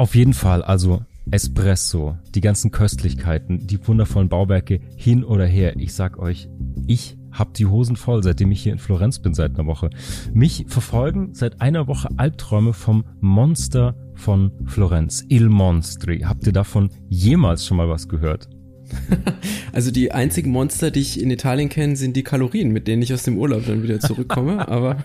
Auf 0.00 0.14
jeden 0.14 0.32
Fall, 0.32 0.62
also 0.62 1.02
Espresso, 1.30 2.16
die 2.34 2.40
ganzen 2.40 2.70
Köstlichkeiten, 2.70 3.66
die 3.66 3.86
wundervollen 3.86 4.30
Bauwerke 4.30 4.80
hin 4.96 5.24
oder 5.24 5.44
her. 5.44 5.76
Ich 5.76 5.92
sag 5.92 6.18
euch, 6.18 6.48
ich 6.86 7.18
hab 7.32 7.52
die 7.52 7.66
Hosen 7.66 7.96
voll, 7.96 8.22
seitdem 8.22 8.50
ich 8.50 8.62
hier 8.62 8.72
in 8.72 8.78
Florenz 8.78 9.18
bin 9.18 9.34
seit 9.34 9.58
einer 9.58 9.66
Woche. 9.66 9.90
Mich 10.32 10.64
verfolgen 10.68 11.34
seit 11.34 11.60
einer 11.60 11.86
Woche 11.86 12.08
Albträume 12.16 12.72
vom 12.72 13.04
Monster 13.20 13.94
von 14.14 14.52
Florenz, 14.64 15.22
Il 15.28 15.50
Monstri. 15.50 16.20
Habt 16.20 16.46
ihr 16.46 16.54
davon 16.54 16.88
jemals 17.10 17.66
schon 17.66 17.76
mal 17.76 17.90
was 17.90 18.08
gehört? 18.08 18.48
Also 19.72 19.92
die 19.92 20.10
einzigen 20.10 20.50
Monster, 20.50 20.90
die 20.90 21.00
ich 21.00 21.20
in 21.20 21.30
Italien 21.30 21.68
kenne, 21.68 21.94
sind 21.94 22.16
die 22.16 22.24
Kalorien, 22.24 22.72
mit 22.72 22.88
denen 22.88 23.02
ich 23.02 23.14
aus 23.14 23.22
dem 23.22 23.38
Urlaub 23.38 23.66
dann 23.66 23.84
wieder 23.84 24.00
zurückkomme. 24.00 24.66
aber 24.68 24.96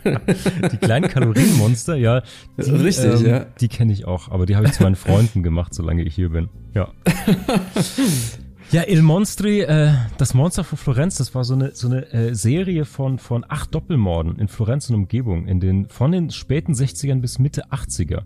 die 0.72 0.78
kleinen 0.78 1.08
Kalorienmonster, 1.08 1.96
ja, 1.96 2.24
die, 2.58 2.72
richtig, 2.72 3.22
ähm, 3.22 3.26
ja. 3.26 3.46
Die 3.60 3.68
kenne 3.68 3.94
ich 3.94 4.06
auch, 4.06 4.32
aber 4.32 4.48
die 4.48 4.56
habe 4.56 4.66
ich 4.66 4.74
zu 4.74 4.84
meinen 4.84 4.96
Freunden 4.96 5.44
gemacht, 5.44 5.74
solange 5.74 6.04
ich 6.04 6.16
hier 6.16 6.30
bin. 6.30 6.50
Ja. 6.74 6.92
Ja, 8.72 8.82
Il 8.88 9.04
Monstri, 9.04 9.62
äh, 9.62 9.94
das 10.18 10.34
Monster 10.34 10.64
von 10.64 10.80
Florenz, 10.80 11.18
das 11.18 11.36
war 11.36 11.44
so 11.44 11.54
eine 11.54 11.76
so 11.76 11.88
eine 11.88 12.12
äh, 12.12 12.34
Serie 12.34 12.86
von 12.86 13.20
von 13.20 13.46
acht 13.48 13.76
Doppelmorden 13.76 14.40
in 14.40 14.48
Florenz 14.48 14.90
und 14.90 14.96
Umgebung 14.96 15.48
in 15.48 15.60
den 15.60 15.88
von 15.88 16.12
den 16.12 16.32
späten 16.32 16.74
60ern 16.74 17.22
bis 17.22 17.38
Mitte 17.38 17.68
80er 17.68 18.24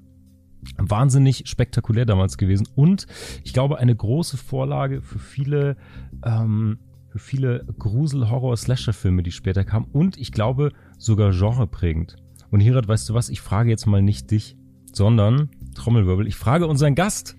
wahnsinnig 0.78 1.44
spektakulär 1.48 2.06
damals 2.06 2.38
gewesen 2.38 2.68
und 2.76 3.08
ich 3.44 3.54
glaube 3.54 3.80
eine 3.80 3.96
große 3.96 4.38
Vorlage 4.38 5.02
für 5.02 5.20
viele 5.20 5.78
ähm, 6.24 6.80
für 7.10 7.20
viele 7.20 7.66
Grusel-Horror-Slasher-Filme, 7.80 9.24
die 9.24 9.32
später 9.32 9.64
kamen 9.64 9.88
und 9.92 10.18
ich 10.18 10.32
glaube 10.32 10.72
sogar 10.98 11.32
genreprägend. 11.32 12.18
Und 12.52 12.60
Hirat, 12.60 12.88
weißt 12.88 13.10
du 13.10 13.14
was? 13.14 13.30
Ich 13.30 13.42
frage 13.42 13.70
jetzt 13.70 13.88
mal 13.88 14.02
nicht 14.02 14.32
dich, 14.32 14.56
sondern 14.92 15.50
Trommelwirbel. 15.76 16.28
Ich 16.28 16.36
frage 16.36 16.68
unseren 16.68 16.96
Gast, 16.96 17.36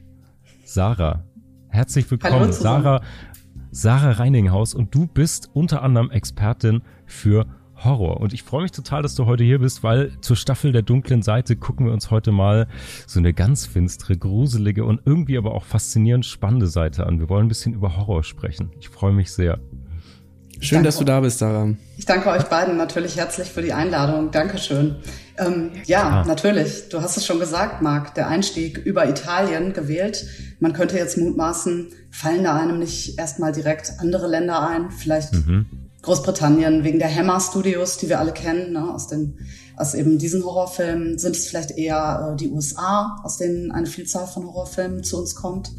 Sarah. 0.65 1.24
Herzlich 1.68 2.10
willkommen, 2.10 2.52
Sarah, 2.52 3.01
Sarah 3.71 4.12
Reininghaus 4.12 4.74
und 4.74 4.95
du 4.95 5.07
bist 5.07 5.51
unter 5.52 5.82
anderem 5.82 6.10
Expertin 6.10 6.82
für 7.07 7.46
Horror. 7.85 8.21
Und 8.21 8.33
ich 8.33 8.43
freue 8.43 8.63
mich 8.63 8.73
total, 8.73 9.03
dass 9.03 9.15
du 9.15 9.27
heute 9.27 9.45
hier 9.45 9.59
bist, 9.59 9.83
weil 9.83 10.13
zur 10.21 10.37
Staffel 10.37 10.73
der 10.73 10.83
dunklen 10.83 11.23
Seite 11.23 11.57
gucken 11.57 11.87
wir 11.87 11.93
uns 11.93 12.11
heute 12.11 12.33
mal 12.33 12.67
so 13.07 13.19
eine 13.19 13.33
ganz 13.33 13.67
finstere, 13.67 14.17
gruselige 14.17 14.85
und 14.85 15.01
irgendwie 15.05 15.39
aber 15.39 15.55
auch 15.55 15.65
faszinierend 15.65 16.27
spannende 16.27 16.67
Seite 16.67 17.07
an. 17.07 17.21
Wir 17.21 17.29
wollen 17.29 17.47
ein 17.47 17.49
bisschen 17.49 17.75
über 17.75 17.97
Horror 17.97 18.23
sprechen. 18.23 18.71
Ich 18.81 18.89
freue 18.89 19.13
mich 19.13 19.33
sehr. 19.33 19.59
Schön, 20.63 20.85
dass 20.85 20.99
du 20.99 21.05
da 21.05 21.21
bist, 21.21 21.39
Sarah. 21.39 21.75
Ich 21.97 22.05
danke 22.05 22.29
euch 22.29 22.45
beiden 22.45 22.77
natürlich 22.77 23.17
herzlich 23.17 23.49
für 23.49 23.63
die 23.63 23.73
Einladung. 23.73 24.31
Dankeschön. 24.31 24.97
Ähm, 25.39 25.71
ja, 25.87 26.21
ah. 26.21 26.25
natürlich. 26.27 26.91
Du 26.91 27.01
hast 27.01 27.17
es 27.17 27.25
schon 27.25 27.39
gesagt, 27.39 27.81
Marc. 27.81 28.15
Der 28.15 28.29
Einstieg 28.29 28.77
über 28.77 29.09
Italien 29.09 29.73
gewählt. 29.73 30.27
Man 30.61 30.75
könnte 30.75 30.99
jetzt 30.99 31.17
mutmaßen, 31.17 31.89
fallen 32.11 32.45
da 32.45 32.57
einem 32.57 32.79
nicht 32.79 33.19
erstmal 33.19 33.53
direkt 33.53 33.95
andere 34.01 34.29
Länder 34.29 34.69
ein? 34.69 34.91
Vielleicht 34.91 35.33
mhm. 35.33 35.90
Großbritannien 36.02 36.84
wegen 36.84 36.98
der 36.98 37.15
Hammer 37.15 37.40
Studios, 37.40 37.98
die 37.98 38.09
wir 38.09 38.18
alle 38.18 38.32
kennen, 38.32 38.73
ne, 38.73 38.93
aus 38.95 39.09
den 39.09 39.38
aus 39.80 39.95
eben 39.95 40.18
diesen 40.18 40.45
Horrorfilmen, 40.45 41.18
sind 41.18 41.34
es 41.34 41.48
vielleicht 41.48 41.70
eher 41.70 42.32
äh, 42.32 42.37
die 42.37 42.51
USA, 42.51 43.18
aus 43.24 43.38
denen 43.38 43.73
eine 43.73 43.87
Vielzahl 43.87 44.26
von 44.26 44.45
Horrorfilmen 44.45 45.02
zu 45.02 45.18
uns 45.18 45.34
kommt. 45.34 45.73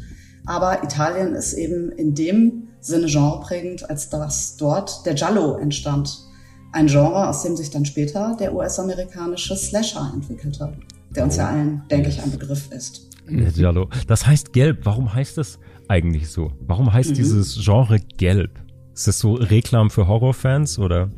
Aber 0.44 0.82
Italien 0.82 1.34
ist 1.34 1.52
eben 1.52 1.92
in 1.92 2.14
dem 2.14 2.68
Sinne 2.80 3.06
genreprägend, 3.06 3.88
als 3.88 4.10
dass 4.10 4.56
dort 4.56 5.06
der 5.06 5.14
Giallo 5.14 5.56
entstand. 5.56 6.18
Ein 6.72 6.88
Genre, 6.88 7.28
aus 7.28 7.44
dem 7.44 7.56
sich 7.56 7.70
dann 7.70 7.84
später 7.84 8.36
der 8.40 8.54
US-amerikanische 8.54 9.54
Slasher 9.54 10.10
entwickelte, 10.12 10.72
der 11.14 11.24
uns 11.24 11.36
ja 11.36 11.48
allen, 11.48 11.82
denke 11.88 12.08
ich, 12.08 12.20
ein 12.20 12.32
Begriff 12.32 12.72
ist. 12.72 13.08
Der 13.30 13.52
Giallo. 13.52 13.88
Das 14.08 14.26
heißt 14.26 14.52
gelb. 14.52 14.80
Warum 14.82 15.14
heißt 15.14 15.38
es 15.38 15.60
eigentlich 15.86 16.28
so? 16.28 16.50
Warum 16.66 16.92
heißt 16.92 17.10
mhm. 17.10 17.14
dieses 17.14 17.60
Genre 17.62 18.00
gelb? 18.16 18.58
Ist 18.94 19.06
das 19.06 19.18
so 19.18 19.34
Reklam 19.34 19.90
für 19.90 20.06
Horrorfans 20.06 20.78
oder? 20.78 21.10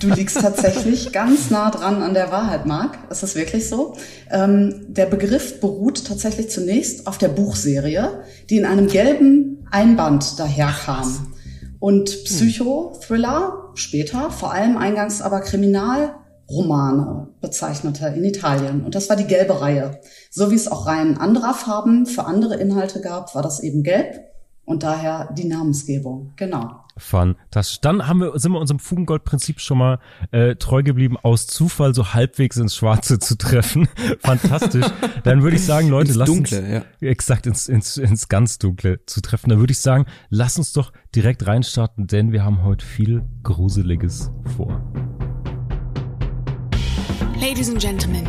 Du 0.00 0.08
liegst 0.08 0.40
tatsächlich 0.40 1.12
ganz 1.12 1.50
nah 1.50 1.70
dran 1.70 2.02
an 2.02 2.14
der 2.14 2.30
Wahrheit, 2.30 2.66
Marc. 2.66 2.98
Ist 3.10 3.22
das 3.22 3.34
wirklich 3.34 3.68
so? 3.68 3.94
Ähm, 4.30 4.86
der 4.88 5.06
Begriff 5.06 5.60
beruht 5.60 6.06
tatsächlich 6.06 6.50
zunächst 6.50 7.06
auf 7.06 7.18
der 7.18 7.28
Buchserie, 7.28 8.22
die 8.50 8.56
in 8.56 8.66
einem 8.66 8.88
gelben 8.88 9.66
Einband 9.70 10.38
daherkam. 10.38 11.34
Und 11.78 12.24
Psychothriller 12.24 13.70
später, 13.74 14.30
vor 14.30 14.52
allem 14.52 14.76
eingangs 14.76 15.22
aber 15.22 15.40
Kriminalromane 15.40 17.28
bezeichnete 17.40 18.06
in 18.08 18.24
Italien. 18.24 18.84
Und 18.84 18.94
das 18.94 19.08
war 19.08 19.16
die 19.16 19.26
gelbe 19.26 19.60
Reihe. 19.60 20.00
So 20.30 20.50
wie 20.50 20.56
es 20.56 20.68
auch 20.68 20.86
Reihen 20.86 21.18
anderer 21.18 21.54
Farben 21.54 22.06
für 22.06 22.24
andere 22.24 22.56
Inhalte 22.56 23.00
gab, 23.00 23.34
war 23.34 23.42
das 23.42 23.60
eben 23.60 23.82
gelb. 23.82 24.31
Und 24.64 24.82
daher 24.82 25.32
die 25.32 25.44
Namensgebung. 25.44 26.32
Genau. 26.36 26.82
Fantastisch. 26.96 27.80
Dann 27.80 28.06
haben 28.06 28.20
wir, 28.20 28.38
sind 28.38 28.52
wir 28.52 28.60
unserem 28.60 28.78
Fugengold-Prinzip 28.78 29.60
schon 29.60 29.78
mal 29.78 29.98
äh, 30.30 30.56
treu 30.56 30.82
geblieben, 30.82 31.16
aus 31.20 31.46
Zufall 31.46 31.94
so 31.94 32.12
halbwegs 32.12 32.56
ins 32.58 32.76
Schwarze 32.76 33.18
zu 33.18 33.36
treffen. 33.36 33.88
Fantastisch. 34.20 34.86
Dann 35.24 35.42
würde 35.42 35.56
ich 35.56 35.64
sagen, 35.64 35.88
Leute, 35.88 36.12
ins 36.12 36.24
Dunkle, 36.24 36.58
uns, 36.58 36.86
ja. 37.00 37.08
exakt 37.08 37.46
ins, 37.46 37.68
ins, 37.68 37.96
ins 37.96 38.28
ganz 38.28 38.58
Dunkle 38.58 39.04
zu 39.06 39.20
treffen. 39.20 39.50
Dann 39.50 39.58
würde 39.58 39.72
ich 39.72 39.80
sagen, 39.80 40.06
lass 40.28 40.58
uns 40.58 40.72
doch 40.72 40.92
direkt 41.14 41.46
reinstarten, 41.46 42.06
denn 42.06 42.32
wir 42.32 42.44
haben 42.44 42.62
heute 42.62 42.84
viel 42.84 43.22
Gruseliges 43.42 44.30
vor. 44.56 44.80
Ladies 47.40 47.70
and 47.70 47.80
Gentlemen, 47.80 48.28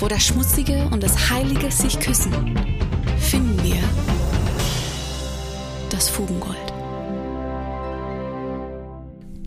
Wo 0.00 0.06
das 0.06 0.24
Schmutzige 0.24 0.84
und 0.92 1.02
das 1.02 1.28
Heilige 1.28 1.72
sich 1.72 1.98
küssen, 1.98 2.32
finden 3.18 3.60
wir 3.64 3.82
das 5.90 6.08
Fugengold. 6.08 6.56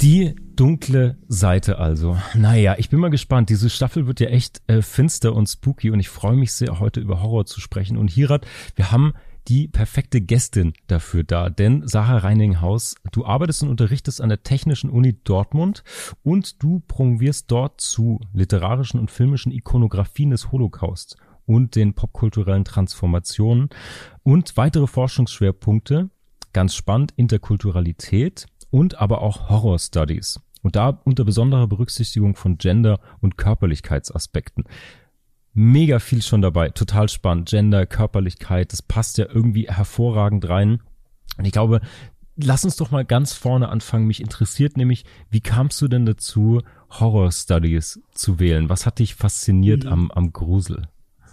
Die 0.01 0.35
dunkle 0.57 1.17
Seite 1.29 1.79
also. 1.79 2.17
Naja, 2.33 2.75
ich 2.77 2.89
bin 2.89 2.99
mal 2.99 3.09
gespannt. 3.09 3.49
Diese 3.49 3.69
Staffel 3.69 4.07
wird 4.07 4.19
ja 4.19 4.27
echt 4.27 4.61
äh, 4.67 4.81
finster 4.81 5.33
und 5.33 5.47
spooky 5.47 5.89
und 5.89 6.01
ich 6.01 6.09
freue 6.09 6.35
mich 6.35 6.51
sehr, 6.51 6.81
heute 6.81 6.99
über 6.99 7.21
Horror 7.21 7.45
zu 7.45 7.61
sprechen. 7.61 7.97
Und 7.97 8.09
Hirat, 8.09 8.45
wir 8.75 8.91
haben 8.91 9.13
die 9.47 9.67
perfekte 9.67 10.21
Gästin 10.21 10.73
dafür 10.87 11.23
da, 11.23 11.49
denn 11.49 11.87
Sarah 11.87 12.19
Reininghaus, 12.19 12.95
du 13.11 13.25
arbeitest 13.25 13.63
und 13.63 13.69
unterrichtest 13.69 14.21
an 14.21 14.29
der 14.29 14.43
Technischen 14.43 14.89
Uni 14.89 15.19
Dortmund 15.23 15.83
und 16.23 16.61
du 16.61 16.81
promovierst 16.87 17.49
dort 17.49 17.81
zu 17.81 18.19
literarischen 18.33 18.99
und 18.99 19.11
filmischen 19.11 19.51
Ikonografien 19.51 20.29
des 20.29 20.51
Holocaust 20.51 21.17
und 21.45 21.75
den 21.75 21.93
popkulturellen 21.93 22.65
Transformationen 22.65 23.69
und 24.23 24.55
weitere 24.57 24.87
Forschungsschwerpunkte 24.87 26.09
Ganz 26.53 26.75
spannend, 26.75 27.13
Interkulturalität 27.15 28.47
und 28.71 28.99
aber 28.99 29.21
auch 29.21 29.49
Horror 29.49 29.79
Studies. 29.79 30.39
Und 30.63 30.75
da 30.75 31.01
unter 31.05 31.23
besonderer 31.23 31.67
Berücksichtigung 31.67 32.35
von 32.35 32.57
Gender- 32.57 32.99
und 33.21 33.37
Körperlichkeitsaspekten. 33.37 34.65
Mega 35.53 35.99
viel 35.99 36.21
schon 36.21 36.41
dabei, 36.41 36.69
total 36.69 37.09
spannend. 37.09 37.49
Gender, 37.49 37.85
Körperlichkeit, 37.85 38.71
das 38.71 38.81
passt 38.81 39.17
ja 39.17 39.25
irgendwie 39.27 39.67
hervorragend 39.67 40.47
rein. 40.47 40.81
Und 41.37 41.45
ich 41.45 41.51
glaube, 41.51 41.81
lass 42.37 42.63
uns 42.63 42.77
doch 42.77 42.91
mal 42.91 43.05
ganz 43.05 43.33
vorne 43.33 43.69
anfangen. 43.69 44.07
Mich 44.07 44.21
interessiert 44.21 44.77
nämlich, 44.77 45.03
wie 45.29 45.41
kamst 45.41 45.81
du 45.81 45.87
denn 45.87 46.05
dazu, 46.05 46.61
Horror 46.89 47.31
Studies 47.31 48.01
zu 48.13 48.39
wählen? 48.39 48.69
Was 48.69 48.85
hat 48.85 48.99
dich 48.99 49.15
fasziniert 49.15 49.83
mhm. 49.85 49.91
am, 49.91 50.11
am 50.11 50.33
Grusel? 50.33 50.87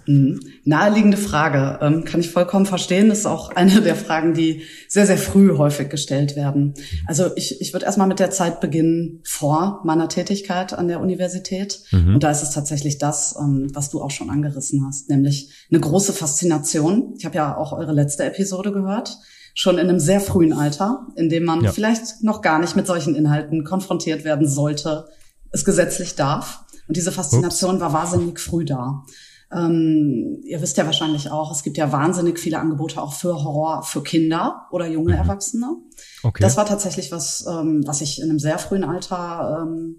Mhm. 0.09 0.41
Naheliegende 0.65 1.19
Frage, 1.19 1.79
ähm, 1.83 2.05
kann 2.05 2.21
ich 2.21 2.31
vollkommen 2.31 2.65
verstehen. 2.65 3.11
Das 3.11 3.19
ist 3.19 3.27
auch 3.27 3.51
eine 3.55 3.83
der 3.83 3.95
Fragen, 3.95 4.33
die 4.33 4.63
sehr, 4.89 5.07
sehr 5.07 5.19
früh 5.19 5.57
häufig 5.59 5.91
gestellt 5.91 6.35
werden. 6.35 6.73
Also 7.07 7.31
ich, 7.37 7.61
ich 7.61 7.75
würde 7.75 7.85
erstmal 7.85 8.09
mit 8.09 8.19
der 8.19 8.31
Zeit 8.31 8.61
beginnen 8.61 9.21
vor 9.25 9.83
meiner 9.85 10.09
Tätigkeit 10.09 10.73
an 10.73 10.89
der 10.89 11.01
Universität. 11.01 11.81
Mhm. 11.93 12.15
Und 12.15 12.23
da 12.23 12.31
ist 12.31 12.43
es 12.43 12.53
tatsächlich 12.53 12.97
das, 12.97 13.37
ähm, 13.39 13.69
was 13.75 13.91
du 13.91 14.01
auch 14.01 14.11
schon 14.11 14.31
angerissen 14.31 14.87
hast, 14.87 15.11
nämlich 15.11 15.53
eine 15.71 15.81
große 15.81 16.15
Faszination. 16.15 17.15
Ich 17.19 17.27
habe 17.27 17.37
ja 17.37 17.57
auch 17.57 17.73
eure 17.73 17.93
letzte 17.93 18.25
Episode 18.25 18.73
gehört 18.73 19.19
schon 19.55 19.77
in 19.77 19.89
einem 19.89 19.99
sehr 19.99 20.21
frühen 20.21 20.53
Alter, 20.53 21.09
in 21.17 21.29
dem 21.29 21.45
man 21.45 21.65
ja. 21.65 21.73
vielleicht 21.73 22.23
noch 22.23 22.43
gar 22.43 22.61
nicht 22.61 22.77
mit 22.77 22.87
solchen 22.87 23.17
Inhalten 23.17 23.65
konfrontiert 23.65 24.23
werden 24.23 24.47
sollte, 24.47 25.09
es 25.51 25.65
gesetzlich 25.65 26.15
darf. 26.15 26.65
Und 26.87 26.97
diese 26.97 27.11
Faszination 27.11 27.73
Ups. 27.73 27.81
war 27.81 27.93
wahnsinnig 27.93 28.39
früh 28.39 28.65
da. 28.65 29.05
Ähm, 29.51 30.43
ihr 30.45 30.61
wisst 30.61 30.77
ja 30.77 30.85
wahrscheinlich 30.85 31.31
auch, 31.31 31.51
es 31.51 31.63
gibt 31.63 31.79
ja 31.79 31.91
wahnsinnig 31.91 32.39
viele 32.39 32.59
Angebote 32.59 33.01
auch 33.01 33.15
für 33.15 33.43
Horror 33.43 33.83
für 33.83 34.03
Kinder 34.03 34.67
oder 34.71 34.87
junge 34.87 35.13
mhm. 35.13 35.19
Erwachsene. 35.19 35.77
Okay. 36.23 36.43
Das 36.43 36.57
war 36.57 36.67
tatsächlich 36.67 37.11
was, 37.13 37.47
ähm, 37.49 37.83
was 37.87 38.01
ich 38.03 38.21
in 38.21 38.29
einem 38.29 38.39
sehr 38.39 38.59
frühen 38.59 38.85
Alter 38.85 39.63
ähm, 39.63 39.97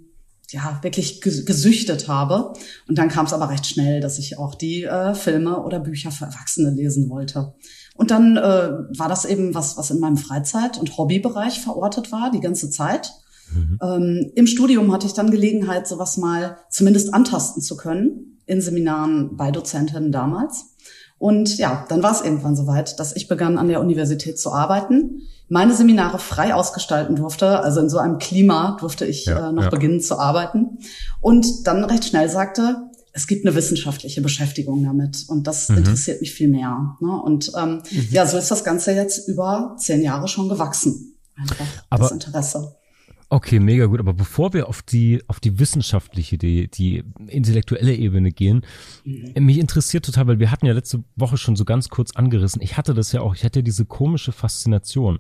ja 0.52 0.80
wirklich 0.82 1.22
gesüchtet 1.22 2.08
habe. 2.08 2.54
Und 2.88 2.98
dann 2.98 3.10
kam 3.10 3.26
es 3.26 3.34
aber 3.34 3.50
recht 3.50 3.66
schnell, 3.66 4.02
dass 4.02 4.20
ich 4.20 4.38
auch 4.38 4.56
die 4.56 4.84
äh, 4.84 5.14
Filme 5.14 5.62
oder 5.64 5.80
Bücher 5.80 6.12
für 6.12 6.26
Erwachsene 6.26 6.72
lesen 6.72 7.10
wollte. 7.10 7.54
Und 7.96 8.12
dann 8.12 8.38
äh, 8.38 8.42
war 8.42 9.10
das 9.10 9.26
eben 9.26 9.54
was, 9.54 9.78
was 9.78 9.92
in 9.92 10.00
meinem 10.00 10.18
Freizeit- 10.18 10.78
und 10.78 10.98
Hobbybereich 10.98 11.60
verortet 11.60 12.12
war, 12.12 12.32
die 12.32 12.40
ganze 12.40 12.70
Zeit. 12.70 13.12
Mhm. 13.54 13.80
Ähm, 13.82 14.32
Im 14.36 14.48
Studium 14.48 14.92
hatte 14.94 15.08
ich 15.08 15.14
dann 15.14 15.32
Gelegenheit, 15.32 15.88
sowas 15.88 16.18
mal 16.18 16.58
zumindest 16.70 17.14
antasten 17.14 17.62
zu 17.62 17.78
können, 17.78 18.39
in 18.50 18.62
Seminaren 18.62 19.38
bei 19.38 19.52
Dozentinnen 19.52 20.12
damals. 20.12 20.66
Und 21.20 21.58
ja, 21.58 21.86
dann 21.90 22.02
war 22.02 22.12
es 22.12 22.22
irgendwann 22.22 22.56
soweit, 22.56 23.00
dass 23.00 23.16
ich 23.16 23.28
begann, 23.28 23.58
an 23.58 23.68
der 23.68 23.82
Universität 23.82 24.40
zu 24.40 24.54
arbeiten, 24.54 25.22
meine 25.50 25.76
Seminare 25.76 26.18
frei 26.18 26.54
ausgestalten 26.56 27.16
durfte. 27.16 27.60
Also 27.60 27.82
in 27.82 27.90
so 27.90 27.98
einem 28.00 28.18
Klima 28.18 28.78
durfte 28.80 29.06
ich 29.06 29.26
ja, 29.26 29.50
äh, 29.50 29.52
noch 29.52 29.64
ja. 29.64 29.70
beginnen 29.70 30.02
zu 30.02 30.18
arbeiten. 30.18 30.80
Und 31.22 31.68
dann 31.68 31.84
recht 31.84 32.06
schnell 32.06 32.30
sagte, 32.30 32.90
es 33.12 33.28
gibt 33.28 33.46
eine 33.46 33.56
wissenschaftliche 33.56 34.22
Beschäftigung 34.22 34.84
damit 34.84 35.26
und 35.28 35.46
das 35.46 35.70
mhm. 35.70 35.78
interessiert 35.78 36.22
mich 36.22 36.34
viel 36.34 36.48
mehr. 36.48 36.96
Ne? 37.02 37.22
Und 37.22 37.52
ähm, 37.58 37.82
mhm. 37.92 38.08
ja, 38.12 38.26
so 38.26 38.38
ist 38.38 38.50
das 38.50 38.64
Ganze 38.64 38.94
jetzt 38.94 39.28
über 39.28 39.76
zehn 39.78 40.02
Jahre 40.02 40.28
schon 40.28 40.48
gewachsen. 40.48 41.18
Einfach 41.36 41.66
Aber 41.90 42.04
das 42.04 42.12
Interesse. 42.12 42.79
Okay, 43.32 43.60
mega 43.60 43.86
gut. 43.86 44.00
Aber 44.00 44.14
bevor 44.14 44.54
wir 44.54 44.68
auf 44.68 44.82
die, 44.82 45.22
auf 45.28 45.40
die 45.40 45.60
wissenschaftliche, 45.60 46.40
die, 46.40 46.68
die 46.68 47.04
intellektuelle 47.28 47.94
Ebene 47.94 48.32
gehen, 48.32 48.66
mhm. 49.06 49.46
mich 49.46 49.60
interessiert 49.60 50.06
total, 50.06 50.28
weil 50.28 50.40
wir 50.40 50.52
hatten 50.52 50.66
ja 50.66 50.74
letzte 50.74 51.04
Woche 51.16 51.38
schon 51.38 51.56
so 51.56 51.64
ganz 51.64 51.90
kurz 51.90 52.16
angerissen. 52.16 52.62
Ich 52.62 52.78
hatte 52.78 52.96
das 52.96 53.12
ja 53.12 53.22
auch. 53.22 53.36
Ich 53.36 53.44
hatte 53.44 53.62
diese 53.62 53.86
komische 53.86 54.32
Faszination. 54.32 55.20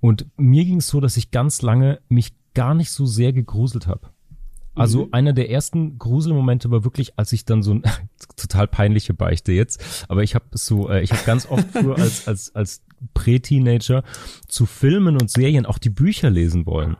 Und 0.00 0.26
mir 0.36 0.64
ging 0.64 0.78
es 0.78 0.88
so, 0.88 1.00
dass 1.00 1.18
ich 1.18 1.30
ganz 1.30 1.60
lange 1.60 2.00
mich 2.08 2.32
gar 2.54 2.74
nicht 2.74 2.90
so 2.90 3.04
sehr 3.04 3.34
gegruselt 3.34 3.86
habe. 3.86 4.08
Also 4.74 5.04
mhm. 5.04 5.08
einer 5.12 5.32
der 5.34 5.50
ersten 5.50 5.98
Gruselmomente 5.98 6.70
war 6.70 6.84
wirklich, 6.84 7.18
als 7.18 7.32
ich 7.34 7.44
dann 7.44 7.62
so 7.62 7.72
ein 7.72 7.82
total 8.36 8.66
peinliche 8.66 9.12
Beichte 9.12 9.52
jetzt, 9.52 10.06
aber 10.08 10.22
ich 10.22 10.34
habe 10.34 10.46
so, 10.52 10.88
äh, 10.88 11.02
ich 11.02 11.12
habe 11.12 11.22
ganz 11.26 11.46
oft 11.50 11.68
früher 11.70 11.98
als 11.98 12.26
als 12.26 12.54
als 12.54 12.82
Prä-Teenager 13.12 14.02
zu 14.48 14.64
Filmen 14.64 15.20
und 15.20 15.30
Serien 15.30 15.66
auch 15.66 15.76
die 15.76 15.90
Bücher 15.90 16.30
lesen 16.30 16.64
wollen. 16.64 16.96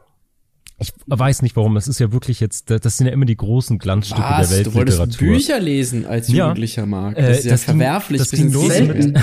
Ich 0.82 0.92
weiß 1.06 1.42
nicht 1.42 1.56
warum, 1.56 1.74
das 1.74 1.88
ist 1.88 2.00
ja 2.00 2.12
wirklich 2.12 2.40
jetzt, 2.40 2.70
das 2.70 2.96
sind 2.96 3.06
ja 3.06 3.12
immer 3.12 3.24
die 3.24 3.36
großen 3.36 3.78
Glanzstücke 3.78 4.20
Was? 4.20 4.48
der 4.48 4.58
Weltliteratur. 4.58 4.84
Du 4.84 4.98
wolltest 4.98 5.18
Bücher 5.18 5.60
lesen 5.60 6.06
als 6.06 6.28
Jugendlicher, 6.28 6.82
ja. 6.82 6.86
Marc. 6.86 7.16
Das 7.16 7.38
ist 7.38 7.44
äh, 7.44 7.48
ja 7.48 7.54
das 7.54 7.64
verwerflich. 7.64 8.30
Ging, 8.30 8.52
das 8.52 8.60
ging 8.60 8.70
los 8.70 8.80
mit, 8.80 9.14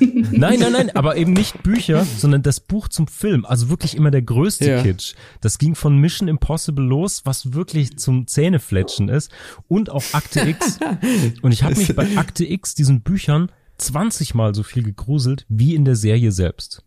nein, 0.32 0.58
nein, 0.58 0.72
nein, 0.72 0.96
aber 0.96 1.16
eben 1.16 1.32
nicht 1.32 1.62
Bücher, 1.62 2.04
sondern 2.18 2.42
das 2.42 2.60
Buch 2.60 2.88
zum 2.88 3.06
Film. 3.06 3.44
Also 3.44 3.68
wirklich 3.68 3.96
immer 3.96 4.10
der 4.10 4.22
größte 4.22 4.68
ja. 4.68 4.82
Kitsch. 4.82 5.14
Das 5.40 5.58
ging 5.58 5.74
von 5.74 5.98
Mission 5.98 6.28
Impossible 6.28 6.84
los, 6.84 7.22
was 7.24 7.52
wirklich 7.52 7.96
zum 7.96 8.26
Zähnefletschen 8.26 9.08
ist. 9.08 9.30
Und 9.68 9.90
auch 9.90 10.04
Akte 10.12 10.40
X. 10.40 10.78
und 11.42 11.52
ich 11.52 11.62
habe 11.62 11.76
mich 11.76 11.94
bei 11.94 12.16
Akte 12.16 12.44
X, 12.44 12.74
diesen 12.74 13.02
Büchern, 13.02 13.50
20 13.78 14.34
Mal 14.34 14.54
so 14.54 14.62
viel 14.62 14.82
gegruselt 14.82 15.46
wie 15.48 15.74
in 15.74 15.84
der 15.84 15.96
Serie 15.96 16.32
selbst. 16.32 16.82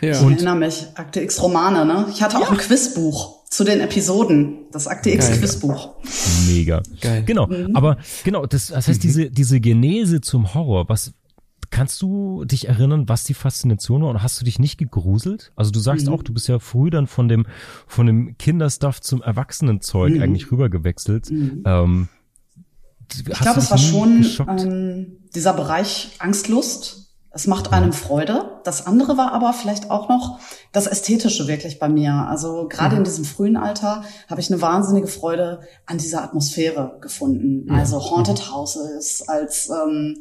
Ja. 0.00 0.10
Ich 0.10 0.22
erinnere 0.22 0.56
mich, 0.56 0.86
Akte 0.94 1.20
X 1.20 1.40
Romane, 1.42 1.84
ne? 1.84 2.06
Ich 2.12 2.22
hatte 2.22 2.36
auch 2.36 2.42
ja. 2.42 2.50
ein 2.50 2.56
Quizbuch 2.56 3.37
zu 3.50 3.64
den 3.64 3.80
Episoden, 3.80 4.66
das 4.72 4.86
Akte 4.86 5.10
X 5.10 5.30
Quizbuch. 5.38 5.96
Mega. 6.46 6.82
Geil. 7.00 7.22
Genau, 7.24 7.46
mhm. 7.46 7.74
aber 7.74 7.96
genau, 8.24 8.46
das, 8.46 8.68
das 8.68 8.88
heißt, 8.88 8.98
mhm. 8.98 9.02
diese, 9.02 9.30
diese 9.30 9.60
Genese 9.60 10.20
zum 10.20 10.54
Horror, 10.54 10.88
was, 10.88 11.14
kannst 11.70 12.02
du 12.02 12.44
dich 12.44 12.68
erinnern, 12.68 13.08
was 13.08 13.24
die 13.24 13.34
Faszination 13.34 14.02
war 14.02 14.10
und 14.10 14.22
hast 14.22 14.40
du 14.40 14.44
dich 14.44 14.58
nicht 14.58 14.78
gegruselt? 14.78 15.52
Also 15.56 15.70
du 15.70 15.80
sagst 15.80 16.06
mhm. 16.06 16.12
auch, 16.12 16.22
du 16.22 16.32
bist 16.32 16.48
ja 16.48 16.58
früh 16.58 16.90
dann 16.90 17.06
von 17.06 17.28
dem, 17.28 17.46
von 17.86 18.06
dem 18.06 18.36
Kinderstuff 18.38 19.00
zum 19.00 19.22
Erwachsenenzeug 19.22 20.14
mhm. 20.14 20.22
eigentlich 20.22 20.50
rübergewechselt. 20.50 21.30
Mhm. 21.30 21.62
Ähm, 21.64 22.08
ich 23.10 23.24
glaube, 23.24 23.60
es 23.60 23.70
war 23.70 23.78
schon 23.78 24.26
ähm, 24.48 25.16
dieser 25.34 25.54
Bereich 25.54 26.16
Angstlust 26.18 27.07
es 27.30 27.46
macht 27.46 27.72
einem 27.72 27.92
Freude. 27.92 28.60
Das 28.64 28.86
andere 28.86 29.16
war 29.16 29.32
aber 29.32 29.52
vielleicht 29.52 29.90
auch 29.90 30.08
noch 30.08 30.40
das 30.72 30.86
Ästhetische 30.86 31.46
wirklich 31.46 31.78
bei 31.78 31.88
mir. 31.88 32.12
Also 32.12 32.68
gerade 32.68 32.94
mhm. 32.94 32.98
in 32.98 33.04
diesem 33.04 33.24
frühen 33.24 33.56
Alter 33.56 34.02
habe 34.28 34.40
ich 34.40 34.50
eine 34.50 34.62
wahnsinnige 34.62 35.08
Freude 35.08 35.60
an 35.86 35.98
dieser 35.98 36.22
Atmosphäre 36.22 36.98
gefunden. 37.00 37.64
Mhm. 37.64 37.74
Also 37.74 38.10
Haunted 38.10 38.50
Houses 38.50 39.28
als 39.28 39.68
ähm, 39.68 40.16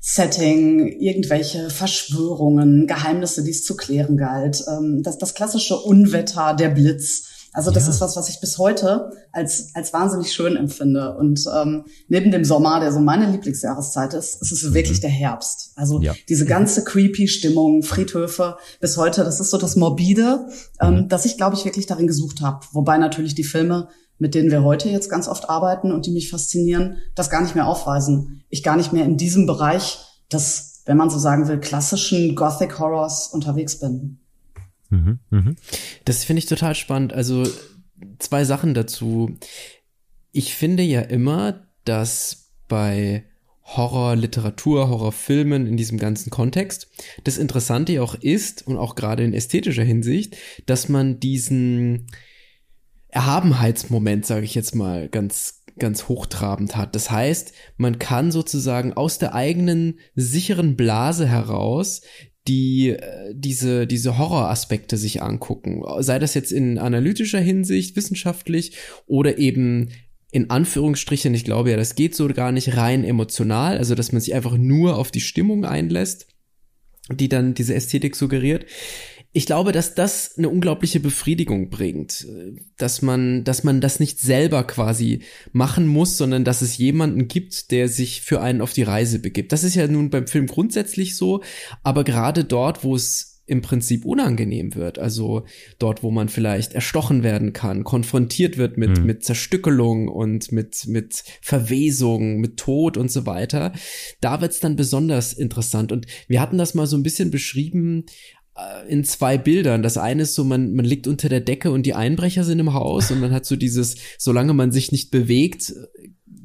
Setting, 0.00 0.86
irgendwelche 1.00 1.70
Verschwörungen, 1.70 2.86
Geheimnisse, 2.86 3.42
die 3.42 3.50
es 3.50 3.64
zu 3.64 3.76
klären 3.76 4.16
galt, 4.16 4.64
ähm, 4.68 5.02
das, 5.02 5.18
das 5.18 5.34
klassische 5.34 5.76
Unwetter, 5.76 6.54
der 6.54 6.68
Blitz. 6.68 7.27
Also 7.58 7.72
das 7.72 7.86
ja. 7.86 7.90
ist 7.90 8.00
was, 8.00 8.14
was 8.14 8.28
ich 8.28 8.38
bis 8.38 8.56
heute 8.58 9.10
als, 9.32 9.70
als 9.74 9.92
wahnsinnig 9.92 10.32
schön 10.32 10.54
empfinde. 10.54 11.16
Und 11.16 11.42
ähm, 11.52 11.86
neben 12.06 12.30
dem 12.30 12.44
Sommer, 12.44 12.78
der 12.78 12.92
so 12.92 13.00
meine 13.00 13.28
Lieblingsjahreszeit 13.28 14.14
ist, 14.14 14.40
ist 14.40 14.52
es 14.52 14.62
mhm. 14.62 14.74
wirklich 14.74 15.00
der 15.00 15.10
Herbst. 15.10 15.72
Also 15.74 16.00
ja. 16.00 16.14
diese 16.28 16.46
ganze 16.46 16.84
creepy 16.84 17.26
Stimmung, 17.26 17.82
Friedhöfe 17.82 18.58
bis 18.80 18.96
heute, 18.96 19.24
das 19.24 19.40
ist 19.40 19.50
so 19.50 19.58
das 19.58 19.74
Morbide, 19.74 20.46
ähm, 20.80 20.94
mhm. 20.94 21.08
das 21.08 21.24
ich, 21.24 21.36
glaube 21.36 21.56
ich, 21.56 21.64
wirklich 21.64 21.86
darin 21.86 22.06
gesucht 22.06 22.42
habe. 22.42 22.64
Wobei 22.70 22.96
natürlich 22.96 23.34
die 23.34 23.42
Filme, 23.42 23.88
mit 24.18 24.36
denen 24.36 24.52
wir 24.52 24.62
heute 24.62 24.88
jetzt 24.88 25.10
ganz 25.10 25.26
oft 25.26 25.50
arbeiten 25.50 25.90
und 25.90 26.06
die 26.06 26.12
mich 26.12 26.30
faszinieren, 26.30 26.98
das 27.16 27.28
gar 27.28 27.42
nicht 27.42 27.56
mehr 27.56 27.66
aufweisen. 27.66 28.44
Ich 28.50 28.62
gar 28.62 28.76
nicht 28.76 28.92
mehr 28.92 29.04
in 29.04 29.16
diesem 29.16 29.46
Bereich 29.46 29.98
des, 30.32 30.82
wenn 30.86 30.96
man 30.96 31.10
so 31.10 31.18
sagen 31.18 31.48
will, 31.48 31.58
klassischen 31.58 32.36
Gothic 32.36 32.78
Horrors 32.78 33.26
unterwegs 33.32 33.80
bin. 33.80 34.17
Mhm, 34.90 35.18
mh. 35.30 35.54
Das 36.04 36.24
finde 36.24 36.38
ich 36.38 36.46
total 36.46 36.74
spannend. 36.74 37.12
Also 37.12 37.46
zwei 38.18 38.44
Sachen 38.44 38.74
dazu. 38.74 39.36
Ich 40.32 40.54
finde 40.54 40.82
ja 40.82 41.00
immer, 41.00 41.66
dass 41.84 42.52
bei 42.68 43.24
Horrorliteratur, 43.64 44.88
Horrorfilmen 44.88 45.66
in 45.66 45.76
diesem 45.76 45.98
ganzen 45.98 46.30
Kontext 46.30 46.88
das 47.24 47.36
Interessante 47.36 47.92
ja 47.92 48.02
auch 48.02 48.14
ist 48.14 48.66
und 48.66 48.78
auch 48.78 48.94
gerade 48.94 49.24
in 49.24 49.34
ästhetischer 49.34 49.84
Hinsicht, 49.84 50.36
dass 50.66 50.88
man 50.88 51.20
diesen 51.20 52.06
Erhabenheitsmoment, 53.08 54.24
sage 54.24 54.44
ich 54.44 54.54
jetzt 54.54 54.74
mal 54.74 55.08
ganz 55.08 55.58
ganz 55.78 56.08
hochtrabend 56.08 56.76
hat. 56.76 56.94
Das 56.94 57.10
heißt, 57.10 57.52
man 57.76 57.98
kann 57.98 58.32
sozusagen 58.32 58.94
aus 58.94 59.18
der 59.18 59.34
eigenen 59.34 60.00
sicheren 60.14 60.76
Blase 60.76 61.28
heraus 61.28 62.02
die 62.48 62.90
äh, 62.90 63.34
diese, 63.34 63.86
diese 63.86 64.18
Horroraspekte 64.18 64.96
sich 64.96 65.22
angucken. 65.22 65.82
Sei 66.00 66.18
das 66.18 66.34
jetzt 66.34 66.50
in 66.50 66.78
analytischer 66.78 67.40
Hinsicht, 67.40 67.94
wissenschaftlich 67.96 68.72
oder 69.06 69.38
eben 69.38 69.90
in 70.30 70.50
Anführungsstrichen, 70.50 71.32
ich 71.34 71.44
glaube 71.44 71.70
ja, 71.70 71.76
das 71.76 71.94
geht 71.94 72.14
so 72.14 72.28
gar 72.28 72.52
nicht 72.52 72.76
rein 72.76 73.04
emotional, 73.04 73.78
also 73.78 73.94
dass 73.94 74.12
man 74.12 74.20
sich 74.20 74.34
einfach 74.34 74.56
nur 74.56 74.98
auf 74.98 75.10
die 75.10 75.20
Stimmung 75.20 75.64
einlässt, 75.64 76.26
die 77.10 77.28
dann 77.28 77.54
diese 77.54 77.74
Ästhetik 77.74 78.14
suggeriert 78.16 78.66
ich 79.32 79.46
glaube, 79.46 79.72
dass 79.72 79.94
das 79.94 80.36
eine 80.38 80.48
unglaubliche 80.48 81.00
Befriedigung 81.00 81.68
bringt, 81.68 82.26
dass 82.78 83.02
man, 83.02 83.44
dass 83.44 83.62
man 83.62 83.80
das 83.80 84.00
nicht 84.00 84.20
selber 84.20 84.64
quasi 84.64 85.22
machen 85.52 85.86
muss, 85.86 86.16
sondern 86.16 86.44
dass 86.44 86.62
es 86.62 86.78
jemanden 86.78 87.28
gibt, 87.28 87.70
der 87.70 87.88
sich 87.88 88.22
für 88.22 88.40
einen 88.40 88.62
auf 88.62 88.72
die 88.72 88.82
Reise 88.82 89.18
begibt. 89.18 89.52
Das 89.52 89.64
ist 89.64 89.74
ja 89.74 89.86
nun 89.86 90.10
beim 90.10 90.26
Film 90.26 90.46
grundsätzlich 90.46 91.14
so, 91.14 91.42
aber 91.82 92.04
gerade 92.04 92.44
dort, 92.44 92.84
wo 92.84 92.94
es 92.94 93.38
im 93.48 93.62
Prinzip 93.62 94.04
unangenehm 94.04 94.74
wird. 94.74 94.98
Also 94.98 95.44
dort, 95.78 96.02
wo 96.02 96.10
man 96.10 96.28
vielleicht 96.28 96.74
erstochen 96.74 97.22
werden 97.22 97.54
kann, 97.54 97.82
konfrontiert 97.82 98.58
wird 98.58 98.76
mit, 98.76 98.98
mhm. 98.98 99.06
mit 99.06 99.24
Zerstückelung 99.24 100.08
und 100.08 100.52
mit, 100.52 100.86
mit 100.86 101.24
Verwesung, 101.40 102.40
mit 102.40 102.58
Tod 102.58 102.98
und 102.98 103.10
so 103.10 103.24
weiter. 103.24 103.72
Da 104.20 104.42
wird's 104.42 104.60
dann 104.60 104.76
besonders 104.76 105.32
interessant. 105.32 105.92
Und 105.92 106.06
wir 106.28 106.40
hatten 106.42 106.58
das 106.58 106.74
mal 106.74 106.86
so 106.86 106.96
ein 106.96 107.02
bisschen 107.02 107.30
beschrieben 107.30 108.04
äh, 108.06 108.37
in 108.88 109.04
zwei 109.04 109.38
Bildern. 109.38 109.82
Das 109.82 109.96
eine 109.96 110.22
ist 110.22 110.34
so, 110.34 110.44
man, 110.44 110.74
man 110.74 110.84
liegt 110.84 111.06
unter 111.06 111.28
der 111.28 111.40
Decke 111.40 111.70
und 111.70 111.84
die 111.84 111.94
Einbrecher 111.94 112.44
sind 112.44 112.58
im 112.58 112.74
Haus 112.74 113.10
und 113.10 113.20
man 113.20 113.32
hat 113.32 113.46
so 113.46 113.56
dieses, 113.56 113.96
solange 114.18 114.54
man 114.54 114.72
sich 114.72 114.92
nicht 114.92 115.10
bewegt, 115.10 115.74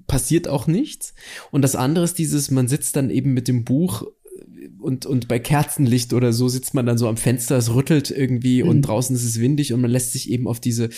passiert 0.07 0.47
auch 0.47 0.67
nichts. 0.67 1.13
Und 1.51 1.61
das 1.61 1.75
andere 1.75 2.05
ist 2.05 2.17
dieses, 2.19 2.51
man 2.51 2.67
sitzt 2.67 2.95
dann 2.95 3.09
eben 3.09 3.33
mit 3.33 3.47
dem 3.47 3.63
Buch 3.63 4.05
und, 4.79 5.05
und 5.05 5.27
bei 5.27 5.39
Kerzenlicht 5.39 6.13
oder 6.13 6.33
so 6.33 6.49
sitzt 6.49 6.73
man 6.73 6.85
dann 6.85 6.97
so 6.97 7.07
am 7.07 7.17
Fenster, 7.17 7.57
es 7.57 7.73
rüttelt 7.73 8.11
irgendwie 8.11 8.63
mhm. 8.63 8.69
und 8.69 8.81
draußen 8.81 9.15
ist 9.15 9.23
es 9.23 9.39
windig 9.39 9.73
und 9.73 9.81
man 9.81 9.91
lässt 9.91 10.11
sich 10.11 10.29
eben 10.29 10.47
auf 10.47 10.59
diese, 10.59 10.89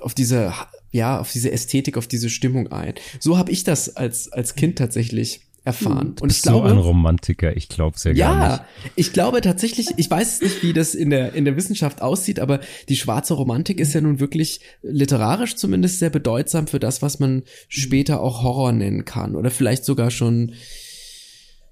auf 0.00 0.14
diese, 0.14 0.52
ja, 0.90 1.18
auf 1.20 1.32
diese 1.32 1.52
Ästhetik, 1.52 1.96
auf 1.96 2.08
diese 2.08 2.28
Stimmung 2.28 2.68
ein. 2.68 2.94
So 3.20 3.38
habe 3.38 3.52
ich 3.52 3.64
das 3.64 3.96
als, 3.96 4.30
als 4.30 4.56
Kind 4.56 4.76
tatsächlich 4.76 5.43
erfahren. 5.64 6.14
Und 6.20 6.30
ich 6.30 6.42
glaube, 6.42 6.68
so 6.68 6.74
ein 6.74 6.78
Romantiker, 6.78 7.56
ich 7.56 7.68
glaube 7.68 7.98
sehr 7.98 8.14
ja, 8.14 8.28
gar 8.28 8.48
nicht. 8.48 8.58
Ja, 8.58 8.90
ich 8.96 9.12
glaube 9.12 9.40
tatsächlich, 9.40 9.88
ich 9.96 10.10
weiß 10.10 10.42
nicht, 10.42 10.62
wie 10.62 10.74
das 10.74 10.94
in 10.94 11.10
der 11.10 11.34
in 11.34 11.46
der 11.46 11.56
Wissenschaft 11.56 12.02
aussieht, 12.02 12.38
aber 12.38 12.60
die 12.88 12.96
schwarze 12.96 13.34
Romantik 13.34 13.80
ist 13.80 13.94
ja 13.94 14.02
nun 14.02 14.20
wirklich 14.20 14.60
literarisch 14.82 15.56
zumindest 15.56 15.98
sehr 15.98 16.10
bedeutsam 16.10 16.66
für 16.66 16.78
das, 16.78 17.00
was 17.00 17.18
man 17.18 17.42
später 17.68 18.20
auch 18.20 18.42
Horror 18.42 18.72
nennen 18.72 19.06
kann 19.06 19.36
oder 19.36 19.50
vielleicht 19.50 19.84
sogar 19.84 20.10
schon 20.10 20.52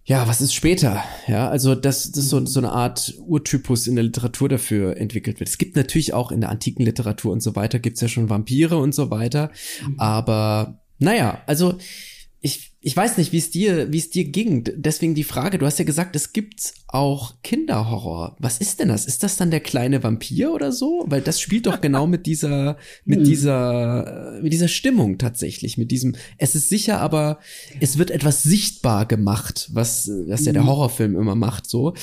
ja, 0.05 0.27
was 0.27 0.41
ist 0.41 0.53
später? 0.53 1.05
Ja, 1.29 1.49
also 1.49 1.77
dass 1.77 2.11
das 2.11 2.29
so, 2.29 2.45
so 2.45 2.59
eine 2.59 2.73
Art 2.73 3.15
Urtypus 3.21 3.87
in 3.87 3.95
der 3.95 4.03
Literatur 4.03 4.49
dafür 4.49 4.97
entwickelt 4.97 5.39
wird. 5.39 5.49
Es 5.49 5.59
gibt 5.59 5.77
natürlich 5.77 6.13
auch 6.13 6.33
in 6.33 6.41
der 6.41 6.51
antiken 6.51 6.85
Literatur 6.85 7.31
und 7.31 7.41
so 7.41 7.55
weiter, 7.55 7.79
gibt's 7.79 8.01
ja 8.01 8.09
schon 8.09 8.29
Vampire 8.29 8.79
und 8.79 8.97
so 8.97 9.11
weiter. 9.11 9.53
Mhm. 9.87 10.01
Aber 10.01 10.81
naja, 10.99 11.43
also 11.47 11.79
ich, 12.45 12.73
ich 12.81 12.97
weiß 12.97 13.19
nicht, 13.19 13.33
wie 13.33 13.39
es 13.39 13.53
dir, 13.53 13.93
wie 13.93 13.99
es 13.99 14.11
dir 14.11 14.25
ging. 14.25 14.65
Deswegen 14.75 15.15
die 15.15 15.23
Frage, 15.23 15.59
du 15.59 15.67
hast 15.67 15.79
ja 15.79 15.85
gesagt, 15.85 16.17
es 16.17 16.33
gibt 16.33 16.75
auch 16.89 17.35
Kinderhorror. 17.45 18.37
Was 18.41 18.59
ist 18.59 18.81
denn 18.81 18.89
das? 18.89 19.07
Ist 19.07 19.23
das 19.23 19.37
dann 19.37 19.53
der 19.53 19.61
kleine 19.61 20.03
Vampir 20.03 20.53
oder 20.53 20.73
so? 20.73 21.05
Weil 21.07 21.21
das 21.21 21.41
spielt 21.41 21.67
doch 21.67 21.81
genau 21.81 22.09
mit 22.09 22.27
dieser, 22.27 22.77
mit 23.05 23.19
hm. 23.21 23.25
dieser, 23.25 24.41
mit 24.43 24.53
dieser 24.53 24.67
Stimmung 24.67 25.19
tatsächlich, 25.19 25.79
mit 25.79 25.93
diesem, 25.93 26.17
es 26.37 26.57
ist 26.57 26.69
sicher, 26.69 26.99
aber 27.01 27.39
es 27.79 27.97
wird 27.97 28.11
etwas 28.11 28.43
sichtbar 28.43 29.07
gemacht, 29.07 29.71
was, 29.73 30.11
was 30.27 30.45
ja 30.45 30.53
der 30.53 30.63
hm. 30.63 30.69
Horrorfilm 30.69 31.17
immer 31.17 31.37
macht, 31.37 31.71
so. 31.71 31.95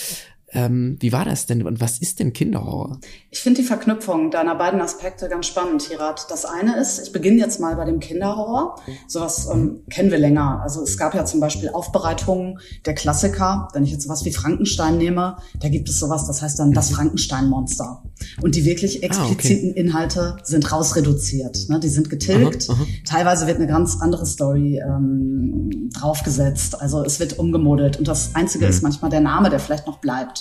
Ähm, 0.51 0.97
wie 0.99 1.11
war 1.11 1.25
das 1.25 1.45
denn 1.45 1.65
und 1.65 1.79
was 1.79 1.99
ist 1.99 2.19
denn 2.19 2.33
Kinderhorror? 2.33 2.99
Ich 3.29 3.39
finde 3.39 3.61
die 3.61 3.67
Verknüpfung 3.67 4.31
deiner 4.31 4.55
beiden 4.55 4.81
Aspekte 4.81 5.29
ganz 5.29 5.47
spannend, 5.47 5.83
Hirat. 5.83 6.25
Das 6.29 6.45
eine 6.45 6.77
ist, 6.77 6.99
ich 6.99 7.11
beginne 7.11 7.37
jetzt 7.37 7.59
mal 7.59 7.75
bei 7.75 7.85
dem 7.85 7.99
Kinderhorror. 7.99 8.81
Sowas 9.07 9.47
ähm, 9.51 9.81
kennen 9.89 10.11
wir 10.11 10.17
länger. 10.17 10.61
Also 10.63 10.81
es 10.81 10.97
gab 10.97 11.13
ja 11.13 11.25
zum 11.25 11.39
Beispiel 11.39 11.69
Aufbereitungen 11.69 12.59
der 12.85 12.95
Klassiker. 12.95 13.67
Wenn 13.73 13.83
ich 13.83 13.91
jetzt 13.91 14.03
sowas 14.03 14.25
wie 14.25 14.31
Frankenstein 14.31 14.97
nehme, 14.97 15.37
da 15.59 15.69
gibt 15.69 15.89
es 15.89 15.99
sowas, 15.99 16.25
das 16.25 16.41
heißt 16.41 16.59
dann 16.59 16.71
das 16.71 16.89
mhm. 16.91 16.95
Frankenstein-Monster. 16.95 18.03
Und 18.41 18.55
die 18.55 18.65
wirklich 18.65 19.03
expliziten 19.03 19.69
ah, 19.69 19.71
okay. 19.71 19.79
Inhalte 19.79 20.37
sind 20.43 20.71
rausreduziert. 20.71 21.69
Ne? 21.69 21.79
Die 21.79 21.89
sind 21.89 22.09
getilgt. 22.09 22.69
Aha, 22.69 22.77
aha. 22.81 22.87
Teilweise 23.05 23.47
wird 23.47 23.57
eine 23.57 23.67
ganz 23.67 23.97
andere 24.01 24.25
Story 24.25 24.81
ähm, 24.83 25.89
draufgesetzt. 25.93 26.81
Also 26.81 27.03
es 27.03 27.19
wird 27.19 27.37
umgemodelt. 27.37 27.97
Und 27.97 28.07
das 28.07 28.35
Einzige 28.35 28.65
mhm. 28.65 28.71
ist 28.71 28.81
manchmal 28.81 29.11
der 29.11 29.21
Name, 29.21 29.49
der 29.49 29.59
vielleicht 29.59 29.87
noch 29.87 29.99
bleibt. 29.99 30.38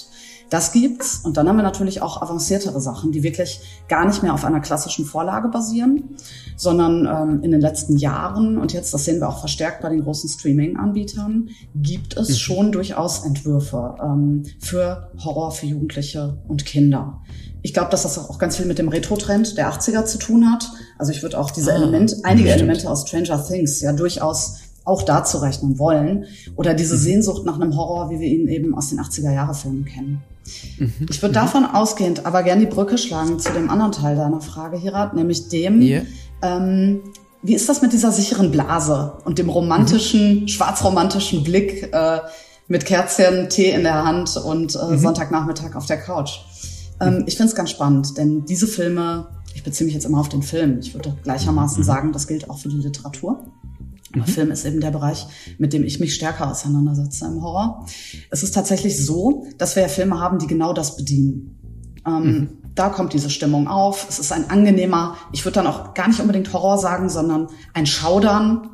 Das 0.51 0.73
gibt's. 0.73 1.21
Und 1.23 1.37
dann 1.37 1.49
haben 1.49 1.57
wir 1.57 1.63
natürlich 1.63 2.01
auch 2.01 2.23
avanciertere 2.23 2.81
Sachen, 2.81 3.13
die 3.13 3.23
wirklich 3.23 3.61
gar 3.89 4.07
nicht 4.07 4.23
mehr 4.23 4.33
auf 4.33 4.45
einer 4.45 4.61
klassischen 4.61 5.05
Vorlage 5.05 5.49
basieren, 5.49 6.17
sondern 6.57 7.07
ähm, 7.07 7.43
in 7.43 7.51
den 7.51 7.61
letzten 7.61 7.97
Jahren, 7.97 8.57
und 8.59 8.73
jetzt, 8.73 8.95
das 8.95 9.05
sehen 9.05 9.21
wir 9.21 9.29
auch 9.29 9.41
verstärkt 9.41 9.83
bei 9.83 9.91
den 9.91 10.03
großen 10.03 10.29
Streaming-Anbietern, 10.29 11.51
gibt 11.75 12.17
es 12.17 12.31
mhm. 12.31 12.35
schon 12.35 12.73
durchaus 12.73 13.25
Entwürfe 13.25 13.97
ähm, 14.03 14.45
für 14.59 15.11
Horror 15.23 15.51
für 15.51 15.67
Jugendliche 15.67 16.39
und 16.49 16.65
Kinder. 16.65 17.21
Ich 17.63 17.75
glaube, 17.75 17.91
dass 17.91 18.05
das 18.05 18.19
auch 18.19 18.39
ganz 18.39 18.57
viel 18.57 18.67
mit 18.67 18.79
dem 18.79 18.89
Retro-Trend 18.89 19.59
der 19.59 19.71
80er 19.73 20.05
zu 20.05 20.19
tun 20.19 20.51
hat. 20.51 20.71
Also 20.97 21.13
ich 21.13 21.23
würde 21.23 21.39
auch 21.39 21.51
diese 21.51 21.73
ah, 21.73 21.77
Elemente, 21.77 22.17
einige 22.23 22.49
stimmt. 22.49 22.63
Elemente 22.63 22.91
aus 22.91 23.07
Stranger 23.07 23.45
Things 23.45 23.81
ja 23.81 23.93
durchaus 23.93 24.61
auch 24.85 25.03
dazu 25.03 25.39
rechnen 25.39 25.79
wollen. 25.79 26.25
Oder 26.57 26.75
diese 26.75 26.95
mhm. 26.95 27.01
Sehnsucht 27.01 27.45
nach 27.45 27.61
einem 27.61 27.77
Horror, 27.77 28.11
wie 28.11 28.21
wir 28.21 28.29
ihn 28.29 28.49
eben 28.49 28.75
aus 28.75 28.89
den 28.89 29.01
80er-Jahre-Filmen 29.01 29.85
kennen. 29.85 30.23
Mhm. 30.79 31.07
Ich 31.11 31.21
würde 31.23 31.35
davon 31.35 31.65
ausgehend 31.65 32.27
aber 32.27 32.43
gerne 32.43 32.67
die 32.67 32.71
Brücke 32.71 32.99
schlagen 32.99 33.39
zu 33.39 33.53
dem 33.53 33.71
anderen 33.71 33.93
Teil 33.93 34.17
deiner 34.17 34.41
Frage, 34.41 34.77
Hirat, 34.77 35.15
nämlich 35.15 35.49
dem, 35.49 35.81
yeah. 35.81 36.03
ähm, 36.43 37.01
wie 37.43 37.55
ist 37.55 37.69
das 37.69 37.83
mit 37.83 37.93
dieser 37.93 38.13
sicheren 38.13 38.51
Blase 38.51 39.13
und 39.25 39.39
dem 39.39 39.49
romantischen, 39.49 40.43
mhm. 40.43 40.49
schwarzromantischen 40.49 41.45
Blick 41.45 41.93
äh, 41.93 42.21
mit 42.67 42.85
Kerzchen, 42.85 43.49
Tee 43.49 43.71
in 43.71 43.83
der 43.83 44.05
Hand 44.05 44.37
und 44.37 44.75
äh, 44.75 44.93
mhm. 44.93 44.99
Sonntagnachmittag 44.99 45.75
auf 45.77 45.87
der 45.87 45.99
Couch? 45.99 46.41
Ähm, 47.01 47.19
mhm. 47.19 47.25
ich 47.27 47.37
finde 47.37 47.51
es 47.51 47.55
ganz 47.55 47.71
spannend, 47.71 48.19
denn 48.19 48.45
diese 48.45 48.67
Filme, 48.67 49.29
ich 49.55 49.63
beziehe 49.63 49.87
mich 49.87 49.95
jetzt 49.95 50.05
immer 50.05 50.19
auf 50.19 50.29
den 50.29 50.43
Film, 50.43 50.79
ich 50.81 50.95
würde 50.95 51.17
gleichermaßen 51.23 51.81
mhm. 51.81 51.87
sagen, 51.87 52.13
das 52.13 52.27
gilt 52.27 52.51
auch 52.51 52.59
für 52.59 52.69
die 52.69 52.77
Literatur. 52.77 53.45
Mhm. 54.15 54.25
Film 54.25 54.51
ist 54.51 54.65
eben 54.65 54.81
der 54.81 54.91
Bereich, 54.91 55.27
mit 55.59 55.73
dem 55.73 55.85
ich 55.85 56.01
mich 56.01 56.15
stärker 56.15 56.51
auseinandersetze 56.51 57.27
im 57.27 57.43
Horror. 57.43 57.87
Es 58.31 58.43
ist 58.43 58.55
tatsächlich 58.55 59.05
so, 59.05 59.47
dass 59.59 59.77
wir 59.77 59.83
ja 59.83 59.89
Filme 59.89 60.19
haben, 60.19 60.39
die 60.39 60.47
genau 60.47 60.73
das 60.73 60.97
bedienen. 60.97 61.59
Ähm, 62.07 62.23
mhm. 62.23 62.49
Da 62.75 62.89
kommt 62.89 63.13
diese 63.13 63.31
Stimmung 63.31 63.69
auf. 63.69 64.07
Es 64.09 64.19
ist 64.19 64.33
ein 64.33 64.51
angenehmer, 64.51 65.17
ich 65.33 65.45
würde 65.45 65.57
dann 65.57 65.67
auch 65.67 65.95
gar 65.95 66.09
nicht 66.09 66.21
unbedingt 66.21 66.53
Horror 66.53 66.79
sagen, 66.79 67.09
sondern 67.09 67.49
ein 67.75 67.87
Schaudern, 67.87 68.71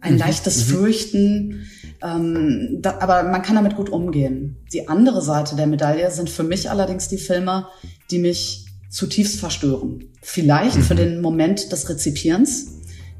ein 0.00 0.14
mhm. 0.14 0.18
leichtes 0.18 0.68
mhm. 0.68 0.72
Fürchten. 0.72 1.66
Ähm, 2.00 2.78
da, 2.80 2.98
aber 3.00 3.24
man 3.24 3.42
kann 3.42 3.56
damit 3.56 3.74
gut 3.74 3.90
umgehen. 3.90 4.56
Die 4.72 4.88
andere 4.88 5.22
Seite 5.22 5.56
der 5.56 5.66
Medaille 5.66 6.10
sind 6.10 6.30
für 6.30 6.44
mich 6.44 6.70
allerdings 6.70 7.08
die 7.08 7.18
Filme, 7.18 7.66
die 8.10 8.18
mich 8.18 8.66
zutiefst 8.90 9.40
verstören. 9.40 10.04
Vielleicht 10.22 10.76
für 10.76 10.94
mhm. 10.94 10.98
den 10.98 11.20
Moment 11.20 11.72
des 11.72 11.88
Rezipierens, 11.88 12.77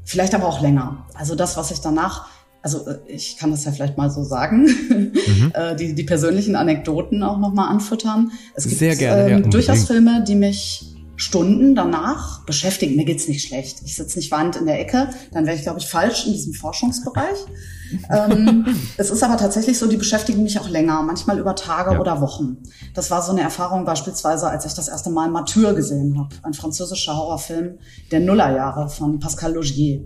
Vielleicht 0.09 0.33
aber 0.33 0.47
auch 0.47 0.59
länger. 0.59 1.05
Also 1.13 1.35
das, 1.35 1.55
was 1.55 1.69
ich 1.69 1.81
danach, 1.81 2.25
also 2.63 2.87
äh, 2.87 2.97
ich 3.05 3.37
kann 3.37 3.51
das 3.51 3.63
ja 3.65 3.71
vielleicht 3.71 3.95
mal 3.95 4.09
so 4.09 4.23
sagen, 4.23 4.63
mhm. 4.63 5.11
Äh, 5.53 5.75
die, 5.75 5.93
die 5.93 6.03
persönlichen 6.03 6.55
Anekdoten 6.55 7.21
auch 7.21 7.37
nochmal 7.37 7.69
anfüttern. 7.69 8.31
Es 8.55 8.63
gibt 8.67 8.79
Sehr 8.79 8.95
gerne, 8.95 9.29
ähm, 9.29 9.43
ja, 9.43 9.49
durchaus 9.49 9.85
Filme, 9.85 10.23
die 10.27 10.33
mich 10.33 10.95
Stunden 11.19 11.75
danach 11.75 12.45
beschäftigen. 12.45 12.95
Mir 12.95 13.03
geht's 13.03 13.27
nicht 13.27 13.45
schlecht. 13.45 13.79
Ich 13.83 13.97
sitze 13.97 14.17
nicht 14.17 14.31
weinend 14.31 14.55
in 14.55 14.65
der 14.65 14.79
Ecke. 14.79 15.09
Dann 15.33 15.45
wäre 15.45 15.57
ich, 15.57 15.63
glaube 15.63 15.79
ich, 15.79 15.85
falsch 15.85 16.25
in 16.25 16.31
diesem 16.31 16.53
Forschungsbereich. 16.53 17.37
ähm, 18.09 18.65
es 18.95 19.09
ist 19.09 19.21
aber 19.21 19.35
tatsächlich 19.35 19.77
so, 19.77 19.87
die 19.87 19.97
beschäftigen 19.97 20.43
mich 20.43 20.57
auch 20.59 20.69
länger, 20.69 21.03
manchmal 21.03 21.37
über 21.37 21.55
Tage 21.55 21.93
ja. 21.93 21.99
oder 21.99 22.21
Wochen. 22.21 22.57
Das 22.93 23.11
war 23.11 23.21
so 23.21 23.33
eine 23.33 23.41
Erfahrung 23.41 23.83
beispielsweise, 23.83 24.47
als 24.47 24.65
ich 24.65 24.73
das 24.73 24.87
erste 24.87 25.09
Mal 25.09 25.29
Mature 25.29 25.75
gesehen 25.75 26.17
habe. 26.17 26.29
Ein 26.43 26.53
französischer 26.53 27.17
Horrorfilm 27.17 27.79
der 28.11 28.21
Nullerjahre 28.21 28.87
von 28.87 29.19
Pascal 29.19 29.53
Logier. 29.53 29.99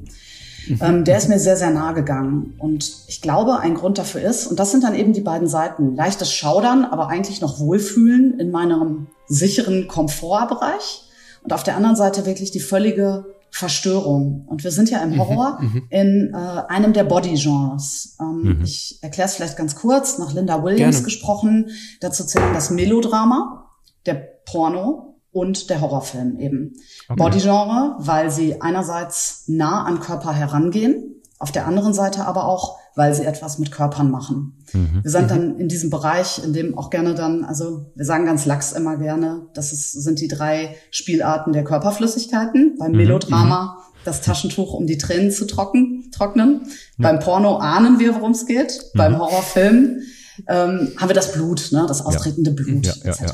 Mhm. 0.67 0.79
Ähm, 0.81 1.03
der 1.03 1.17
ist 1.17 1.29
mir 1.29 1.37
sehr, 1.37 1.57
sehr 1.57 1.69
nahe 1.69 1.93
gegangen. 1.93 2.55
Und 2.57 2.91
ich 3.07 3.21
glaube, 3.21 3.59
ein 3.59 3.75
Grund 3.75 3.99
dafür 3.99 4.21
ist, 4.21 4.47
und 4.47 4.59
das 4.59 4.71
sind 4.71 4.83
dann 4.83 4.95
eben 4.95 5.13
die 5.13 5.21
beiden 5.21 5.47
Seiten, 5.47 5.95
leichtes 5.95 6.33
Schaudern, 6.33 6.85
aber 6.85 7.09
eigentlich 7.09 7.39
noch 7.39 7.59
Wohlfühlen 7.59 8.39
in 8.39 8.49
meinem 8.49 9.07
sicheren 9.27 9.87
Komfortbereich 9.87 11.02
und 11.43 11.53
auf 11.53 11.63
der 11.63 11.75
anderen 11.75 11.95
Seite 11.95 12.25
wirklich 12.25 12.51
die 12.51 12.59
völlige 12.59 13.25
Verstörung. 13.51 14.45
Und 14.47 14.63
wir 14.63 14.71
sind 14.71 14.89
ja 14.89 15.03
im 15.03 15.11
mhm, 15.11 15.19
Horror 15.19 15.59
mhm, 15.61 15.83
in 15.91 16.33
äh, 16.33 16.37
einem 16.37 16.91
der 16.91 17.03
Body-Genres. 17.03 18.17
Ähm, 18.19 18.57
mhm. 18.57 18.61
Ich 18.63 18.97
erkläre 19.01 19.27
es 19.27 19.35
vielleicht 19.35 19.57
ganz 19.57 19.75
kurz, 19.75 20.17
nach 20.17 20.33
Linda 20.33 20.63
Williams 20.63 20.95
Gerne. 20.95 21.05
gesprochen. 21.05 21.69
Dazu 22.01 22.23
zählen 22.25 22.53
das 22.53 22.71
Melodrama, 22.71 23.69
der 24.07 24.15
Porno 24.15 25.19
und 25.31 25.69
der 25.69 25.81
Horrorfilm 25.81 26.39
eben. 26.39 26.73
Okay. 27.07 27.17
Body-Genre, 27.21 27.97
weil 27.99 28.31
sie 28.31 28.59
einerseits 28.59 29.43
nah 29.47 29.83
an 29.83 29.99
Körper 29.99 30.33
herangehen, 30.33 31.21
auf 31.37 31.51
der 31.51 31.67
anderen 31.67 31.93
Seite 31.93 32.25
aber 32.25 32.47
auch 32.47 32.79
weil 32.95 33.13
sie 33.13 33.25
etwas 33.25 33.57
mit 33.57 33.71
Körpern 33.71 34.11
machen. 34.11 34.63
Mhm. 34.71 34.99
Wir 35.01 35.11
sind 35.11 35.31
dann 35.31 35.57
in 35.57 35.67
diesem 35.67 35.89
Bereich, 35.89 36.43
in 36.43 36.53
dem 36.53 36.77
auch 36.77 36.89
gerne 36.89 37.15
dann, 37.15 37.43
also 37.43 37.91
wir 37.95 38.05
sagen 38.05 38.25
ganz 38.25 38.45
lax 38.45 38.71
immer 38.71 38.97
gerne, 38.97 39.47
das 39.53 39.73
ist, 39.73 39.91
sind 39.93 40.19
die 40.19 40.27
drei 40.27 40.75
Spielarten 40.91 41.53
der 41.53 41.63
Körperflüssigkeiten. 41.63 42.75
Beim 42.77 42.91
mhm. 42.91 42.97
Melodrama 42.97 43.63
mhm. 43.63 43.93
das 44.05 44.21
Taschentuch, 44.21 44.73
um 44.73 44.85
die 44.85 44.97
Tränen 44.97 45.31
zu 45.31 45.45
trocken, 45.45 46.11
trocknen. 46.11 46.61
Ja. 46.97 47.09
Beim 47.09 47.19
Porno 47.19 47.57
ahnen 47.57 47.99
wir, 47.99 48.15
worum 48.15 48.31
es 48.31 48.45
geht. 48.45 48.79
Mhm. 48.93 48.97
Beim 48.97 49.17
Horrorfilm 49.17 49.99
ähm, 50.47 50.91
haben 50.97 51.09
wir 51.09 51.15
das 51.15 51.33
Blut, 51.33 51.69
ne, 51.71 51.85
das 51.87 52.05
austretende 52.05 52.51
ja. 52.51 52.55
Blut 52.55 52.85
ja, 52.85 53.11
etc. 53.11 53.33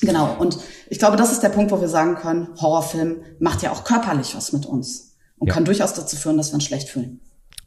Genau, 0.00 0.36
und 0.38 0.58
ich 0.88 0.98
glaube, 0.98 1.16
das 1.16 1.32
ist 1.32 1.42
der 1.42 1.48
Punkt, 1.48 1.72
wo 1.72 1.80
wir 1.80 1.88
sagen 1.88 2.14
können, 2.14 2.48
Horrorfilm 2.60 3.22
macht 3.40 3.62
ja 3.62 3.72
auch 3.72 3.84
körperlich 3.84 4.36
was 4.36 4.52
mit 4.52 4.64
uns 4.64 5.16
und 5.38 5.50
kann 5.50 5.64
durchaus 5.64 5.92
dazu 5.94 6.16
führen, 6.16 6.36
dass 6.36 6.50
wir 6.50 6.54
uns 6.54 6.64
schlecht 6.64 6.88
fühlen. 6.88 7.20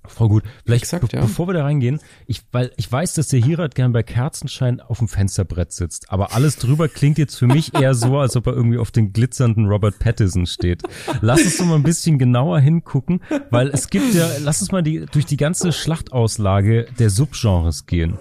Voll 0.07 0.29
gut. 0.29 0.43
Vielleicht, 0.65 0.83
Exakt, 0.83 1.13
ja. 1.13 1.21
bevor 1.21 1.47
wir 1.47 1.53
da 1.53 1.63
reingehen, 1.63 1.99
ich, 2.25 2.41
weil 2.51 2.71
ich 2.75 2.91
weiß, 2.91 3.13
dass 3.13 3.27
der 3.27 3.39
Hirat 3.39 3.75
gern 3.75 3.93
bei 3.93 4.01
Kerzenschein 4.01 4.81
auf 4.81 4.97
dem 4.97 5.07
Fensterbrett 5.07 5.71
sitzt, 5.71 6.11
aber 6.11 6.33
alles 6.33 6.57
drüber 6.57 6.87
klingt 6.87 7.19
jetzt 7.19 7.35
für 7.35 7.47
mich 7.47 7.75
eher 7.75 7.93
so, 7.93 8.17
als 8.17 8.35
ob 8.35 8.47
er 8.47 8.53
irgendwie 8.53 8.79
auf 8.79 8.89
den 8.89 9.13
glitzernden 9.13 9.67
Robert 9.67 9.99
Pattinson 9.99 10.47
steht. 10.47 10.81
Lass 11.21 11.43
uns 11.43 11.57
doch 11.57 11.65
mal 11.65 11.75
ein 11.75 11.83
bisschen 11.83 12.17
genauer 12.17 12.59
hingucken, 12.59 13.21
weil 13.51 13.69
es 13.69 13.89
gibt 13.89 14.13
ja, 14.15 14.27
lass 14.39 14.61
uns 14.61 14.71
mal 14.71 14.81
die, 14.81 15.05
durch 15.11 15.27
die 15.27 15.37
ganze 15.37 15.71
Schlachtauslage 15.71 16.87
der 16.97 17.09
Subgenres 17.11 17.85
gehen. 17.85 18.17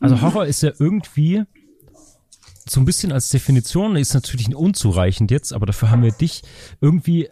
Also 0.00 0.20
Horror 0.20 0.46
ist 0.46 0.62
ja 0.62 0.70
irgendwie 0.78 1.42
so 2.70 2.80
ein 2.80 2.84
bisschen 2.84 3.12
als 3.12 3.28
Definition 3.30 3.96
ist 3.96 4.14
natürlich 4.14 4.54
unzureichend 4.54 5.30
jetzt, 5.30 5.52
aber 5.52 5.66
dafür 5.66 5.90
haben 5.90 6.02
wir 6.02 6.12
dich 6.12 6.42
irgendwie 6.80 7.26
äh, 7.26 7.30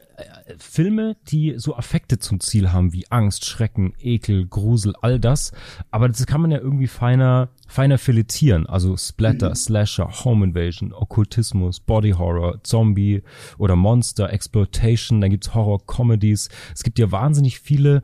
Filme, 0.59 1.16
die 1.28 1.55
so 1.57 1.76
Affekte 1.76 2.19
zum 2.19 2.40
Ziel 2.40 2.73
haben, 2.73 2.93
wie 2.93 3.11
Angst, 3.11 3.45
Schrecken, 3.45 3.95
Ekel, 3.99 4.47
Grusel, 4.47 4.95
all 5.02 5.19
das. 5.21 5.52
Aber 5.90 6.09
das 6.09 6.26
kann 6.26 6.40
man 6.40 6.50
ja 6.50 6.59
irgendwie 6.59 6.87
feiner, 6.87 7.50
feiner 7.66 7.99
filetieren. 7.99 8.66
Also 8.66 8.97
Splatter, 8.97 9.50
mhm. 9.50 9.55
Slasher, 9.55 10.25
Home 10.25 10.47
Invasion, 10.47 10.93
Okkultismus, 10.93 11.81
Body 11.81 12.12
Horror, 12.12 12.62
Zombie 12.62 13.23
oder 13.59 13.76
Monster, 13.76 14.33
Exploitation, 14.33 15.21
dann 15.21 15.31
gibt's 15.31 15.55
Horror-Comedies. 15.55 16.49
Es 16.75 16.83
gibt 16.83 16.99
ja 16.99 17.11
wahnsinnig 17.12 17.61
viele 17.61 18.02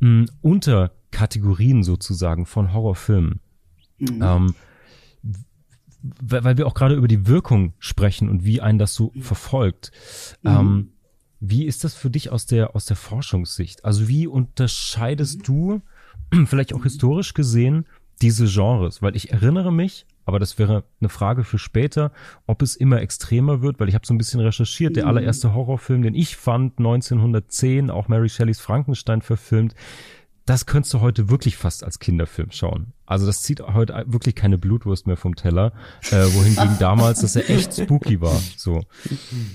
mh, 0.00 0.26
Unterkategorien 0.40 1.82
sozusagen 1.82 2.46
von 2.46 2.72
Horrorfilmen. 2.72 3.40
Mhm. 3.98 4.22
Ähm, 4.22 4.54
weil 6.02 6.56
wir 6.56 6.66
auch 6.66 6.74
gerade 6.74 6.94
über 6.94 7.08
die 7.08 7.26
Wirkung 7.26 7.74
sprechen 7.78 8.28
und 8.28 8.44
wie 8.44 8.60
einen 8.60 8.78
das 8.78 8.94
so 8.94 9.12
verfolgt. 9.20 9.92
Mhm. 10.42 10.50
Ähm, 10.50 10.92
wie 11.40 11.66
ist 11.66 11.84
das 11.84 11.94
für 11.94 12.10
dich 12.10 12.30
aus 12.30 12.46
der, 12.46 12.76
aus 12.76 12.86
der 12.86 12.96
Forschungssicht? 12.96 13.84
Also 13.84 14.08
wie 14.08 14.26
unterscheidest 14.26 15.46
du, 15.46 15.82
vielleicht 16.46 16.72
auch 16.72 16.84
historisch 16.84 17.34
gesehen, 17.34 17.86
diese 18.20 18.46
Genres? 18.46 19.02
Weil 19.02 19.16
ich 19.16 19.32
erinnere 19.32 19.72
mich, 19.72 20.06
aber 20.24 20.38
das 20.38 20.58
wäre 20.58 20.84
eine 21.00 21.08
Frage 21.08 21.42
für 21.42 21.58
später, 21.58 22.12
ob 22.46 22.62
es 22.62 22.76
immer 22.76 23.00
extremer 23.00 23.60
wird, 23.60 23.80
weil 23.80 23.88
ich 23.88 23.94
habe 23.94 24.06
so 24.06 24.14
ein 24.14 24.18
bisschen 24.18 24.40
recherchiert. 24.40 24.94
Der 24.94 25.04
mhm. 25.04 25.10
allererste 25.10 25.52
Horrorfilm, 25.52 26.02
den 26.02 26.14
ich 26.14 26.36
fand, 26.36 26.78
1910, 26.78 27.90
auch 27.90 28.08
Mary 28.08 28.28
Shelleys 28.28 28.60
Frankenstein 28.60 29.22
verfilmt, 29.22 29.74
das 30.46 30.66
könntest 30.66 30.92
du 30.94 31.00
heute 31.00 31.30
wirklich 31.30 31.56
fast 31.56 31.84
als 31.84 31.98
Kinderfilm 31.98 32.50
schauen. 32.50 32.92
Also 33.06 33.26
das 33.26 33.42
zieht 33.42 33.60
heute 33.60 34.04
wirklich 34.06 34.34
keine 34.34 34.58
Blutwurst 34.58 35.06
mehr 35.06 35.16
vom 35.16 35.36
Teller, 35.36 35.72
äh, 36.10 36.24
wohingegen 36.34 36.76
damals 36.80 37.20
das 37.20 37.34
ja 37.34 37.42
echt 37.42 37.74
spooky 37.74 38.20
war. 38.20 38.40
So, 38.56 38.80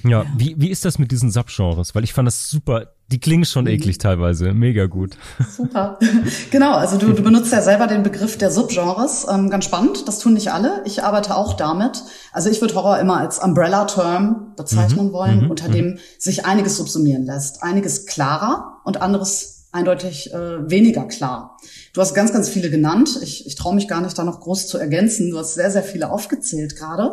ja, 0.04 0.26
wie 0.38 0.56
wie 0.58 0.70
ist 0.70 0.86
das 0.86 1.00
mit 1.00 1.12
diesen 1.12 1.32
Subgenres? 1.32 1.96
Weil 1.96 2.04
ich 2.04 2.14
fand 2.14 2.28
das 2.28 2.50
super. 2.50 2.94
Die 3.10 3.20
klingen 3.20 3.46
schon 3.46 3.64
mhm. 3.66 3.72
eklig 3.72 3.98
teilweise, 3.98 4.54
mega 4.54 4.86
gut. 4.86 5.18
Super, 5.50 5.98
genau. 6.52 6.74
Also 6.74 6.98
du, 6.98 7.14
du 7.14 7.24
benutzt 7.24 7.52
ja 7.54 7.62
selber 7.62 7.88
den 7.88 8.04
Begriff 8.04 8.38
der 8.38 8.52
Subgenres, 8.52 9.26
ähm, 9.30 9.50
ganz 9.50 9.66
spannend. 9.66 10.08
Das 10.08 10.20
tun 10.20 10.34
nicht 10.34 10.52
alle. 10.52 10.84
Ich 10.86 11.04
arbeite 11.04 11.36
auch 11.36 11.54
damit. 11.54 12.04
Also 12.34 12.50
ich 12.50 12.62
würde 12.62 12.76
Horror 12.76 13.00
immer 13.00 13.18
als 13.18 13.40
Umbrella-Term 13.40 14.54
bezeichnen 14.58 15.08
mhm. 15.08 15.14
wollen, 15.14 15.44
mhm. 15.46 15.50
unter 15.50 15.70
dem 15.70 16.00
sich 16.20 16.46
einiges 16.46 16.78
subsumieren 16.78 17.26
lässt. 17.26 17.64
Einiges 17.64 18.06
klarer 18.06 18.82
und 18.84 19.02
anderes 19.02 19.57
eindeutig 19.78 20.34
äh, 20.34 20.70
weniger 20.70 21.06
klar. 21.06 21.58
Du 21.94 22.02
hast 22.02 22.14
ganz, 22.14 22.34
ganz 22.34 22.50
viele 22.50 22.70
genannt. 22.70 23.20
Ich, 23.22 23.46
ich 23.46 23.56
traue 23.56 23.76
mich 23.76 23.88
gar 23.88 24.02
nicht, 24.02 24.18
da 24.18 24.24
noch 24.24 24.42
groß 24.42 24.68
zu 24.68 24.78
ergänzen. 24.78 25.30
Du 25.30 25.38
hast 25.38 25.54
sehr, 25.54 25.72
sehr 25.72 25.84
viele 25.84 26.12
aufgezählt 26.12 26.76
gerade. 26.76 27.12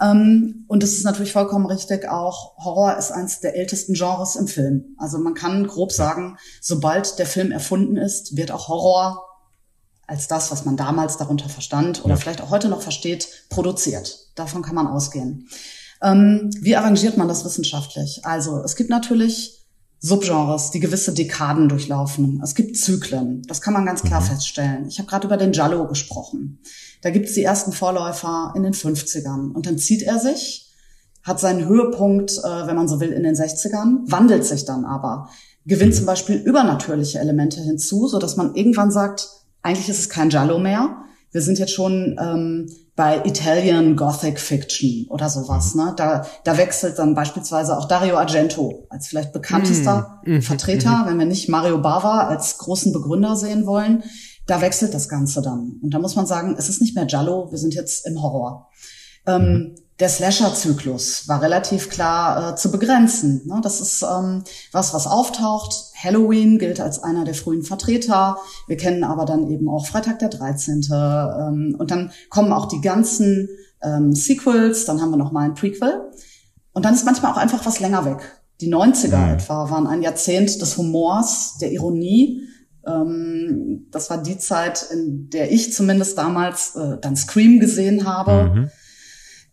Ähm, 0.00 0.64
und 0.68 0.82
es 0.82 0.94
ist 0.96 1.04
natürlich 1.04 1.32
vollkommen 1.32 1.66
richtig, 1.66 2.08
auch 2.08 2.56
Horror 2.58 2.96
ist 2.96 3.10
eines 3.10 3.40
der 3.40 3.56
ältesten 3.56 3.94
Genres 3.94 4.36
im 4.36 4.46
Film. 4.46 4.94
Also 4.96 5.18
man 5.18 5.34
kann 5.34 5.66
grob 5.66 5.92
sagen, 5.92 6.38
sobald 6.60 7.18
der 7.18 7.26
Film 7.26 7.50
erfunden 7.50 7.96
ist, 7.96 8.36
wird 8.36 8.52
auch 8.52 8.68
Horror 8.68 9.24
als 10.06 10.28
das, 10.28 10.50
was 10.50 10.64
man 10.64 10.76
damals 10.76 11.18
darunter 11.18 11.48
verstand 11.48 12.04
oder 12.04 12.14
ja. 12.14 12.20
vielleicht 12.20 12.40
auch 12.40 12.50
heute 12.50 12.68
noch 12.68 12.80
versteht, 12.80 13.28
produziert. 13.50 14.30
Davon 14.36 14.62
kann 14.62 14.74
man 14.74 14.86
ausgehen. 14.86 15.48
Ähm, 16.00 16.50
wie 16.60 16.76
arrangiert 16.76 17.16
man 17.16 17.28
das 17.28 17.44
wissenschaftlich? 17.44 18.24
Also 18.24 18.62
es 18.62 18.76
gibt 18.76 18.88
natürlich 18.88 19.57
Subgenres, 20.00 20.70
die 20.70 20.80
gewisse 20.80 21.12
Dekaden 21.12 21.68
durchlaufen. 21.68 22.40
Es 22.42 22.54
gibt 22.54 22.76
Zyklen, 22.76 23.42
das 23.48 23.60
kann 23.60 23.74
man 23.74 23.84
ganz 23.84 24.02
klar 24.02 24.20
mhm. 24.20 24.26
feststellen. 24.26 24.86
Ich 24.88 24.98
habe 24.98 25.08
gerade 25.08 25.26
über 25.26 25.36
den 25.36 25.52
Giallo 25.52 25.86
gesprochen. 25.88 26.60
Da 27.02 27.10
gibt 27.10 27.26
es 27.26 27.34
die 27.34 27.42
ersten 27.42 27.72
Vorläufer 27.72 28.52
in 28.56 28.62
den 28.62 28.74
50ern 28.74 29.52
und 29.52 29.66
dann 29.66 29.78
zieht 29.78 30.02
er 30.02 30.18
sich, 30.18 30.72
hat 31.24 31.40
seinen 31.40 31.66
Höhepunkt, 31.66 32.32
äh, 32.38 32.66
wenn 32.66 32.76
man 32.76 32.88
so 32.88 33.00
will, 33.00 33.10
in 33.10 33.24
den 33.24 33.34
60ern, 33.34 34.10
wandelt 34.10 34.44
sich 34.44 34.64
dann 34.64 34.84
aber, 34.84 35.28
gewinnt 35.66 35.94
zum 35.94 36.06
Beispiel 36.06 36.36
übernatürliche 36.36 37.18
Elemente 37.18 37.60
hinzu, 37.60 38.06
so 38.06 38.18
dass 38.18 38.36
man 38.36 38.54
irgendwann 38.54 38.90
sagt, 38.90 39.28
eigentlich 39.62 39.88
ist 39.88 39.98
es 39.98 40.08
kein 40.08 40.28
Giallo 40.28 40.58
mehr. 40.58 41.04
Wir 41.32 41.42
sind 41.42 41.58
jetzt 41.58 41.72
schon 41.72 42.16
ähm, 42.20 42.70
bei 42.98 43.24
Italian 43.24 43.94
Gothic 43.94 44.40
Fiction 44.40 45.06
oder 45.08 45.30
sowas. 45.30 45.74
Mhm. 45.74 45.84
Ne? 45.84 45.94
Da, 45.96 46.26
da 46.42 46.58
wechselt 46.58 46.98
dann 46.98 47.14
beispielsweise 47.14 47.78
auch 47.78 47.86
Dario 47.86 48.16
Argento 48.16 48.88
als 48.90 49.06
vielleicht 49.06 49.32
bekanntester 49.32 50.20
mhm. 50.24 50.42
Vertreter, 50.42 51.04
wenn 51.06 51.16
wir 51.16 51.24
nicht 51.24 51.48
Mario 51.48 51.78
Bava 51.78 52.26
als 52.26 52.58
großen 52.58 52.92
Begründer 52.92 53.36
sehen 53.36 53.66
wollen. 53.66 54.02
Da 54.48 54.60
wechselt 54.62 54.94
das 54.94 55.08
Ganze 55.08 55.42
dann. 55.42 55.78
Und 55.80 55.94
da 55.94 56.00
muss 56.00 56.16
man 56.16 56.26
sagen, 56.26 56.56
es 56.58 56.68
ist 56.68 56.80
nicht 56.80 56.96
mehr 56.96 57.06
Giallo, 57.06 57.52
wir 57.52 57.58
sind 57.58 57.72
jetzt 57.72 58.04
im 58.04 58.20
Horror. 58.20 58.68
Ähm, 59.28 59.76
der 60.00 60.08
Slasher-Zyklus 60.08 61.28
war 61.28 61.40
relativ 61.40 61.90
klar 61.90 62.54
äh, 62.54 62.56
zu 62.56 62.72
begrenzen. 62.72 63.46
Ne? 63.46 63.60
Das 63.62 63.80
ist 63.80 64.02
ähm, 64.02 64.42
was, 64.72 64.92
was 64.92 65.06
auftaucht. 65.06 65.87
Halloween 66.02 66.58
gilt 66.58 66.80
als 66.80 67.02
einer 67.02 67.24
der 67.24 67.34
frühen 67.34 67.62
Vertreter. 67.62 68.38
Wir 68.66 68.76
kennen 68.76 69.04
aber 69.04 69.24
dann 69.24 69.50
eben 69.50 69.68
auch 69.68 69.86
Freitag 69.86 70.18
der 70.20 70.28
13. 70.28 70.88
Ähm, 70.92 71.76
und 71.78 71.90
dann 71.90 72.12
kommen 72.30 72.52
auch 72.52 72.66
die 72.66 72.80
ganzen 72.80 73.48
ähm, 73.82 74.14
Sequels. 74.14 74.84
Dann 74.84 75.00
haben 75.00 75.10
wir 75.10 75.16
noch 75.16 75.32
mal 75.32 75.44
ein 75.44 75.54
Prequel. 75.54 76.10
Und 76.72 76.84
dann 76.84 76.94
ist 76.94 77.04
manchmal 77.04 77.32
auch 77.32 77.36
einfach 77.36 77.66
was 77.66 77.80
länger 77.80 78.04
weg. 78.04 78.40
Die 78.60 78.72
90er 78.72 79.16
mhm. 79.16 79.34
etwa 79.34 79.70
waren 79.70 79.86
ein 79.86 80.02
Jahrzehnt 80.02 80.60
des 80.60 80.76
Humors, 80.76 81.58
der 81.60 81.72
Ironie. 81.72 82.42
Ähm, 82.86 83.86
das 83.90 84.10
war 84.10 84.22
die 84.22 84.38
Zeit, 84.38 84.86
in 84.92 85.30
der 85.30 85.50
ich 85.50 85.72
zumindest 85.72 86.16
damals 86.16 86.76
äh, 86.76 86.98
dann 87.00 87.16
Scream 87.16 87.60
gesehen 87.60 88.06
habe. 88.06 88.52
Mhm 88.54 88.70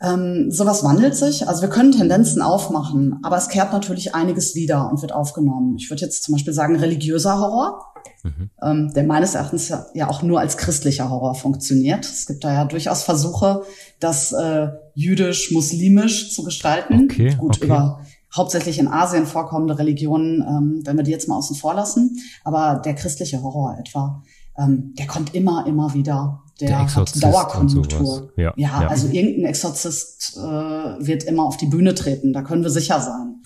ähm, 0.01 0.51
sowas 0.51 0.83
wandelt 0.83 1.15
sich. 1.15 1.47
Also 1.47 1.61
wir 1.61 1.69
können 1.69 1.91
Tendenzen 1.91 2.41
aufmachen, 2.41 3.19
aber 3.23 3.37
es 3.37 3.47
kehrt 3.47 3.71
natürlich 3.71 4.13
einiges 4.13 4.55
wieder 4.55 4.89
und 4.89 5.01
wird 5.01 5.13
aufgenommen. 5.13 5.75
Ich 5.77 5.89
würde 5.89 6.01
jetzt 6.01 6.23
zum 6.23 6.33
Beispiel 6.33 6.53
sagen, 6.53 6.75
religiöser 6.75 7.39
Horror, 7.39 7.93
mhm. 8.23 8.49
ähm, 8.61 8.93
der 8.93 9.03
meines 9.03 9.35
Erachtens 9.35 9.69
ja, 9.69 9.85
ja, 9.93 10.09
auch 10.09 10.21
nur 10.21 10.39
als 10.39 10.57
christlicher 10.57 11.09
Horror 11.09 11.35
funktioniert. 11.35 12.05
Es 12.05 12.25
gibt 12.25 12.43
da 12.43 12.53
ja 12.53 12.65
durchaus 12.65 13.03
Versuche, 13.03 13.63
das 13.99 14.33
äh, 14.33 14.67
jüdisch-muslimisch 14.95 16.33
zu 16.33 16.43
gestalten. 16.43 17.05
Okay, 17.05 17.35
Gut, 17.39 17.57
okay. 17.57 17.65
über 17.65 18.01
hauptsächlich 18.35 18.79
in 18.79 18.87
Asien 18.87 19.25
vorkommende 19.25 19.79
Religionen, 19.79 20.41
ähm, 20.41 20.81
wenn 20.83 20.97
wir 20.97 21.03
die 21.03 21.11
jetzt 21.11 21.29
mal 21.29 21.37
außen 21.37 21.55
vor 21.55 21.73
lassen. 21.73 22.17
Aber 22.43 22.81
der 22.83 22.95
christliche 22.95 23.41
Horror 23.41 23.77
etwa, 23.79 24.23
ähm, 24.57 24.93
der 24.97 25.07
kommt 25.07 25.33
immer, 25.33 25.65
immer 25.67 25.93
wieder 25.93 26.41
der, 26.61 26.69
der 26.69 26.95
hat 26.95 27.23
Dauerkonjunktur. 27.23 28.31
Ja, 28.37 28.53
ja, 28.55 28.81
ja, 28.81 28.87
also 28.87 29.07
irgendein 29.07 29.45
Exorzist 29.45 30.37
äh, 30.37 30.41
wird 30.41 31.23
immer 31.23 31.43
auf 31.43 31.57
die 31.57 31.65
Bühne 31.65 31.95
treten, 31.95 32.33
da 32.33 32.41
können 32.41 32.63
wir 32.63 32.69
sicher 32.69 33.01
sein. 33.01 33.41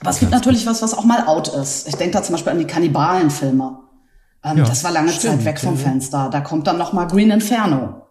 Aber 0.00 0.10
es 0.10 0.18
gibt 0.18 0.32
natürlich 0.32 0.66
was, 0.66 0.82
was 0.82 0.92
auch 0.92 1.04
mal 1.04 1.26
out 1.26 1.48
ist. 1.48 1.88
Ich 1.88 1.94
denke 1.94 2.12
da 2.12 2.22
zum 2.22 2.34
Beispiel 2.34 2.52
an 2.52 2.58
die 2.58 2.66
Kannibalenfilme. 2.66 3.78
Ähm, 4.42 4.58
ja, 4.58 4.64
das 4.64 4.84
war 4.84 4.90
lange 4.90 5.10
stimmt, 5.10 5.36
Zeit 5.36 5.44
weg 5.44 5.60
vom 5.60 5.78
Fenster. 5.78 6.28
Da 6.30 6.40
kommt 6.40 6.66
dann 6.66 6.76
noch 6.76 6.92
mal 6.92 7.06
Green 7.06 7.30
Inferno 7.30 8.02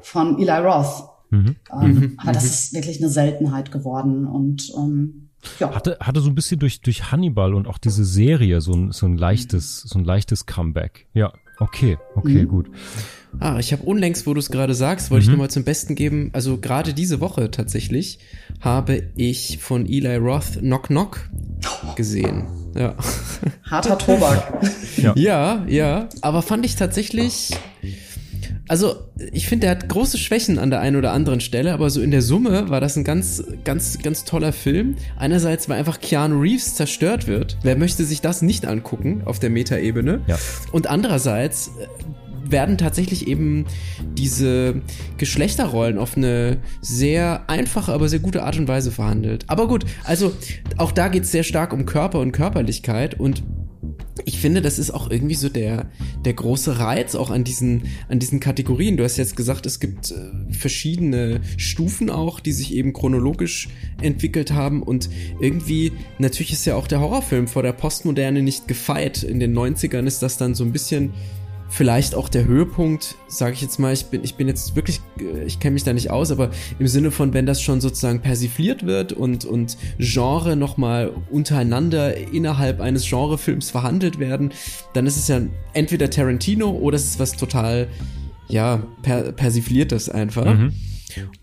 von 0.00 0.38
Eli 0.38 0.58
Roth. 0.58 1.08
Mhm. 1.30 1.56
Ähm, 1.72 1.80
mhm. 1.80 2.14
Aber 2.18 2.32
das 2.32 2.44
mhm. 2.44 2.50
ist 2.50 2.74
wirklich 2.74 3.00
eine 3.00 3.08
Seltenheit 3.08 3.72
geworden 3.72 4.26
und 4.26 4.72
ähm, 4.76 5.30
ja. 5.58 5.74
Hatte, 5.74 5.96
hatte 6.00 6.20
so 6.20 6.28
ein 6.28 6.34
bisschen 6.34 6.58
durch, 6.58 6.82
durch 6.82 7.10
Hannibal 7.10 7.54
und 7.54 7.66
auch 7.66 7.78
diese 7.78 8.04
Serie 8.04 8.60
so 8.60 8.74
ein, 8.74 8.92
so 8.92 9.06
ein 9.06 9.16
leichtes, 9.16 9.80
so 9.80 9.98
ein 9.98 10.04
leichtes 10.04 10.46
Comeback. 10.46 11.08
Ja. 11.14 11.32
Okay, 11.60 11.98
okay, 12.16 12.42
mhm. 12.42 12.48
gut. 12.48 12.70
Ah, 13.38 13.58
ich 13.60 13.72
habe 13.72 13.84
unlängst, 13.84 14.26
wo 14.26 14.34
du 14.34 14.40
es 14.40 14.50
gerade 14.50 14.74
sagst, 14.74 15.10
wollte 15.10 15.24
mhm. 15.24 15.28
ich 15.28 15.32
nochmal 15.32 15.50
zum 15.50 15.64
Besten 15.64 15.94
geben. 15.94 16.30
Also 16.32 16.58
gerade 16.58 16.94
diese 16.94 17.20
Woche 17.20 17.50
tatsächlich 17.50 18.18
habe 18.60 19.04
ich 19.14 19.58
von 19.58 19.86
Eli 19.86 20.16
Roth 20.16 20.58
Knock 20.58 20.88
Knock 20.88 21.28
gesehen. 21.94 22.46
Ja. 22.74 22.96
Harter 23.70 23.98
Tobak. 23.98 24.60
ja. 24.96 25.12
ja, 25.16 25.64
ja. 25.68 26.08
Aber 26.22 26.42
fand 26.42 26.64
ich 26.64 26.76
tatsächlich 26.76 27.50
also 28.70 28.94
ich 29.32 29.48
finde, 29.48 29.66
der 29.66 29.70
hat 29.72 29.88
große 29.88 30.16
Schwächen 30.16 30.60
an 30.60 30.70
der 30.70 30.78
einen 30.78 30.94
oder 30.94 31.10
anderen 31.10 31.40
Stelle, 31.40 31.72
aber 31.72 31.90
so 31.90 32.00
in 32.00 32.12
der 32.12 32.22
Summe 32.22 32.70
war 32.70 32.80
das 32.80 32.96
ein 32.96 33.02
ganz, 33.02 33.42
ganz, 33.64 33.98
ganz 33.98 34.24
toller 34.24 34.52
Film. 34.52 34.94
Einerseits, 35.16 35.68
weil 35.68 35.76
einfach 35.76 36.00
Keanu 36.00 36.40
Reeves 36.40 36.76
zerstört 36.76 37.26
wird. 37.26 37.58
Wer 37.64 37.76
möchte 37.76 38.04
sich 38.04 38.20
das 38.20 38.42
nicht 38.42 38.66
angucken 38.66 39.22
auf 39.24 39.40
der 39.40 39.50
Metaebene? 39.50 40.20
Ja. 40.28 40.38
Und 40.70 40.88
andererseits 40.88 41.72
äh, 41.80 42.52
werden 42.52 42.78
tatsächlich 42.78 43.26
eben 43.26 43.64
diese 44.16 44.82
Geschlechterrollen 45.16 45.98
auf 45.98 46.16
eine 46.16 46.58
sehr 46.80 47.50
einfache, 47.50 47.92
aber 47.92 48.08
sehr 48.08 48.20
gute 48.20 48.44
Art 48.44 48.56
und 48.56 48.68
Weise 48.68 48.92
verhandelt. 48.92 49.46
Aber 49.48 49.66
gut, 49.66 49.84
also 50.04 50.32
auch 50.76 50.92
da 50.92 51.08
geht 51.08 51.24
es 51.24 51.32
sehr 51.32 51.42
stark 51.42 51.72
um 51.72 51.86
Körper 51.86 52.20
und 52.20 52.30
Körperlichkeit 52.30 53.18
und 53.18 53.42
ich 54.24 54.38
finde, 54.38 54.62
das 54.62 54.78
ist 54.78 54.90
auch 54.90 55.10
irgendwie 55.10 55.34
so 55.34 55.48
der, 55.48 55.90
der 56.24 56.34
große 56.34 56.78
Reiz 56.78 57.14
auch 57.14 57.30
an 57.30 57.44
diesen, 57.44 57.84
an 58.08 58.18
diesen 58.18 58.40
Kategorien. 58.40 58.96
Du 58.96 59.04
hast 59.04 59.16
jetzt 59.16 59.36
gesagt, 59.36 59.66
es 59.66 59.80
gibt 59.80 60.10
äh, 60.10 60.52
verschiedene 60.52 61.40
Stufen 61.56 62.10
auch, 62.10 62.40
die 62.40 62.52
sich 62.52 62.74
eben 62.74 62.92
chronologisch 62.92 63.68
entwickelt 64.00 64.52
haben 64.52 64.82
und 64.82 65.10
irgendwie, 65.40 65.92
natürlich 66.18 66.52
ist 66.52 66.64
ja 66.64 66.76
auch 66.76 66.86
der 66.86 67.00
Horrorfilm 67.00 67.48
vor 67.48 67.62
der 67.62 67.72
Postmoderne 67.72 68.42
nicht 68.42 68.68
gefeit. 68.68 69.22
In 69.22 69.40
den 69.40 69.56
90ern 69.56 70.06
ist 70.06 70.22
das 70.22 70.36
dann 70.36 70.54
so 70.54 70.64
ein 70.64 70.72
bisschen 70.72 71.12
vielleicht 71.70 72.16
auch 72.16 72.28
der 72.28 72.44
Höhepunkt, 72.44 73.16
sage 73.28 73.54
ich 73.54 73.62
jetzt 73.62 73.78
mal, 73.78 73.92
ich 73.92 74.06
bin, 74.06 74.24
ich 74.24 74.34
bin 74.34 74.48
jetzt 74.48 74.74
wirklich, 74.74 75.00
äh, 75.18 75.44
ich 75.44 75.60
kenne 75.60 75.74
mich 75.74 75.84
da 75.84 75.92
nicht 75.92 76.10
aus, 76.10 76.30
aber 76.32 76.50
im 76.78 76.88
Sinne 76.88 77.12
von, 77.12 77.32
wenn 77.32 77.46
das 77.46 77.62
schon 77.62 77.80
sozusagen 77.80 78.20
persifliert 78.20 78.84
wird 78.84 79.12
und, 79.12 79.44
und 79.44 79.78
Genre 79.98 80.56
nochmal 80.56 81.12
untereinander 81.30 82.16
innerhalb 82.16 82.80
eines 82.80 83.08
Genrefilms 83.08 83.70
verhandelt 83.70 84.18
werden, 84.18 84.50
dann 84.92 85.06
ist 85.06 85.16
es 85.16 85.28
ja 85.28 85.40
entweder 85.72 86.10
Tarantino 86.10 86.70
oder 86.70 86.96
es 86.96 87.04
ist 87.04 87.20
was 87.20 87.32
total, 87.32 87.86
ja, 88.48 88.82
per, 89.02 89.32
persifliertes 89.32 90.08
einfach. 90.08 90.52
Mhm. 90.52 90.72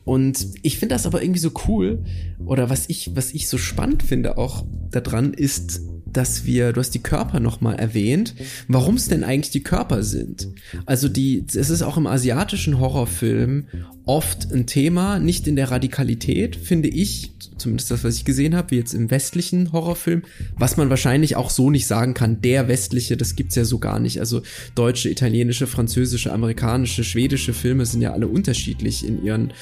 Und 0.04 0.46
ich 0.62 0.78
finde 0.78 0.96
das 0.96 1.06
aber 1.06 1.22
irgendwie 1.22 1.40
so 1.40 1.52
cool, 1.68 2.04
oder 2.46 2.70
was 2.70 2.90
ich, 2.90 3.16
was 3.16 3.34
ich 3.34 3.48
so 3.48 3.58
spannend 3.58 4.04
finde 4.04 4.38
auch 4.38 4.66
daran, 4.92 5.34
ist, 5.34 5.82
dass 6.14 6.46
wir, 6.46 6.74
du 6.74 6.80
hast 6.80 6.92
die 6.92 7.04
Körper 7.04 7.40
nochmal 7.40 7.76
erwähnt, 7.76 8.36
warum 8.68 8.96
es 8.96 9.08
denn 9.08 9.24
eigentlich 9.24 9.52
die 9.52 9.64
Körper 9.64 10.04
sind. 10.04 10.50
Also 10.86 11.10
die, 11.10 11.46
es 11.48 11.70
ist 11.70 11.82
auch 11.82 11.98
im 11.98 12.08
asiatischen 12.08 12.80
Horrorfilm 12.80 13.68
oft 14.06 14.52
ein 14.52 14.66
Thema, 14.66 15.20
nicht 15.20 15.48
in 15.48 15.56
der 15.56 15.70
Radikalität, 15.70 16.56
finde 16.56 16.88
ich, 16.88 17.34
zumindest 17.58 17.92
das, 17.92 18.04
was 18.04 18.16
ich 18.16 18.26
gesehen 18.26 18.56
habe, 18.56 18.72
wie 18.72 18.78
jetzt 18.78 18.94
im 18.94 19.12
westlichen 19.12 19.72
Horrorfilm, 19.74 20.24
was 20.58 20.78
man 20.78 20.90
wahrscheinlich 20.90 21.36
auch 21.36 21.50
so 21.50 21.70
nicht 21.70 21.88
sagen 21.88 22.14
kann, 22.14 22.42
der 22.42 22.68
westliche, 22.68 23.18
das 23.18 23.36
gibt's 23.36 23.56
ja 23.56 23.66
so 23.66 23.80
gar 23.80 24.00
nicht. 24.00 24.20
Also 24.20 24.42
deutsche, 24.76 25.10
italienische, 25.10 25.68
französische, 25.68 26.32
amerikanische, 26.32 27.04
schwedische 27.04 27.54
Filme 27.54 27.86
sind 27.86 28.02
ja 28.02 28.14
alle 28.14 28.28
unterschiedlich 28.28 29.06
in 29.06 29.24
ihren, 29.24 29.54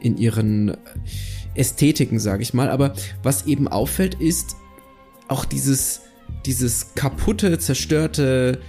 in 0.00 0.18
ihren 0.18 0.76
Ästhetiken, 1.54 2.18
sage 2.18 2.42
ich 2.42 2.52
mal. 2.52 2.68
Aber 2.68 2.94
was 3.22 3.46
eben 3.46 3.66
auffällt, 3.68 4.14
ist 4.20 4.56
auch 5.28 5.44
dieses, 5.44 6.02
dieses 6.44 6.94
kaputte, 6.94 7.58
zerstörte, 7.58 8.60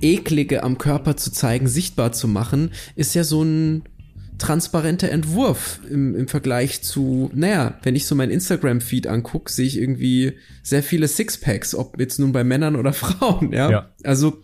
eklige 0.00 0.62
am 0.62 0.78
Körper 0.78 1.16
zu 1.16 1.32
zeigen, 1.32 1.68
sichtbar 1.68 2.12
zu 2.12 2.28
machen, 2.28 2.72
ist 2.94 3.14
ja 3.14 3.24
so 3.24 3.42
ein 3.42 3.84
transparenter 4.38 5.10
Entwurf 5.10 5.80
im, 5.90 6.14
im 6.14 6.28
Vergleich 6.28 6.82
zu, 6.82 7.30
naja, 7.34 7.78
wenn 7.82 7.96
ich 7.96 8.06
so 8.06 8.14
mein 8.14 8.30
Instagram-Feed 8.30 9.06
angucke, 9.06 9.50
sehe 9.50 9.66
ich 9.66 9.78
irgendwie 9.78 10.34
sehr 10.62 10.82
viele 10.82 11.08
Sixpacks, 11.08 11.74
ob 11.74 11.98
jetzt 11.98 12.18
nun 12.18 12.32
bei 12.32 12.44
Männern 12.44 12.76
oder 12.76 12.92
Frauen, 12.92 13.52
ja. 13.52 13.70
ja. 13.70 13.90
Also, 14.04 14.42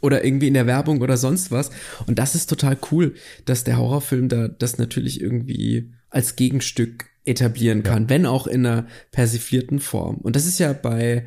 oder 0.00 0.24
irgendwie 0.24 0.48
in 0.48 0.54
der 0.54 0.66
Werbung 0.66 1.00
oder 1.00 1.16
sonst 1.16 1.50
was. 1.50 1.70
Und 2.06 2.18
das 2.18 2.34
ist 2.34 2.50
total 2.50 2.76
cool, 2.90 3.14
dass 3.44 3.64
der 3.64 3.78
Horrorfilm 3.78 4.28
da 4.28 4.48
das 4.48 4.78
natürlich 4.78 5.20
irgendwie 5.20 5.92
als 6.10 6.36
Gegenstück 6.36 7.06
etablieren 7.24 7.82
kann, 7.82 8.04
ja. 8.04 8.08
wenn 8.10 8.26
auch 8.26 8.46
in 8.46 8.66
einer 8.66 8.86
persiflierten 9.10 9.80
Form. 9.80 10.16
Und 10.16 10.36
das 10.36 10.46
ist 10.46 10.58
ja 10.58 10.72
bei, 10.72 11.26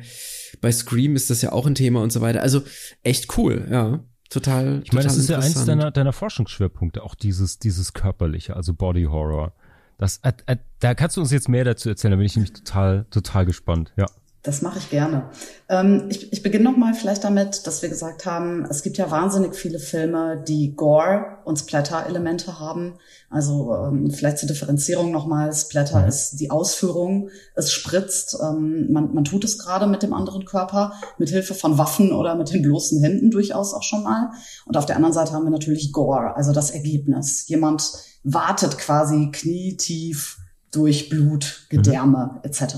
bei 0.60 0.72
Scream 0.72 1.16
ist 1.16 1.30
das 1.30 1.42
ja 1.42 1.52
auch 1.52 1.66
ein 1.66 1.74
Thema 1.74 2.02
und 2.02 2.12
so 2.12 2.20
weiter. 2.20 2.42
Also 2.42 2.62
echt 3.02 3.36
cool, 3.36 3.66
ja. 3.70 4.04
Total. 4.30 4.82
Ich 4.84 4.92
meine, 4.92 5.04
das 5.04 5.16
ist 5.16 5.30
ja 5.30 5.38
eins 5.38 5.64
deiner, 5.64 5.90
deiner 5.90 6.12
Forschungsschwerpunkte, 6.12 7.02
auch 7.02 7.14
dieses, 7.14 7.58
dieses 7.58 7.94
körperliche, 7.94 8.54
also 8.54 8.74
Body 8.74 9.04
Horror. 9.04 9.54
Das, 9.96 10.18
äh, 10.18 10.32
äh, 10.46 10.56
da 10.80 10.94
kannst 10.94 11.16
du 11.16 11.22
uns 11.22 11.32
jetzt 11.32 11.48
mehr 11.48 11.64
dazu 11.64 11.88
erzählen, 11.88 12.12
da 12.12 12.16
bin 12.16 12.26
ich 12.26 12.36
nämlich 12.36 12.52
total, 12.52 13.06
total 13.10 13.46
gespannt, 13.46 13.92
ja. 13.96 14.06
Das 14.44 14.62
mache 14.62 14.78
ich 14.78 14.88
gerne. 14.88 15.30
Ähm, 15.68 16.06
ich, 16.10 16.32
ich 16.32 16.44
beginne 16.44 16.64
nochmal 16.64 16.94
vielleicht 16.94 17.24
damit, 17.24 17.66
dass 17.66 17.82
wir 17.82 17.88
gesagt 17.88 18.24
haben, 18.24 18.64
es 18.70 18.84
gibt 18.84 18.96
ja 18.96 19.10
wahnsinnig 19.10 19.56
viele 19.56 19.80
Filme, 19.80 20.42
die 20.46 20.76
Gore 20.76 21.38
und 21.44 21.58
Splatter-Elemente 21.58 22.60
haben. 22.60 22.98
Also 23.30 23.74
ähm, 23.74 24.12
vielleicht 24.12 24.38
zur 24.38 24.46
Differenzierung 24.46 25.10
nochmal, 25.10 25.52
Splatter 25.52 26.02
mhm. 26.02 26.08
ist 26.08 26.36
die 26.36 26.52
Ausführung, 26.52 27.30
es 27.56 27.72
spritzt, 27.72 28.38
ähm, 28.40 28.92
man, 28.92 29.12
man 29.12 29.24
tut 29.24 29.42
es 29.42 29.58
gerade 29.58 29.88
mit 29.88 30.04
dem 30.04 30.14
anderen 30.14 30.44
Körper, 30.44 30.92
mit 31.18 31.30
Hilfe 31.30 31.54
von 31.54 31.76
Waffen 31.76 32.12
oder 32.12 32.36
mit 32.36 32.52
den 32.52 32.62
bloßen 32.62 33.02
Händen 33.02 33.32
durchaus 33.32 33.74
auch 33.74 33.82
schon 33.82 34.04
mal. 34.04 34.30
Und 34.66 34.76
auf 34.76 34.86
der 34.86 34.96
anderen 34.96 35.14
Seite 35.14 35.32
haben 35.32 35.44
wir 35.44 35.50
natürlich 35.50 35.92
Gore, 35.92 36.36
also 36.36 36.52
das 36.52 36.70
Ergebnis. 36.70 37.48
Jemand 37.48 37.92
wartet 38.22 38.78
quasi 38.78 39.30
knietief 39.32 40.37
durch 40.70 41.08
Blut, 41.08 41.66
Gedärme 41.70 42.32
mhm. 42.34 42.40
etc. 42.42 42.76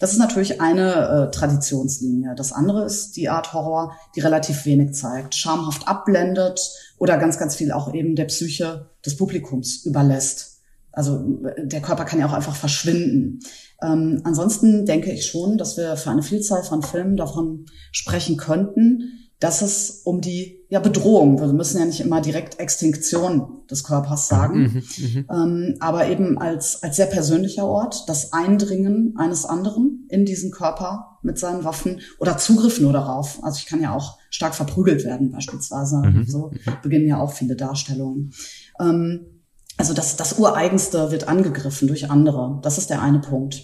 Das 0.00 0.12
ist 0.12 0.18
natürlich 0.18 0.60
eine 0.60 1.28
äh, 1.28 1.30
Traditionslinie. 1.30 2.34
Das 2.36 2.52
andere 2.52 2.84
ist 2.84 3.16
die 3.16 3.28
Art 3.28 3.52
Horror, 3.52 3.96
die 4.14 4.20
relativ 4.20 4.64
wenig 4.66 4.92
zeigt, 4.94 5.34
schamhaft 5.34 5.88
abblendet 5.88 6.60
oder 6.98 7.18
ganz, 7.18 7.38
ganz 7.38 7.56
viel 7.56 7.72
auch 7.72 7.92
eben 7.94 8.16
der 8.16 8.26
Psyche 8.26 8.90
des 9.04 9.16
Publikums 9.16 9.84
überlässt. 9.84 10.60
Also 10.92 11.24
der 11.56 11.80
Körper 11.80 12.04
kann 12.04 12.20
ja 12.20 12.26
auch 12.26 12.34
einfach 12.34 12.54
verschwinden. 12.54 13.40
Ähm, 13.82 14.20
ansonsten 14.24 14.84
denke 14.84 15.10
ich 15.10 15.26
schon, 15.26 15.56
dass 15.56 15.76
wir 15.78 15.96
für 15.96 16.10
eine 16.10 16.22
Vielzahl 16.22 16.62
von 16.62 16.82
Filmen 16.82 17.16
davon 17.16 17.66
sprechen 17.92 18.36
könnten, 18.36 19.30
dass 19.40 19.62
es 19.62 20.02
um 20.04 20.20
die 20.20 20.61
ja, 20.72 20.80
Bedrohung, 20.80 21.38
wir 21.38 21.48
müssen 21.48 21.78
ja 21.78 21.84
nicht 21.84 22.00
immer 22.00 22.22
direkt 22.22 22.58
Extinktion 22.58 23.60
des 23.70 23.84
Körpers 23.84 24.28
sagen, 24.28 24.58
mhm, 24.58 24.82
mhm, 25.04 25.26
ähm, 25.30 25.74
aber 25.80 26.08
eben 26.08 26.38
als, 26.38 26.82
als 26.82 26.96
sehr 26.96 27.04
persönlicher 27.04 27.66
Ort, 27.66 28.08
das 28.08 28.32
Eindringen 28.32 29.14
eines 29.18 29.44
anderen 29.44 30.06
in 30.08 30.24
diesen 30.24 30.50
Körper 30.50 31.18
mit 31.20 31.38
seinen 31.38 31.64
Waffen 31.64 32.00
oder 32.18 32.38
Zugriff 32.38 32.80
nur 32.80 32.94
darauf. 32.94 33.44
Also 33.44 33.58
ich 33.58 33.66
kann 33.66 33.82
ja 33.82 33.94
auch 33.94 34.16
stark 34.30 34.54
verprügelt 34.54 35.04
werden 35.04 35.30
beispielsweise. 35.30 35.98
Mhm, 35.98 36.24
so 36.26 36.52
mhm. 36.52 36.58
beginnen 36.82 37.06
ja 37.06 37.20
auch 37.20 37.34
viele 37.34 37.54
Darstellungen. 37.54 38.32
Ähm, 38.80 39.42
also 39.76 39.92
das, 39.92 40.16
das 40.16 40.38
Ureigenste 40.38 41.10
wird 41.10 41.28
angegriffen 41.28 41.86
durch 41.86 42.10
andere. 42.10 42.60
Das 42.62 42.78
ist 42.78 42.88
der 42.88 43.02
eine 43.02 43.18
Punkt. 43.18 43.62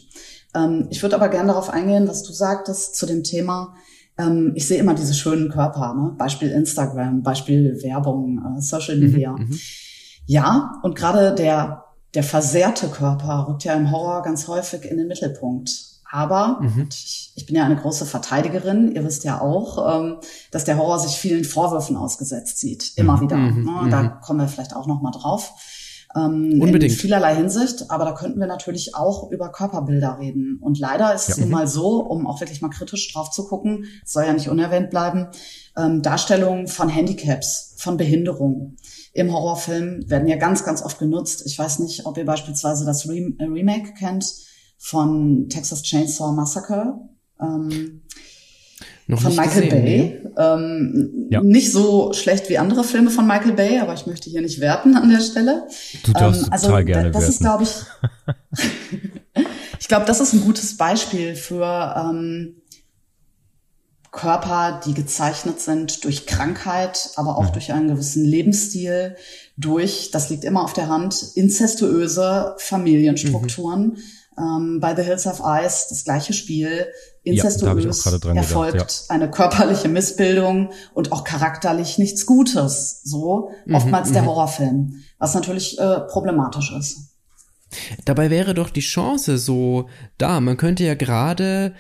Ähm, 0.55 0.89
ich 0.91 1.01
würde 1.01 1.17
aber 1.17 1.31
gerne 1.31 1.49
darauf 1.49 1.71
eingehen, 1.71 2.07
was 2.07 2.23
du 2.23 2.35
sagtest 2.35 2.97
zu 2.97 3.07
dem 3.07 3.25
Thema, 3.25 3.77
ähm, 4.19 4.53
ich 4.55 4.67
sehe 4.67 4.79
immer 4.79 4.95
diese 4.95 5.15
schönen 5.15 5.49
Körper, 5.49 5.95
ne? 5.95 6.15
Beispiel 6.19 6.51
Instagram, 6.51 7.23
Beispiel 7.23 7.81
Werbung, 7.83 8.57
äh, 8.57 8.61
Social 8.61 8.97
mhm, 8.97 9.03
Media. 9.03 9.33
Mhm, 9.33 9.59
ja, 10.27 10.73
und 10.83 10.95
gerade 10.97 11.35
der, 11.35 11.85
der 12.15 12.25
versehrte 12.25 12.89
Körper 12.89 13.47
rückt 13.49 13.65
ja 13.65 13.75
im 13.75 13.91
Horror 13.91 14.23
ganz 14.23 14.49
häufig 14.49 14.85
in 14.85 14.99
den 14.99 15.09
Mittelpunkt. 15.09 15.71
Aber 16.11 16.59
mhm. 16.61 16.89
ich, 16.91 17.33
ich 17.37 17.47
bin 17.47 17.57
ja 17.57 17.65
eine 17.65 17.77
große 17.77 18.07
Verteidigerin. 18.07 18.95
Ihr 18.95 19.05
wisst 19.05 19.25
ja 19.25 19.41
auch, 19.41 20.01
ähm, 20.01 20.17
dass 20.51 20.65
der 20.65 20.79
Horror 20.79 20.99
sich 20.99 21.13
vielen 21.13 21.45
Vorwürfen 21.45 21.97
ausgesetzt 21.97 22.59
sieht. 22.59 22.93
Immer 22.97 23.17
mhm. 23.17 23.21
wieder. 23.21 23.37
Mhm. 23.37 23.65
Ne? 23.65 23.91
Da 23.91 24.03
mhm. 24.03 24.21
kommen 24.23 24.41
wir 24.41 24.49
vielleicht 24.49 24.75
auch 24.75 24.87
noch 24.87 25.03
mal 25.03 25.11
drauf. 25.11 25.53
Ähm, 26.17 26.61
Unbedingt. 26.61 26.93
In 26.93 26.99
vielerlei 26.99 27.37
Hinsicht, 27.37 27.91
aber 27.91 28.05
da 28.05 28.13
könnten 28.13 28.41
wir 28.41 28.47
natürlich 28.47 28.95
auch 28.95 29.31
über 29.31 29.51
Körperbilder 29.51 30.19
reden. 30.19 30.59
Und 30.61 30.79
leider 30.79 31.15
ist 31.15 31.29
ja. 31.29 31.35
es 31.35 31.41
nun 31.41 31.51
mal 31.51 31.67
so, 31.67 32.01
um 32.01 32.27
auch 32.27 32.41
wirklich 32.41 32.63
mal 32.63 32.71
kritisch 32.71 33.13
drauf 33.13 33.31
zu 33.31 33.47
gucken, 33.47 33.85
soll 34.05 34.25
ja 34.25 34.33
nicht 34.33 34.49
unerwähnt 34.49 34.91
bleiben, 34.91 35.29
ähm, 35.77 36.03
Darstellungen 36.03 36.67
von 36.67 36.89
Handicaps, 36.89 37.75
von 37.79 37.97
Behinderungen 37.97 38.77
im 39.13 39.33
Horrorfilm 39.33 40.09
werden 40.09 40.29
ja 40.29 40.37
ganz, 40.37 40.65
ganz 40.65 40.83
oft 40.83 40.99
genutzt. 40.99 41.43
Ich 41.45 41.59
weiß 41.59 41.81
nicht, 41.81 42.07
ob 42.07 42.17
ihr 42.17 42.25
beispielsweise 42.25 42.85
das 42.85 43.09
Rem 43.09 43.37
Remake 43.41 43.95
kennt 43.95 44.33
von 44.79 45.49
Texas 45.49 45.83
Chainsaw 45.83 46.33
Massacre. 46.33 47.01
Ähm, 47.41 48.03
noch 49.09 49.23
von 49.23 49.35
Michael 49.35 49.65
gesehen, 49.65 49.71
Bay. 49.71 49.83
Nee. 49.83 50.21
Ähm, 50.37 51.29
ja. 51.31 51.43
Nicht 51.43 51.73
so 51.73 52.13
schlecht 52.13 52.49
wie 52.51 52.59
andere 52.59 52.85
Filme 52.85 53.11
von 53.11 53.27
Michael 53.27 53.53
Bay, 53.53 53.79
aber 53.79 53.95
ich 53.95 54.07
möchte 54.07 54.29
hier 54.29 54.43
nicht 54.43 54.61
werten 54.61 54.97
an 54.97 55.09
der 55.09 55.21
Stelle. 55.21 55.67
Du 56.05 56.13
darfst 56.13 56.43
ähm, 56.43 56.53
also 56.53 56.67
total 56.67 56.85
gerne 56.85 57.11
das 57.11 57.23
werten. 57.23 57.33
ist, 57.33 57.41
glaube 57.41 57.65
ich, 57.65 59.45
ich 59.81 59.89
glaube, 59.89 60.05
das 60.05 60.21
ist 60.21 60.35
ein 60.35 60.43
gutes 60.43 60.77
Beispiel 60.77 61.35
für 61.35 61.97
ähm, 61.97 62.57
Körper, 64.13 64.81
die 64.85 64.93
gezeichnet 64.93 65.61
sind 65.61 66.05
durch 66.05 66.27
Krankheit, 66.27 67.11
aber 67.17 67.39
auch 67.39 67.47
ja. 67.47 67.51
durch 67.53 67.73
einen 67.73 67.89
gewissen 67.89 68.27
Lebensstil, 68.27 69.17
durch, 69.57 70.11
das 70.11 70.29
liegt 70.29 70.45
immer 70.45 70.65
auf 70.65 70.75
der 70.75 70.89
Hand, 70.89 71.33
inzestuöse 71.35 72.57
Familienstrukturen. 72.59 73.87
Mhm. 73.87 73.97
Ähm, 74.39 74.81
bei 74.81 74.95
The 74.95 75.03
Hills 75.03 75.27
of 75.27 75.41
Ice 75.45 75.87
das 75.89 76.05
gleiche 76.05 76.33
Spiel 76.35 76.87
incestuös 77.23 78.05
ja, 78.05 78.35
erfolgt 78.35 78.73
gedacht, 78.73 79.05
ja. 79.09 79.15
eine 79.15 79.31
körperliche 79.31 79.89
Missbildung 79.89 80.71
und 80.95 81.13
auch 81.13 81.25
charakterlich 81.25 81.99
nichts 81.99 82.27
Gutes. 82.27 83.03
So 83.05 83.51
mhm, 83.67 83.75
oftmals 83.75 84.13
der 84.13 84.23
mhm. 84.23 84.27
Horrorfilm, 84.27 84.95
was 85.19 85.35
natürlich 85.35 85.79
äh, 85.79 86.01
problematisch 86.01 86.73
ist. 86.79 87.15
Dabei 88.05 88.31
wäre 88.31 88.55
doch 88.55 88.71
die 88.71 88.81
Chance 88.81 89.37
so 89.39 89.89
da. 90.17 90.41
Man 90.41 90.57
könnte 90.57 90.85
ja 90.85 90.95
gerade 90.95 91.75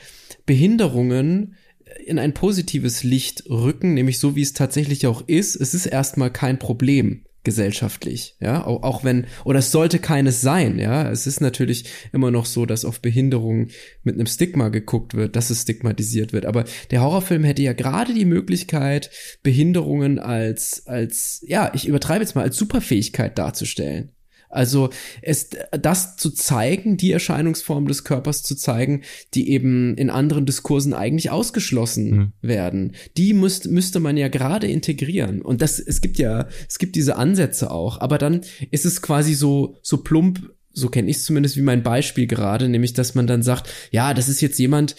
Behinderungen 0.44 1.56
in 2.04 2.18
ein 2.18 2.34
positives 2.34 3.04
Licht 3.04 3.48
rücken, 3.48 3.94
nämlich 3.94 4.18
so 4.18 4.36
wie 4.36 4.42
es 4.42 4.52
tatsächlich 4.52 5.06
auch 5.06 5.22
ist. 5.26 5.56
Es 5.56 5.72
ist 5.72 5.86
erstmal 5.86 6.30
kein 6.30 6.58
Problem 6.58 7.24
gesellschaftlich, 7.48 8.36
ja, 8.40 8.62
auch, 8.66 8.82
auch 8.82 9.04
wenn, 9.04 9.24
oder 9.46 9.60
es 9.60 9.72
sollte 9.72 9.98
keines 9.98 10.42
sein, 10.42 10.78
ja, 10.78 11.10
es 11.10 11.26
ist 11.26 11.40
natürlich 11.40 11.86
immer 12.12 12.30
noch 12.30 12.44
so, 12.44 12.66
dass 12.66 12.84
auf 12.84 13.00
Behinderung 13.00 13.68
mit 14.02 14.16
einem 14.16 14.26
Stigma 14.26 14.68
geguckt 14.68 15.14
wird, 15.14 15.34
dass 15.34 15.48
es 15.48 15.62
stigmatisiert 15.62 16.34
wird, 16.34 16.44
aber 16.44 16.64
der 16.90 17.00
Horrorfilm 17.00 17.44
hätte 17.44 17.62
ja 17.62 17.72
gerade 17.72 18.12
die 18.12 18.26
Möglichkeit, 18.26 19.10
Behinderungen 19.42 20.18
als, 20.18 20.86
als, 20.86 21.42
ja, 21.46 21.70
ich 21.72 21.88
übertreibe 21.88 22.22
jetzt 22.22 22.34
mal, 22.34 22.42
als 22.42 22.58
Superfähigkeit 22.58 23.38
darzustellen, 23.38 24.12
also 24.48 24.90
es, 25.22 25.50
das 25.70 26.16
zu 26.16 26.30
zeigen, 26.30 26.96
die 26.96 27.12
Erscheinungsform 27.12 27.86
des 27.86 28.04
Körpers 28.04 28.42
zu 28.42 28.54
zeigen, 28.54 29.02
die 29.34 29.50
eben 29.50 29.96
in 29.96 30.10
anderen 30.10 30.46
Diskursen 30.46 30.94
eigentlich 30.94 31.30
ausgeschlossen 31.30 32.10
mhm. 32.10 32.32
werden, 32.40 32.92
die 33.16 33.34
müsst, 33.34 33.68
müsste 33.68 34.00
man 34.00 34.16
ja 34.16 34.28
gerade 34.28 34.66
integrieren. 34.66 35.42
Und 35.42 35.62
das, 35.62 35.78
es 35.78 36.00
gibt 36.00 36.18
ja, 36.18 36.48
es 36.68 36.78
gibt 36.78 36.96
diese 36.96 37.16
Ansätze 37.16 37.70
auch, 37.70 38.00
aber 38.00 38.18
dann 38.18 38.40
ist 38.70 38.86
es 38.86 39.02
quasi 39.02 39.34
so, 39.34 39.76
so 39.82 39.98
plump, 39.98 40.50
so 40.72 40.88
kenne 40.88 41.10
ich 41.10 41.18
es 41.18 41.24
zumindest 41.24 41.56
wie 41.56 41.62
mein 41.62 41.82
Beispiel 41.82 42.26
gerade, 42.26 42.68
nämlich 42.68 42.92
dass 42.92 43.14
man 43.14 43.26
dann 43.26 43.42
sagt, 43.42 43.68
ja, 43.90 44.14
das 44.14 44.28
ist 44.28 44.40
jetzt 44.40 44.58
jemand, 44.58 44.96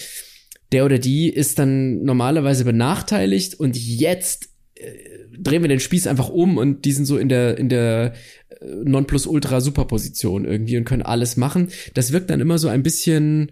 der 0.71 0.85
oder 0.85 0.99
die 0.99 1.29
ist 1.29 1.57
dann 1.57 2.03
normalerweise 2.03 2.63
benachteiligt 2.63 3.55
und 3.55 3.75
jetzt 3.75 4.49
äh, 4.75 4.93
drehen 5.37 5.63
wir 5.63 5.69
den 5.69 5.79
Spieß 5.79 6.07
einfach 6.07 6.29
um 6.29 6.57
und 6.57 6.85
die 6.85 6.91
sind 6.91 7.05
so 7.05 7.17
in 7.17 7.29
der 7.29 7.57
in 7.57 7.69
der 7.69 8.13
Nonplusultra-Superposition 8.61 10.45
irgendwie 10.45 10.77
und 10.77 10.85
können 10.85 11.01
alles 11.01 11.37
machen. 11.37 11.69
Das 11.93 12.11
wirkt 12.11 12.29
dann 12.29 12.41
immer 12.41 12.57
so 12.57 12.67
ein 12.67 12.83
bisschen 12.83 13.51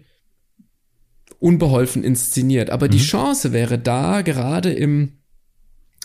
unbeholfen 1.38 2.04
inszeniert. 2.04 2.70
Aber 2.70 2.86
mhm. 2.86 2.90
die 2.92 2.98
Chance 2.98 3.52
wäre 3.52 3.78
da, 3.78 4.22
gerade 4.22 4.72
im 4.72 5.17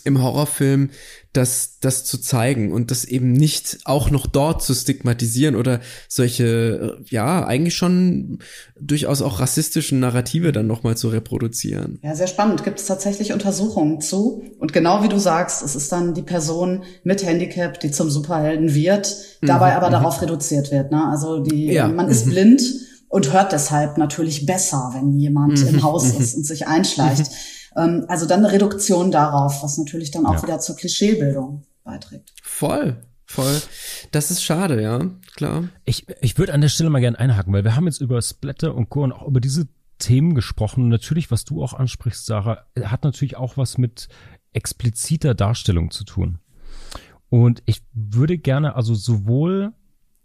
im 0.04 0.22
Horrorfilm 0.22 0.90
das, 1.34 1.80
das 1.82 2.06
zu 2.06 2.20
zeigen 2.20 2.72
und 2.72 2.92
das 2.92 3.06
eben 3.06 3.34
nicht 3.34 3.80
auch 3.86 4.12
noch 4.12 4.28
dort 4.28 4.62
zu 4.62 4.76
stigmatisieren 4.76 5.56
oder 5.56 5.80
solche, 6.08 6.98
äh, 7.00 7.04
ja, 7.10 7.44
eigentlich 7.46 7.76
schon 7.76 8.38
durchaus 8.80 9.24
auch 9.24 9.40
rassistischen 9.40 10.00
Narrative 10.00 10.52
dann 10.52 10.68
nochmal 10.68 10.96
zu 10.96 11.10
reproduzieren. 11.10 11.98
Ja, 12.04 12.14
sehr 12.14 12.28
spannend. 12.28 12.64
Gibt 12.64 12.80
es 12.80 12.86
tatsächlich 12.86 13.34
Untersuchungen 13.34 14.00
zu? 14.00 14.44
Und 14.60 14.74
genau 14.74 15.04
wie 15.04 15.10
du 15.10 15.18
sagst, 15.18 15.64
es 15.64 15.76
ist 15.76 15.92
dann 15.92 16.14
die 16.14 16.22
Person 16.22 16.84
mit 17.04 17.26
Handicap, 17.26 17.80
die 17.80 17.90
zum 17.90 18.12
Superhelden 18.12 18.76
wird, 18.76 19.16
dabei 19.42 19.72
mhm. 19.72 19.78
aber 19.78 19.88
mhm. 19.88 19.94
darauf 19.94 20.22
reduziert 20.22 20.72
wird. 20.72 20.92
Ne? 20.92 21.04
Also 21.10 21.40
die, 21.40 21.74
ja. 21.74 21.88
man 21.88 22.10
ist 22.10 22.28
mhm. 22.28 22.32
blind 22.32 22.62
und 23.10 23.34
hört 23.34 23.54
deshalb 23.54 23.98
natürlich 23.98 24.46
besser, 24.46 24.92
wenn 24.94 25.18
jemand 25.18 25.60
mhm. 25.62 25.68
im 25.68 25.84
Haus 25.84 26.12
ist 26.12 26.36
und 26.36 26.46
sich 26.46 26.68
einschleicht. 26.68 27.32
Ähm, 27.76 28.06
also 28.08 28.26
dann 28.26 28.40
eine 28.44 28.54
Reduktion 28.54 29.12
darauf, 29.12 29.64
was 29.64 29.78
natürlich 29.78 30.12
dann 30.12 30.26
auch 30.26 30.36
ja. 30.36 30.44
wieder 30.44 30.60
zur 30.60 30.76
Klischeebildung 30.76 31.64
beiträgt. 31.84 32.34
Voll. 32.42 32.98
Voll. 33.26 33.62
Das 34.12 34.30
ist 34.30 34.44
schade, 34.44 34.82
ja, 34.82 35.10
klar. 35.36 35.70
Ich, 35.86 36.06
ich 36.22 36.38
würde 36.38 36.54
an 36.54 36.62
der 36.62 36.68
Stelle 36.68 36.90
mal 36.90 37.00
gerne 37.00 37.18
einhaken, 37.18 37.54
weil 37.54 37.64
wir 37.64 37.76
haben 37.76 37.88
jetzt 37.88 38.02
über 38.02 38.22
Splatter 38.22 38.76
und 38.76 38.90
Co. 38.90 39.04
und 39.04 39.12
auch 39.12 39.28
über 39.28 39.40
diese 39.40 39.68
Themen 39.98 40.36
gesprochen. 40.36 40.84
Und 40.84 40.90
natürlich, 40.90 41.32
was 41.32 41.46
du 41.46 41.64
auch 41.64 41.74
ansprichst, 41.74 42.26
Sarah, 42.26 42.66
hat 42.84 43.04
natürlich 43.04 43.38
auch 43.38 43.58
was 43.58 43.78
mit 43.78 44.08
expliziter 44.52 45.34
Darstellung 45.34 45.90
zu 45.90 46.04
tun. 46.04 46.40
Und 47.30 47.64
ich 47.66 47.82
würde 47.94 48.38
gerne 48.38 48.76
also 48.76 48.94
sowohl 48.94 49.74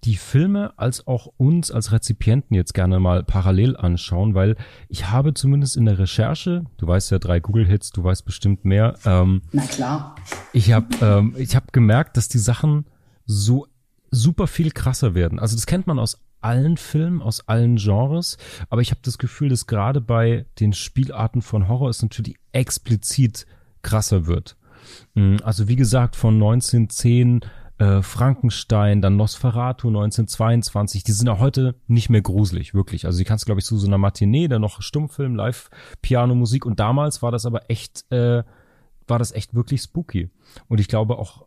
die 0.05 0.17
Filme 0.17 0.73
als 0.77 1.07
auch 1.07 1.29
uns 1.37 1.71
als 1.71 1.93
Rezipienten 1.93 2.55
jetzt 2.55 2.73
gerne 2.73 3.01
mal 3.01 3.25
parallel 3.25 3.77
anschauen, 3.77 4.35
weil 4.35 4.57
ich 4.89 5.11
habe 5.11 5.35
zumindest 5.35 5.77
in 5.77 5.87
der 5.87 5.99
Recherche, 5.99 6.65
du 6.77 6.87
weißt 6.87 7.11
ja 7.11 7.19
drei 7.19 7.41
Google-Hits, 7.41 7.91
du 7.91 8.05
weißt 8.05 8.25
bestimmt 8.25 8.65
mehr. 8.65 8.95
Ähm, 9.05 9.43
Na 9.53 9.67
klar. 9.67 10.15
Ich 10.53 10.73
habe 10.73 10.87
ähm, 11.03 11.35
ich 11.37 11.57
hab 11.57 11.73
gemerkt, 11.73 12.17
dass 12.17 12.29
die 12.29 12.39
Sachen 12.39 12.87
so 13.25 13.67
super 14.11 14.47
viel 14.47 14.71
krasser 14.71 15.15
werden. 15.15 15.39
Also 15.39 15.57
das 15.57 15.67
kennt 15.67 15.87
man 15.87 15.99
aus 15.99 16.21
allen 16.41 16.77
Filmen, 16.77 17.21
aus 17.21 17.49
allen 17.49 17.77
Genres, 17.77 18.39
aber 18.71 18.81
ich 18.81 18.91
habe 18.91 19.01
das 19.03 19.19
Gefühl, 19.19 19.49
dass 19.49 19.67
gerade 19.67 20.01
bei 20.01 20.47
den 20.61 20.73
Spielarten 20.73 21.43
von 21.43 21.69
Horror 21.69 21.91
es 21.91 22.03
natürlich 22.03 22.37
explizit 22.53 23.47
krasser 23.83 24.27
wird. 24.27 24.57
Mm, 25.15 25.37
also 25.43 25.67
wie 25.67 25.77
gesagt, 25.77 26.15
von 26.15 26.35
1910 26.35 27.41
äh, 27.79 28.03
Frankenstein, 28.03 29.01
dann 29.01 29.17
Nosferatu 29.17 29.88
1922, 29.88 31.05
die 31.05 31.12
sind 31.12 31.29
auch 31.29 31.38
heute 31.38 31.77
nicht 31.87 32.11
mehr 32.11 32.23
gruselig, 32.23 32.75
wirklich. 32.75 33.07
Also 33.07 33.19
die 33.19 33.25
kannst 33.25 33.45
du, 33.45 33.47
glaube 33.47 33.61
ich, 33.61 33.67
zu 33.67 33.79
so 33.79 33.87
einer 33.87 33.99
Matinee, 33.99 34.49
dann 34.49 34.62
noch 34.62 34.83
Stummfilm, 34.83 35.35
Live-Piano-Musik 35.37 36.67
und 36.67 36.81
damals 36.81 37.23
war 37.23 37.31
das 37.31 37.47
aber 37.47 37.71
echt, 37.71 38.11
äh, 38.11 38.43
war 39.07 39.19
das 39.19 39.33
echt 39.33 39.55
wirklich 39.55 39.83
spooky. 39.83 40.31
Und 40.69 40.81
ich 40.81 40.88
glaube 40.88 41.19
auch, 41.19 41.47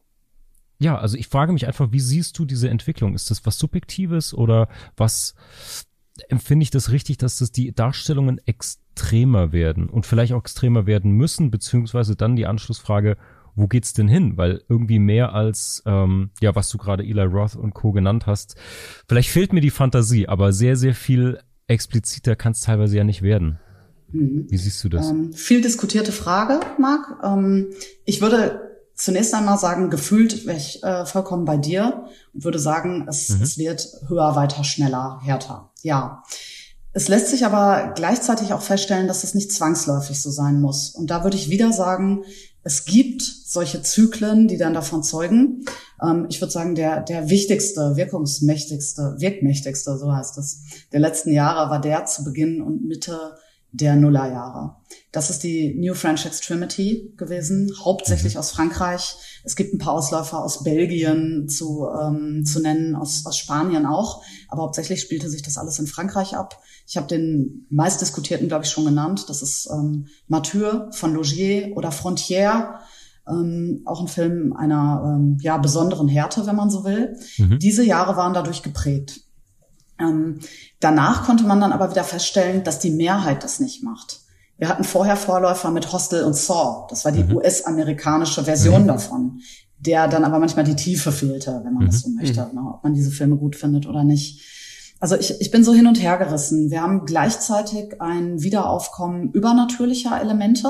ja, 0.79 0.97
also 0.97 1.17
ich 1.17 1.27
frage 1.27 1.53
mich 1.53 1.67
einfach, 1.67 1.91
wie 1.91 1.99
siehst 1.99 2.39
du 2.39 2.45
diese 2.45 2.69
Entwicklung? 2.69 3.13
Ist 3.13 3.29
das 3.29 3.45
was 3.45 3.59
Subjektives 3.59 4.33
oder 4.33 4.67
was 4.97 5.35
empfinde 6.29 6.63
ich 6.63 6.71
das 6.71 6.91
richtig, 6.91 7.17
dass 7.17 7.37
das 7.37 7.51
die 7.51 7.73
Darstellungen 7.73 8.39
extremer 8.45 9.51
werden 9.51 9.89
und 9.89 10.05
vielleicht 10.05 10.33
auch 10.33 10.41
extremer 10.41 10.85
werden 10.85 11.11
müssen, 11.11 11.51
beziehungsweise 11.51 12.15
dann 12.15 12.35
die 12.35 12.47
Anschlussfrage, 12.47 13.17
wo 13.55 13.67
geht's 13.67 13.93
denn 13.93 14.07
hin? 14.07 14.37
Weil 14.37 14.63
irgendwie 14.69 14.99
mehr 14.99 15.33
als, 15.33 15.83
ähm, 15.85 16.31
ja, 16.41 16.55
was 16.55 16.69
du 16.69 16.77
gerade 16.77 17.03
Eli 17.03 17.23
Roth 17.23 17.55
und 17.55 17.73
Co. 17.73 17.91
genannt 17.91 18.27
hast, 18.27 18.55
vielleicht 19.07 19.29
fehlt 19.29 19.53
mir 19.53 19.61
die 19.61 19.69
Fantasie, 19.69 20.27
aber 20.27 20.53
sehr, 20.53 20.75
sehr 20.75 20.95
viel 20.95 21.39
expliziter 21.67 22.35
kann 22.35 22.51
es 22.51 22.61
teilweise 22.61 22.97
ja 22.97 23.03
nicht 23.03 23.21
werden. 23.21 23.59
Mhm. 24.11 24.47
Wie 24.49 24.57
siehst 24.57 24.83
du 24.83 24.89
das? 24.89 25.09
Ähm, 25.09 25.33
viel 25.33 25.61
diskutierte 25.61 26.11
Frage, 26.11 26.59
Marc. 26.77 27.23
Ähm, 27.23 27.71
ich 28.05 28.21
würde 28.21 28.61
zunächst 28.95 29.33
einmal 29.33 29.57
sagen, 29.57 29.89
gefühlt 29.89 30.45
wäre 30.45 30.57
ich 30.57 30.83
äh, 30.83 31.05
vollkommen 31.05 31.45
bei 31.45 31.57
dir 31.57 32.05
und 32.33 32.43
würde 32.43 32.59
sagen, 32.59 33.05
es, 33.09 33.29
mhm. 33.29 33.41
es 33.41 33.57
wird 33.57 33.87
höher, 34.07 34.35
weiter, 34.35 34.63
schneller, 34.63 35.19
härter. 35.23 35.71
Ja. 35.81 36.23
Es 36.93 37.07
lässt 37.07 37.29
sich 37.29 37.45
aber 37.45 37.93
gleichzeitig 37.95 38.51
auch 38.51 38.61
feststellen, 38.61 39.07
dass 39.07 39.23
es 39.23 39.33
nicht 39.33 39.51
zwangsläufig 39.53 40.21
so 40.21 40.29
sein 40.29 40.59
muss. 40.59 40.89
Und 40.89 41.09
da 41.09 41.23
würde 41.23 41.37
ich 41.37 41.49
wieder 41.49 41.71
sagen, 41.71 42.25
es 42.63 42.85
gibt 42.85 43.21
solche 43.21 43.81
Zyklen, 43.81 44.47
die 44.47 44.57
dann 44.57 44.73
davon 44.73 45.03
zeugen. 45.03 45.65
Ähm, 46.01 46.27
ich 46.29 46.39
würde 46.41 46.51
sagen, 46.51 46.75
der, 46.75 47.01
der 47.01 47.29
wichtigste, 47.29 47.95
wirkungsmächtigste, 47.95 49.15
wirkmächtigste, 49.17 49.97
so 49.97 50.13
heißt 50.13 50.37
es, 50.37 50.61
der 50.91 50.99
letzten 50.99 51.33
Jahre 51.33 51.69
war 51.69 51.81
der 51.81 52.05
zu 52.05 52.23
Beginn 52.23 52.61
und 52.61 52.85
Mitte 52.85 53.35
der 53.71 53.95
Nullerjahre. 53.95 54.75
Das 55.11 55.29
ist 55.29 55.43
die 55.43 55.73
New 55.75 55.93
French 55.93 56.25
Extremity 56.25 57.13
gewesen, 57.17 57.71
hauptsächlich 57.83 58.33
mhm. 58.33 58.39
aus 58.39 58.51
Frankreich. 58.51 59.15
Es 59.43 59.55
gibt 59.55 59.73
ein 59.73 59.77
paar 59.77 59.93
Ausläufer 59.93 60.43
aus 60.43 60.63
Belgien 60.63 61.47
zu, 61.47 61.87
ähm, 61.87 62.45
zu 62.45 62.61
nennen, 62.61 62.95
aus, 62.95 63.25
aus 63.25 63.37
Spanien 63.37 63.85
auch, 63.85 64.23
aber 64.49 64.63
hauptsächlich 64.63 65.01
spielte 65.01 65.29
sich 65.29 65.41
das 65.41 65.57
alles 65.57 65.79
in 65.79 65.87
Frankreich 65.87 66.35
ab. 66.35 66.61
Ich 66.85 66.97
habe 66.97 67.07
den 67.07 67.65
meistdiskutierten, 67.69 68.49
glaube 68.49 68.65
ich, 68.65 68.71
schon 68.71 68.85
genannt. 68.85 69.25
Das 69.29 69.41
ist 69.41 69.69
ähm, 69.71 70.07
Mathieu 70.27 70.91
von 70.91 71.13
Logier 71.13 71.71
oder 71.75 71.89
Frontière. 71.89 72.79
Ähm, 73.27 73.83
auch 73.85 74.01
ein 74.01 74.07
Film 74.07 74.53
einer 74.53 75.03
ähm, 75.05 75.37
ja, 75.41 75.57
besonderen 75.57 76.09
Härte, 76.09 76.45
wenn 76.47 76.55
man 76.55 76.69
so 76.69 76.83
will. 76.83 77.15
Mhm. 77.37 77.59
Diese 77.59 77.85
Jahre 77.85 78.17
waren 78.17 78.33
dadurch 78.33 78.63
geprägt. 78.63 79.21
Ähm, 80.01 80.39
danach 80.79 81.25
konnte 81.25 81.43
man 81.43 81.61
dann 81.61 81.71
aber 81.71 81.91
wieder 81.91 82.03
feststellen, 82.03 82.63
dass 82.63 82.79
die 82.79 82.91
Mehrheit 82.91 83.43
das 83.43 83.59
nicht 83.59 83.83
macht. 83.83 84.21
Wir 84.57 84.69
hatten 84.69 84.83
vorher 84.83 85.15
Vorläufer 85.15 85.71
mit 85.71 85.91
Hostel 85.91 86.23
und 86.23 86.35
Saw. 86.35 86.85
Das 86.89 87.03
war 87.05 87.11
die 87.11 87.23
mhm. 87.23 87.37
US-amerikanische 87.37 88.43
Version 88.43 88.83
mhm. 88.83 88.87
davon, 88.87 89.39
der 89.79 90.07
dann 90.07 90.23
aber 90.23 90.37
manchmal 90.37 90.65
die 90.65 90.75
Tiefe 90.75 91.11
fehlte, 91.11 91.61
wenn 91.63 91.73
man 91.73 91.87
das 91.87 92.05
mhm. 92.05 92.11
so 92.11 92.17
möchte, 92.17 92.45
mhm. 92.45 92.55
ne, 92.55 92.73
ob 92.75 92.83
man 92.83 92.93
diese 92.93 93.11
Filme 93.11 93.37
gut 93.37 93.55
findet 93.55 93.87
oder 93.87 94.03
nicht. 94.03 94.41
Also 94.99 95.15
ich, 95.15 95.41
ich 95.41 95.49
bin 95.49 95.63
so 95.63 95.73
hin 95.73 95.87
und 95.87 95.99
her 95.99 96.17
gerissen. 96.17 96.69
Wir 96.69 96.83
haben 96.83 97.07
gleichzeitig 97.07 97.99
ein 97.99 98.43
Wiederaufkommen 98.43 99.31
übernatürlicher 99.31 100.21
Elemente, 100.21 100.67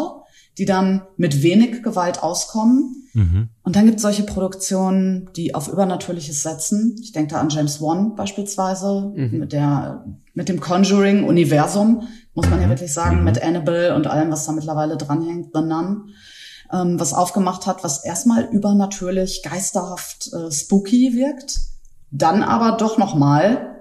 die 0.58 0.64
dann 0.66 1.02
mit 1.18 1.44
wenig 1.44 1.84
Gewalt 1.84 2.24
auskommen. 2.24 3.01
Mhm. 3.14 3.50
Und 3.64 3.76
dann 3.76 3.86
gibt 3.86 3.98
es 3.98 4.02
solche 4.02 4.24
Produktionen, 4.24 5.30
die 5.36 5.54
auf 5.56 5.68
Übernatürliches 5.68 6.44
setzen. 6.44 6.96
Ich 7.02 7.12
denke 7.12 7.34
da 7.34 7.42
an 7.42 7.50
James 7.50 7.82
Wan 7.82 8.16
beispielsweise, 8.16 9.14
mhm. 9.16 9.40
mit 9.40 9.54
der, 9.54 10.06
mit 10.34 10.50
dem 10.50 10.60
Conjuring-Universum, 10.60 12.08
muss 12.34 12.50
man 12.50 12.60
ja 12.60 12.68
mhm. 12.68 12.72
wirklich 12.72 12.94
sagen, 12.94 13.20
mhm. 13.20 13.24
mit 13.26 13.44
Annabelle 13.44 13.96
und 13.96 14.08
allem, 14.08 14.32
was 14.32 14.46
da 14.46 14.52
mittlerweile 14.52 14.98
dranhängt, 14.98 15.50
The 15.54 15.62
Nun, 15.62 16.10
ähm, 16.72 17.00
was 17.00 17.14
aufgemacht 17.14 17.66
hat, 17.68 17.84
was 17.84 18.04
erstmal 18.04 18.46
übernatürlich, 18.46 19.42
geisterhaft, 19.44 20.32
äh, 20.34 20.52
spooky 20.52 21.14
wirkt, 21.14 21.60
dann 22.12 22.44
aber 22.44 22.78
doch 22.78 22.98
nochmal 22.98 23.72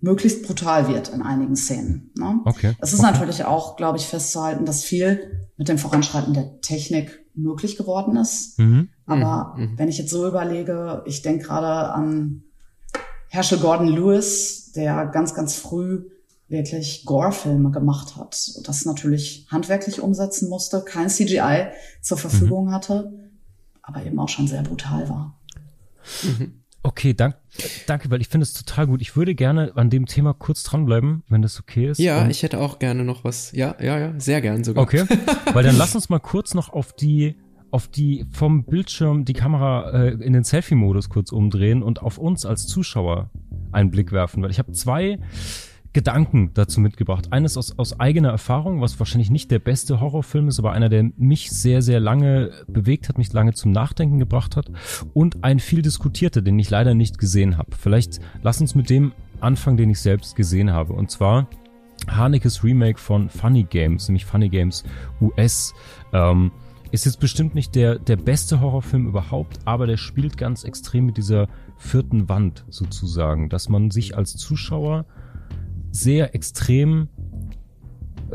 möglichst 0.00 0.46
brutal 0.46 0.88
wird 0.88 1.08
in 1.08 1.22
einigen 1.22 1.56
Szenen. 1.56 2.10
Ne? 2.16 2.40
Okay. 2.44 2.74
Es 2.80 2.92
ist 2.92 3.00
okay. 3.00 3.12
natürlich 3.12 3.44
auch, 3.44 3.76
glaube 3.76 3.98
ich, 3.98 4.06
festzuhalten, 4.06 4.66
dass 4.66 4.84
viel 4.84 5.48
mit 5.56 5.68
dem 5.68 5.78
Voranschreiten 5.78 6.34
der 6.34 6.60
Technik 6.60 7.25
möglich 7.36 7.76
geworden 7.76 8.16
ist. 8.16 8.58
Mhm. 8.58 8.88
Aber 9.06 9.54
mhm. 9.56 9.62
mhm. 9.62 9.78
wenn 9.78 9.88
ich 9.88 9.98
jetzt 9.98 10.10
so 10.10 10.26
überlege, 10.26 11.02
ich 11.06 11.22
denke 11.22 11.46
gerade 11.46 11.92
an 11.92 12.42
Herschel 13.28 13.58
Gordon 13.58 13.88
Lewis, 13.88 14.72
der 14.72 15.06
ganz, 15.06 15.34
ganz 15.34 15.54
früh 15.54 16.04
wirklich 16.48 17.04
Gore-Filme 17.04 17.70
gemacht 17.72 18.16
hat 18.16 18.52
das 18.68 18.84
natürlich 18.84 19.46
handwerklich 19.50 20.00
umsetzen 20.00 20.48
musste, 20.48 20.82
kein 20.82 21.08
CGI 21.08 21.68
zur 22.00 22.18
Verfügung 22.18 22.66
mhm. 22.66 22.72
hatte, 22.72 23.12
aber 23.82 24.04
eben 24.04 24.18
auch 24.20 24.28
schon 24.28 24.46
sehr 24.46 24.62
brutal 24.62 25.08
war. 25.08 25.40
Mhm. 26.22 26.62
Okay, 26.86 27.14
dank, 27.14 27.34
danke, 27.88 28.10
weil 28.12 28.20
ich 28.20 28.28
finde 28.28 28.44
es 28.44 28.52
total 28.52 28.86
gut. 28.86 29.02
Ich 29.02 29.16
würde 29.16 29.34
gerne 29.34 29.72
an 29.74 29.90
dem 29.90 30.06
Thema 30.06 30.34
kurz 30.34 30.62
dranbleiben, 30.62 31.24
wenn 31.28 31.42
das 31.42 31.58
okay 31.58 31.90
ist. 31.90 31.98
Ja, 31.98 32.22
Und 32.22 32.30
ich 32.30 32.44
hätte 32.44 32.60
auch 32.60 32.78
gerne 32.78 33.02
noch 33.02 33.24
was. 33.24 33.50
Ja, 33.50 33.74
ja, 33.80 33.98
ja, 33.98 34.12
sehr 34.18 34.40
gern 34.40 34.62
sogar. 34.62 34.84
Okay, 34.84 35.04
weil 35.52 35.64
dann 35.64 35.76
lass 35.76 35.96
uns 35.96 36.08
mal 36.10 36.20
kurz 36.20 36.54
noch 36.54 36.68
auf 36.68 36.92
die 36.92 37.34
auf 37.72 37.88
die 37.88 38.24
vom 38.30 38.64
Bildschirm 38.64 39.24
die 39.24 39.32
Kamera 39.32 39.90
äh, 39.90 40.10
in 40.12 40.32
den 40.32 40.44
Selfie-Modus 40.44 41.08
kurz 41.08 41.32
umdrehen 41.32 41.82
und 41.82 42.02
auf 42.02 42.18
uns 42.18 42.46
als 42.46 42.68
Zuschauer 42.68 43.30
einen 43.72 43.90
Blick 43.90 44.12
werfen, 44.12 44.40
weil 44.44 44.52
ich 44.52 44.60
habe 44.60 44.70
zwei 44.70 45.18
Gedanken 45.96 46.50
dazu 46.52 46.82
mitgebracht. 46.82 47.32
Eines 47.32 47.56
aus, 47.56 47.78
aus 47.78 47.98
eigener 47.98 48.28
Erfahrung, 48.28 48.82
was 48.82 48.98
wahrscheinlich 48.98 49.30
nicht 49.30 49.50
der 49.50 49.60
beste 49.60 49.98
Horrorfilm 49.98 50.46
ist, 50.48 50.58
aber 50.58 50.72
einer, 50.72 50.90
der 50.90 51.10
mich 51.16 51.50
sehr, 51.50 51.80
sehr 51.80 52.00
lange 52.00 52.50
bewegt 52.68 53.08
hat, 53.08 53.16
mich 53.16 53.32
lange 53.32 53.54
zum 53.54 53.72
Nachdenken 53.72 54.18
gebracht 54.18 54.56
hat. 54.56 54.70
Und 55.14 55.42
ein 55.42 55.58
viel 55.58 55.80
diskutierter, 55.80 56.42
den 56.42 56.58
ich 56.58 56.68
leider 56.68 56.92
nicht 56.92 57.16
gesehen 57.16 57.56
habe. 57.56 57.70
Vielleicht 57.78 58.20
lass 58.42 58.60
uns 58.60 58.74
mit 58.74 58.90
dem 58.90 59.12
anfangen, 59.40 59.78
den 59.78 59.88
ich 59.88 60.00
selbst 60.00 60.36
gesehen 60.36 60.70
habe. 60.70 60.92
Und 60.92 61.10
zwar 61.10 61.48
Hanekes 62.08 62.62
Remake 62.62 62.98
von 63.00 63.30
Funny 63.30 63.62
Games, 63.62 64.06
nämlich 64.06 64.26
Funny 64.26 64.50
Games 64.50 64.84
US. 65.22 65.72
Ähm, 66.12 66.52
ist 66.90 67.06
jetzt 67.06 67.20
bestimmt 67.20 67.54
nicht 67.54 67.74
der, 67.74 67.98
der 67.98 68.16
beste 68.16 68.60
Horrorfilm 68.60 69.06
überhaupt, 69.06 69.60
aber 69.64 69.86
der 69.86 69.96
spielt 69.96 70.36
ganz 70.36 70.62
extrem 70.64 71.06
mit 71.06 71.16
dieser 71.16 71.48
vierten 71.78 72.28
Wand 72.28 72.66
sozusagen, 72.68 73.48
dass 73.48 73.70
man 73.70 73.90
sich 73.90 74.14
als 74.14 74.36
Zuschauer 74.36 75.06
sehr 75.90 76.34
extrem 76.34 77.08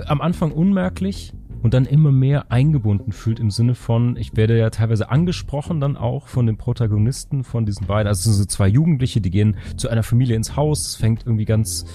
am 0.05 0.21
Anfang 0.21 0.51
unmerklich 0.51 1.33
und 1.61 1.73
dann 1.73 1.85
immer 1.85 2.11
mehr 2.11 2.51
eingebunden 2.51 3.11
fühlt 3.11 3.39
im 3.39 3.51
Sinne 3.51 3.75
von, 3.75 4.15
ich 4.17 4.35
werde 4.35 4.57
ja 4.57 4.69
teilweise 4.69 5.09
angesprochen 5.09 5.79
dann 5.79 5.95
auch 5.95 6.27
von 6.27 6.45
den 6.45 6.57
Protagonisten 6.57 7.43
von 7.43 7.65
diesen 7.65 7.87
beiden, 7.87 8.07
also 8.07 8.31
so 8.31 8.45
zwei 8.45 8.67
Jugendliche, 8.67 9.21
die 9.21 9.29
gehen 9.29 9.57
zu 9.77 9.89
einer 9.89 10.03
Familie 10.03 10.35
ins 10.35 10.55
Haus, 10.55 10.87
es 10.87 10.95
fängt 10.95 11.25
irgendwie 11.25 11.45
ganz 11.45 11.85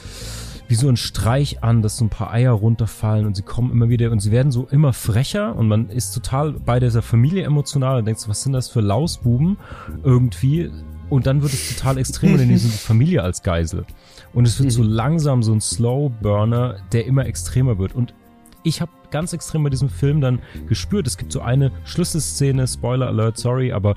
wie 0.69 0.75
so 0.75 0.89
ein 0.89 0.97
Streich 0.97 1.63
an, 1.63 1.83
dass 1.83 1.97
so 1.97 2.05
ein 2.05 2.11
paar 2.11 2.33
Eier 2.33 2.53
runterfallen 2.53 3.25
und 3.25 3.37
sie 3.37 3.43
kommen 3.43 3.71
immer 3.71 3.89
wieder 3.89 4.11
und 4.11 4.21
sie 4.21 4.33
werden 4.33 4.51
so 4.51 4.67
immer 4.69 4.93
frecher 4.93 5.55
und 5.55 5.69
man 5.69 5.89
ist 5.91 6.13
total 6.13 6.53
bei 6.53 6.81
dieser 6.81 7.03
Familie 7.03 7.45
emotional 7.45 7.99
und 7.99 8.05
denkt, 8.05 8.29
was 8.29 8.43
sind 8.43 8.53
das 8.53 8.69
für 8.69 8.81
Lausbuben? 8.81 9.59
Irgendwie 10.03 10.71
und 11.09 11.27
dann 11.27 11.43
wird 11.43 11.53
es 11.53 11.77
total 11.77 11.99
extrem 11.99 12.33
und 12.33 12.39
dann 12.39 12.47
nehmen 12.49 12.59
sie 12.61 12.69
die 12.69 12.77
Familie 12.77 13.23
als 13.23 13.43
Geisel. 13.43 13.85
Und 14.35 14.47
es 14.47 14.61
wird 14.61 14.73
so 14.73 14.83
langsam 14.83 15.43
so 15.43 15.53
ein 15.53 15.61
Slow 15.61 16.11
Burner, 16.21 16.77
der 16.93 17.07
immer 17.07 17.27
extremer 17.27 17.79
wird. 17.79 17.95
Und 17.95 18.15
ich 18.65 18.81
habe 18.81 18.91
ganz 19.11 19.33
extrem 19.33 19.63
bei 19.63 19.71
diesem 19.71 19.89
Film 19.89 20.21
dann 20.21 20.41
gespürt. 20.69 21.07
Es 21.07 21.17
gibt 21.17 21.33
so 21.33 21.41
eine 21.41 21.71
Schlüsselszene, 21.85 22.67
Spoiler 22.67 23.07
Alert, 23.07 23.39
sorry, 23.39 23.73
aber 23.73 23.95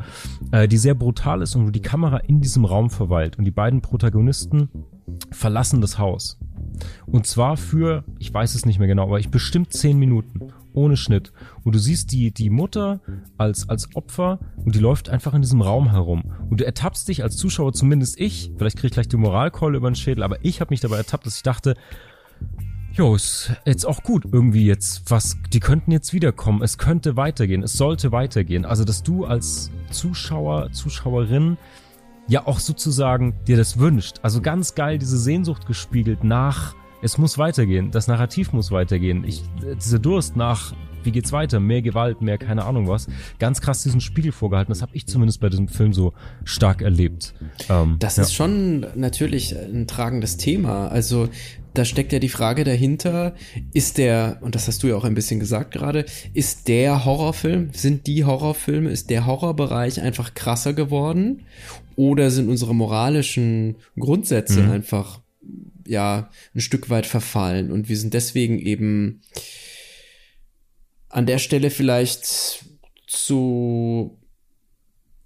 äh, 0.51 0.67
die 0.67 0.77
sehr 0.77 0.93
brutal 0.93 1.41
ist 1.41 1.55
und 1.55 1.65
wo 1.65 1.71
die 1.71 1.81
Kamera 1.81 2.17
in 2.17 2.41
diesem 2.41 2.65
Raum 2.65 2.89
verweilt 2.89 3.37
und 3.37 3.45
die 3.45 3.51
beiden 3.51 3.81
Protagonisten 3.81 4.69
verlassen 5.31 5.81
das 5.81 5.97
Haus. 5.97 6.39
Und 7.07 7.25
zwar 7.25 7.57
für, 7.57 8.03
ich 8.19 8.31
weiß 8.31 8.53
es 8.53 8.65
nicht 8.65 8.79
mehr 8.79 8.87
genau, 8.87 9.03
aber 9.03 9.19
ich 9.19 9.29
bestimmt 9.29 9.73
zehn 9.73 9.97
Minuten 9.97 10.53
ohne 10.73 10.97
Schnitt. 10.97 11.31
Und 11.63 11.75
du 11.75 11.79
siehst 11.79 12.11
die, 12.11 12.31
die 12.31 12.49
Mutter 12.49 13.01
als, 13.37 13.69
als 13.69 13.95
Opfer 13.95 14.39
und 14.57 14.75
die 14.75 14.79
läuft 14.79 15.09
einfach 15.09 15.33
in 15.33 15.41
diesem 15.41 15.61
Raum 15.61 15.91
herum. 15.91 16.23
Und 16.49 16.59
du 16.61 16.65
ertappst 16.65 17.07
dich 17.07 17.23
als 17.23 17.37
Zuschauer, 17.37 17.73
zumindest 17.73 18.19
ich, 18.19 18.51
vielleicht 18.57 18.77
krieg 18.77 18.89
ich 18.89 18.93
gleich 18.93 19.07
die 19.07 19.17
Moralkeule 19.17 19.77
über 19.77 19.89
den 19.89 19.95
Schädel, 19.95 20.23
aber 20.23 20.37
ich 20.43 20.61
habe 20.61 20.71
mich 20.71 20.79
dabei 20.79 20.97
ertappt, 20.97 21.25
dass 21.25 21.37
ich 21.37 21.43
dachte, 21.43 21.75
Jo, 22.93 23.13
ist 23.13 23.53
jetzt 23.65 23.85
auch 23.85 24.01
gut 24.01 24.25
irgendwie 24.31 24.65
jetzt, 24.65 25.11
was, 25.11 25.37
die 25.53 25.59
könnten 25.59 25.91
jetzt 25.91 26.11
wiederkommen, 26.11 26.63
es 26.63 26.79
könnte 26.79 27.15
weitergehen, 27.15 27.61
es 27.61 27.73
sollte 27.73 28.11
weitergehen. 28.11 28.65
Also, 28.65 28.83
dass 28.83 29.03
du 29.03 29.25
als 29.25 29.69
Zuschauer, 29.91 30.71
Zuschauerin 30.71 31.57
ja 32.29 32.45
auch 32.45 32.59
sozusagen 32.59 33.33
dir 33.47 33.57
das 33.57 33.79
wünscht. 33.79 34.17
Also 34.21 34.41
ganz 34.41 34.75
geil 34.75 34.99
diese 34.99 35.17
Sehnsucht 35.17 35.65
gespiegelt 35.65 36.23
nach, 36.23 36.75
es 37.01 37.17
muss 37.17 37.37
weitergehen, 37.37 37.91
das 37.91 38.07
Narrativ 38.07 38.53
muss 38.53 38.71
weitergehen. 38.71 39.23
Ich, 39.25 39.43
dieser 39.77 39.99
Durst 39.99 40.35
nach 40.35 40.73
wie 41.03 41.11
geht's 41.11 41.31
weiter? 41.31 41.59
Mehr 41.59 41.81
Gewalt, 41.81 42.21
mehr 42.21 42.37
keine 42.37 42.65
Ahnung 42.65 42.87
was. 42.87 43.07
Ganz 43.39 43.61
krass 43.61 43.83
diesen 43.83 44.01
Spiegel 44.01 44.31
vorgehalten. 44.31 44.71
Das 44.71 44.81
habe 44.81 44.91
ich 44.95 45.07
zumindest 45.07 45.39
bei 45.39 45.49
diesem 45.49 45.67
Film 45.67 45.93
so 45.93 46.13
stark 46.43 46.81
erlebt. 46.81 47.33
Ähm, 47.69 47.95
das 47.99 48.17
ja. 48.17 48.23
ist 48.23 48.33
schon 48.33 48.85
natürlich 48.95 49.55
ein 49.55 49.87
tragendes 49.87 50.37
Thema. 50.37 50.87
Also 50.89 51.29
da 51.73 51.85
steckt 51.85 52.11
ja 52.11 52.19
die 52.19 52.29
Frage 52.29 52.63
dahinter, 52.63 53.35
ist 53.73 53.97
der, 53.97 54.39
und 54.41 54.55
das 54.55 54.67
hast 54.67 54.83
du 54.83 54.87
ja 54.87 54.95
auch 54.95 55.05
ein 55.05 55.13
bisschen 55.13 55.39
gesagt 55.39 55.71
gerade, 55.71 56.05
ist 56.33 56.67
der 56.67 57.05
Horrorfilm, 57.05 57.69
sind 57.73 58.07
die 58.07 58.25
Horrorfilme, 58.25 58.89
ist 58.89 59.09
der 59.09 59.25
Horrorbereich 59.25 60.01
einfach 60.01 60.33
krasser 60.33 60.73
geworden? 60.73 61.43
Oder 61.95 62.31
sind 62.31 62.49
unsere 62.49 62.73
moralischen 62.73 63.75
Grundsätze 63.97 64.61
mhm. 64.61 64.71
einfach, 64.71 65.21
ja, 65.89 66.29
ein 66.55 66.61
Stück 66.61 66.89
weit 66.89 67.05
verfallen 67.05 67.71
und 67.71 67.89
wir 67.89 67.97
sind 67.97 68.13
deswegen 68.13 68.59
eben 68.59 69.21
an 71.09 71.25
der 71.25 71.39
Stelle 71.39 71.71
vielleicht 71.71 72.63
zu 73.07 74.19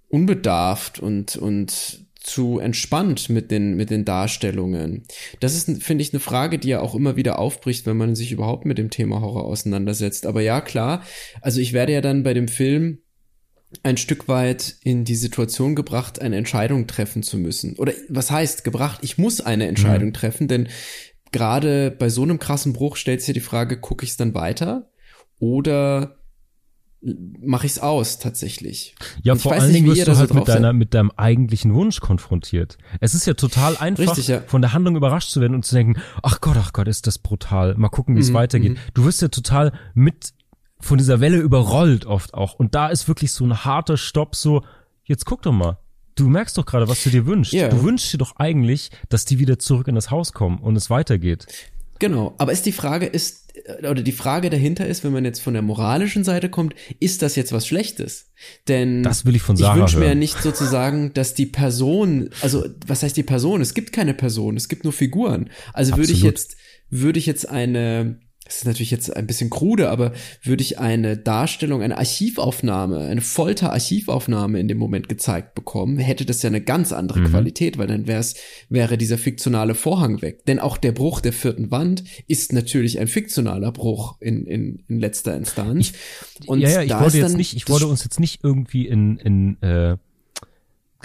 unbedarft 0.08 0.98
und, 0.98 1.36
und 1.36 2.04
zu 2.24 2.58
entspannt 2.58 3.28
mit 3.28 3.50
den, 3.50 3.76
mit 3.76 3.90
den 3.90 4.06
Darstellungen. 4.06 5.02
Das 5.40 5.54
ist, 5.54 5.82
finde 5.82 6.02
ich, 6.02 6.12
eine 6.14 6.20
Frage, 6.20 6.58
die 6.58 6.68
ja 6.68 6.80
auch 6.80 6.94
immer 6.94 7.16
wieder 7.16 7.38
aufbricht, 7.38 7.84
wenn 7.84 7.98
man 7.98 8.14
sich 8.14 8.32
überhaupt 8.32 8.64
mit 8.64 8.78
dem 8.78 8.88
Thema 8.88 9.20
Horror 9.20 9.44
auseinandersetzt. 9.44 10.24
Aber 10.24 10.40
ja, 10.40 10.62
klar, 10.62 11.02
also 11.42 11.60
ich 11.60 11.74
werde 11.74 11.92
ja 11.92 12.00
dann 12.00 12.22
bei 12.22 12.32
dem 12.32 12.48
Film 12.48 13.03
ein 13.82 13.96
Stück 13.96 14.28
weit 14.28 14.76
in 14.82 15.04
die 15.04 15.14
Situation 15.14 15.74
gebracht, 15.74 16.20
eine 16.20 16.36
Entscheidung 16.36 16.86
treffen 16.86 17.22
zu 17.22 17.36
müssen. 17.36 17.76
Oder 17.76 17.92
was 18.08 18.30
heißt 18.30 18.64
gebracht? 18.64 19.00
Ich 19.02 19.18
muss 19.18 19.40
eine 19.40 19.66
Entscheidung 19.66 20.08
mhm. 20.08 20.14
treffen, 20.14 20.48
denn 20.48 20.68
gerade 21.32 21.90
bei 21.90 22.08
so 22.08 22.22
einem 22.22 22.38
krassen 22.38 22.72
Bruch 22.72 22.96
stellt 22.96 23.22
sich 23.22 23.34
die 23.34 23.40
Frage, 23.40 23.78
gucke 23.80 24.04
ich 24.04 24.10
es 24.10 24.16
dann 24.16 24.34
weiter 24.34 24.90
oder 25.38 26.16
mache 27.04 27.66
ich 27.66 27.72
es 27.72 27.78
aus 27.78 28.18
tatsächlich. 28.18 28.94
Ja, 29.22 29.34
vor 29.34 29.52
allen 29.52 29.72
Dingen 29.72 29.86
wirst 29.86 30.08
du 30.08 30.16
halt 30.16 30.32
mit 30.32 30.48
deiner 30.48 30.72
mit 30.72 30.94
deinem 30.94 31.10
eigentlichen 31.16 31.74
Wunsch 31.74 32.00
konfrontiert. 32.00 32.78
Es 33.00 33.14
ist 33.14 33.26
ja 33.26 33.34
total 33.34 33.76
einfach, 33.76 34.04
Richtig, 34.04 34.28
ja. 34.28 34.40
von 34.46 34.62
der 34.62 34.72
Handlung 34.72 34.96
überrascht 34.96 35.30
zu 35.30 35.40
werden 35.40 35.54
und 35.54 35.64
zu 35.66 35.74
denken, 35.74 36.00
ach 36.22 36.40
Gott, 36.40 36.56
ach 36.58 36.72
Gott, 36.72 36.88
ist 36.88 37.06
das 37.06 37.18
brutal. 37.18 37.74
Mal 37.76 37.88
gucken, 37.88 38.16
wie 38.16 38.20
es 38.20 38.30
mhm, 38.30 38.34
weitergeht. 38.34 38.72
Mhm. 38.72 38.78
Du 38.94 39.04
wirst 39.04 39.20
ja 39.20 39.28
total 39.28 39.72
mit 39.94 40.32
von 40.80 40.98
dieser 40.98 41.20
Welle 41.20 41.38
überrollt 41.38 42.06
oft 42.06 42.34
auch. 42.34 42.54
Und 42.54 42.74
da 42.74 42.88
ist 42.88 43.08
wirklich 43.08 43.32
so 43.32 43.44
ein 43.44 43.64
harter 43.64 43.96
Stopp, 43.96 44.36
so, 44.36 44.62
jetzt 45.04 45.24
guck 45.24 45.42
doch 45.42 45.52
mal. 45.52 45.78
Du 46.14 46.28
merkst 46.28 46.56
doch 46.56 46.66
gerade, 46.66 46.88
was 46.88 47.02
du 47.02 47.10
dir 47.10 47.26
wünschst. 47.26 47.54
Yeah. 47.54 47.68
Du 47.68 47.82
wünschst 47.82 48.12
dir 48.12 48.18
doch 48.18 48.36
eigentlich, 48.36 48.90
dass 49.08 49.24
die 49.24 49.38
wieder 49.38 49.58
zurück 49.58 49.88
in 49.88 49.94
das 49.94 50.10
Haus 50.10 50.32
kommen 50.32 50.58
und 50.58 50.76
es 50.76 50.90
weitergeht. 50.90 51.46
Genau, 51.98 52.34
aber 52.38 52.52
ist 52.52 52.66
die 52.66 52.72
Frage, 52.72 53.06
ist, 53.06 53.52
oder 53.78 54.02
die 54.02 54.12
Frage 54.12 54.50
dahinter 54.50 54.86
ist, 54.86 55.04
wenn 55.04 55.12
man 55.12 55.24
jetzt 55.24 55.40
von 55.40 55.54
der 55.54 55.62
moralischen 55.62 56.24
Seite 56.24 56.48
kommt, 56.48 56.74
ist 57.00 57.22
das 57.22 57.36
jetzt 57.36 57.52
was 57.52 57.66
Schlechtes? 57.66 58.32
Denn 58.68 59.02
das 59.02 59.24
will 59.24 59.36
ich 59.36 59.42
von 59.42 59.56
Sarah 59.56 59.74
ich 59.74 59.80
wünsche 59.80 59.98
mir 59.98 60.08
ja 60.08 60.14
nicht 60.14 60.40
sozusagen, 60.42 61.14
dass 61.14 61.34
die 61.34 61.46
Person, 61.46 62.30
also 62.42 62.64
was 62.86 63.02
heißt 63.02 63.16
die 63.16 63.22
Person? 63.22 63.60
Es 63.60 63.74
gibt 63.74 63.92
keine 63.92 64.14
Person, 64.14 64.56
es 64.56 64.68
gibt 64.68 64.84
nur 64.84 64.92
Figuren. 64.92 65.50
Also 65.72 65.92
Absolut. 65.92 66.08
würde 66.08 66.18
ich 66.18 66.22
jetzt, 66.24 66.56
würde 66.90 67.18
ich 67.18 67.26
jetzt 67.26 67.48
eine 67.48 68.18
das 68.44 68.56
ist 68.56 68.66
natürlich 68.66 68.90
jetzt 68.90 69.14
ein 69.14 69.26
bisschen 69.26 69.48
krude, 69.48 69.90
aber 69.90 70.12
würde 70.42 70.62
ich 70.62 70.78
eine 70.78 71.16
Darstellung, 71.16 71.82
eine 71.82 71.96
Archivaufnahme, 71.96 73.00
eine 73.00 73.22
Folter-Archivaufnahme 73.22 74.60
in 74.60 74.68
dem 74.68 74.76
Moment 74.76 75.08
gezeigt 75.08 75.54
bekommen, 75.54 75.98
hätte 75.98 76.26
das 76.26 76.42
ja 76.42 76.48
eine 76.48 76.60
ganz 76.60 76.92
andere 76.92 77.20
mhm. 77.20 77.30
Qualität, 77.30 77.78
weil 77.78 77.86
dann 77.86 78.06
wär's, 78.06 78.34
wäre 78.68 78.98
dieser 78.98 79.16
fiktionale 79.16 79.74
Vorhang 79.74 80.20
weg. 80.20 80.44
Denn 80.44 80.58
auch 80.58 80.76
der 80.76 80.92
Bruch 80.92 81.20
der 81.20 81.32
vierten 81.32 81.70
Wand 81.70 82.04
ist 82.28 82.52
natürlich 82.52 82.98
ein 82.98 83.06
fiktionaler 83.06 83.72
Bruch 83.72 84.16
in, 84.20 84.46
in, 84.46 84.84
in 84.88 85.00
letzter 85.00 85.34
Instanz. 85.36 85.92
Ich, 86.40 86.48
Und 86.48 86.60
ja, 86.60 86.68
ja, 86.68 86.82
ich 86.82 87.00
wollte 87.00 87.18
jetzt 87.18 87.36
nicht, 87.36 87.54
ich 87.54 87.68
wollte 87.68 87.86
uns 87.86 88.04
jetzt 88.04 88.20
nicht 88.20 88.44
irgendwie 88.44 88.86
in, 88.86 89.16
in 89.16 89.62
äh, 89.62 89.96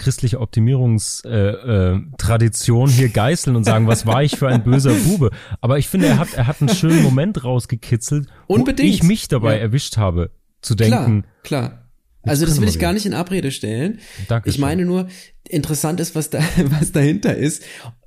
christliche 0.00 0.40
Optimierungstradition 0.40 2.88
äh, 2.88 2.92
äh, 2.92 2.96
hier 2.96 3.10
geißeln 3.10 3.54
und 3.54 3.62
sagen, 3.64 3.86
was 3.86 4.06
war 4.06 4.24
ich 4.24 4.36
für 4.36 4.48
ein 4.48 4.64
böser 4.64 4.94
Bube. 4.94 5.30
Aber 5.60 5.78
ich 5.78 5.86
finde, 5.86 6.08
er 6.08 6.18
hat, 6.18 6.34
er 6.34 6.48
hat 6.48 6.60
einen 6.60 6.70
schönen 6.70 7.02
Moment 7.02 7.44
rausgekitzelt, 7.44 8.26
Unbedingt. 8.48 8.88
wo 8.88 8.94
ich 8.94 9.04
mich 9.04 9.28
dabei 9.28 9.56
ja. 9.56 9.60
erwischt 9.60 9.98
habe, 9.98 10.30
zu 10.62 10.74
denken. 10.74 11.26
Klar, 11.44 11.68
klar. 11.68 11.76
Also 12.22 12.44
das 12.44 12.60
will 12.60 12.68
ich 12.68 12.78
gar 12.78 12.92
nicht 12.92 13.06
in 13.06 13.14
Abrede 13.14 13.50
stellen. 13.50 14.00
Danke. 14.28 14.50
Ich 14.50 14.58
meine 14.58 14.84
nur, 14.84 15.08
interessant 15.48 16.00
ist, 16.00 16.14
was 16.14 16.30
da, 16.30 16.40
was 16.64 16.92
dahinter 16.92 17.36
ist. 17.36 17.62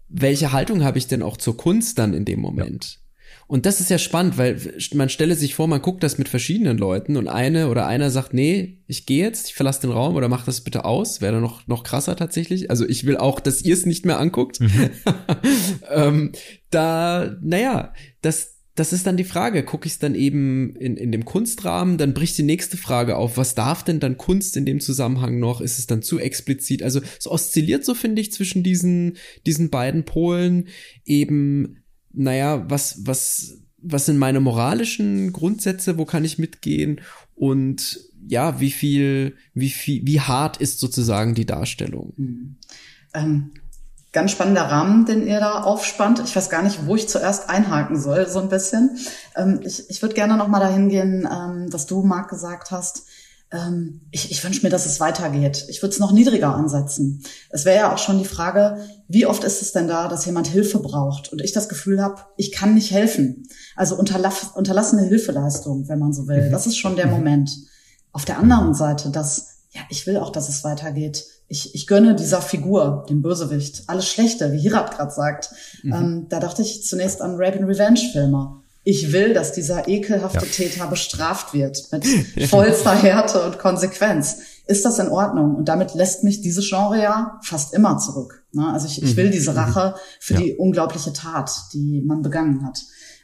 Welche 0.09 0.51
Haltung 0.51 0.83
habe 0.83 0.97
ich 0.97 1.07
denn 1.07 1.23
auch 1.23 1.37
zur 1.37 1.57
Kunst 1.57 1.97
dann 1.97 2.13
in 2.13 2.25
dem 2.25 2.39
Moment? 2.39 2.85
Ja. 2.85 3.02
Und 3.53 3.67
das 3.67 3.79
ist 3.79 3.91
ja 3.91 3.99
spannend, 3.99 4.39
weil 4.39 4.59
man 4.95 5.09
stelle 5.09 5.35
sich 5.35 5.53
vor, 5.53 5.67
man 5.67 5.83
guckt 5.83 6.01
das 6.01 6.17
mit 6.17 6.27
verschiedenen 6.27 6.75
Leuten 6.75 7.17
und 7.17 7.27
eine 7.27 7.69
oder 7.69 7.85
einer 7.85 8.09
sagt, 8.09 8.33
nee, 8.33 8.79
ich 8.87 9.05
gehe 9.05 9.23
jetzt, 9.23 9.49
ich 9.49 9.53
verlasse 9.53 9.81
den 9.81 9.91
Raum 9.91 10.15
oder 10.15 10.27
mach 10.27 10.43
das 10.43 10.61
bitte 10.61 10.85
aus. 10.85 11.21
Wäre 11.21 11.39
noch, 11.39 11.67
noch 11.67 11.83
krasser 11.83 12.15
tatsächlich. 12.15 12.71
Also 12.71 12.89
ich 12.89 13.05
will 13.05 13.15
auch, 13.15 13.39
dass 13.39 13.61
ihr 13.61 13.75
es 13.75 13.85
nicht 13.85 14.07
mehr 14.07 14.19
anguckt. 14.19 14.59
Mhm. 14.59 14.89
ähm, 15.91 16.31
da, 16.71 17.37
naja, 17.43 17.93
das, 18.23 18.57
das 18.73 18.91
ist 18.91 19.05
dann 19.05 19.17
die 19.17 19.23
Frage. 19.23 19.61
Gucke 19.61 19.85
ich 19.85 19.93
es 19.93 19.99
dann 19.99 20.15
eben 20.15 20.75
in, 20.77 20.97
in 20.97 21.11
dem 21.11 21.23
Kunstrahmen, 21.23 21.99
dann 21.99 22.15
bricht 22.15 22.39
die 22.39 22.41
nächste 22.41 22.77
Frage 22.77 23.17
auf. 23.17 23.37
Was 23.37 23.53
darf 23.53 23.83
denn 23.83 23.99
dann 23.99 24.17
Kunst 24.17 24.57
in 24.57 24.65
dem 24.65 24.79
Zusammenhang 24.79 25.37
noch? 25.37 25.61
Ist 25.61 25.77
es 25.77 25.85
dann 25.85 26.01
zu 26.01 26.17
explizit? 26.17 26.81
Also 26.81 27.01
es 27.19 27.27
oszilliert 27.27 27.85
so, 27.85 27.93
finde 27.93 28.19
ich, 28.19 28.31
zwischen 28.31 28.63
diesen, 28.63 29.17
diesen 29.45 29.69
beiden 29.69 30.05
Polen 30.05 30.69
eben 31.05 31.82
naja, 32.13 32.65
was, 32.69 33.05
was, 33.05 33.57
was 33.77 34.05
sind 34.05 34.17
meine 34.17 34.39
moralischen 34.39 35.33
Grundsätze, 35.33 35.97
wo 35.97 36.05
kann 36.05 36.23
ich 36.23 36.39
mitgehen 36.39 37.01
und 37.35 37.99
ja, 38.27 38.59
wie 38.59 38.71
viel, 38.71 39.35
wie 39.53 39.69
viel, 39.69 40.05
wie 40.05 40.21
hart 40.21 40.57
ist 40.57 40.79
sozusagen 40.79 41.35
die 41.35 41.45
Darstellung? 41.45 42.13
Mhm. 42.15 42.55
Ähm, 43.13 43.51
ganz 44.13 44.31
spannender 44.31 44.63
Rahmen, 44.63 45.05
den 45.05 45.27
ihr 45.27 45.39
da 45.39 45.63
aufspannt. 45.63 46.21
Ich 46.23 46.35
weiß 46.35 46.49
gar 46.49 46.61
nicht, 46.61 46.85
wo 46.85 46.95
ich 46.95 47.09
zuerst 47.09 47.49
einhaken 47.49 47.99
soll, 47.99 48.29
so 48.29 48.39
ein 48.39 48.49
bisschen. 48.49 48.97
Ähm, 49.35 49.59
ich 49.63 49.89
ich 49.89 50.01
würde 50.01 50.15
gerne 50.15 50.37
noch 50.37 50.47
mal 50.47 50.59
dahin 50.59 50.87
gehen, 50.87 51.27
ähm, 51.29 51.69
dass 51.69 51.87
du, 51.87 52.03
Marc, 52.03 52.29
gesagt 52.29 52.71
hast, 52.71 53.07
ähm, 53.53 54.01
ich, 54.11 54.31
ich 54.31 54.43
wünsche 54.43 54.63
mir, 54.63 54.69
dass 54.69 54.85
es 54.85 54.99
weitergeht. 54.99 55.65
Ich 55.69 55.81
würde 55.81 55.93
es 55.93 55.99
noch 55.99 56.11
niedriger 56.11 56.55
ansetzen. 56.55 57.23
Es 57.49 57.65
wäre 57.65 57.77
ja 57.77 57.93
auch 57.93 57.99
schon 57.99 58.17
die 58.17 58.25
Frage, 58.25 58.77
wie 59.07 59.27
oft 59.27 59.43
ist 59.43 59.61
es 59.61 59.71
denn 59.71 59.87
da, 59.87 60.07
dass 60.07 60.25
jemand 60.25 60.47
Hilfe 60.47 60.79
braucht 60.79 61.31
und 61.31 61.39
ich 61.39 61.51
das 61.51 61.69
Gefühl 61.69 62.01
habe, 62.01 62.21
ich 62.35 62.51
kann 62.51 62.73
nicht 62.73 62.91
helfen. 62.91 63.47
Also 63.75 63.95
unterlass, 63.95 64.51
unterlassene 64.55 65.03
Hilfeleistung, 65.03 65.87
wenn 65.87 65.99
man 65.99 66.13
so 66.13 66.27
will. 66.27 66.47
Mhm. 66.47 66.51
Das 66.51 66.65
ist 66.65 66.77
schon 66.77 66.95
der 66.95 67.07
mhm. 67.07 67.13
Moment. 67.13 67.51
Auf 68.11 68.25
der 68.25 68.39
anderen 68.39 68.73
Seite, 68.73 69.09
dass, 69.11 69.59
ja, 69.71 69.81
ich 69.89 70.07
will 70.07 70.17
auch, 70.17 70.31
dass 70.31 70.49
es 70.49 70.63
weitergeht. 70.63 71.25
Ich, 71.47 71.75
ich 71.75 71.85
gönne 71.85 72.15
dieser 72.15 72.41
Figur, 72.41 73.05
dem 73.09 73.21
Bösewicht, 73.21 73.83
alles 73.87 74.07
Schlechte, 74.07 74.51
wie 74.51 74.59
Hirat 74.59 74.95
gerade 74.95 75.11
sagt. 75.11 75.51
Mhm. 75.83 75.93
Ähm, 75.93 76.25
da 76.29 76.39
dachte 76.39 76.63
ich 76.63 76.83
zunächst 76.83 77.21
an 77.21 77.35
Rape 77.35 77.59
and 77.59 77.67
Revenge 77.67 77.99
Filme 78.11 78.62
ich 78.83 79.13
will, 79.13 79.33
dass 79.33 79.53
dieser 79.53 79.87
ekelhafte 79.87 80.45
ja. 80.45 80.51
Täter 80.51 80.87
bestraft 80.87 81.53
wird 81.53 81.87
mit 81.91 82.05
vollster 82.49 82.93
Härte 82.93 83.41
und 83.43 83.57
Konsequenz. 83.59 84.37
Ist 84.65 84.85
das 84.85 84.99
in 84.99 85.09
Ordnung? 85.09 85.55
Und 85.55 85.65
damit 85.69 85.93
lässt 85.93 86.23
mich 86.23 86.41
diese 86.41 86.61
Genre 86.61 87.01
ja 87.01 87.39
fast 87.43 87.73
immer 87.73 87.97
zurück. 87.97 88.45
Ne? 88.51 88.67
Also 88.71 88.87
ich, 88.87 89.01
ich 89.01 89.15
will 89.15 89.27
mhm. 89.27 89.31
diese 89.31 89.51
mhm. 89.51 89.57
Rache 89.57 89.95
für 90.19 90.35
ja. 90.35 90.39
die 90.41 90.55
unglaubliche 90.55 91.13
Tat, 91.13 91.51
die 91.73 92.01
man 92.05 92.21
begangen 92.21 92.65
hat. 92.65 92.79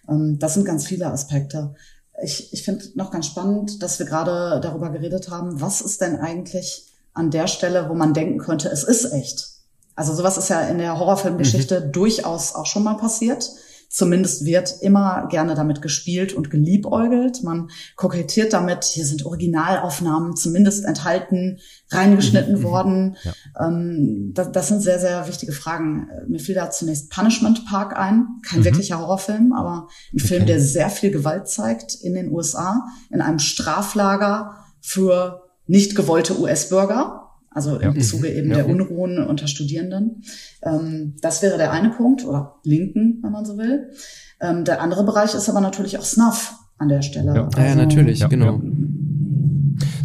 Ähm, 0.08 0.38
das 0.40 0.54
sind 0.54 0.66
ganz 0.66 0.86
viele 0.88 1.08
Aspekte. 1.08 1.76
Ich, 2.24 2.52
ich 2.54 2.64
finde 2.64 2.86
noch 2.96 3.12
ganz 3.12 3.28
spannend, 3.28 3.82
dass 3.82 4.00
wir 4.00 4.06
gerade 4.06 4.60
darüber 4.62 4.90
geredet 4.90 5.30
haben, 5.30 5.62
was 5.62 5.82
ist 5.82 6.02
denn 6.02 6.18
eigentlich 6.18 6.88
an 7.14 7.32
der 7.32 7.48
Stelle, 7.48 7.90
wo 7.90 7.94
man 7.94 8.14
denken 8.14 8.40
könnte, 8.40 8.70
es 8.70 8.84
ist 8.84 9.12
echt. 9.12 9.50
Also 9.96 10.14
sowas 10.14 10.38
ist 10.38 10.50
ja 10.50 10.62
in 10.62 10.78
der 10.78 10.98
Horrorfilmgeschichte 10.98 11.82
mhm. 11.82 11.92
durchaus 11.92 12.56
auch 12.56 12.66
schon 12.66 12.84
mal 12.84 12.96
passiert. 12.96 13.50
Zumindest 13.92 14.46
wird 14.46 14.76
immer 14.82 15.28
gerne 15.32 15.56
damit 15.56 15.82
gespielt 15.82 16.34
und 16.34 16.52
geliebäugelt. 16.52 17.42
Man 17.44 17.72
kokettiert 17.96 18.54
damit, 18.54 18.84
hier 18.84 19.04
sind 19.04 19.26
Originalaufnahmen 19.26 20.36
zumindest 20.36 20.86
enthalten, 20.86 21.58
reingeschnitten 21.90 22.54
mhm. 22.54 22.60
mhm. 22.60 22.64
worden. 22.64 23.18
Ja. 23.24 23.34
Ähm, 23.68 24.32
das, 24.36 24.52
das, 24.52 24.68
sind 24.68 24.82
sehr, 24.82 25.00
sehr 25.00 25.28
wichtige 25.28 25.54
Fragen. 25.54 26.08
Mir 26.28 26.40
fiel 26.40 26.54
da 26.54 26.70
zunächst 26.70 27.10
Punishment 27.10 27.66
Park 27.66 27.98
ein. 27.98 28.28
Kein 28.48 28.60
mhm. 28.60 28.66
wirklicher 28.66 29.00
Horrorfilm, 29.00 29.54
aber 29.54 29.88
ein 30.14 30.20
okay. 30.20 30.28
Film, 30.28 30.46
der 30.46 30.62
sehr 30.62 30.92
viel 30.92 31.10
Gewalt 31.10 31.48
zeigt 31.48 31.96
in 31.96 32.14
den 32.14 32.32
USA, 32.32 32.86
in 33.10 33.22
einem 33.22 33.40
Straflager 33.40 34.66
für 34.82 35.50
nicht 35.66 35.96
gewollte 35.96 36.40
US-Bürger 36.40 37.29
also 37.60 37.78
im 37.78 37.96
ja. 37.96 38.02
Zuge 38.02 38.30
eben 38.30 38.50
ja. 38.50 38.58
der 38.58 38.70
Unruhen 38.70 39.18
unter 39.26 39.48
Studierenden. 39.48 40.24
Ähm, 40.64 41.16
das 41.22 41.42
wäre 41.42 41.58
der 41.58 41.72
eine 41.72 41.90
Punkt, 41.90 42.26
oder 42.26 42.56
Linken, 42.64 43.20
wenn 43.22 43.32
man 43.32 43.46
so 43.46 43.58
will. 43.58 43.90
Ähm, 44.40 44.64
der 44.64 44.82
andere 44.82 45.04
Bereich 45.04 45.34
ist 45.34 45.50
aber 45.50 45.60
natürlich 45.60 45.98
auch 45.98 46.06
Snuff 46.06 46.54
an 46.78 46.88
der 46.88 47.02
Stelle. 47.02 47.36
Ja, 47.36 47.46
also, 47.46 47.60
ja 47.60 47.76
natürlich, 47.76 48.28
genau. 48.30 48.62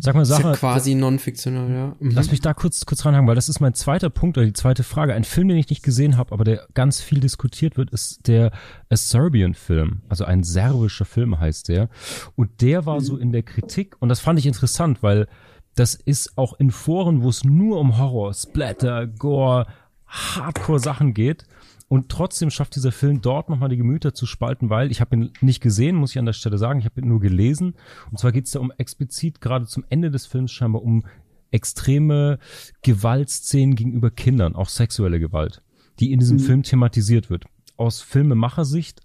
Sag 0.01 0.15
mal, 0.15 0.25
Sache. 0.25 0.41
Ist 0.41 0.47
ja 0.47 0.55
quasi 0.55 0.95
non-fiktional, 0.95 1.71
ja. 1.71 1.97
Mhm. 1.99 2.11
Lass 2.11 2.31
mich 2.31 2.41
da 2.41 2.55
kurz, 2.55 2.85
kurz 2.87 3.07
reinhaken, 3.07 3.29
weil 3.29 3.37
das 3.37 3.49
ist 3.49 3.61
mein 3.61 3.75
zweiter 3.75 4.11
Punkt 4.11 4.37
oder 4.37 4.47
die 4.47 4.53
zweite 4.53 4.83
Frage. 4.83 5.15
Ein 5.15 5.25
Film, 5.25 5.49
den 5.49 5.57
ich 5.57 5.71
nicht 5.71 5.83
gesehen 5.83 6.17
habe, 6.17 6.33
aber 6.33 6.45
der 6.45 6.67
ganz 6.75 7.01
viel 7.01 7.21
diskutiert 7.21 7.77
wird, 7.77 7.91
ist 7.91 8.27
der 8.27 8.51
A 8.91 8.97
Serbian-Film. 8.97 10.03
Also 10.09 10.25
ein 10.25 10.43
serbischer 10.43 11.05
Film 11.05 11.39
heißt 11.39 11.69
der. 11.69 11.89
Und 12.35 12.61
der 12.61 12.85
war 12.85 12.97
mhm. 12.97 13.05
so 13.05 13.17
in 13.17 13.33
der 13.33 13.45
Kritik 13.45 13.97
und 14.01 14.09
das 14.09 14.21
fand 14.21 14.39
ich 14.41 14.47
interessant, 14.47 15.03
weil 15.03 15.29
das 15.75 15.95
ist 15.95 16.37
auch 16.39 16.55
in 16.55 16.71
Foren, 16.71 17.23
wo 17.23 17.29
es 17.29 17.45
nur 17.45 17.79
um 17.81 17.99
Horror, 17.99 18.33
Splatter, 18.33 19.07
Gore, 19.07 19.67
Hardcore-Sachen 20.07 21.15
geht. 21.15 21.45
Und 21.89 22.09
trotzdem 22.09 22.51
schafft 22.51 22.77
dieser 22.77 22.93
Film 22.93 23.21
dort 23.21 23.51
nochmal 23.51 23.69
die 23.69 23.77
Gemüter 23.77 24.15
zu 24.15 24.27
spalten, 24.27 24.71
weil 24.71 24.91
ich 24.91 25.01
habe 25.01 25.17
ihn 25.17 25.33
nicht 25.41 25.61
gesehen, 25.61 25.97
muss 25.97 26.13
ich 26.13 26.19
an 26.19 26.27
der 26.27 26.33
Stelle 26.33 26.59
sagen, 26.59 26.79
ich 26.79 26.87
habe 26.87 27.01
ihn 27.01 27.09
nur 27.09 27.21
gelesen. 27.21 27.75
Und 28.11 28.19
zwar 28.19 28.33
geht 28.33 28.47
es 28.47 28.53
da 28.53 28.61
um 28.61 28.73
explizit 28.79 29.41
gerade 29.41 29.67
zum 29.67 29.85
Ende 29.91 30.11
des 30.11 30.27
Films 30.27 30.51
scheinbar 30.51 30.83
um 30.83 31.05
extreme 31.51 32.39
Gewaltszenen 32.83 33.77
gegenüber 33.77 34.11
Kindern, 34.11 34.57
auch 34.57 34.69
sexuelle 34.69 35.21
Gewalt, 35.21 35.63
die 36.01 36.13
in 36.13 36.19
diesem 36.19 36.39
mhm. 36.39 36.43
Film 36.43 36.63
thematisiert 36.63 37.31
wird. 37.31 37.45
Aus 37.77 38.01
Filmemachersicht 38.01 39.03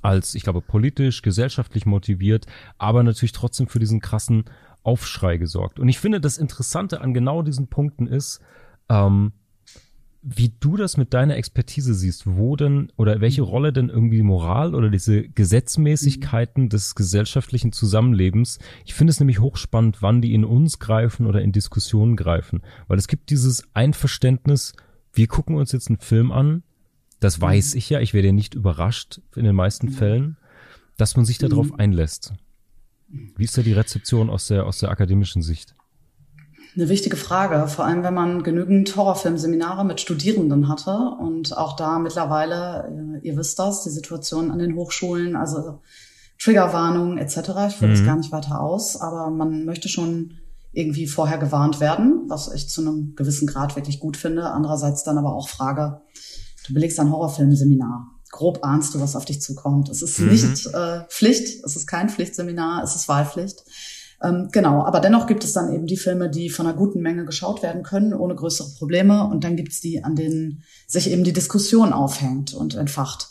als, 0.00 0.34
ich 0.34 0.42
glaube, 0.42 0.60
politisch, 0.60 1.22
gesellschaftlich 1.22 1.86
motiviert, 1.86 2.46
aber 2.78 3.02
natürlich 3.02 3.32
trotzdem 3.32 3.68
für 3.68 3.78
diesen 3.78 4.00
krassen 4.00 4.44
Aufschrei 4.82 5.36
gesorgt. 5.36 5.78
Und 5.78 5.88
ich 5.88 5.98
finde, 5.98 6.20
das 6.20 6.38
Interessante 6.38 7.00
an 7.00 7.14
genau 7.14 7.42
diesen 7.42 7.68
Punkten 7.68 8.06
ist, 8.06 8.40
ähm, 8.88 9.32
wie 10.22 10.54
du 10.60 10.76
das 10.76 10.96
mit 10.96 11.14
deiner 11.14 11.36
Expertise 11.36 11.94
siehst, 11.94 12.26
wo 12.26 12.54
denn 12.54 12.92
oder 12.96 13.20
welche 13.20 13.42
Rolle 13.42 13.72
denn 13.72 13.88
irgendwie 13.88 14.22
Moral 14.22 14.74
oder 14.74 14.88
diese 14.88 15.28
Gesetzmäßigkeiten 15.28 16.68
des 16.68 16.94
gesellschaftlichen 16.94 17.72
Zusammenlebens, 17.72 18.60
ich 18.84 18.94
finde 18.94 19.10
es 19.10 19.18
nämlich 19.18 19.40
hochspannend, 19.40 20.00
wann 20.00 20.22
die 20.22 20.32
in 20.32 20.44
uns 20.44 20.78
greifen 20.78 21.26
oder 21.26 21.42
in 21.42 21.50
Diskussionen 21.50 22.14
greifen, 22.14 22.62
weil 22.86 22.98
es 22.98 23.08
gibt 23.08 23.30
dieses 23.30 23.64
Einverständnis, 23.74 24.74
wir 25.12 25.26
gucken 25.26 25.56
uns 25.56 25.72
jetzt 25.72 25.88
einen 25.88 25.98
Film 25.98 26.30
an, 26.30 26.62
das 27.18 27.40
weiß 27.40 27.74
ich 27.74 27.90
ja, 27.90 27.98
ich 27.98 28.14
werde 28.14 28.28
ja 28.28 28.32
nicht 28.32 28.54
überrascht 28.54 29.20
in 29.34 29.44
den 29.44 29.56
meisten 29.56 29.88
Fällen, 29.88 30.36
dass 30.96 31.16
man 31.16 31.24
sich 31.24 31.38
darauf 31.38 31.72
mhm. 31.72 31.80
einlässt. 31.80 32.32
Wie 33.36 33.44
ist 33.44 33.56
da 33.56 33.62
die 33.62 33.72
Rezeption 33.72 34.30
aus 34.30 34.46
der, 34.46 34.66
aus 34.66 34.78
der 34.78 34.90
akademischen 34.90 35.42
Sicht? 35.42 35.74
Eine 36.74 36.88
wichtige 36.88 37.16
Frage, 37.16 37.68
vor 37.68 37.84
allem 37.84 38.02
wenn 38.02 38.14
man 38.14 38.42
genügend 38.42 38.96
Horrorfilmseminare 38.96 39.84
mit 39.84 40.00
Studierenden 40.00 40.68
hatte 40.68 40.96
und 41.20 41.54
auch 41.56 41.76
da 41.76 41.98
mittlerweile, 41.98 43.20
ihr 43.22 43.36
wisst 43.36 43.58
das, 43.58 43.84
die 43.84 43.90
Situation 43.90 44.50
an 44.50 44.58
den 44.58 44.74
Hochschulen, 44.74 45.36
also 45.36 45.80
Triggerwarnungen 46.38 47.18
etc. 47.18 47.36
Ich 47.68 47.76
führe 47.76 47.90
mhm. 47.90 47.94
das 47.94 48.04
gar 48.04 48.16
nicht 48.16 48.32
weiter 48.32 48.60
aus, 48.60 48.98
aber 48.98 49.28
man 49.30 49.66
möchte 49.66 49.90
schon 49.90 50.38
irgendwie 50.72 51.06
vorher 51.06 51.36
gewarnt 51.36 51.78
werden, 51.78 52.24
was 52.28 52.52
ich 52.54 52.70
zu 52.70 52.80
einem 52.80 53.14
gewissen 53.16 53.46
Grad 53.46 53.76
wirklich 53.76 54.00
gut 54.00 54.16
finde. 54.16 54.50
Andererseits 54.50 55.04
dann 55.04 55.18
aber 55.18 55.34
auch 55.34 55.50
frage, 55.50 56.00
du 56.66 56.72
belegst 56.72 56.98
ein 56.98 57.10
Horrorfilmseminar 57.10 58.11
grob 58.32 58.60
ahnst 58.62 58.94
du, 58.94 59.00
was 59.00 59.14
auf 59.14 59.24
dich 59.24 59.40
zukommt. 59.40 59.88
Es 59.88 60.02
ist 60.02 60.18
mhm. 60.18 60.30
nicht 60.30 60.66
äh, 60.74 61.04
Pflicht, 61.08 61.64
es 61.64 61.76
ist 61.76 61.86
kein 61.86 62.08
Pflichtseminar, 62.08 62.82
es 62.82 62.96
ist 62.96 63.06
Wahlpflicht. 63.06 63.62
Ähm, 64.24 64.48
genau, 64.50 64.84
aber 64.84 65.00
dennoch 65.00 65.26
gibt 65.26 65.44
es 65.44 65.52
dann 65.52 65.72
eben 65.72 65.86
die 65.86 65.96
Filme, 65.96 66.30
die 66.30 66.48
von 66.48 66.66
einer 66.66 66.76
guten 66.76 67.00
Menge 67.00 67.24
geschaut 67.24 67.62
werden 67.62 67.82
können, 67.82 68.14
ohne 68.14 68.34
größere 68.34 68.70
Probleme. 68.78 69.28
Und 69.28 69.44
dann 69.44 69.56
gibt 69.56 69.72
es 69.72 69.80
die, 69.80 70.02
an 70.02 70.16
denen 70.16 70.62
sich 70.86 71.10
eben 71.10 71.24
die 71.24 71.32
Diskussion 71.32 71.92
aufhängt 71.92 72.54
und 72.54 72.74
entfacht. 72.74 73.28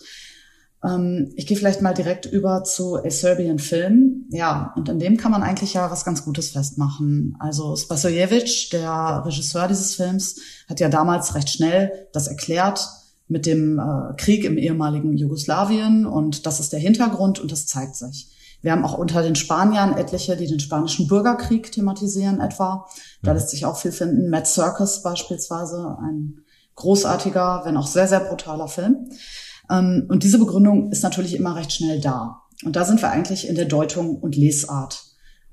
Ähm, 0.83 1.31
ich 1.35 1.47
gehe 1.47 1.57
vielleicht 1.57 1.81
mal 1.81 1.93
direkt 1.93 2.25
über 2.25 2.63
zu 2.63 2.97
A 2.97 3.09
Serbian 3.09 3.59
Film. 3.59 4.25
Ja, 4.29 4.73
und 4.75 4.89
in 4.89 4.99
dem 4.99 5.17
kann 5.17 5.31
man 5.31 5.43
eigentlich 5.43 5.73
ja 5.73 5.89
was 5.89 6.05
ganz 6.05 6.25
Gutes 6.25 6.51
festmachen. 6.51 7.37
Also 7.39 7.75
Spasojevic, 7.75 8.69
der 8.71 9.23
Regisseur 9.25 9.67
dieses 9.67 9.95
Films, 9.95 10.39
hat 10.67 10.79
ja 10.79 10.89
damals 10.89 11.35
recht 11.35 11.49
schnell 11.49 12.07
das 12.13 12.27
erklärt, 12.27 12.87
mit 13.31 13.45
dem 13.45 13.79
äh, 13.79 14.13
Krieg 14.17 14.43
im 14.43 14.57
ehemaligen 14.57 15.15
Jugoslawien 15.15 16.05
und 16.05 16.45
das 16.45 16.59
ist 16.59 16.73
der 16.73 16.79
Hintergrund 16.79 17.39
und 17.39 17.51
das 17.51 17.65
zeigt 17.65 17.95
sich. 17.95 18.27
Wir 18.61 18.73
haben 18.73 18.83
auch 18.83 18.97
unter 18.97 19.23
den 19.23 19.35
Spaniern 19.35 19.97
etliche, 19.97 20.35
die 20.35 20.47
den 20.47 20.59
spanischen 20.59 21.07
Bürgerkrieg 21.07 21.71
thematisieren 21.71 22.41
etwa. 22.41 22.87
Da 23.23 23.31
lässt 23.31 23.49
sich 23.49 23.65
auch 23.65 23.77
viel 23.77 23.91
finden. 23.91 24.29
Mad 24.29 24.45
Circus 24.45 25.01
beispielsweise, 25.01 25.97
ein 25.99 26.41
großartiger, 26.75 27.61
wenn 27.63 27.77
auch 27.77 27.87
sehr, 27.87 28.07
sehr 28.07 28.19
brutaler 28.19 28.67
Film. 28.67 29.09
Ähm, 29.69 30.05
und 30.09 30.23
diese 30.23 30.37
Begründung 30.37 30.91
ist 30.91 31.01
natürlich 31.01 31.35
immer 31.35 31.55
recht 31.55 31.71
schnell 31.71 32.01
da. 32.01 32.41
Und 32.63 32.75
da 32.75 32.85
sind 32.85 33.01
wir 33.01 33.09
eigentlich 33.09 33.47
in 33.47 33.55
der 33.55 33.65
Deutung 33.65 34.17
und 34.17 34.35
Lesart. 34.35 35.10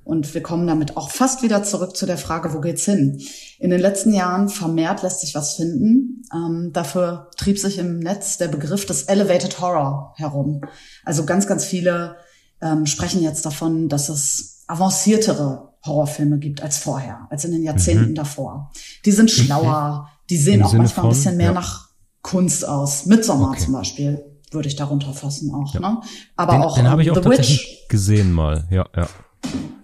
Und 0.09 0.32
wir 0.32 0.42
kommen 0.42 0.66
damit 0.66 0.96
auch 0.96 1.11
fast 1.11 1.42
wieder 1.42 1.64
zurück 1.64 1.94
zu 1.94 2.06
der 2.06 2.16
Frage, 2.16 2.54
wo 2.54 2.61
geht's 2.62 2.86
hin? 2.86 3.20
In 3.59 3.68
den 3.68 3.78
letzten 3.78 4.14
Jahren 4.14 4.48
vermehrt 4.48 5.02
lässt 5.02 5.20
sich 5.20 5.34
was 5.34 5.56
finden. 5.56 6.22
Ähm, 6.32 6.70
dafür 6.72 7.28
trieb 7.36 7.59
sich 7.59 7.76
im 7.76 7.98
Netz 7.98 8.38
der 8.38 8.48
Begriff 8.48 8.86
des 8.86 9.02
Elevated 9.02 9.61
Horror 9.61 10.14
herum. 10.16 10.62
Also 11.04 11.26
ganz, 11.26 11.46
ganz 11.46 11.66
viele 11.66 12.16
ähm, 12.62 12.86
sprechen 12.86 13.22
jetzt 13.22 13.44
davon, 13.44 13.90
dass 13.90 14.09
es 14.09 14.64
avanciertere 14.66 15.74
Horrorfilme 15.84 16.38
gibt 16.38 16.62
als 16.62 16.78
vorher, 16.78 17.26
als 17.28 17.44
in 17.44 17.52
den 17.52 17.62
Jahrzehnten 17.62 18.12
mhm. 18.12 18.14
davor. 18.14 18.72
Die 19.04 19.12
sind 19.12 19.30
schlauer, 19.30 20.09
die 20.30 20.38
sehen 20.38 20.61
Im 20.61 20.62
auch 20.62 20.70
Sinne 20.70 20.82
manchmal 20.84 21.02
von, 21.02 21.11
ein 21.11 21.16
bisschen 21.16 21.36
mehr 21.36 21.48
ja. 21.48 21.52
nach 21.52 21.90
Kunst 22.22 22.66
aus. 22.66 23.04
Midsommar 23.04 23.50
okay. 23.50 23.61
zum 23.61 23.74
Beispiel 23.74 24.24
würde 24.52 24.68
ich 24.68 24.76
darunter 24.76 25.12
fassen 25.12 25.52
auch. 25.52 25.74
Ja. 25.74 25.80
Ne? 25.80 26.00
Aber 26.34 26.52
den, 26.52 26.62
auch 26.62 26.76
den 26.76 26.88
habe 26.88 27.02
ich 27.02 27.11
auch 27.11 27.22
The 27.22 27.28
Witch. 27.28 27.86
gesehen 27.90 28.32
mal. 28.32 28.66
Ja, 28.70 28.86
ja. 28.96 29.06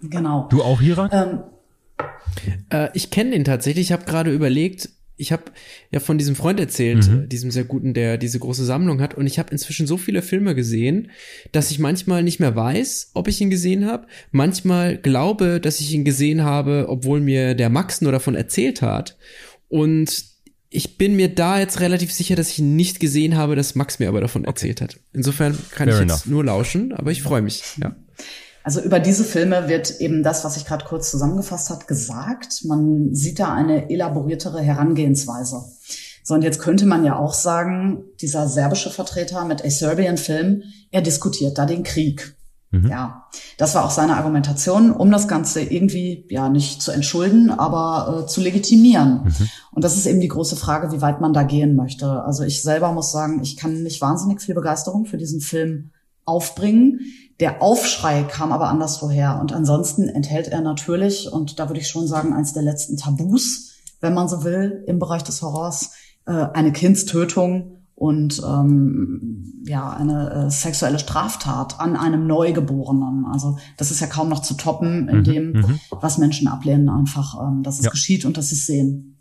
Genau. 0.03 0.49
Du 0.51 0.63
auch, 0.63 0.81
Hira? 0.81 1.09
Ähm, 1.13 1.41
äh, 2.71 2.89
ich 2.95 3.11
kenne 3.11 3.31
den 3.31 3.45
tatsächlich. 3.45 3.87
Ich 3.87 3.93
habe 3.93 4.05
gerade 4.05 4.33
überlegt, 4.33 4.91
ich 5.17 5.33
habe 5.33 5.45
ja 5.91 6.01
von 6.01 6.19
diesem 6.19 6.35
Freund 6.35 6.59
erzählt, 6.59 7.09
mhm. 7.09 7.29
diesem 7.29 7.51
sehr 7.51 7.65
guten, 7.65 7.95
der 7.95 8.19
diese 8.19 8.39
große 8.39 8.65
Sammlung 8.65 9.01
hat. 9.01 9.15
Und 9.15 9.27
ich 9.27 9.39
habe 9.39 9.51
inzwischen 9.53 9.87
so 9.87 9.97
viele 9.97 10.23
Filme 10.23 10.55
gesehen, 10.55 11.11
dass 11.53 11.71
ich 11.71 11.79
manchmal 11.79 12.23
nicht 12.23 12.41
mehr 12.41 12.57
weiß, 12.57 13.13
ob 13.15 13.29
ich 13.29 13.41
ihn 13.41 13.51
gesehen 13.51 13.87
habe. 13.87 14.07
Manchmal 14.33 14.97
glaube, 14.97 15.61
dass 15.61 15.81
ich 15.81 15.93
ihn 15.93 16.05
gesehen 16.05 16.43
habe, 16.43 16.87
obwohl 16.89 17.21
mir 17.21 17.55
der 17.55 17.71
Max 17.71 18.01
nur 18.01 18.13
davon 18.13 18.35
erzählt 18.35 18.83
hat. 18.83 19.17
Und 19.69 20.25
ich 20.69 20.99
bin 20.99 21.15
mir 21.15 21.33
da 21.33 21.61
jetzt 21.61 21.79
relativ 21.79 22.13
sicher, 22.13 22.35
dass 22.35 22.51
ich 22.51 22.59
ihn 22.59 22.75
nicht 22.75 22.99
gesehen 22.99 23.37
habe, 23.37 23.55
dass 23.55 23.77
Max 23.77 24.01
mir 24.01 24.09
aber 24.09 24.21
davon 24.21 24.45
erzählt 24.45 24.81
hat. 24.81 24.99
Insofern 25.13 25.57
kann 25.71 25.89
Fair 25.89 26.03
ich 26.03 26.09
jetzt 26.09 26.27
nur 26.27 26.45
lauschen, 26.45 26.93
aber 26.93 27.13
ich 27.13 27.23
freue 27.23 27.43
mich. 27.43 27.63
Ja. 27.81 27.95
Also 28.65 28.81
über 28.81 28.99
diese 28.99 29.25
Filme 29.25 29.69
wird 29.69 30.01
eben 30.01 30.23
das, 30.23 30.43
was 30.43 30.57
ich 30.57 30.65
gerade 30.65 30.87
kurz 30.87 31.11
zusammengefasst 31.11 31.69
hat, 31.69 31.87
gesagt. 31.87 32.65
Man 32.65 33.15
sieht 33.15 33.39
da 33.39 33.53
eine 33.53 33.91
elaboriertere 33.91 34.61
Herangehensweise. 34.61 35.63
So, 36.23 36.33
und 36.33 36.43
jetzt 36.43 36.61
könnte 36.61 36.87
man 36.87 37.05
ja 37.05 37.19
auch 37.19 37.35
sagen, 37.35 38.05
dieser 38.23 38.49
serbische 38.49 38.89
Vertreter 38.89 39.45
mit 39.45 39.63
A 39.63 39.69
Serbian 39.69 40.17
Film, 40.17 40.63
er 40.91 41.03
diskutiert 41.03 41.59
da 41.59 41.67
den 41.67 41.83
Krieg. 41.83 42.35
Mhm. 42.71 42.89
Ja, 42.89 43.27
das 43.59 43.75
war 43.75 43.85
auch 43.85 43.91
seine 43.91 44.17
Argumentation, 44.17 44.93
um 44.93 45.11
das 45.11 45.29
Ganze 45.29 45.61
irgendwie, 45.61 46.27
ja, 46.31 46.49
nicht 46.49 46.81
zu 46.81 46.91
entschulden, 46.91 47.51
aber 47.51 48.23
äh, 48.23 48.27
zu 48.27 48.41
legitimieren. 48.41 49.25
Mhm. 49.25 49.49
Und 49.73 49.85
das 49.85 49.99
ist 49.99 50.07
eben 50.07 50.21
die 50.21 50.29
große 50.29 50.57
Frage, 50.57 50.91
wie 50.91 51.03
weit 51.03 51.21
man 51.21 51.35
da 51.35 51.43
gehen 51.43 51.77
möchte. 51.77 52.23
Also 52.23 52.45
ich 52.45 52.63
selber 52.63 52.93
muss 52.93 53.13
sagen, 53.13 53.43
ich 53.43 53.59
kann 53.59 53.83
nicht 53.83 54.01
wahnsinnig 54.01 54.41
viel 54.41 54.55
Begeisterung 54.55 55.05
für 55.05 55.19
diesen 55.19 55.43
Film 55.43 55.91
aufbringen. 56.25 57.01
Der 57.41 57.63
Aufschrei 57.63 58.23
kam 58.23 58.53
aber 58.53 58.69
anderswoher. 58.69 59.39
Und 59.41 59.53
ansonsten 59.53 60.09
enthält 60.09 60.49
er 60.49 60.61
natürlich, 60.61 61.31
und 61.31 61.59
da 61.59 61.69
würde 61.69 61.81
ich 61.81 61.89
schon 61.89 62.07
sagen, 62.07 62.33
eins 62.33 62.53
der 62.53 62.63
letzten 62.63 62.97
Tabus, 62.97 63.73
wenn 64.01 64.15
man 64.15 64.29
so 64.29 64.45
will, 64.45 64.85
im 64.87 64.99
Bereich 64.99 65.23
des 65.23 65.43
Horrors, 65.43 65.93
äh, 66.27 66.33
eine 66.33 66.73
Kindstötung 66.73 67.85
und 67.97 68.43
ähm, 68.45 69.63
ja 69.67 69.91
eine 69.91 70.47
äh, 70.47 70.51
sexuelle 70.51 70.99
Straftat 70.99 71.81
an 71.81 71.97
einem 71.97 72.27
Neugeborenen. 72.27 73.25
Also 73.27 73.57
das 73.77 73.91
ist 73.91 74.01
ja 74.01 74.07
kaum 74.07 74.29
noch 74.29 74.41
zu 74.41 74.55
toppen 74.55 75.09
in 75.09 75.19
mhm, 75.19 75.25
dem, 75.25 75.53
mhm. 75.53 75.81
was 75.91 76.19
Menschen 76.19 76.49
ablehnen, 76.49 76.89
einfach, 76.89 77.41
ähm, 77.41 77.63
dass 77.63 77.79
es 77.79 77.85
ja. 77.85 77.91
geschieht 77.91 78.25
und 78.25 78.37
dass 78.37 78.49
sie 78.49 78.57
es 78.57 78.67
sehen. 78.67 79.14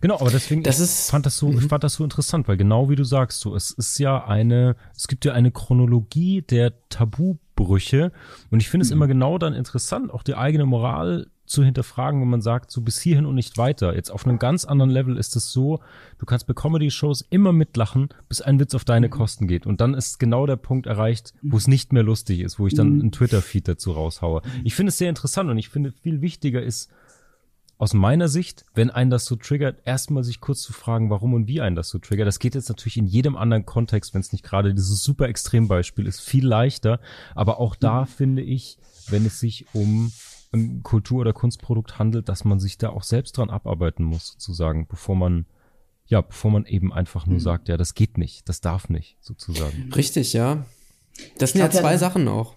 Genau, 0.00 0.20
aber 0.20 0.30
deswegen 0.30 0.62
das 0.62 0.80
ist, 0.80 1.10
fand 1.10 1.26
das 1.26 1.36
so, 1.36 1.50
ich 1.50 1.60
mhm. 1.60 1.68
fand 1.68 1.84
das 1.84 1.94
so 1.94 2.04
interessant, 2.04 2.48
weil 2.48 2.56
genau 2.56 2.88
wie 2.88 2.96
du 2.96 3.04
sagst, 3.04 3.40
so 3.40 3.54
es 3.54 3.70
ist 3.70 3.98
ja 3.98 4.24
eine, 4.24 4.76
es 4.96 5.08
gibt 5.08 5.24
ja 5.24 5.32
eine 5.32 5.50
Chronologie 5.50 6.42
der 6.42 6.72
Tabubrüche 6.88 8.12
und 8.50 8.60
ich 8.60 8.68
finde 8.68 8.84
es 8.84 8.90
immer 8.90 9.06
genau 9.06 9.38
dann 9.38 9.54
interessant, 9.54 10.12
auch 10.12 10.22
die 10.22 10.34
eigene 10.34 10.66
Moral 10.66 11.26
zu 11.52 11.62
hinterfragen, 11.62 12.20
wenn 12.20 12.28
man 12.28 12.40
sagt, 12.40 12.70
so 12.70 12.80
bis 12.80 13.00
hierhin 13.00 13.26
und 13.26 13.34
nicht 13.34 13.58
weiter. 13.58 13.94
Jetzt 13.94 14.10
auf 14.10 14.26
einem 14.26 14.38
ganz 14.38 14.64
anderen 14.64 14.90
Level 14.90 15.16
ist 15.16 15.36
es 15.36 15.52
so, 15.52 15.80
du 16.18 16.26
kannst 16.26 16.46
bei 16.46 16.54
Comedy-Shows 16.54 17.26
immer 17.30 17.52
mitlachen, 17.52 18.08
bis 18.28 18.40
ein 18.40 18.58
Witz 18.58 18.74
auf 18.74 18.84
deine 18.84 19.08
mhm. 19.08 19.12
Kosten 19.12 19.46
geht. 19.46 19.66
Und 19.66 19.80
dann 19.80 19.94
ist 19.94 20.18
genau 20.18 20.46
der 20.46 20.56
Punkt 20.56 20.86
erreicht, 20.86 21.34
wo 21.42 21.56
es 21.56 21.68
nicht 21.68 21.92
mehr 21.92 22.02
lustig 22.02 22.40
ist, 22.40 22.58
wo 22.58 22.66
ich 22.66 22.74
dann 22.74 22.94
mhm. 22.94 23.00
einen 23.00 23.12
Twitter-Feed 23.12 23.68
dazu 23.68 23.92
raushaue. 23.92 24.42
Ich 24.64 24.74
finde 24.74 24.88
es 24.88 24.98
sehr 24.98 25.10
interessant 25.10 25.50
und 25.50 25.58
ich 25.58 25.68
finde 25.68 25.92
viel 25.92 26.20
wichtiger 26.22 26.62
ist, 26.62 26.90
aus 27.82 27.94
meiner 27.94 28.28
Sicht, 28.28 28.64
wenn 28.74 28.90
einen 28.90 29.10
das 29.10 29.24
so 29.24 29.34
triggert, 29.34 29.80
erstmal 29.84 30.22
sich 30.22 30.40
kurz 30.40 30.62
zu 30.62 30.72
fragen, 30.72 31.10
warum 31.10 31.34
und 31.34 31.48
wie 31.48 31.60
einen 31.60 31.74
das 31.74 31.88
so 31.88 31.98
triggert. 31.98 32.28
Das 32.28 32.38
geht 32.38 32.54
jetzt 32.54 32.68
natürlich 32.68 32.96
in 32.96 33.08
jedem 33.08 33.36
anderen 33.36 33.66
Kontext, 33.66 34.14
wenn 34.14 34.20
es 34.20 34.30
nicht 34.30 34.44
gerade 34.44 34.72
dieses 34.72 35.02
super 35.02 35.26
Extrembeispiel 35.26 36.06
ist, 36.06 36.20
viel 36.20 36.46
leichter. 36.46 37.00
Aber 37.34 37.58
auch 37.58 37.74
da 37.74 38.02
mhm. 38.02 38.06
finde 38.06 38.42
ich, 38.42 38.78
wenn 39.08 39.26
es 39.26 39.40
sich 39.40 39.66
um 39.72 40.12
ein 40.52 40.84
Kultur- 40.84 41.22
oder 41.22 41.32
Kunstprodukt 41.32 41.98
handelt, 41.98 42.28
dass 42.28 42.44
man 42.44 42.60
sich 42.60 42.78
da 42.78 42.90
auch 42.90 43.02
selbst 43.02 43.36
dran 43.36 43.50
abarbeiten 43.50 44.04
muss, 44.04 44.28
sozusagen, 44.28 44.86
bevor 44.86 45.16
man, 45.16 45.46
ja, 46.06 46.20
bevor 46.20 46.52
man 46.52 46.66
eben 46.66 46.92
einfach 46.92 47.26
nur 47.26 47.38
mhm. 47.38 47.42
sagt, 47.42 47.68
ja, 47.68 47.76
das 47.76 47.94
geht 47.94 48.16
nicht, 48.16 48.48
das 48.48 48.60
darf 48.60 48.90
nicht, 48.90 49.16
sozusagen. 49.20 49.90
Richtig, 49.92 50.34
ja. 50.34 50.66
Das 51.36 51.50
sind 51.50 51.60
ja 51.60 51.68
zwei 51.68 51.94
ja, 51.94 51.98
Sachen 51.98 52.28
auch. 52.28 52.54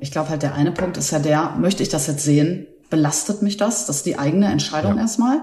Ich 0.00 0.10
glaube 0.10 0.28
halt, 0.28 0.42
der 0.42 0.54
eine 0.54 0.72
Punkt 0.72 0.98
ist 0.98 1.12
ja 1.12 1.18
der, 1.18 1.56
möchte 1.58 1.82
ich 1.82 1.88
das 1.88 2.08
jetzt 2.08 2.24
sehen? 2.24 2.66
Belastet 2.90 3.42
mich 3.42 3.56
das? 3.56 3.86
Das 3.86 3.96
ist 3.96 4.06
die 4.06 4.18
eigene 4.18 4.50
Entscheidung 4.50 4.96
ja. 4.96 5.02
erstmal. 5.02 5.40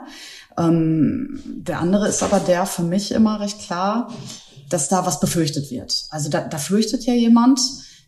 Ähm, 0.57 1.39
der 1.45 1.79
andere 1.79 2.07
ist 2.07 2.23
aber 2.23 2.39
der 2.39 2.65
für 2.65 2.83
mich 2.83 3.11
immer 3.11 3.39
recht 3.39 3.59
klar, 3.59 4.13
dass 4.69 4.89
da 4.89 5.05
was 5.05 5.19
befürchtet 5.19 5.71
wird. 5.71 6.05
Also 6.09 6.29
da, 6.29 6.41
da 6.41 6.57
fürchtet 6.57 7.05
ja 7.05 7.13
jemand, 7.13 7.59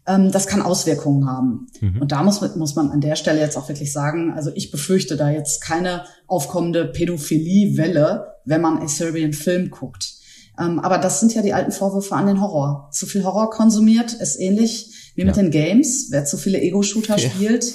ähm, 0.08 0.32
das 0.32 0.48
kann 0.48 0.62
Auswirkungen 0.62 1.28
haben. 1.28 1.68
Mhm. 1.80 2.02
Und 2.02 2.12
da 2.12 2.24
muss, 2.24 2.42
muss 2.56 2.76
man 2.76 2.92
an 2.92 3.02
der 3.02 3.16
Stelle 3.16 3.40
jetzt 3.40 3.58
auch 3.58 3.68
wirklich 3.68 3.92
sagen, 3.92 4.34
also 4.34 4.52
ich 4.54 4.72
befürchte 4.72 5.18
da 5.18 5.30
jetzt 5.30 5.62
keine 5.62 6.06
aufkommende 6.28 6.86
Pädophilie-Welle, 6.86 8.34
wenn 8.46 8.62
man 8.62 8.78
a 8.78 8.88
Serbian 8.88 9.34
Film 9.34 9.70
guckt. 9.70 10.14
Ähm, 10.60 10.80
aber 10.80 10.98
das 10.98 11.20
sind 11.20 11.34
ja 11.34 11.42
die 11.42 11.54
alten 11.54 11.72
Vorwürfe 11.72 12.16
an 12.16 12.28
den 12.28 12.42
Horror. 12.42 12.90
Zu 12.92 13.06
viel 13.06 13.24
Horror 13.24 13.50
konsumiert 13.50 14.14
ist 14.14 14.40
ähnlich 14.40 15.12
wie 15.16 15.22
ja. 15.22 15.28
mit 15.28 15.36
den 15.36 15.52
Games. 15.52 16.08
Wer 16.12 16.26
zu 16.26 16.38
viele 16.38 16.62
Ego-Shooter 16.62 17.18
ja. 17.18 17.30
spielt. 17.30 17.66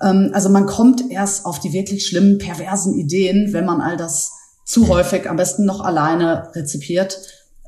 Ähm, 0.00 0.30
also 0.32 0.48
man 0.48 0.66
kommt 0.66 1.10
erst 1.10 1.44
auf 1.44 1.60
die 1.60 1.72
wirklich 1.72 2.06
schlimmen, 2.06 2.38
perversen 2.38 2.94
Ideen, 2.94 3.52
wenn 3.52 3.66
man 3.66 3.80
all 3.80 3.96
das 3.96 4.32
zu 4.64 4.88
häufig, 4.88 5.28
am 5.28 5.36
besten 5.36 5.64
noch 5.64 5.80
alleine 5.80 6.48
rezipiert 6.54 7.18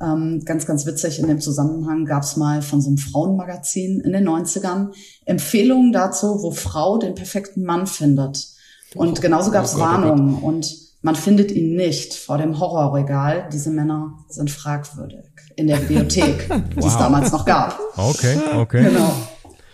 ähm, 0.01 0.43
ganz, 0.45 0.66
ganz 0.66 0.87
witzig 0.87 1.20
in 1.20 1.29
dem 1.29 1.41
Zusammenhang 1.41 2.05
gab 2.05 2.25
es 2.25 2.37
mal 2.37 2.62
von 2.62 2.81
so 2.81 2.89
einem 2.89 2.99
Frauenmagazin 2.99 4.01
in 4.01 4.12
den 4.12 4.29
90ern 4.29 4.89
Empfehlungen 5.25 5.93
dazu, 5.93 6.43
wo 6.43 6.51
Frau 6.51 6.99
den 6.99 7.14
perfekten 7.14 7.64
Mann 7.64 7.87
findet. 7.87 8.49
Und 8.95 9.20
genauso 9.20 9.51
gab 9.51 9.64
es 9.64 9.77
oh, 9.77 9.81
Warnungen 9.81 10.37
und 10.37 10.75
man 11.03 11.16
findet 11.16 11.51
ihn 11.51 11.77
nicht 11.77 12.14
vor 12.14 12.39
dem 12.39 12.59
Horrorregal. 12.59 13.49
Diese 13.53 13.70
Männer 13.70 14.18
sind 14.29 14.51
fragwürdig 14.51 15.25
in 15.57 15.66
der 15.68 15.77
Bibliothek, 15.77 16.49
wow. 16.49 16.61
die 16.75 16.87
es 16.87 16.97
damals 16.97 17.33
noch 17.33 17.45
gab. 17.45 17.79
Okay, 17.97 18.39
okay. 18.57 18.85
Genau. 18.85 19.12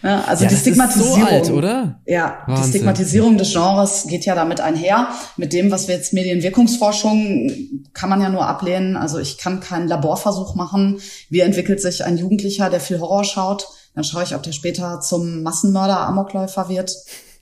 Ja, 0.02 0.22
also 0.22 0.44
ja, 0.44 0.50
die 0.50 0.56
Stigmatisierung, 0.56 1.20
so 1.20 1.26
alt, 1.26 1.50
oder? 1.50 2.00
Ja, 2.06 2.42
Wahnsinn. 2.46 2.64
die 2.64 2.70
Stigmatisierung 2.70 3.38
des 3.38 3.52
Genres 3.52 4.06
geht 4.08 4.24
ja 4.24 4.34
damit 4.34 4.60
einher. 4.60 5.08
Mit 5.36 5.52
dem, 5.52 5.70
was 5.70 5.88
wir 5.88 5.94
jetzt 5.94 6.12
Medienwirkungsforschung 6.12 7.50
kann 7.92 8.08
man 8.08 8.22
ja 8.22 8.30
nur 8.30 8.46
ablehnen. 8.46 8.96
Also 8.96 9.18
ich 9.18 9.36
kann 9.36 9.60
keinen 9.60 9.88
Laborversuch 9.88 10.54
machen. 10.54 11.00
Wie 11.28 11.40
entwickelt 11.40 11.82
sich 11.82 12.04
ein 12.04 12.16
Jugendlicher, 12.16 12.70
der 12.70 12.80
viel 12.80 13.00
Horror 13.00 13.24
schaut? 13.24 13.68
Dann 13.94 14.04
schaue 14.04 14.22
ich, 14.22 14.34
ob 14.34 14.42
der 14.42 14.52
später 14.52 15.00
zum 15.00 15.42
Massenmörder, 15.42 15.98
Amokläufer 16.00 16.68
wird. 16.68 16.94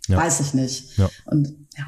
Ja. 0.08 0.16
Weiß 0.16 0.40
ich 0.40 0.54
nicht. 0.54 0.96
Ja. 0.98 1.08
Und 1.26 1.54
ja. 1.76 1.84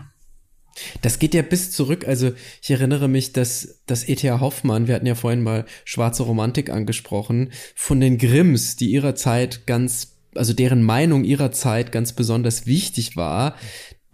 Das 1.02 1.18
geht 1.18 1.34
ja 1.34 1.42
bis 1.42 1.72
zurück. 1.72 2.06
Also 2.06 2.30
ich 2.62 2.70
erinnere 2.70 3.08
mich, 3.08 3.32
dass 3.32 3.80
dass 3.86 4.08
E.T.A. 4.08 4.40
Hoffmann, 4.40 4.86
wir 4.86 4.94
hatten 4.94 5.06
ja 5.06 5.14
vorhin 5.14 5.42
mal 5.42 5.64
schwarze 5.84 6.22
Romantik 6.22 6.70
angesprochen, 6.70 7.50
von 7.74 8.00
den 8.00 8.18
Grimms, 8.18 8.76
die 8.76 8.90
ihrer 8.90 9.14
Zeit 9.14 9.66
ganz 9.66 10.19
also 10.34 10.52
deren 10.52 10.82
Meinung 10.82 11.24
ihrer 11.24 11.52
Zeit 11.52 11.92
ganz 11.92 12.12
besonders 12.12 12.66
wichtig 12.66 13.16
war, 13.16 13.56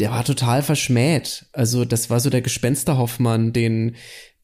der 0.01 0.11
war 0.11 0.25
total 0.25 0.63
verschmäht. 0.63 1.47
Also 1.53 1.85
das 1.85 2.11
war 2.11 2.21
so 2.21 2.31
der 2.31 2.43
Gespensterhoffmann, 2.43 3.53
den 3.53 3.97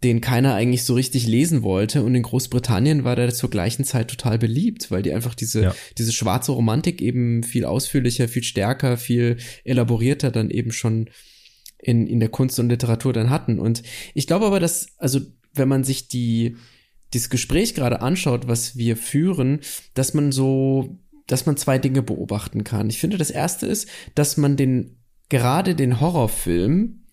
den 0.02 0.20
keiner 0.20 0.54
eigentlich 0.54 0.84
so 0.84 0.94
richtig 0.94 1.26
lesen 1.26 1.62
wollte. 1.62 2.02
Und 2.02 2.14
in 2.14 2.22
Großbritannien 2.22 3.04
war 3.04 3.16
der 3.16 3.32
zur 3.32 3.50
gleichen 3.50 3.84
Zeit 3.84 4.08
total 4.08 4.38
beliebt, 4.38 4.90
weil 4.90 5.02
die 5.02 5.12
einfach 5.12 5.34
diese, 5.34 5.62
ja. 5.62 5.74
diese 5.96 6.12
schwarze 6.12 6.52
Romantik 6.52 7.00
eben 7.00 7.42
viel 7.42 7.64
ausführlicher, 7.64 8.28
viel 8.28 8.42
stärker, 8.42 8.96
viel 8.96 9.36
elaborierter 9.64 10.30
dann 10.30 10.50
eben 10.50 10.72
schon 10.72 11.08
in, 11.78 12.06
in 12.06 12.20
der 12.20 12.30
Kunst 12.30 12.58
und 12.58 12.68
Literatur 12.68 13.12
dann 13.12 13.30
hatten. 13.30 13.58
Und 13.58 13.82
ich 14.14 14.26
glaube 14.26 14.46
aber, 14.46 14.60
dass, 14.60 14.88
also 14.98 15.20
wenn 15.54 15.68
man 15.68 15.84
sich 15.84 16.08
die, 16.08 16.56
dieses 17.12 17.30
Gespräch 17.30 17.74
gerade 17.74 18.00
anschaut, 18.00 18.48
was 18.48 18.76
wir 18.76 18.96
führen, 18.96 19.60
dass 19.94 20.14
man 20.14 20.32
so 20.32 20.98
dass 21.26 21.46
man 21.46 21.56
zwei 21.56 21.78
Dinge 21.78 22.02
beobachten 22.02 22.64
kann. 22.64 22.90
Ich 22.90 22.98
finde, 22.98 23.18
das 23.18 23.30
erste 23.30 23.66
ist, 23.66 23.88
dass 24.14 24.36
man 24.36 24.56
den, 24.56 24.98
gerade 25.28 25.74
den 25.74 26.00
Horrorfilm 26.00 27.04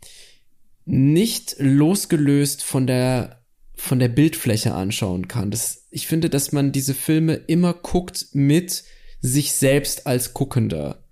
nicht 0.85 1.55
losgelöst 1.59 2.63
von 2.63 2.87
der, 2.87 3.43
von 3.75 3.99
der 3.99 4.09
Bildfläche 4.09 4.73
anschauen 4.73 5.27
kann. 5.27 5.51
Das, 5.51 5.87
ich 5.91 6.07
finde, 6.07 6.29
dass 6.29 6.51
man 6.51 6.71
diese 6.71 6.93
Filme 6.93 7.35
immer 7.35 7.73
guckt 7.73 8.27
mit 8.33 8.83
sich 9.21 9.53
selbst 9.53 10.07
als 10.07 10.33
Guckender. 10.33 11.03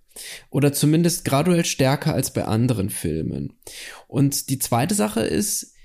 Oder 0.49 0.73
zumindest 0.73 1.25
graduell 1.25 1.63
stärker 1.63 2.13
als 2.13 2.33
bei 2.33 2.45
anderen 2.45 2.89
Filmen. 2.89 3.53
Und 4.07 4.49
die 4.49 4.57
zweite 4.57 4.95
Sache 4.95 5.21
ist, 5.21 5.75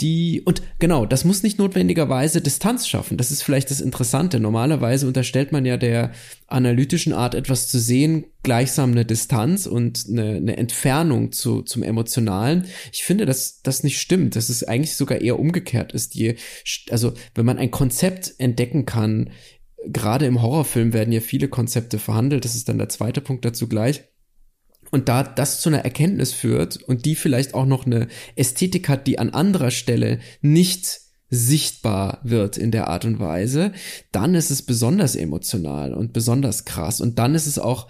die, 0.00 0.42
und 0.44 0.60
genau, 0.80 1.06
das 1.06 1.24
muss 1.24 1.44
nicht 1.44 1.58
notwendigerweise 1.58 2.40
Distanz 2.40 2.88
schaffen. 2.88 3.16
Das 3.16 3.30
ist 3.30 3.42
vielleicht 3.42 3.70
das 3.70 3.80
Interessante. 3.80 4.40
Normalerweise 4.40 5.06
unterstellt 5.06 5.52
man 5.52 5.64
ja 5.64 5.76
der 5.76 6.10
analytischen 6.48 7.12
Art, 7.12 7.36
etwas 7.36 7.68
zu 7.68 7.78
sehen, 7.78 8.24
gleichsam 8.42 8.90
eine 8.90 9.04
Distanz 9.04 9.66
und 9.66 10.06
eine, 10.08 10.36
eine 10.36 10.56
Entfernung 10.56 11.30
zu, 11.30 11.62
zum 11.62 11.84
Emotionalen. 11.84 12.66
Ich 12.92 13.04
finde, 13.04 13.24
dass 13.24 13.62
das 13.62 13.84
nicht 13.84 14.00
stimmt. 14.00 14.34
Dass 14.34 14.48
es 14.48 14.64
eigentlich 14.64 14.96
sogar 14.96 15.20
eher 15.20 15.38
umgekehrt 15.38 15.92
ist. 15.92 16.14
Die, 16.14 16.36
also, 16.90 17.12
wenn 17.36 17.46
man 17.46 17.58
ein 17.58 17.70
Konzept 17.70 18.34
entdecken 18.38 18.86
kann, 18.86 19.30
gerade 19.86 20.26
im 20.26 20.42
Horrorfilm 20.42 20.92
werden 20.92 21.12
ja 21.12 21.20
viele 21.20 21.46
Konzepte 21.46 22.00
verhandelt. 22.00 22.44
Das 22.44 22.56
ist 22.56 22.68
dann 22.68 22.78
der 22.78 22.88
zweite 22.88 23.20
Punkt 23.20 23.44
dazu 23.44 23.68
gleich 23.68 24.02
und 24.94 25.08
da 25.08 25.24
das 25.24 25.60
zu 25.60 25.70
einer 25.70 25.84
Erkenntnis 25.84 26.32
führt 26.32 26.76
und 26.76 27.04
die 27.04 27.16
vielleicht 27.16 27.52
auch 27.52 27.66
noch 27.66 27.84
eine 27.84 28.06
Ästhetik 28.36 28.88
hat, 28.88 29.08
die 29.08 29.18
an 29.18 29.30
anderer 29.30 29.72
Stelle 29.72 30.20
nicht 30.40 31.00
sichtbar 31.30 32.20
wird 32.22 32.56
in 32.56 32.70
der 32.70 32.86
Art 32.86 33.04
und 33.04 33.18
Weise, 33.18 33.72
dann 34.12 34.36
ist 34.36 34.50
es 34.50 34.62
besonders 34.62 35.16
emotional 35.16 35.92
und 35.94 36.12
besonders 36.12 36.64
krass. 36.64 37.00
Und 37.00 37.18
dann 37.18 37.34
ist 37.34 37.48
es 37.48 37.58
auch, 37.58 37.88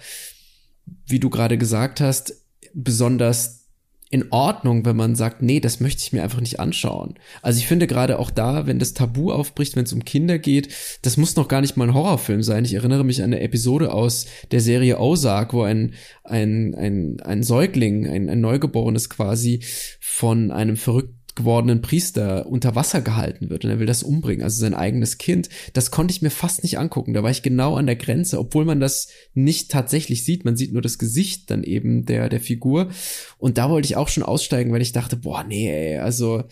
wie 1.07 1.21
du 1.21 1.29
gerade 1.29 1.59
gesagt 1.59 2.01
hast, 2.01 2.41
besonders 2.73 3.64
in 4.11 4.31
Ordnung, 4.31 4.85
wenn 4.85 4.97
man 4.97 5.17
sagt, 5.17 5.43
nee, 5.43 5.61
das 5.61 5.81
möchte 5.81 6.03
ich 6.03 6.13
mir 6.13 6.23
einfach 6.23 6.41
nicht 6.41 6.61
anschauen. 6.61 7.15
Also 7.43 7.59
ich 7.59 7.67
finde 7.67 7.87
gerade 7.87 8.19
auch 8.19 8.31
da, 8.31 8.67
wenn 8.67 8.79
das 8.79 8.95
Tabu 8.95 9.33
aufbricht, 9.33 9.77
wenn 9.77 9.85
es 9.85 9.93
um 9.93 10.05
Kinder 10.05 10.39
geht, 10.39 10.69
das 11.03 11.17
muss 11.17 11.37
noch 11.37 11.49
gar 11.49 11.61
nicht 11.61 11.77
mal 11.77 11.89
ein 11.89 11.95
Horrorfilm 11.95 12.43
sein. 12.43 12.65
Ich 12.65 12.75
erinnere 12.75 13.05
mich 13.05 13.23
an 13.23 13.33
eine 13.33 13.41
Episode 13.41 13.93
aus 13.93 14.27
der 14.51 14.61
Serie 14.61 15.01
Ozark, 15.01 15.53
wo 15.53 15.63
ein, 15.63 15.95
ein, 16.23 16.75
ein, 16.75 17.21
ein 17.23 17.43
Säugling, 17.43 18.07
ein, 18.07 18.29
ein 18.29 18.41
Neugeborenes 18.41 19.11
quasi 19.11 19.65
von 20.01 20.51
einem 20.51 20.77
verrückten 20.77 21.24
gewordenen 21.35 21.82
Priester 21.82 22.47
unter 22.47 22.74
Wasser 22.74 23.01
gehalten 23.01 23.51
wird 23.51 23.64
und 23.64 23.70
er 23.70 23.78
will 23.80 23.87
das 23.87 24.03
umbringen, 24.03 24.45
also 24.45 24.61
sein 24.61 24.74
eigenes 24.74 25.18
Kind. 25.18 25.49
Das 25.72 25.91
konnte 25.91 26.12
ich 26.12 26.22
mir 26.22 26.30
fast 26.30 26.62
nicht 26.62 26.78
angucken. 26.78 27.14
Da 27.14 27.22
war 27.22 27.30
ich 27.30 27.43
genau 27.43 27.76
an 27.76 27.87
der 27.87 27.97
Grenze, 27.97 28.39
obwohl 28.39 28.64
man 28.64 28.80
das 28.80 29.09
nicht 29.35 29.70
tatsächlich 29.70 30.24
sieht. 30.24 30.45
Man 30.45 30.57
sieht 30.57 30.72
nur 30.72 30.82
das 30.82 30.99
Gesicht 30.99 31.51
dann 31.51 31.64
eben 31.64 32.05
der, 32.07 32.28
der 32.28 32.41
Figur. 32.41 32.91
Und 33.39 33.59
da 33.59 33.68
wollte 33.70 33.87
ich 33.87 33.97
auch 33.97 34.09
schon 34.09 34.22
aussteigen, 34.22 34.72
weil 34.72 34.82
ich 34.82 34.93
dachte, 34.93 35.16
boah, 35.16 35.45
nee, 35.45 35.70
ey, 35.70 35.99
also, 35.99 36.45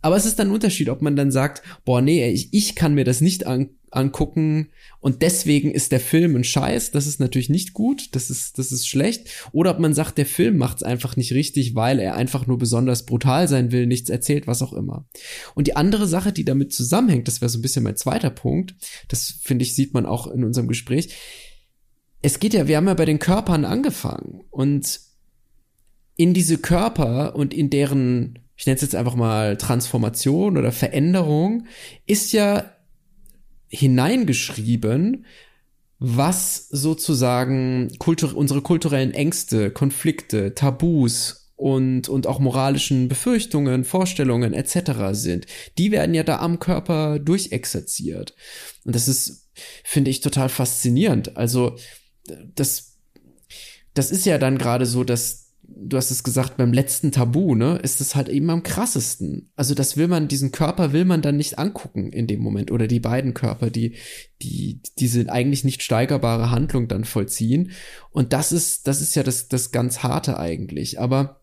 aber 0.00 0.16
es 0.16 0.26
ist 0.26 0.38
dann 0.38 0.48
ein 0.48 0.54
Unterschied, 0.54 0.88
ob 0.88 1.02
man 1.02 1.16
dann 1.16 1.30
sagt, 1.30 1.62
boah, 1.84 2.00
nee, 2.00 2.22
ey, 2.22 2.32
ich, 2.32 2.52
ich 2.52 2.74
kann 2.74 2.94
mir 2.94 3.04
das 3.04 3.20
nicht 3.20 3.46
an, 3.46 3.70
angucken 3.90 4.70
und 5.00 5.22
deswegen 5.22 5.70
ist 5.70 5.92
der 5.92 6.00
Film 6.00 6.36
ein 6.36 6.44
Scheiß, 6.44 6.90
das 6.92 7.06
ist 7.06 7.20
natürlich 7.20 7.48
nicht 7.48 7.72
gut, 7.72 8.14
das 8.14 8.30
ist, 8.30 8.58
das 8.58 8.72
ist 8.72 8.86
schlecht. 8.86 9.28
Oder 9.52 9.72
ob 9.72 9.80
man 9.80 9.94
sagt, 9.94 10.18
der 10.18 10.26
Film 10.26 10.56
macht 10.56 10.78
es 10.78 10.82
einfach 10.82 11.16
nicht 11.16 11.32
richtig, 11.32 11.74
weil 11.74 11.98
er 11.98 12.14
einfach 12.14 12.46
nur 12.46 12.58
besonders 12.58 13.06
brutal 13.06 13.48
sein 13.48 13.72
will, 13.72 13.86
nichts 13.86 14.10
erzählt, 14.10 14.46
was 14.46 14.62
auch 14.62 14.72
immer. 14.72 15.06
Und 15.54 15.66
die 15.66 15.76
andere 15.76 16.06
Sache, 16.06 16.32
die 16.32 16.44
damit 16.44 16.72
zusammenhängt, 16.72 17.28
das 17.28 17.40
wäre 17.40 17.48
so 17.48 17.58
ein 17.58 17.62
bisschen 17.62 17.82
mein 17.82 17.96
zweiter 17.96 18.30
Punkt, 18.30 18.74
das 19.08 19.38
finde 19.42 19.64
ich, 19.64 19.74
sieht 19.74 19.94
man 19.94 20.06
auch 20.06 20.26
in 20.28 20.44
unserem 20.44 20.68
Gespräch. 20.68 21.14
Es 22.22 22.38
geht 22.38 22.54
ja, 22.54 22.68
wir 22.68 22.76
haben 22.76 22.86
ja 22.86 22.94
bei 22.94 23.06
den 23.06 23.18
Körpern 23.18 23.64
angefangen 23.64 24.42
und 24.50 25.00
in 26.16 26.34
diese 26.34 26.58
Körper 26.58 27.34
und 27.34 27.54
in 27.54 27.70
deren, 27.70 28.40
ich 28.54 28.66
nenne 28.66 28.76
es 28.76 28.82
jetzt 28.82 28.94
einfach 28.94 29.14
mal 29.14 29.56
Transformation 29.56 30.58
oder 30.58 30.70
Veränderung, 30.70 31.64
ist 32.06 32.32
ja 32.32 32.70
hineingeschrieben, 33.70 35.24
was 35.98 36.68
sozusagen 36.68 37.90
kultur 37.98 38.36
unsere 38.36 38.62
kulturellen 38.62 39.12
Ängste, 39.12 39.70
Konflikte, 39.70 40.54
Tabus 40.54 41.52
und, 41.56 42.08
und 42.08 42.26
auch 42.26 42.40
moralischen 42.40 43.08
Befürchtungen, 43.08 43.84
Vorstellungen 43.84 44.54
etc. 44.54 44.92
sind. 45.12 45.46
Die 45.78 45.90
werden 45.90 46.14
ja 46.14 46.22
da 46.22 46.38
am 46.38 46.58
Körper 46.58 47.18
durchexerziert. 47.18 48.34
Und 48.84 48.94
das 48.94 49.08
ist, 49.08 49.50
finde 49.84 50.10
ich, 50.10 50.20
total 50.20 50.48
faszinierend. 50.48 51.36
Also, 51.36 51.76
das, 52.54 52.96
das 53.92 54.10
ist 54.10 54.24
ja 54.24 54.38
dann 54.38 54.56
gerade 54.56 54.86
so, 54.86 55.04
dass 55.04 55.49
du 55.76 55.96
hast 55.96 56.10
es 56.10 56.22
gesagt, 56.22 56.56
beim 56.56 56.72
letzten 56.72 57.12
Tabu, 57.12 57.54
ne, 57.54 57.78
ist 57.82 58.00
es 58.00 58.14
halt 58.14 58.28
eben 58.28 58.50
am 58.50 58.62
krassesten. 58.62 59.50
Also 59.56 59.74
das 59.74 59.96
will 59.96 60.08
man, 60.08 60.28
diesen 60.28 60.52
Körper 60.52 60.92
will 60.92 61.04
man 61.04 61.22
dann 61.22 61.36
nicht 61.36 61.58
angucken 61.58 62.12
in 62.12 62.26
dem 62.26 62.40
Moment 62.40 62.70
oder 62.70 62.86
die 62.86 63.00
beiden 63.00 63.34
Körper, 63.34 63.70
die, 63.70 63.96
die, 64.42 64.80
diese 64.98 65.30
eigentlich 65.30 65.64
nicht 65.64 65.82
steigerbare 65.82 66.50
Handlung 66.50 66.88
dann 66.88 67.04
vollziehen. 67.04 67.70
Und 68.10 68.32
das 68.32 68.52
ist, 68.52 68.86
das 68.86 69.00
ist 69.00 69.14
ja 69.16 69.22
das, 69.22 69.48
das 69.48 69.72
ganz 69.72 70.02
harte 70.02 70.38
eigentlich. 70.38 71.00
Aber 71.00 71.40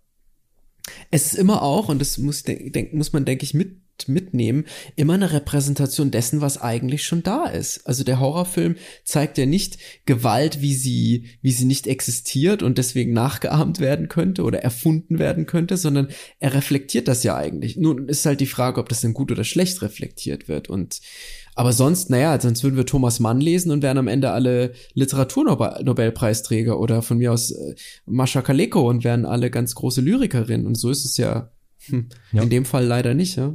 es 1.12 1.34
ist 1.34 1.36
immer 1.36 1.62
auch, 1.62 1.90
und 1.90 2.00
das 2.00 2.18
muss, 2.18 2.44
denk, 2.44 2.94
muss 2.94 3.14
man, 3.14 3.26
denke 3.26 3.44
ich, 3.44 3.54
mit 3.54 3.82
mitnehmen, 4.08 4.66
immer 4.96 5.14
eine 5.14 5.34
Repräsentation 5.34 6.12
dessen, 6.12 6.42
was 6.42 6.62
eigentlich 6.62 7.06
schon 7.06 7.24
da 7.24 7.46
ist. 7.46 7.88
Also 7.88 8.04
der 8.04 8.20
Horrorfilm 8.20 8.76
zeigt 9.04 9.38
ja 9.38 9.46
nicht 9.46 9.78
Gewalt, 10.06 10.62
wie 10.62 10.76
sie, 10.76 11.26
wie 11.42 11.52
sie 11.52 11.66
nicht 11.66 11.88
existiert 11.88 12.62
und 12.62 12.78
deswegen 12.78 13.14
nachgeahmt 13.14 13.80
werden 13.80 14.08
könnte 14.08 14.44
oder 14.44 14.60
erfunden 14.60 15.20
werden 15.20 15.46
könnte, 15.46 15.78
sondern 15.78 16.10
er 16.40 16.54
reflektiert 16.54 17.08
das 17.08 17.24
ja 17.24 17.36
eigentlich. 17.36 17.78
Nun 17.78 18.08
ist 18.08 18.26
halt 18.26 18.40
die 18.40 18.46
Frage, 18.46 18.80
ob 18.80 18.90
das 18.90 19.02
denn 19.02 19.14
gut 19.14 19.32
oder 19.32 19.44
schlecht 19.44 19.82
reflektiert 19.82 20.48
wird 20.48 20.70
und 20.70 21.02
aber 21.58 21.74
sonst, 21.74 22.12
naja, 22.12 22.40
sonst 22.40 22.64
würden 22.64 22.78
wir 22.78 22.86
Thomas 22.86 23.20
Mann 23.20 23.42
lesen 23.42 23.72
und 23.72 23.82
wären 23.82 23.98
am 23.98 24.08
Ende 24.08 24.30
alle 24.30 24.74
Literaturnobelpreisträger 24.94 26.80
oder 26.80 27.02
von 27.02 27.18
mir 27.18 27.34
aus 27.34 27.50
äh, 27.50 27.74
Mascha 28.06 28.44
Kaleko 28.44 28.88
und 28.88 29.04
wären 29.04 29.26
alle 29.26 29.50
ganz 29.50 29.74
große 29.74 30.02
Lyrikerinnen. 30.02 30.68
Und 30.68 30.76
so 30.76 30.92
ist 30.92 31.04
es 31.04 31.18
ja 31.18 31.50
hm. 31.90 32.08
Ja. 32.32 32.44
In 32.44 32.50
dem 32.50 32.66
Fall 32.66 32.86
leider 32.86 33.14
nicht, 33.14 33.36
ja. 33.36 33.54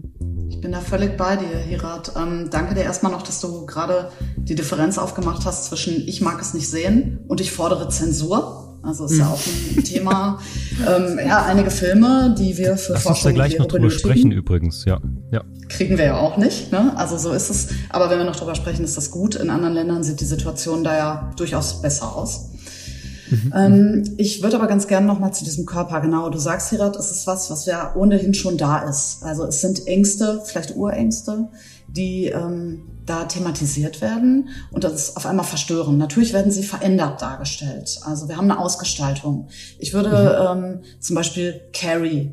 Ich 0.49 0.61
bin 0.61 0.72
da 0.72 0.80
völlig 0.80 1.16
bei 1.16 1.37
dir, 1.37 1.59
Hirat. 1.59 2.12
Ähm, 2.16 2.49
danke 2.51 2.74
dir 2.74 2.83
erstmal 2.83 3.12
noch, 3.12 3.22
dass 3.22 3.41
du 3.41 3.66
gerade 3.66 4.11
die 4.37 4.55
Differenz 4.55 4.99
aufgemacht 4.99 5.45
hast 5.45 5.66
zwischen 5.66 6.07
ich 6.07 6.20
mag 6.20 6.41
es 6.41 6.55
nicht 6.55 6.68
sehen 6.68 7.20
und 7.28 7.41
ich 7.41 7.53
fordere 7.53 7.89
Zensur. 7.89 8.78
Also 8.83 9.05
ist 9.05 9.16
ja 9.16 9.26
hm. 9.26 9.33
auch 9.33 9.41
ein 9.76 9.85
Thema. 9.85 10.39
Ähm, 10.87 11.20
ja, 11.24 11.45
einige 11.45 11.70
Filme, 11.70 12.35
die 12.37 12.57
wir 12.59 12.76
für 12.76 12.95
Lass 12.95 13.05
Forschung 13.05 13.11
uns 13.11 13.22
da 13.22 13.30
gleich 13.45 13.59
noch 13.59 13.66
drüber 13.66 13.91
sprechen 13.91 14.33
übrigens, 14.33 14.85
ja. 14.85 15.01
ja. 15.30 15.45
Kriegen 15.68 15.99
wir 15.99 16.05
ja 16.05 16.18
auch 16.18 16.37
nicht, 16.37 16.72
ne? 16.72 16.93
Also 16.97 17.16
so 17.16 17.33
ist 17.33 17.49
es. 17.49 17.68
Aber 17.91 18.11
wenn 18.11 18.18
wir 18.18 18.24
noch 18.24 18.35
drüber 18.35 18.57
sprechen, 18.57 18.85
ist 18.85 18.97
das 18.97 19.12
gut. 19.12 19.37
In 19.37 19.51
anderen 19.51 19.74
Ländern 19.74 20.03
sieht 20.03 20.20
die 20.20 20.24
Situation 20.24 20.83
da 20.83 20.97
ja 20.97 21.30
durchaus 21.37 21.80
besser 21.80 22.16
aus. 22.16 22.52
Mhm. 23.33 23.53
Ähm, 23.57 24.14
ich 24.18 24.43
würde 24.43 24.57
aber 24.57 24.66
ganz 24.66 24.87
gerne 24.87 25.07
noch 25.07 25.18
mal 25.18 25.33
zu 25.33 25.45
diesem 25.45 25.64
Körper. 25.64 26.01
Genau, 26.01 26.28
du 26.28 26.39
sagst, 26.39 26.70
Hirat, 26.70 26.97
es 26.97 27.11
ist 27.11 27.26
was, 27.26 27.51
was 27.51 27.66
ja 27.66 27.95
ohnehin 27.95 28.35
schon 28.35 28.59
da 28.59 28.80
ist. 28.80 29.22
Also 29.22 29.45
es 29.45 29.61
sind 29.61 29.87
Ängste, 29.87 30.43
vielleicht 30.45 30.76
Urängste, 30.76 31.49
die 31.89 32.26
ähm, 32.26 32.83
da 33.07 33.24
thematisiert 33.24 34.01
werden 34.01 34.51
und 34.70 34.85
das 34.85 35.16
auf 35.16 35.26
einmal 35.26 35.47
verstören. 35.47 35.99
Natürlich 35.99 36.33
werden 36.33 36.53
sie 36.53 36.62
verändert 36.62 37.22
dargestellt. 37.22 38.01
Also 38.05 38.28
wir 38.28 38.37
haben 38.37 38.51
eine 38.51 38.61
Ausgestaltung. 38.61 39.49
Ich 39.78 39.95
würde 39.95 40.11
mhm. 40.55 40.64
ähm, 40.64 40.80
zum 41.01 41.16
Beispiel 41.16 41.61
Carrie 41.72 42.33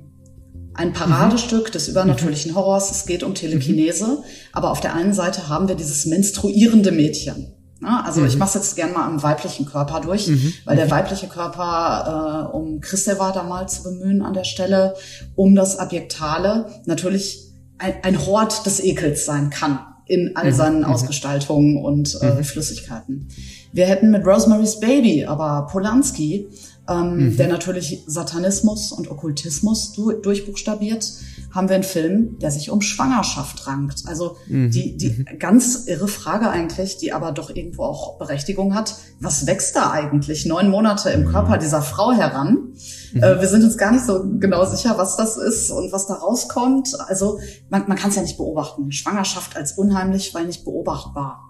ein 0.74 0.94
Paradestück 0.94 1.72
des 1.72 1.88
übernatürlichen 1.88 2.56
Horrors. 2.56 2.92
Es 2.92 3.06
geht 3.06 3.24
um 3.24 3.34
Telekinese, 3.36 4.06
mhm. 4.06 4.24
aber 4.54 4.72
auf 4.72 4.80
der 4.80 4.96
einen 4.96 5.14
Seite 5.14 5.50
haben 5.50 5.68
wir 5.68 5.76
dieses 5.76 6.06
menstruierende 6.06 6.92
Mädchen. 6.92 7.54
Ne? 7.80 8.04
Also 8.04 8.22
mhm. 8.22 8.28
ich 8.28 8.38
mache 8.38 8.58
jetzt 8.58 8.76
gern 8.76 8.94
mal 8.94 9.06
am 9.06 9.22
weiblichen 9.24 9.66
Körper 9.66 10.02
durch, 10.02 10.28
mhm. 10.28 10.54
weil 10.66 10.76
der 10.76 10.92
weibliche 10.92 11.28
Körper, 11.28 12.50
äh, 12.52 12.56
um 12.56 12.82
Christewa 12.82 13.32
da 13.32 13.44
mal 13.44 13.68
zu 13.70 13.84
bemühen 13.84 14.22
an 14.22 14.34
der 14.34 14.44
Stelle, 14.44 14.96
um 15.36 15.56
das 15.56 15.78
Abjektale 15.78 16.68
natürlich 16.86 17.50
ein, 17.78 17.94
ein 18.04 18.26
Hort 18.26 18.66
des 18.66 18.84
Ekels 18.84 19.26
sein 19.26 19.50
kann 19.50 19.80
in 20.06 20.36
all 20.36 20.52
mhm. 20.52 20.56
seinen 20.56 20.80
mhm. 20.80 20.86
Ausgestaltungen 20.86 21.78
und 21.78 22.18
äh, 22.22 22.34
mhm. 22.34 22.44
Flüssigkeiten. 22.44 23.28
Wir 23.72 23.86
hätten 23.86 24.10
mit 24.10 24.26
Rosemary's 24.26 24.80
Baby, 24.80 25.26
aber 25.26 25.68
Polanski, 25.72 26.48
ähm, 26.90 27.18
mhm. 27.18 27.38
der 27.38 27.48
natürlich 27.48 28.04
Satanismus 28.08 28.92
und 28.92 29.10
Okkultismus 29.12 29.94
du 29.94 30.12
durchbuchstabiert, 30.12 31.12
haben 31.52 31.68
wir 31.70 31.76
einen 31.76 31.84
Film, 31.84 32.38
der 32.40 32.52
sich 32.52 32.70
um 32.70 32.82
Schwangerschaft 32.82 33.66
rankt. 33.68 34.04
Also 34.06 34.38
mhm. 34.48 34.72
die, 34.72 34.98
die 34.98 35.10
mhm. 35.10 35.40
ganz 35.40 35.86
irre 35.88 36.08
Frage 36.08 36.50
eigentlich, 36.50 36.98
die 36.98 37.12
aber 37.12 37.32
doch 37.32 37.50
irgendwo 37.50 37.84
auch 37.84 38.18
Berechtigung 38.18 38.76
hat. 38.76 38.96
Was 39.20 39.48
wächst 39.48 39.76
da 39.76 39.92
eigentlich 39.92 40.46
neun 40.46 40.70
Monate 40.70 41.10
im 41.10 41.28
Körper 41.28 41.58
dieser 41.58 41.82
Frau 41.82 42.12
heran? 42.12 42.74
Mhm. 43.14 43.24
Äh, 43.24 43.42
wir 43.42 43.48
sind 43.48 43.64
uns 43.64 43.78
gar 43.78 43.92
nicht 43.92 44.06
so 44.06 44.24
genau 44.40 44.66
sicher, 44.66 44.98
was 44.98 45.18
das 45.18 45.38
ist 45.38 45.72
und 45.72 45.92
was 45.92 46.08
da 46.08 46.16
rauskommt. 46.16 46.96
Also 47.08 47.40
man, 47.70 47.88
man 47.88 47.98
kann 47.98 48.10
es 48.10 48.16
ja 48.16 48.22
nicht 48.22 48.38
beobachten. 48.38 48.92
Schwangerschaft 48.92 49.56
als 49.56 49.74
unheimlich, 49.74 50.34
weil 50.34 50.46
nicht 50.46 50.66
beobachtbar. 50.66 51.49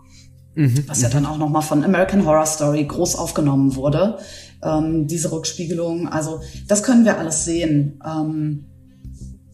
Mhm. 0.55 0.83
Was 0.87 1.01
ja 1.01 1.09
dann 1.09 1.25
auch 1.25 1.37
nochmal 1.37 1.61
von 1.61 1.83
American 1.83 2.25
Horror 2.25 2.45
Story 2.45 2.83
groß 2.85 3.15
aufgenommen 3.15 3.75
wurde. 3.75 4.17
Ähm, 4.63 5.07
diese 5.07 5.31
Rückspiegelung. 5.31 6.07
Also 6.07 6.41
das 6.67 6.83
können 6.83 7.05
wir 7.05 7.17
alles 7.17 7.45
sehen. 7.45 7.99
Ähm, 8.05 8.65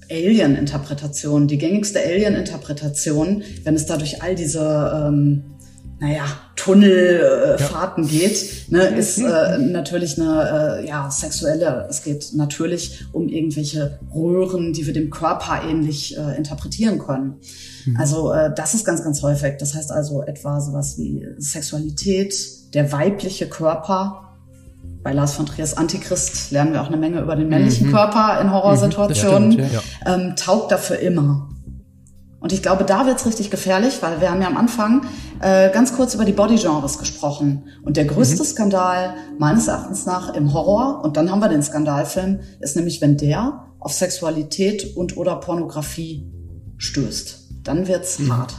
Alien-Interpretation, 0.09 1.47
die 1.47 1.57
gängigste 1.57 1.99
Alien-Interpretation, 1.99 3.43
wenn 3.63 3.75
es 3.75 3.85
da 3.85 3.97
durch 3.97 4.21
all 4.21 4.35
diese, 4.35 5.09
ähm, 5.09 5.54
naja, 6.05 6.25
Tunnelfahrten 6.55 8.03
äh, 8.03 8.07
ja. 8.07 8.19
geht, 8.19 8.71
ne, 8.71 8.83
ist 8.97 9.17
äh, 9.17 9.57
natürlich 9.57 10.19
eine 10.19 10.81
äh, 10.81 10.87
ja, 10.87 11.09
sexuelle. 11.09 11.87
Es 11.89 12.03
geht 12.03 12.31
natürlich 12.33 13.05
um 13.11 13.27
irgendwelche 13.27 13.99
Röhren, 14.13 14.71
die 14.71 14.85
wir 14.85 14.93
dem 14.93 15.09
Körper 15.09 15.61
ähnlich 15.67 16.15
äh, 16.15 16.37
interpretieren 16.37 16.99
können. 16.99 17.35
Mhm. 17.85 17.97
Also 17.97 18.31
äh, 18.31 18.53
das 18.55 18.75
ist 18.75 18.85
ganz, 18.85 19.03
ganz 19.03 19.23
häufig. 19.23 19.55
Das 19.57 19.73
heißt 19.73 19.91
also 19.91 20.23
etwa 20.23 20.61
sowas 20.61 20.97
wie 20.99 21.27
Sexualität, 21.37 22.35
der 22.75 22.91
weibliche 22.91 23.47
Körper, 23.47 24.21
bei 25.03 25.13
Lars 25.13 25.33
von 25.33 25.45
Triers 25.45 25.77
Antichrist 25.77 26.51
lernen 26.51 26.73
wir 26.73 26.81
auch 26.81 26.87
eine 26.87 26.97
Menge 26.97 27.19
über 27.19 27.35
den 27.35 27.49
männlichen 27.49 27.87
mhm. 27.87 27.91
Körper 27.93 28.39
in 28.41 28.51
Horrorsituationen, 28.51 29.49
mhm, 29.49 29.59
ja. 29.59 29.81
ähm, 30.05 30.35
taugt 30.35 30.71
dafür 30.71 30.99
immer. 30.99 31.49
Und 32.45 32.53
ich 32.53 32.61
glaube, 32.61 32.83
da 32.83 33.07
wird's 33.07 33.25
richtig 33.25 33.49
gefährlich, 33.49 34.03
weil 34.03 34.21
wir 34.21 34.29
haben 34.29 34.39
ja 34.39 34.45
am 34.45 34.55
Anfang 34.55 35.07
äh, 35.39 35.71
ganz 35.71 35.95
kurz 35.95 36.13
über 36.13 36.25
die 36.25 36.31
Bodygenres 36.31 36.99
gesprochen. 36.99 37.63
Und 37.81 37.97
der 37.97 38.05
größte 38.05 38.43
mhm. 38.43 38.45
Skandal 38.45 39.15
meines 39.39 39.67
Erachtens 39.67 40.05
nach 40.05 40.31
im 40.35 40.53
Horror, 40.53 41.03
und 41.03 41.17
dann 41.17 41.31
haben 41.31 41.39
wir 41.39 41.49
den 41.49 41.63
Skandalfilm, 41.63 42.41
ist 42.59 42.75
nämlich, 42.75 43.01
wenn 43.01 43.17
der 43.17 43.65
auf 43.79 43.93
Sexualität 43.93 44.95
und 44.95 45.17
oder 45.17 45.37
Pornografie 45.37 46.31
stößt. 46.77 47.63
Dann 47.63 47.87
wird's 47.87 48.19
mhm. 48.19 48.37
hart. 48.37 48.53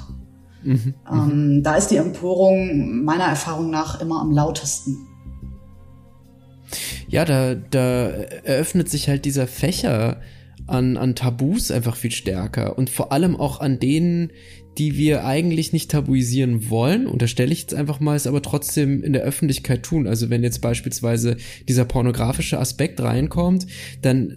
Mhm. 0.64 0.94
Ähm, 1.08 1.60
da 1.62 1.76
ist 1.76 1.92
die 1.92 1.98
Empörung 1.98 3.04
meiner 3.04 3.26
Erfahrung 3.26 3.70
nach 3.70 4.00
immer 4.00 4.20
am 4.20 4.32
lautesten 4.32 4.96
ja, 7.08 7.24
da, 7.24 7.54
da 7.54 8.08
eröffnet 8.42 8.90
sich 8.90 9.08
halt 9.08 9.24
dieser 9.24 9.46
Fächer 9.46 10.20
an, 10.66 10.96
an 10.96 11.14
Tabus 11.14 11.70
einfach 11.70 11.96
viel 11.96 12.10
stärker 12.10 12.76
und 12.76 12.90
vor 12.90 13.12
allem 13.12 13.36
auch 13.36 13.60
an 13.60 13.78
denen, 13.78 14.30
die 14.78 14.96
wir 14.98 15.24
eigentlich 15.24 15.72
nicht 15.72 15.90
tabuisieren 15.90 16.68
wollen, 16.68 17.06
unterstelle 17.06 17.52
ich 17.52 17.62
jetzt 17.62 17.74
einfach 17.74 18.00
mal, 18.00 18.16
es 18.16 18.26
aber 18.26 18.42
trotzdem 18.42 19.02
in 19.02 19.12
der 19.12 19.22
Öffentlichkeit 19.22 19.82
tun. 19.82 20.06
Also 20.06 20.28
wenn 20.28 20.42
jetzt 20.42 20.60
beispielsweise 20.60 21.36
dieser 21.68 21.86
pornografische 21.86 22.58
Aspekt 22.58 23.00
reinkommt, 23.00 23.66
dann 24.02 24.36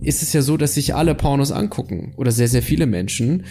ist 0.00 0.22
es 0.22 0.32
ja 0.32 0.42
so, 0.42 0.56
dass 0.56 0.74
sich 0.74 0.94
alle 0.94 1.14
Pornos 1.14 1.52
angucken 1.52 2.12
oder 2.16 2.32
sehr, 2.32 2.48
sehr 2.48 2.62
viele 2.62 2.86
Menschen 2.86 3.44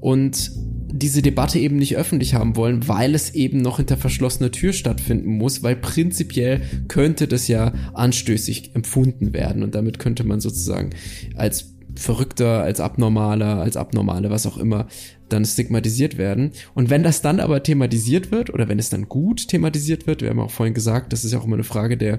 und 0.00 0.52
diese 0.92 1.22
Debatte 1.22 1.58
eben 1.58 1.76
nicht 1.76 1.96
öffentlich 1.96 2.34
haben 2.34 2.56
wollen, 2.56 2.86
weil 2.86 3.14
es 3.14 3.34
eben 3.34 3.58
noch 3.58 3.78
hinter 3.78 3.96
verschlossener 3.96 4.50
Tür 4.50 4.72
stattfinden 4.72 5.30
muss, 5.36 5.62
weil 5.62 5.76
prinzipiell 5.76 6.60
könnte 6.88 7.26
das 7.26 7.48
ja 7.48 7.72
anstößig 7.94 8.74
empfunden 8.74 9.32
werden 9.32 9.62
und 9.62 9.74
damit 9.74 9.98
könnte 9.98 10.24
man 10.24 10.40
sozusagen 10.40 10.90
als 11.34 11.74
verrückter, 11.94 12.62
als 12.62 12.80
abnormaler, 12.80 13.60
als 13.60 13.76
abnormale, 13.76 14.30
was 14.30 14.46
auch 14.46 14.58
immer, 14.58 14.86
dann 15.28 15.44
stigmatisiert 15.44 16.18
werden. 16.18 16.52
Und 16.74 16.90
wenn 16.90 17.02
das 17.02 17.22
dann 17.22 17.40
aber 17.40 17.62
thematisiert 17.62 18.30
wird 18.30 18.50
oder 18.52 18.68
wenn 18.68 18.78
es 18.78 18.90
dann 18.90 19.08
gut 19.08 19.48
thematisiert 19.48 20.06
wird, 20.06 20.22
wir 20.22 20.30
haben 20.30 20.40
auch 20.40 20.50
vorhin 20.50 20.74
gesagt, 20.74 21.12
das 21.12 21.24
ist 21.24 21.32
ja 21.32 21.38
auch 21.38 21.44
immer 21.44 21.56
eine 21.56 21.64
Frage 21.64 21.96
der 21.96 22.18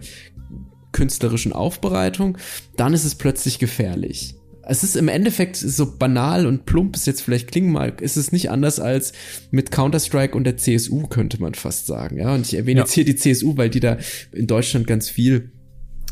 künstlerischen 0.91 1.53
Aufbereitung, 1.53 2.37
dann 2.77 2.93
ist 2.93 3.05
es 3.05 3.15
plötzlich 3.15 3.59
gefährlich. 3.59 4.35
Es 4.65 4.83
ist 4.83 4.95
im 4.95 5.09
Endeffekt 5.09 5.57
so 5.57 5.97
banal 5.97 6.45
und 6.45 6.65
plump 6.65 6.95
es 6.95 7.05
jetzt 7.05 7.21
vielleicht 7.21 7.51
klingen 7.51 7.71
mag, 7.71 8.01
ist 8.01 8.15
es 8.15 8.31
nicht 8.31 8.49
anders 8.49 8.79
als 8.79 9.11
mit 9.51 9.71
Counter-Strike 9.71 10.35
und 10.35 10.45
der 10.45 10.57
CSU, 10.57 11.07
könnte 11.07 11.41
man 11.41 11.53
fast 11.53 11.85
sagen. 11.85 12.17
Ja, 12.17 12.33
und 12.33 12.47
ich 12.47 12.53
erwähne 12.53 12.79
ja. 12.79 12.83
jetzt 12.85 12.93
hier 12.93 13.05
die 13.05 13.15
CSU, 13.15 13.57
weil 13.57 13.69
die 13.69 13.81
da 13.81 13.97
in 14.31 14.47
Deutschland 14.47 14.87
ganz 14.87 15.09
viel 15.09 15.51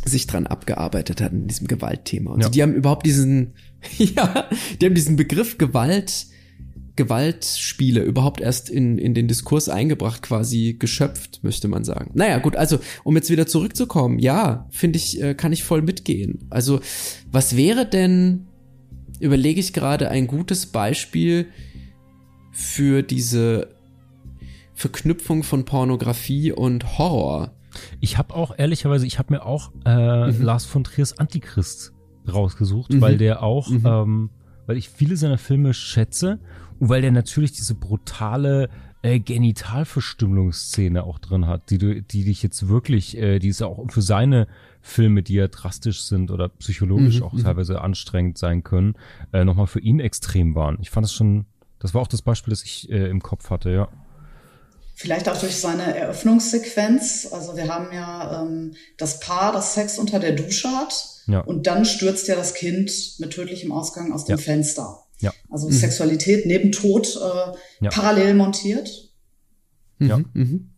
sich 0.06 0.28
dran 0.28 0.48
abgearbeitet 0.48 1.22
hat 1.22 1.32
in 1.32 1.48
diesem 1.48 1.68
Gewaltthema. 1.68 2.32
Und 2.32 2.42
ja. 2.42 2.50
die 2.50 2.62
haben 2.62 2.74
überhaupt 2.74 3.06
diesen, 3.06 3.54
ja, 3.98 4.50
die 4.80 4.86
haben 4.86 4.96
diesen 4.96 5.16
Begriff 5.16 5.58
Gewalt, 5.58 6.28
Gewaltspiele 6.96 8.02
überhaupt 8.02 8.42
erst 8.42 8.70
in, 8.70 8.98
in 8.98 9.14
den 9.14 9.28
Diskurs 9.28 9.70
eingebracht, 9.70 10.22
quasi 10.22 10.76
geschöpft, 10.78 11.44
möchte 11.44 11.68
man 11.68 11.84
sagen. 11.84 12.12
Naja, 12.14 12.40
gut, 12.40 12.56
also, 12.56 12.80
um 13.04 13.16
jetzt 13.16 13.30
wieder 13.30 13.48
zurückzukommen, 13.48 14.20
ja, 14.20 14.68
finde 14.72 14.98
ich, 14.98 15.22
äh, 15.22 15.34
kann 15.34 15.54
ich 15.54 15.64
voll 15.64 15.82
mitgehen. 15.82 16.40
Also, 16.50 16.82
was 17.32 17.56
wäre 17.56 17.86
denn, 17.86 18.48
überlege 19.20 19.60
ich 19.60 19.74
gerade, 19.74 20.10
ein 20.10 20.28
gutes 20.28 20.66
Beispiel 20.66 21.48
für 22.52 23.04
diese 23.04 23.70
Verknüpfung 24.74 25.44
von 25.44 25.64
Pornografie 25.64 26.52
und 26.52 26.98
Horror? 26.98 27.54
Ich 28.02 28.18
habe 28.18 28.36
auch, 28.36 28.54
ehrlicherweise, 28.58 29.06
ich 29.06 29.18
habe 29.18 29.34
mir 29.34 29.46
auch 29.46 29.72
äh, 29.86 30.32
mhm. 30.32 30.42
Lars 30.42 30.66
von 30.66 30.84
Triers 30.84 31.18
Antichrist 31.18 31.94
rausgesucht, 32.32 32.94
mhm. 32.94 33.02
weil 33.02 33.18
der 33.18 33.44
auch, 33.44 33.70
mhm. 33.70 33.86
ähm, 33.86 34.30
weil 34.66 34.78
ich 34.78 34.90
viele 34.90 35.16
seiner 35.16 35.38
Filme 35.38 35.74
schätze 35.74 36.40
und 36.82 36.90
weil 36.90 37.04
der 37.04 37.12
natürlich 37.12 37.52
diese 37.52 37.76
brutale 37.76 38.68
äh, 39.04 39.20
Genitalverstümmelungsszene 39.20 41.04
auch 41.04 41.20
drin 41.20 41.46
hat, 41.46 41.70
die 41.70 41.78
du, 41.78 42.02
die 42.02 42.24
dich 42.24 42.42
jetzt 42.42 42.70
wirklich, 42.70 43.16
äh, 43.16 43.38
die 43.38 43.50
ist 43.50 43.62
ja 43.62 43.68
auch 43.68 43.86
für 43.92 44.02
seine 44.02 44.48
Filme, 44.82 45.22
die 45.22 45.36
ja 45.36 45.48
drastisch 45.48 46.02
sind 46.02 46.32
oder 46.32 46.50
psychologisch 46.50 47.20
mhm, 47.20 47.24
auch 47.24 47.34
mhm. 47.34 47.44
teilweise 47.44 47.82
anstrengend 47.82 48.40
sein 48.40 48.64
können, 48.64 48.96
äh, 49.32 49.44
nochmal 49.44 49.68
für 49.68 49.80
ihn 49.80 50.00
extrem 50.00 50.56
waren. 50.56 50.80
Ich 50.82 50.90
fand 50.90 51.06
es 51.06 51.14
schon, 51.14 51.46
das 51.78 51.94
war 51.94 52.02
auch 52.02 52.08
das 52.08 52.24
Beispiel, 52.24 52.50
das 52.50 52.64
ich 52.64 52.90
äh, 52.90 53.10
im 53.10 53.22
Kopf 53.22 53.52
hatte, 53.52 53.70
ja. 53.70 53.88
Vielleicht 54.96 55.30
auch 55.30 55.40
durch 55.40 55.58
seine 55.58 55.96
Eröffnungssequenz. 55.96 57.30
Also 57.32 57.56
wir 57.56 57.68
haben 57.72 57.94
ja 57.94 58.42
ähm, 58.42 58.74
das 58.98 59.20
Paar, 59.20 59.52
das 59.52 59.76
Sex 59.76 60.00
unter 60.00 60.20
der 60.20 60.32
Dusche 60.32 60.68
hat. 60.70 60.94
Ja. 61.28 61.42
Und 61.42 61.68
dann 61.68 61.86
stürzt 61.86 62.28
ja 62.28 62.36
das 62.36 62.56
Kind 62.56 62.92
mit 63.20 63.34
tödlichem 63.34 63.72
Ausgang 63.72 64.12
aus 64.14 64.26
dem 64.26 64.38
ja. 64.38 64.44
Fenster. 64.44 65.06
Ja. 65.22 65.34
Also 65.50 65.68
mhm. 65.68 65.74
Sexualität 65.74 66.46
neben 66.46 66.72
Tod 66.72 67.16
äh, 67.16 67.86
ja. 67.86 67.90
parallel 67.90 68.34
montiert. 68.34 69.10
Ja. 70.00 70.20
Mhm. 70.34 70.72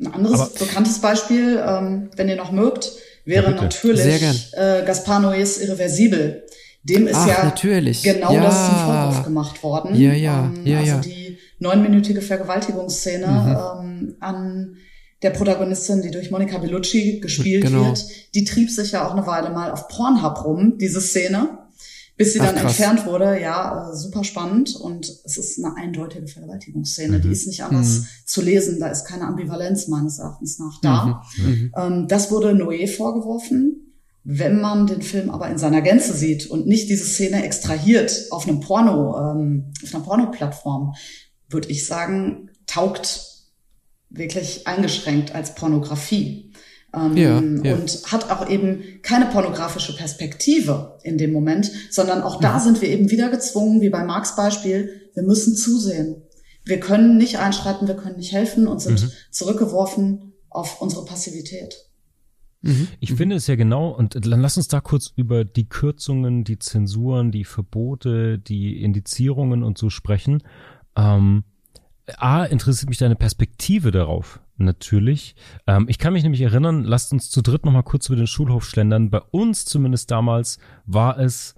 Ein 0.00 0.10
anderes 0.12 0.40
Aber 0.40 0.50
bekanntes 0.58 0.98
Beispiel, 0.98 1.62
ähm, 1.66 2.10
wenn 2.16 2.28
ihr 2.28 2.36
noch 2.36 2.52
mögt, 2.52 2.92
wäre 3.24 3.52
natürlich 3.52 4.52
äh, 4.52 4.82
Gaspar 4.84 5.20
Noés 5.20 5.60
Irreversibel. 5.62 6.44
Dem 6.82 7.06
ist 7.06 7.16
Ach, 7.16 7.28
ja 7.28 7.44
natürlich. 7.44 8.02
genau 8.02 8.32
ja. 8.32 8.42
das 8.44 8.66
zum 8.66 8.76
Vorwurf 8.76 9.24
gemacht 9.24 9.62
worden. 9.62 9.94
Ja, 9.94 10.12
ja, 10.12 10.44
ähm, 10.44 10.66
ja, 10.66 10.78
also 10.78 10.90
ja. 10.92 11.00
die 11.00 11.38
neunminütige 11.58 12.22
Vergewaltigungsszene 12.22 13.26
mhm. 13.26 13.88
ähm, 13.88 14.16
an 14.20 14.76
der 15.22 15.30
Protagonistin, 15.30 16.02
die 16.02 16.10
durch 16.10 16.30
Monica 16.30 16.58
Bellucci 16.58 17.20
gespielt 17.20 17.64
genau. 17.64 17.86
wird, 17.86 18.04
die 18.34 18.44
trieb 18.44 18.70
sich 18.70 18.92
ja 18.92 19.06
auch 19.06 19.12
eine 19.12 19.26
Weile 19.26 19.50
mal 19.50 19.72
auf 19.72 19.88
Pornhub 19.88 20.44
rum, 20.44 20.78
diese 20.78 21.00
Szene, 21.00 21.58
bis 22.18 22.32
sie 22.32 22.40
Ach, 22.40 22.46
dann 22.46 22.56
krass. 22.56 22.64
entfernt 22.64 23.06
wurde. 23.06 23.40
Ja, 23.40 23.90
äh, 23.90 23.96
super 23.96 24.24
spannend 24.24 24.74
und 24.74 25.08
es 25.24 25.38
ist 25.38 25.64
eine 25.64 25.76
eindeutige 25.76 26.26
Vergewaltigungsszene. 26.26 27.18
Mhm. 27.18 27.22
Die 27.22 27.30
ist 27.30 27.46
nicht 27.46 27.62
anders 27.62 28.00
mhm. 28.00 28.06
zu 28.26 28.42
lesen. 28.42 28.80
Da 28.80 28.88
ist 28.88 29.04
keine 29.04 29.24
Ambivalenz 29.24 29.86
meines 29.88 30.18
Erachtens 30.18 30.58
nach 30.58 30.80
da. 30.82 31.22
Mhm. 31.38 31.44
mhm. 31.44 31.72
Ähm, 31.76 32.08
das 32.08 32.30
wurde 32.30 32.50
Noé 32.50 32.88
vorgeworfen. 32.88 33.84
Wenn 34.24 34.60
man 34.60 34.86
den 34.86 35.00
Film 35.00 35.30
aber 35.30 35.48
in 35.48 35.56
seiner 35.56 35.80
Gänze 35.80 36.12
sieht 36.12 36.50
und 36.50 36.66
nicht 36.66 36.90
diese 36.90 37.04
Szene 37.04 37.44
extrahiert 37.44 38.26
auf 38.30 38.46
einem 38.46 38.60
Porno, 38.60 39.16
ähm, 39.16 39.72
auf 39.82 39.94
einer 39.94 40.04
Porno-Plattform, 40.04 40.94
würde 41.48 41.68
ich 41.68 41.86
sagen, 41.86 42.50
taugt 42.66 43.46
wirklich 44.10 44.66
eingeschränkt 44.66 45.34
als 45.34 45.54
Pornografie. 45.54 46.47
Ähm, 46.94 47.16
ja, 47.16 47.40
ja. 47.40 47.74
Und 47.76 48.02
hat 48.10 48.30
auch 48.30 48.48
eben 48.48 48.82
keine 49.02 49.26
pornografische 49.26 49.94
Perspektive 49.94 50.98
in 51.02 51.18
dem 51.18 51.32
Moment, 51.32 51.70
sondern 51.90 52.22
auch 52.22 52.40
da 52.40 52.58
mhm. 52.58 52.62
sind 52.62 52.82
wir 52.82 52.88
eben 52.88 53.10
wieder 53.10 53.28
gezwungen, 53.28 53.80
wie 53.80 53.90
bei 53.90 54.04
Marx 54.04 54.36
Beispiel, 54.36 55.10
wir 55.14 55.22
müssen 55.22 55.54
zusehen. 55.54 56.22
Wir 56.64 56.80
können 56.80 57.16
nicht 57.16 57.38
einschreiten, 57.38 57.88
wir 57.88 57.96
können 57.96 58.16
nicht 58.16 58.32
helfen 58.32 58.66
und 58.66 58.80
sind 58.80 59.02
mhm. 59.02 59.10
zurückgeworfen 59.30 60.32
auf 60.48 60.80
unsere 60.80 61.04
Passivität. 61.04 61.88
Mhm. 62.62 62.88
Ich 63.00 63.12
finde 63.14 63.36
es 63.36 63.46
ja 63.46 63.56
genau, 63.56 63.90
und 63.90 64.14
dann 64.14 64.40
lass 64.40 64.56
uns 64.56 64.68
da 64.68 64.80
kurz 64.80 65.12
über 65.14 65.44
die 65.44 65.68
Kürzungen, 65.68 66.44
die 66.44 66.58
Zensuren, 66.58 67.30
die 67.30 67.44
Verbote, 67.44 68.38
die 68.38 68.82
Indizierungen 68.82 69.62
und 69.62 69.78
so 69.78 69.90
sprechen. 69.90 70.42
Ähm, 70.96 71.44
A, 72.16 72.44
interessiert 72.44 72.88
mich 72.88 72.98
deine 72.98 73.16
Perspektive 73.16 73.90
darauf, 73.90 74.40
natürlich. 74.58 75.34
Ähm, 75.66 75.86
ich 75.88 75.98
kann 75.98 76.12
mich 76.12 76.22
nämlich 76.22 76.42
erinnern, 76.42 76.84
lasst 76.84 77.12
uns 77.12 77.30
zu 77.30 77.42
dritt 77.42 77.64
nochmal 77.64 77.82
kurz 77.82 78.08
über 78.08 78.16
den 78.16 78.26
Schulhof 78.26 78.64
schlendern. 78.64 79.10
Bei 79.10 79.20
uns 79.30 79.64
zumindest 79.64 80.10
damals 80.10 80.58
war 80.86 81.18
es 81.18 81.54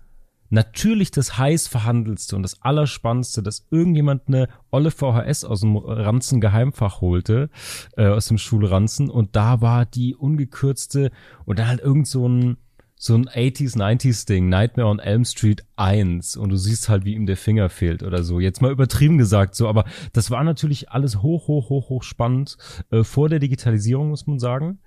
natürlich 0.50 1.10
das 1.10 1.38
heiß 1.38 1.68
verhandelste 1.68 2.36
und 2.36 2.42
das 2.42 2.60
allerspannendste, 2.62 3.42
dass 3.42 3.66
irgendjemand 3.70 4.22
eine 4.26 4.48
olle 4.70 4.90
VHS 4.90 5.44
aus 5.44 5.60
dem 5.60 5.76
Ranzen 5.76 6.40
Geheimfach 6.40 7.00
holte, 7.00 7.50
äh, 7.96 8.06
aus 8.06 8.26
dem 8.26 8.38
Schulranzen 8.38 9.08
und 9.08 9.36
da 9.36 9.60
war 9.60 9.86
die 9.86 10.14
ungekürzte 10.14 11.12
und 11.44 11.58
dann 11.58 11.68
halt 11.68 11.80
irgend 11.80 12.08
so 12.08 12.28
ein 12.28 12.56
so 13.02 13.14
ein 13.14 13.30
80s, 13.30 13.78
90s 13.78 14.26
Ding, 14.26 14.50
Nightmare 14.50 14.86
on 14.86 14.98
Elm 14.98 15.24
Street 15.24 15.64
1 15.76 16.36
und 16.36 16.50
du 16.50 16.56
siehst 16.56 16.90
halt, 16.90 17.06
wie 17.06 17.14
ihm 17.14 17.24
der 17.24 17.38
Finger 17.38 17.70
fehlt 17.70 18.02
oder 18.02 18.22
so. 18.22 18.40
Jetzt 18.40 18.60
mal 18.60 18.70
übertrieben 18.70 19.16
gesagt 19.16 19.54
so, 19.54 19.68
aber 19.68 19.86
das 20.12 20.30
war 20.30 20.44
natürlich 20.44 20.90
alles 20.90 21.22
hoch, 21.22 21.48
hoch, 21.48 21.70
hoch, 21.70 21.88
hoch 21.88 22.02
spannend 22.02 22.58
äh, 22.90 23.02
vor 23.02 23.30
der 23.30 23.38
Digitalisierung, 23.38 24.10
muss 24.10 24.26
man 24.26 24.38
sagen. 24.38 24.80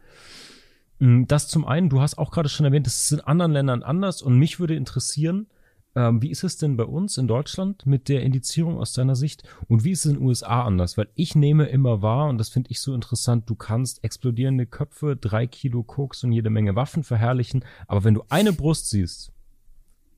Mm, 1.00 1.24
das 1.24 1.48
zum 1.48 1.66
einen, 1.66 1.90
du 1.90 2.02
hast 2.02 2.20
auch 2.20 2.30
gerade 2.30 2.50
schon 2.50 2.68
erwähnt, 2.68 2.86
das 2.86 3.00
ist 3.00 3.14
in 3.14 3.22
anderen 3.22 3.52
Ländern 3.52 3.82
anders 3.82 4.22
und 4.22 4.38
mich 4.38 4.60
würde 4.60 4.76
interessieren, 4.76 5.48
ähm, 5.96 6.22
wie 6.22 6.32
ist 6.32 6.44
es 6.44 6.58
denn 6.58 6.78
bei 6.78 6.86
uns 6.86 7.18
in 7.18 7.28
Deutschland 7.28 7.86
mit 7.86 8.10
der 8.10 8.24
Indizierung 8.24 8.78
aus 8.78 8.94
deiner 8.94 9.16
Sicht? 9.16 9.44
Und 9.68 9.84
wie 9.84 9.92
ist 9.92 10.06
es 10.06 10.12
in 10.12 10.18
den 10.20 10.26
USA 10.26 10.64
anders? 10.64 10.98
Weil 10.98 11.10
ich 11.16 11.36
nehme 11.36 11.66
immer 11.66 12.02
wahr, 12.02 12.30
und 12.30 12.38
das 12.38 12.50
finde 12.50 12.72
ich 12.72 12.80
so 12.80 12.94
interessant, 12.94 13.50
du 13.50 13.56
kannst 13.56 14.04
explodierende 14.04 14.66
Köpfe, 14.66 15.16
drei 15.16 15.48
Kilo 15.48 15.84
Koks 15.84 16.24
und 16.24 16.32
jede 16.32 16.50
Menge 16.50 16.76
Waffen 16.76 17.04
verherrlichen, 17.04 17.66
aber 17.88 18.04
wenn 18.04 18.14
du 18.14 18.24
eine 18.30 18.54
Brust 18.54 18.90
siehst, 18.90 19.33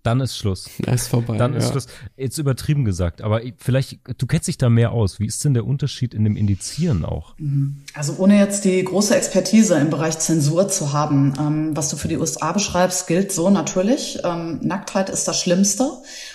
dann 0.05 0.21
ist 0.21 0.37
Schluss. 0.37 0.69
Das 0.79 1.03
ist 1.03 1.07
vorbei. 1.07 1.37
Dann 1.37 1.55
ist 1.55 1.71
Schluss. 1.71 1.87
Jetzt 2.15 2.37
übertrieben 2.37 2.85
gesagt, 2.85 3.21
aber 3.21 3.41
vielleicht, 3.57 3.99
du 4.17 4.27
kennst 4.27 4.47
dich 4.47 4.57
da 4.57 4.69
mehr 4.69 4.91
aus. 4.91 5.19
Wie 5.19 5.25
ist 5.25 5.43
denn 5.43 5.55
der 5.55 5.65
Unterschied 5.65 6.13
in 6.13 6.23
dem 6.23 6.35
Indizieren 6.35 7.03
auch? 7.03 7.33
Mhm. 7.39 7.77
Also 7.93 8.15
ohne 8.19 8.37
jetzt 8.37 8.65
die 8.65 8.83
große 8.83 9.15
Expertise 9.15 9.75
im 9.75 9.89
Bereich 9.89 10.19
Zensur 10.19 10.67
zu 10.67 10.93
haben, 10.93 11.33
ähm, 11.39 11.71
was 11.75 11.89
du 11.89 11.97
für 11.97 12.07
die 12.07 12.17
USA 12.17 12.51
beschreibst, 12.51 13.07
gilt 13.07 13.31
so 13.31 13.49
natürlich. 13.49 14.19
Ähm, 14.23 14.59
Nacktheit 14.61 15.09
ist 15.09 15.27
das 15.27 15.39
Schlimmste. 15.39 15.89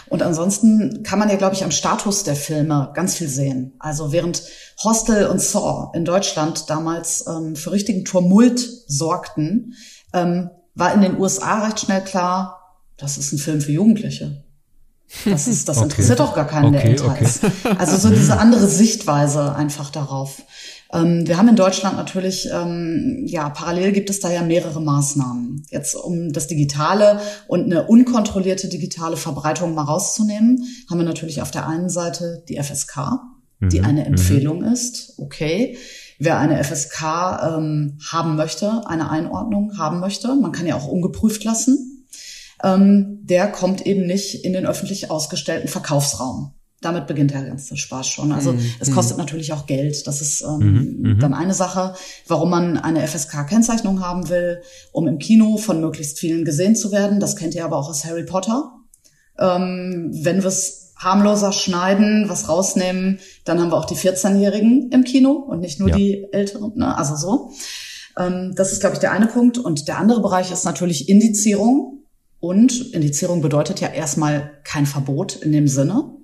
Und 0.08 0.22
ansonsten 0.22 1.04
kann 1.04 1.20
man 1.20 1.28
ja, 1.28 1.36
glaube 1.36 1.54
ich, 1.54 1.62
am 1.62 1.70
Status 1.70 2.24
der 2.24 2.34
Filme 2.34 2.90
ganz 2.94 3.16
viel 3.16 3.28
sehen. 3.28 3.74
Also 3.78 4.10
während 4.10 4.42
Hostel 4.82 5.26
und 5.26 5.40
Saw 5.40 5.92
in 5.94 6.04
Deutschland 6.04 6.68
damals 6.68 7.24
ähm, 7.28 7.54
für 7.54 7.70
richtigen 7.70 8.04
Tumult 8.04 8.60
sorgten, 8.88 9.74
ähm, 10.12 10.50
war 10.74 10.92
in 10.92 11.02
den 11.02 11.18
USA 11.18 11.64
recht 11.64 11.80
schnell 11.80 12.02
klar, 12.02 12.59
das 13.00 13.18
ist 13.18 13.32
ein 13.32 13.38
Film 13.38 13.60
für 13.60 13.72
Jugendliche. 13.72 14.44
Das, 15.24 15.48
ist, 15.48 15.68
das 15.68 15.76
okay. 15.78 15.86
interessiert 15.86 16.20
doch 16.20 16.34
gar 16.34 16.46
keinen 16.46 16.74
okay, 16.74 16.82
der 16.82 16.90
älter 16.90 17.20
ist. 17.20 17.42
Also 17.78 17.96
so 17.96 18.14
diese 18.14 18.38
andere 18.38 18.66
Sichtweise 18.66 19.54
einfach 19.54 19.90
darauf. 19.90 20.42
Ähm, 20.92 21.26
wir 21.26 21.36
haben 21.36 21.48
in 21.48 21.56
Deutschland 21.56 21.96
natürlich, 21.96 22.48
ähm, 22.52 23.24
ja, 23.26 23.48
parallel 23.48 23.92
gibt 23.92 24.10
es 24.10 24.20
da 24.20 24.30
ja 24.30 24.42
mehrere 24.42 24.80
Maßnahmen. 24.80 25.64
Jetzt 25.70 25.94
um 25.94 26.32
das 26.32 26.46
Digitale 26.46 27.20
und 27.48 27.64
eine 27.64 27.86
unkontrollierte 27.86 28.68
digitale 28.68 29.16
Verbreitung 29.16 29.74
mal 29.74 29.84
rauszunehmen, 29.84 30.64
haben 30.88 30.98
wir 30.98 31.06
natürlich 31.06 31.42
auf 31.42 31.50
der 31.50 31.66
einen 31.66 31.90
Seite 31.90 32.44
die 32.48 32.60
FSK, 32.60 33.20
die 33.60 33.80
mhm, 33.80 33.84
eine 33.84 34.00
mhm. 34.00 34.06
Empfehlung 34.06 34.64
ist. 34.64 35.14
Okay. 35.18 35.76
Wer 36.18 36.38
eine 36.38 36.62
FSK 36.62 37.02
ähm, 37.02 37.98
haben 38.10 38.36
möchte, 38.36 38.82
eine 38.86 39.10
Einordnung 39.10 39.78
haben 39.78 40.00
möchte, 40.00 40.34
man 40.34 40.52
kann 40.52 40.66
ja 40.66 40.76
auch 40.76 40.86
ungeprüft 40.86 41.44
lassen 41.44 41.89
ähm, 42.62 43.20
der 43.22 43.48
kommt 43.48 43.86
eben 43.86 44.06
nicht 44.06 44.44
in 44.44 44.52
den 44.52 44.66
öffentlich 44.66 45.10
ausgestellten 45.10 45.68
Verkaufsraum. 45.68 46.54
Damit 46.80 47.06
beginnt 47.06 47.32
der 47.32 47.42
ganze 47.42 47.76
Spaß 47.76 48.08
schon. 48.08 48.32
Also 48.32 48.52
mhm. 48.52 48.64
es 48.80 48.90
kostet 48.90 49.18
natürlich 49.18 49.52
auch 49.52 49.66
Geld. 49.66 50.06
Das 50.06 50.22
ist 50.22 50.40
ähm, 50.40 50.58
mhm. 50.58 51.10
mhm. 51.10 51.18
dann 51.18 51.34
eine 51.34 51.52
Sache, 51.52 51.94
warum 52.26 52.50
man 52.50 52.78
eine 52.78 53.06
FSK-Kennzeichnung 53.06 54.00
haben 54.00 54.30
will, 54.30 54.62
um 54.92 55.06
im 55.06 55.18
Kino 55.18 55.58
von 55.58 55.80
möglichst 55.80 56.18
vielen 56.18 56.46
gesehen 56.46 56.74
zu 56.74 56.90
werden. 56.90 57.20
Das 57.20 57.36
kennt 57.36 57.54
ihr 57.54 57.66
aber 57.66 57.76
auch 57.76 57.90
aus 57.90 58.06
Harry 58.06 58.24
Potter. 58.24 58.72
Ähm, 59.38 60.10
wenn 60.22 60.38
wir 60.38 60.48
es 60.48 60.94
harmloser 60.96 61.52
schneiden, 61.52 62.28
was 62.28 62.48
rausnehmen, 62.48 63.20
dann 63.44 63.60
haben 63.60 63.70
wir 63.70 63.76
auch 63.76 63.86
die 63.86 63.94
14-Jährigen 63.94 64.90
im 64.90 65.04
Kino 65.04 65.32
und 65.32 65.60
nicht 65.60 65.80
nur 65.80 65.90
ja. 65.90 65.96
die 65.96 66.26
Älteren, 66.32 66.72
ne? 66.76 66.96
also 66.96 67.16
so. 67.16 67.50
Ähm, 68.18 68.54
das 68.54 68.72
ist, 68.72 68.80
glaube 68.80 68.94
ich, 68.94 69.00
der 69.00 69.12
eine 69.12 69.26
Punkt. 69.26 69.58
Und 69.58 69.88
der 69.88 69.98
andere 69.98 70.20
Bereich 70.20 70.50
ist 70.50 70.64
natürlich 70.64 71.08
Indizierung. 71.08 71.99
Und 72.40 72.92
Indizierung 72.94 73.42
bedeutet 73.42 73.80
ja 73.80 73.88
erstmal 73.88 74.50
kein 74.64 74.86
Verbot 74.86 75.36
in 75.36 75.52
dem 75.52 75.68
Sinne. 75.68 76.16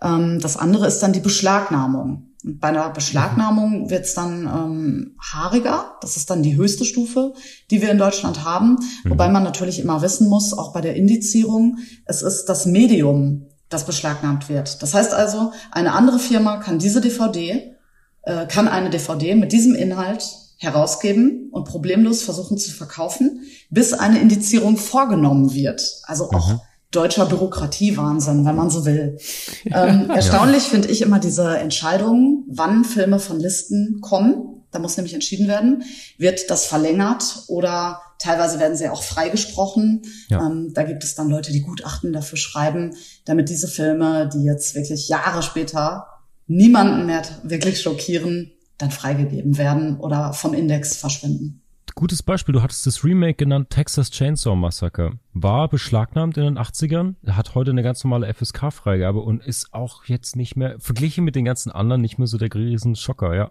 Ähm, 0.00 0.38
das 0.40 0.56
andere 0.56 0.86
ist 0.86 1.00
dann 1.00 1.12
die 1.12 1.20
Beschlagnahmung. 1.20 2.24
Bei 2.44 2.68
einer 2.68 2.88
Beschlagnahmung 2.90 3.90
wird 3.90 4.04
es 4.04 4.14
dann 4.14 4.44
ähm, 4.44 5.16
haariger. 5.20 5.96
Das 6.00 6.16
ist 6.16 6.30
dann 6.30 6.44
die 6.44 6.56
höchste 6.56 6.84
Stufe, 6.84 7.34
die 7.70 7.82
wir 7.82 7.90
in 7.90 7.98
Deutschland 7.98 8.44
haben. 8.44 8.78
Mhm. 9.02 9.10
Wobei 9.10 9.28
man 9.28 9.42
natürlich 9.42 9.80
immer 9.80 10.00
wissen 10.02 10.28
muss, 10.28 10.56
auch 10.56 10.72
bei 10.72 10.80
der 10.80 10.94
Indizierung, 10.94 11.78
es 12.04 12.22
ist 12.22 12.46
das 12.46 12.64
Medium, 12.64 13.46
das 13.68 13.84
beschlagnahmt 13.84 14.48
wird. 14.48 14.80
Das 14.82 14.94
heißt 14.94 15.12
also, 15.12 15.52
eine 15.72 15.92
andere 15.92 16.20
Firma 16.20 16.58
kann 16.58 16.78
diese 16.78 17.00
DVD, 17.00 17.74
äh, 18.22 18.46
kann 18.46 18.68
eine 18.68 18.90
DVD 18.90 19.34
mit 19.34 19.52
diesem 19.52 19.74
Inhalt 19.74 20.24
herausgeben 20.58 21.48
und 21.50 21.64
problemlos 21.64 22.22
versuchen 22.22 22.58
zu 22.58 22.70
verkaufen, 22.70 23.40
bis 23.70 23.94
eine 23.94 24.20
Indizierung 24.20 24.76
vorgenommen 24.76 25.54
wird. 25.54 26.02
Also 26.04 26.30
auch 26.30 26.52
mhm 26.52 26.60
deutscher 26.90 27.26
Bürokratiewahnsinn, 27.26 28.44
wenn 28.44 28.56
man 28.56 28.70
so 28.70 28.84
will. 28.84 29.18
Ähm, 29.70 30.08
erstaunlich 30.08 30.64
ja. 30.64 30.70
finde 30.70 30.88
ich 30.88 31.02
immer 31.02 31.18
diese 31.18 31.58
Entscheidung, 31.58 32.44
wann 32.48 32.84
Filme 32.84 33.18
von 33.18 33.38
Listen 33.38 34.00
kommen. 34.00 34.64
Da 34.70 34.78
muss 34.78 34.96
nämlich 34.96 35.12
entschieden 35.12 35.46
werden, 35.46 35.82
wird 36.16 36.48
das 36.48 36.64
verlängert 36.64 37.44
oder 37.48 38.00
teilweise 38.18 38.58
werden 38.58 38.76
sie 38.76 38.88
auch 38.88 39.02
freigesprochen. 39.02 40.02
Ja. 40.28 40.46
Ähm, 40.46 40.72
da 40.72 40.84
gibt 40.84 41.04
es 41.04 41.14
dann 41.14 41.28
Leute, 41.28 41.52
die 41.52 41.60
Gutachten 41.60 42.12
dafür 42.12 42.38
schreiben, 42.38 42.94
damit 43.26 43.50
diese 43.50 43.68
Filme, 43.68 44.30
die 44.32 44.44
jetzt 44.44 44.74
wirklich 44.74 45.08
Jahre 45.08 45.42
später 45.42 46.06
niemanden 46.46 47.06
mehr 47.06 47.22
wirklich 47.42 47.82
schockieren, 47.82 48.52
dann 48.78 48.90
freigegeben 48.90 49.58
werden 49.58 49.98
oder 49.98 50.32
vom 50.32 50.54
Index 50.54 50.96
verschwinden 50.96 51.62
gutes 51.98 52.22
Beispiel. 52.22 52.52
Du 52.52 52.62
hattest 52.62 52.86
das 52.86 53.02
Remake 53.02 53.34
genannt, 53.34 53.70
Texas 53.70 54.12
Chainsaw 54.12 54.54
Massacre. 54.54 55.18
War 55.32 55.68
beschlagnahmt 55.68 56.36
in 56.36 56.44
den 56.44 56.56
80ern, 56.56 57.16
hat 57.26 57.56
heute 57.56 57.72
eine 57.72 57.82
ganz 57.82 58.04
normale 58.04 58.32
FSK-Freigabe 58.32 59.18
und 59.18 59.42
ist 59.44 59.74
auch 59.74 60.04
jetzt 60.04 60.36
nicht 60.36 60.54
mehr, 60.54 60.78
verglichen 60.78 61.24
mit 61.24 61.34
den 61.34 61.44
ganzen 61.44 61.72
anderen, 61.72 62.00
nicht 62.00 62.16
mehr 62.16 62.28
so 62.28 62.38
der 62.38 62.54
riesen 62.54 62.94
Schocker, 62.94 63.34
ja. 63.34 63.50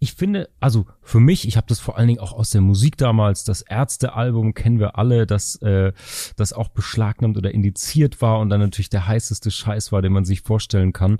Ich 0.00 0.12
finde, 0.12 0.50
also 0.60 0.84
für 1.00 1.18
mich, 1.18 1.48
ich 1.48 1.56
habe 1.56 1.66
das 1.66 1.80
vor 1.80 1.96
allen 1.96 2.08
Dingen 2.08 2.20
auch 2.20 2.34
aus 2.34 2.50
der 2.50 2.60
Musik 2.60 2.98
damals, 2.98 3.44
das 3.44 3.62
Ärzte-Album 3.62 4.52
kennen 4.52 4.78
wir 4.78 4.98
alle, 4.98 5.26
das, 5.26 5.56
äh, 5.62 5.92
das 6.36 6.52
auch 6.52 6.68
beschlagnahmt 6.68 7.38
oder 7.38 7.52
indiziert 7.52 8.20
war 8.20 8.40
und 8.40 8.50
dann 8.50 8.60
natürlich 8.60 8.90
der 8.90 9.06
heißeste 9.06 9.50
Scheiß 9.50 9.92
war, 9.92 10.02
den 10.02 10.12
man 10.12 10.26
sich 10.26 10.42
vorstellen 10.42 10.92
kann. 10.92 11.16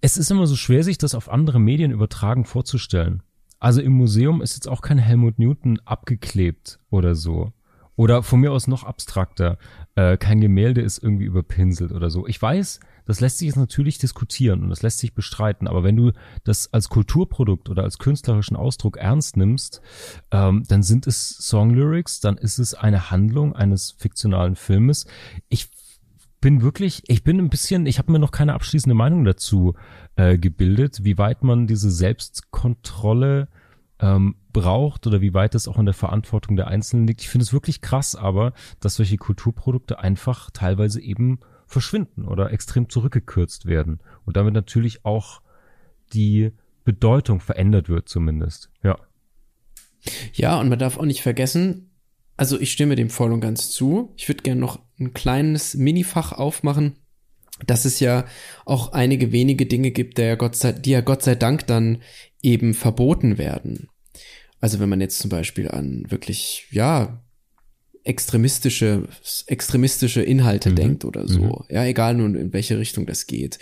Es 0.00 0.16
ist 0.16 0.30
immer 0.30 0.46
so 0.46 0.56
schwer, 0.56 0.84
sich 0.84 0.98
das 0.98 1.14
auf 1.14 1.30
andere 1.30 1.58
Medien 1.58 1.90
übertragen 1.90 2.44
vorzustellen. 2.44 3.22
Also 3.58 3.80
im 3.80 3.92
Museum 3.92 4.42
ist 4.42 4.54
jetzt 4.54 4.68
auch 4.68 4.82
kein 4.82 4.98
Helmut 4.98 5.38
Newton 5.38 5.80
abgeklebt 5.84 6.78
oder 6.90 7.14
so. 7.14 7.52
Oder 7.96 8.22
von 8.22 8.40
mir 8.40 8.52
aus 8.52 8.66
noch 8.66 8.84
abstrakter. 8.84 9.56
Äh, 9.94 10.18
kein 10.18 10.42
Gemälde 10.42 10.82
ist 10.82 11.02
irgendwie 11.02 11.24
überpinselt 11.24 11.92
oder 11.92 12.10
so. 12.10 12.26
Ich 12.26 12.40
weiß, 12.40 12.80
das 13.06 13.20
lässt 13.20 13.38
sich 13.38 13.46
jetzt 13.46 13.56
natürlich 13.56 13.96
diskutieren 13.96 14.62
und 14.62 14.68
das 14.68 14.82
lässt 14.82 14.98
sich 14.98 15.14
bestreiten. 15.14 15.66
Aber 15.66 15.82
wenn 15.82 15.96
du 15.96 16.12
das 16.44 16.70
als 16.74 16.90
Kulturprodukt 16.90 17.70
oder 17.70 17.84
als 17.84 17.98
künstlerischen 17.98 18.56
Ausdruck 18.56 18.98
ernst 18.98 19.38
nimmst, 19.38 19.80
ähm, 20.30 20.64
dann 20.68 20.82
sind 20.82 21.06
es 21.06 21.38
Songlyrics, 21.38 22.20
dann 22.20 22.36
ist 22.36 22.58
es 22.58 22.74
eine 22.74 23.10
Handlung 23.10 23.54
eines 23.54 23.92
fiktionalen 23.92 24.56
Filmes. 24.56 25.06
Ich 25.48 25.70
bin 26.40 26.62
wirklich, 26.62 27.02
ich 27.06 27.24
bin 27.24 27.38
ein 27.38 27.48
bisschen, 27.48 27.86
ich 27.86 27.98
habe 27.98 28.12
mir 28.12 28.18
noch 28.18 28.30
keine 28.30 28.54
abschließende 28.54 28.94
Meinung 28.94 29.24
dazu 29.24 29.74
äh, 30.16 30.38
gebildet, 30.38 31.04
wie 31.04 31.18
weit 31.18 31.42
man 31.42 31.66
diese 31.66 31.90
Selbstkontrolle 31.90 33.48
ähm, 33.98 34.36
braucht 34.52 35.06
oder 35.06 35.20
wie 35.20 35.34
weit 35.34 35.54
es 35.54 35.68
auch 35.68 35.78
in 35.78 35.86
der 35.86 35.94
Verantwortung 35.94 36.56
der 36.56 36.68
Einzelnen 36.68 37.06
liegt. 37.06 37.22
Ich 37.22 37.28
finde 37.28 37.44
es 37.44 37.52
wirklich 37.52 37.80
krass, 37.80 38.14
aber 38.14 38.52
dass 38.80 38.96
solche 38.96 39.16
Kulturprodukte 39.16 39.98
einfach 39.98 40.50
teilweise 40.50 41.00
eben 41.00 41.40
verschwinden 41.66 42.26
oder 42.26 42.52
extrem 42.52 42.88
zurückgekürzt 42.88 43.66
werden 43.66 44.00
und 44.24 44.36
damit 44.36 44.54
natürlich 44.54 45.04
auch 45.04 45.40
die 46.12 46.52
Bedeutung 46.84 47.40
verändert 47.40 47.88
wird 47.88 48.08
zumindest. 48.08 48.70
Ja. 48.82 48.98
Ja, 50.32 50.60
und 50.60 50.68
man 50.68 50.78
darf 50.78 50.98
auch 50.98 51.04
nicht 51.04 51.22
vergessen, 51.22 51.85
also 52.36 52.60
ich 52.60 52.72
stimme 52.72 52.96
dem 52.96 53.10
voll 53.10 53.32
und 53.32 53.40
ganz 53.40 53.70
zu. 53.70 54.12
Ich 54.16 54.28
würde 54.28 54.42
gerne 54.42 54.60
noch 54.60 54.80
ein 54.98 55.14
kleines 55.14 55.74
Minifach 55.74 56.32
aufmachen, 56.32 56.96
dass 57.66 57.84
es 57.84 58.00
ja 58.00 58.26
auch 58.64 58.92
einige 58.92 59.32
wenige 59.32 59.66
Dinge 59.66 59.90
gibt, 59.90 60.18
der 60.18 60.36
Gott 60.36 60.56
sei, 60.56 60.72
die 60.72 60.90
ja 60.90 61.00
Gott 61.00 61.22
sei 61.22 61.34
Dank 61.34 61.66
dann 61.66 62.02
eben 62.42 62.74
verboten 62.74 63.38
werden. 63.38 63.88
Also 64.60 64.80
wenn 64.80 64.88
man 64.88 65.00
jetzt 65.00 65.18
zum 65.18 65.30
Beispiel 65.30 65.68
an 65.68 66.04
wirklich, 66.08 66.66
ja, 66.70 67.22
extremistische, 68.04 69.08
extremistische 69.46 70.22
Inhalte 70.22 70.70
mhm. 70.70 70.76
denkt 70.76 71.04
oder 71.04 71.26
so. 71.26 71.40
Mhm. 71.40 71.64
Ja, 71.74 71.84
egal 71.84 72.14
nun 72.14 72.36
in 72.36 72.52
welche 72.52 72.78
Richtung 72.78 73.06
das 73.06 73.26
geht. 73.26 73.58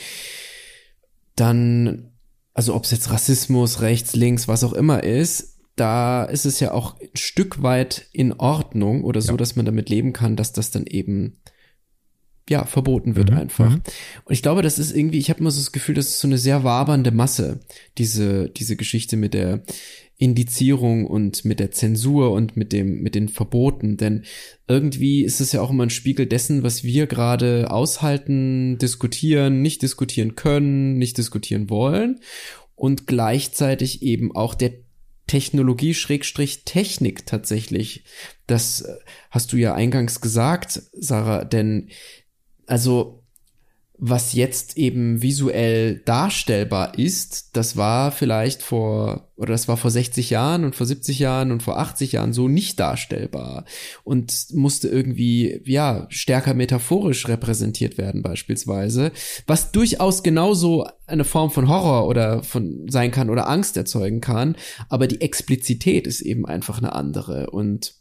Dann, 1.35 2.13
also 2.53 2.75
ob 2.75 2.85
es 2.85 2.91
jetzt 2.91 3.11
Rassismus, 3.11 3.81
rechts, 3.81 4.15
links, 4.15 4.47
was 4.47 4.63
auch 4.63 4.75
immer 4.75 5.03
ist, 5.03 5.54
da 5.77 6.25
ist 6.25 6.47
es 6.47 6.61
ja 6.61 6.73
auch 6.73 7.01
ein 7.01 7.09
Stück 7.15 7.63
weit 7.63 8.09
in 8.13 8.33
Ordnung 8.33 9.05
oder 9.05 9.21
so, 9.21 9.33
ja. 9.33 9.37
dass 9.37 9.57
man 9.57 9.67
damit 9.67 9.89
leben 9.89 10.13
kann, 10.13 10.37
dass 10.37 10.53
das 10.53 10.71
dann 10.71 10.87
eben 10.87 11.39
ja, 12.49 12.65
verboten 12.67 13.17
wird 13.17 13.31
mhm, 13.31 13.39
einfach. 13.39 13.71
Mhm. 13.71 13.83
Und 14.25 14.33
ich 14.33 14.43
glaube, 14.43 14.63
das 14.63 14.79
ist 14.79 14.95
irgendwie, 14.95 15.19
ich 15.19 15.31
habe 15.31 15.41
immer 15.41 15.51
so 15.51 15.61
das 15.61 15.73
Gefühl, 15.73 15.95
das 15.95 16.09
ist 16.09 16.21
so 16.21 16.29
eine 16.29 16.39
sehr 16.39 16.63
wabernde 16.63 17.11
Masse, 17.11 17.61
diese, 17.97 18.51
diese 18.51 18.77
Geschichte 18.77 19.17
mit 19.17 19.35
der 19.35 19.63
Indizierung 20.17 21.07
und 21.07 21.45
mit 21.45 21.59
der 21.59 21.73
Zensur 21.73 22.31
und 22.33 22.57
mit 22.57 22.73
dem, 22.73 23.03
mit 23.03 23.15
den 23.15 23.29
Verboten. 23.29 23.97
Denn 23.97 24.25
irgendwie 24.69 25.25
ist 25.25 25.41
es 25.41 25.53
ja 25.53 25.61
auch 25.61 25.71
immer 25.71 25.85
ein 25.85 25.91
Spiegel 25.91 26.27
dessen, 26.27 26.63
was 26.63 26.85
wir 26.85 27.07
gerade 27.07 27.71
aushalten, 27.71 28.79
diskutieren, 28.79 29.63
nicht 29.63 29.83
diskutieren 29.83 30.37
können, 30.37 30.99
nicht 30.99 31.19
diskutieren 31.19 31.71
wollen. 31.71 32.21
Und 32.77 33.07
gleichzeitig 33.07 34.03
eben 34.03 34.35
auch 34.35 34.55
der 34.55 34.84
Technologie 35.27 35.95
Schrägstrich 35.95 36.65
Technik 36.65 37.27
tatsächlich. 37.27 38.05
Das 38.47 38.83
äh, 38.83 38.95
hast 39.31 39.53
du 39.53 39.57
ja 39.57 39.75
eingangs 39.75 40.21
gesagt, 40.21 40.83
Sarah, 40.93 41.45
denn 41.45 41.91
also 42.67 43.24
was 43.97 44.33
jetzt 44.33 44.77
eben 44.77 45.23
visuell 45.23 46.01
darstellbar 46.05 46.99
ist, 46.99 47.57
das 47.57 47.77
war 47.77 48.11
vielleicht 48.11 48.63
vor, 48.63 49.29
oder 49.37 49.53
das 49.53 49.69
war 49.69 49.77
vor 49.77 49.91
60 49.91 50.31
Jahren 50.31 50.65
und 50.65 50.75
vor 50.75 50.87
70 50.87 51.21
Jahren 51.21 51.53
und 51.53 51.63
vor 51.63 51.79
80 51.79 52.13
Jahren 52.13 52.33
so 52.33 52.49
nicht 52.49 52.81
darstellbar 52.81 53.65
und 54.03 54.47
musste 54.53 54.89
irgendwie, 54.89 55.61
ja, 55.65 56.07
stärker 56.11 56.55
metaphorisch 56.55 57.29
repräsentiert 57.29 57.97
werden 57.97 58.23
beispielsweise, 58.23 59.13
was 59.47 59.71
durchaus 59.71 60.25
genauso 60.25 60.87
eine 61.07 61.25
Form 61.25 61.51
von 61.51 61.69
Horror 61.69 62.09
oder 62.09 62.43
von 62.43 62.87
sein 62.89 63.13
kann 63.13 63.31
oder 63.31 63.49
Angst 63.49 63.77
erzeugen 63.77 64.21
kann, 64.21 64.57
aber 64.89 65.07
die 65.07 65.21
Explizität 65.21 66.09
ist 66.09 66.21
eben 66.21 66.47
einfach 66.47 66.79
eine 66.79 66.95
andere 66.95 67.51
und 67.51 67.95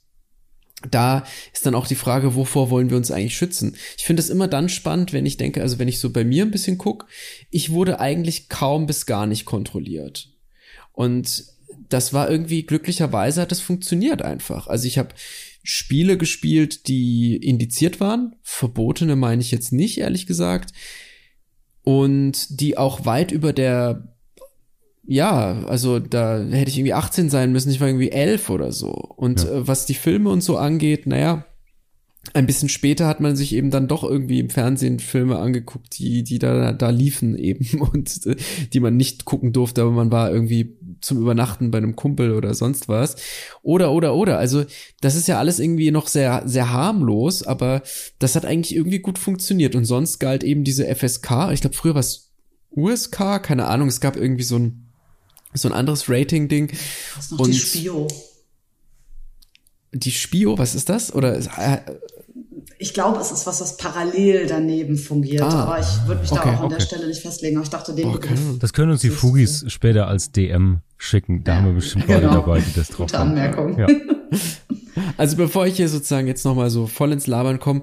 da 0.89 1.23
ist 1.53 1.65
dann 1.65 1.75
auch 1.75 1.87
die 1.87 1.95
Frage, 1.95 2.35
wovor 2.35 2.69
wollen 2.69 2.89
wir 2.89 2.97
uns 2.97 3.11
eigentlich 3.11 3.37
schützen? 3.37 3.75
Ich 3.97 4.05
finde 4.05 4.21
es 4.21 4.29
immer 4.29 4.47
dann 4.47 4.69
spannend, 4.69 5.13
wenn 5.13 5.25
ich 5.25 5.37
denke, 5.37 5.61
also 5.61 5.79
wenn 5.79 5.87
ich 5.87 5.99
so 5.99 6.11
bei 6.11 6.23
mir 6.23 6.43
ein 6.43 6.51
bisschen 6.51 6.77
gucke, 6.77 7.05
ich 7.49 7.71
wurde 7.71 7.99
eigentlich 7.99 8.49
kaum 8.49 8.85
bis 8.85 9.05
gar 9.05 9.25
nicht 9.25 9.45
kontrolliert. 9.45 10.29
Und 10.91 11.45
das 11.89 12.13
war 12.13 12.29
irgendwie 12.29 12.63
glücklicherweise 12.63 13.41
hat 13.41 13.51
das 13.51 13.59
funktioniert 13.59 14.21
einfach. 14.21 14.67
Also 14.67 14.87
ich 14.87 14.97
habe 14.97 15.15
Spiele 15.63 16.17
gespielt, 16.17 16.87
die 16.87 17.37
indiziert 17.37 17.99
waren, 17.99 18.35
verbotene 18.41 19.15
meine 19.15 19.41
ich 19.41 19.51
jetzt 19.51 19.71
nicht, 19.71 19.97
ehrlich 19.97 20.27
gesagt, 20.27 20.73
und 21.83 22.59
die 22.61 22.77
auch 22.77 23.05
weit 23.05 23.31
über 23.31 23.53
der 23.53 24.12
ja, 25.05 25.63
also 25.65 25.99
da 25.99 26.39
hätte 26.39 26.69
ich 26.69 26.77
irgendwie 26.77 26.93
18 26.93 27.29
sein 27.29 27.51
müssen, 27.51 27.69
ich 27.69 27.81
war 27.81 27.87
irgendwie 27.87 28.11
11 28.11 28.49
oder 28.49 28.71
so. 28.71 28.91
Und 28.91 29.43
ja. 29.43 29.51
äh, 29.51 29.67
was 29.67 29.85
die 29.85 29.93
Filme 29.93 30.29
und 30.29 30.41
so 30.41 30.57
angeht, 30.57 31.07
naja, 31.07 31.45
ein 32.33 32.47
bisschen 32.47 32.69
später 32.69 33.05
hat 33.05 33.19
man 33.19 33.35
sich 33.35 33.53
eben 33.53 33.69
dann 33.69 33.89
doch 33.89 34.05
irgendwie 34.05 34.39
im 34.39 34.49
Fernsehen 34.49 34.99
Filme 34.99 35.39
angeguckt, 35.39 35.99
die, 35.99 36.23
die 36.23 36.39
da, 36.39 36.71
da 36.71 36.89
liefen 36.89 37.37
eben 37.37 37.81
und 37.93 38.25
äh, 38.25 38.37
die 38.71 38.79
man 38.79 38.95
nicht 38.95 39.25
gucken 39.25 39.51
durfte, 39.51 39.81
aber 39.81 39.91
man 39.91 40.11
war 40.11 40.31
irgendwie 40.31 40.77
zum 41.01 41.19
Übernachten 41.19 41.69
bei 41.69 41.79
einem 41.79 41.97
Kumpel 41.97 42.31
oder 42.31 42.53
sonst 42.53 42.87
was. 42.87 43.17
Oder, 43.61 43.91
oder, 43.91 44.15
oder. 44.15 44.37
Also, 44.37 44.63
das 45.01 45.15
ist 45.15 45.27
ja 45.27 45.37
alles 45.37 45.59
irgendwie 45.59 45.91
noch 45.91 46.07
sehr, 46.07 46.43
sehr 46.45 46.71
harmlos, 46.71 47.43
aber 47.43 47.81
das 48.19 48.37
hat 48.37 48.45
eigentlich 48.45 48.73
irgendwie 48.73 48.99
gut 48.99 49.19
funktioniert. 49.19 49.75
Und 49.75 49.83
sonst 49.83 50.19
galt 50.19 50.45
eben 50.45 50.63
diese 50.63 50.85
FSK, 50.95 51.51
ich 51.51 51.59
glaube, 51.59 51.75
früher 51.75 51.95
war 51.95 51.99
es 51.99 52.31
USK, 52.71 53.43
keine 53.43 53.67
Ahnung, 53.67 53.89
es 53.89 53.99
gab 53.99 54.15
irgendwie 54.15 54.43
so 54.43 54.57
ein 54.57 54.82
so 55.53 55.67
ein 55.67 55.73
anderes 55.73 56.09
Rating-Ding. 56.09 56.71
Noch 57.31 57.39
und 57.39 57.49
die 57.49 57.59
Spio. 57.59 58.07
Die 59.93 60.11
Spio, 60.11 60.57
was 60.57 60.75
ist 60.75 60.89
das? 60.89 61.13
Oder 61.13 61.37
äh, 61.37 61.79
ich 62.79 62.93
glaube, 62.93 63.19
es 63.19 63.31
ist 63.31 63.45
was, 63.45 63.61
was 63.61 63.77
parallel 63.77 64.47
daneben 64.47 64.97
fungiert. 64.97 65.41
Ah, 65.41 65.63
aber 65.63 65.79
ich 65.79 66.07
würde 66.07 66.21
mich 66.21 66.31
okay, 66.31 66.41
da 66.43 66.53
auch 66.53 66.59
an 66.59 66.65
okay. 66.65 66.75
der 66.75 66.81
Stelle 66.81 67.07
nicht 67.07 67.21
festlegen. 67.21 67.57
Aber 67.57 67.63
ich 67.63 67.69
dachte, 67.69 67.93
den 67.93 68.07
okay. 68.07 68.29
Begriff. 68.29 68.59
Das 68.59 68.73
können 68.73 68.91
uns 68.91 69.01
die 69.01 69.09
Fugis 69.09 69.65
später 69.67 70.07
als 70.07 70.31
DM 70.31 70.81
schicken. 70.97 71.43
Da 71.43 71.53
ja, 71.53 71.57
haben 71.59 71.67
wir 71.67 71.73
bestimmt 71.73 72.07
genau. 72.07 72.19
beide 72.19 72.33
dabei, 72.33 72.59
die 72.59 72.73
das 72.73 72.87
drauf 72.89 73.07
Gute 73.07 73.19
haben. 73.19 73.29
Anmerkung. 73.29 73.79
Ja. 73.79 73.87
Also 75.17 75.37
bevor 75.37 75.65
ich 75.67 75.75
hier 75.75 75.89
sozusagen 75.89 76.27
jetzt 76.27 76.45
nochmal 76.45 76.69
so 76.69 76.87
voll 76.87 77.11
ins 77.11 77.27
Labern 77.27 77.59
komme, 77.59 77.81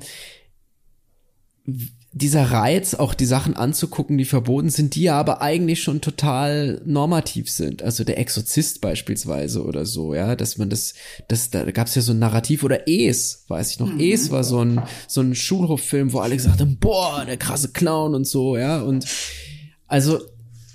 dieser 2.12 2.50
Reiz, 2.50 2.94
auch 2.94 3.14
die 3.14 3.24
Sachen 3.24 3.54
anzugucken, 3.54 4.18
die 4.18 4.24
verboten 4.24 4.68
sind, 4.68 4.96
die 4.96 5.02
ja 5.02 5.18
aber 5.18 5.42
eigentlich 5.42 5.80
schon 5.82 6.00
total 6.00 6.82
normativ 6.84 7.48
sind. 7.48 7.84
Also 7.84 8.02
der 8.02 8.18
Exorzist 8.18 8.80
beispielsweise 8.80 9.62
oder 9.62 9.86
so, 9.86 10.14
ja, 10.14 10.34
dass 10.34 10.58
man 10.58 10.70
das, 10.70 10.94
das 11.28 11.50
da 11.50 11.70
gab 11.70 11.86
es 11.86 11.94
ja 11.94 12.02
so 12.02 12.12
ein 12.12 12.18
Narrativ 12.18 12.64
oder 12.64 12.88
Es, 12.88 13.44
weiß 13.46 13.70
ich 13.70 13.78
noch. 13.78 13.92
Mhm. 13.92 14.00
Es 14.00 14.30
war 14.32 14.42
so 14.42 14.60
ein 14.64 14.82
so 15.06 15.20
ein 15.20 15.36
Schulhoffilm, 15.36 16.12
wo 16.12 16.18
alle 16.18 16.36
gesagt 16.36 16.60
haben, 16.60 16.78
boah, 16.78 17.24
der 17.24 17.36
krasse 17.36 17.70
Clown 17.70 18.16
und 18.16 18.26
so, 18.26 18.56
ja, 18.56 18.80
und 18.82 19.06
also 19.86 20.18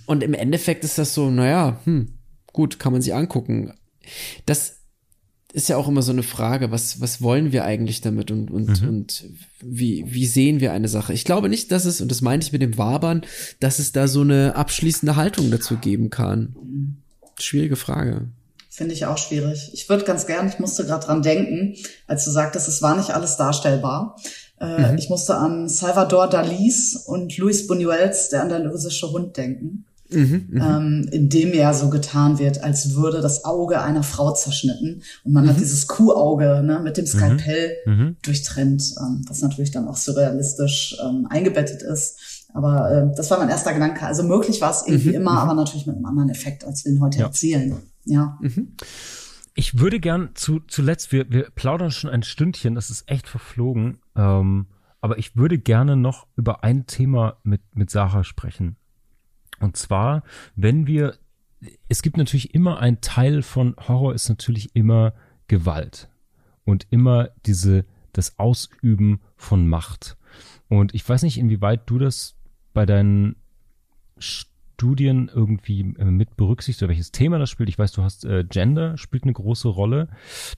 und 0.05 0.23
im 0.23 0.33
Endeffekt 0.33 0.85
ist 0.85 0.97
das 0.97 1.13
so, 1.13 1.29
naja, 1.29 1.81
hm, 1.83 2.13
gut, 2.53 2.79
kann 2.79 2.93
man 2.93 3.01
sich 3.01 3.13
angucken. 3.13 3.73
Das 4.45 4.84
ist 5.55 5.69
ja 5.69 5.77
auch 5.77 5.87
immer 5.87 6.01
so 6.01 6.11
eine 6.11 6.21
Frage, 6.21 6.69
was, 6.69 6.99
was 6.99 7.21
wollen 7.21 7.53
wir 7.53 7.63
eigentlich 7.63 8.01
damit 8.01 8.29
und, 8.29 8.51
und, 8.51 8.81
mhm. 8.81 8.89
und 8.89 9.23
wie, 9.61 10.03
wie 10.05 10.25
sehen 10.25 10.59
wir 10.59 10.73
eine 10.73 10.89
Sache? 10.89 11.13
Ich 11.13 11.23
glaube 11.23 11.47
nicht, 11.47 11.71
dass 11.71 11.85
es, 11.85 12.01
und 12.01 12.11
das 12.11 12.21
meinte 12.21 12.45
ich 12.45 12.51
mit 12.51 12.61
dem 12.61 12.77
Wabern, 12.77 13.21
dass 13.61 13.79
es 13.79 13.93
da 13.93 14.09
so 14.09 14.21
eine 14.21 14.55
abschließende 14.55 15.15
Haltung 15.15 15.51
dazu 15.51 15.77
geben 15.77 16.09
kann. 16.09 16.55
Schwierige 17.39 17.77
Frage. 17.77 18.27
Finde 18.69 18.93
ich 18.93 19.05
auch 19.05 19.17
schwierig. 19.17 19.71
Ich 19.73 19.87
würde 19.87 20.03
ganz 20.03 20.27
gern, 20.27 20.49
ich 20.49 20.59
musste 20.59 20.85
gerade 20.85 21.05
dran 21.05 21.21
denken, 21.21 21.75
als 22.05 22.25
du 22.25 22.31
sagtest, 22.31 22.67
es 22.67 22.81
war 22.81 22.97
nicht 22.97 23.11
alles 23.11 23.37
darstellbar. 23.37 24.17
Äh, 24.59 24.91
mhm. 24.91 24.97
Ich 24.97 25.09
musste 25.09 25.37
an 25.37 25.69
Salvador 25.69 26.29
Dalis 26.29 26.97
und 27.07 27.37
Luis 27.37 27.69
Buñuels, 27.69 28.29
der 28.29 28.41
andalusische 28.41 29.09
Hund, 29.09 29.37
denken. 29.37 29.85
Mhm, 30.11 30.47
mhm, 30.49 30.61
ähm, 30.61 31.09
in 31.11 31.29
dem 31.29 31.53
ja 31.53 31.73
so 31.73 31.89
getan 31.89 32.37
wird, 32.37 32.63
als 32.63 32.93
würde 32.93 33.21
das 33.21 33.43
Auge 33.43 33.81
einer 33.81 34.03
Frau 34.03 34.31
zerschnitten 34.33 35.01
und 35.23 35.33
man 35.33 35.45
mhm. 35.45 35.49
hat 35.49 35.59
dieses 35.59 35.87
Kuhauge 35.87 36.61
ne, 36.63 36.79
mit 36.79 36.97
dem 36.97 37.07
Skalpell 37.07 37.71
mhm. 37.85 37.93
mhm. 37.93 38.17
durchtrennt, 38.21 38.93
ähm, 38.99 39.25
was 39.27 39.41
natürlich 39.41 39.71
dann 39.71 39.87
auch 39.87 39.97
surrealistisch 39.97 40.97
ähm, 41.03 41.27
eingebettet 41.29 41.81
ist. 41.81 42.45
Aber 42.53 42.91
äh, 42.91 43.15
das 43.15 43.31
war 43.31 43.39
mein 43.39 43.49
erster 43.49 43.73
Gedanke. 43.73 44.05
Also 44.05 44.23
möglich 44.23 44.61
war 44.61 44.71
es 44.71 44.83
irgendwie 44.85 45.09
mhm, 45.09 45.15
immer, 45.15 45.39
aber 45.39 45.55
natürlich 45.55 45.87
mit 45.87 45.95
einem 45.95 46.05
anderen 46.05 46.29
Effekt, 46.29 46.63
als 46.63 46.85
wir 46.85 46.91
ihn 46.91 47.01
heute 47.01 47.19
ja. 47.19 47.25
erzielen. 47.25 47.75
Ja. 48.05 48.39
Ich 49.55 49.79
würde 49.79 49.99
gern 49.99 50.29
zu, 50.35 50.59
zuletzt, 50.67 51.11
wir, 51.11 51.29
wir 51.31 51.49
plaudern 51.49 51.91
schon 51.91 52.09
ein 52.09 52.23
Stündchen, 52.23 52.75
das 52.75 52.89
ist 52.89 53.09
echt 53.09 53.27
verflogen. 53.27 53.99
Ähm, 54.15 54.67
aber 55.01 55.17
ich 55.17 55.35
würde 55.35 55.57
gerne 55.57 55.95
noch 55.95 56.27
über 56.35 56.63
ein 56.63 56.87
Thema 56.87 57.37
mit, 57.43 57.61
mit 57.75 57.89
Sarah 57.89 58.23
sprechen. 58.23 58.77
Und 59.59 59.77
zwar, 59.77 60.23
wenn 60.55 60.87
wir, 60.87 61.15
es 61.89 62.01
gibt 62.01 62.17
natürlich 62.17 62.53
immer 62.53 62.79
ein 62.79 63.01
Teil 63.01 63.41
von 63.41 63.75
Horror 63.87 64.13
ist 64.13 64.29
natürlich 64.29 64.75
immer 64.75 65.13
Gewalt 65.47 66.09
und 66.63 66.87
immer 66.89 67.29
diese, 67.45 67.85
das 68.13 68.39
Ausüben 68.39 69.19
von 69.35 69.67
Macht. 69.67 70.17
Und 70.67 70.93
ich 70.93 71.07
weiß 71.07 71.23
nicht, 71.23 71.37
inwieweit 71.37 71.89
du 71.89 71.99
das 71.99 72.35
bei 72.73 72.85
deinen 72.85 73.35
Studien 74.17 75.31
irgendwie 75.33 75.81
äh, 75.97 76.05
mit 76.05 76.35
berücksichtigt 76.35 76.83
oder 76.83 76.89
welches 76.89 77.11
Thema 77.11 77.39
das 77.39 77.49
spielt. 77.49 77.69
Ich 77.69 77.79
weiß, 77.79 77.93
du 77.93 78.03
hast 78.03 78.25
äh, 78.25 78.43
Gender 78.43 78.97
spielt 78.97 79.23
eine 79.23 79.33
große 79.33 79.69
Rolle. 79.69 80.09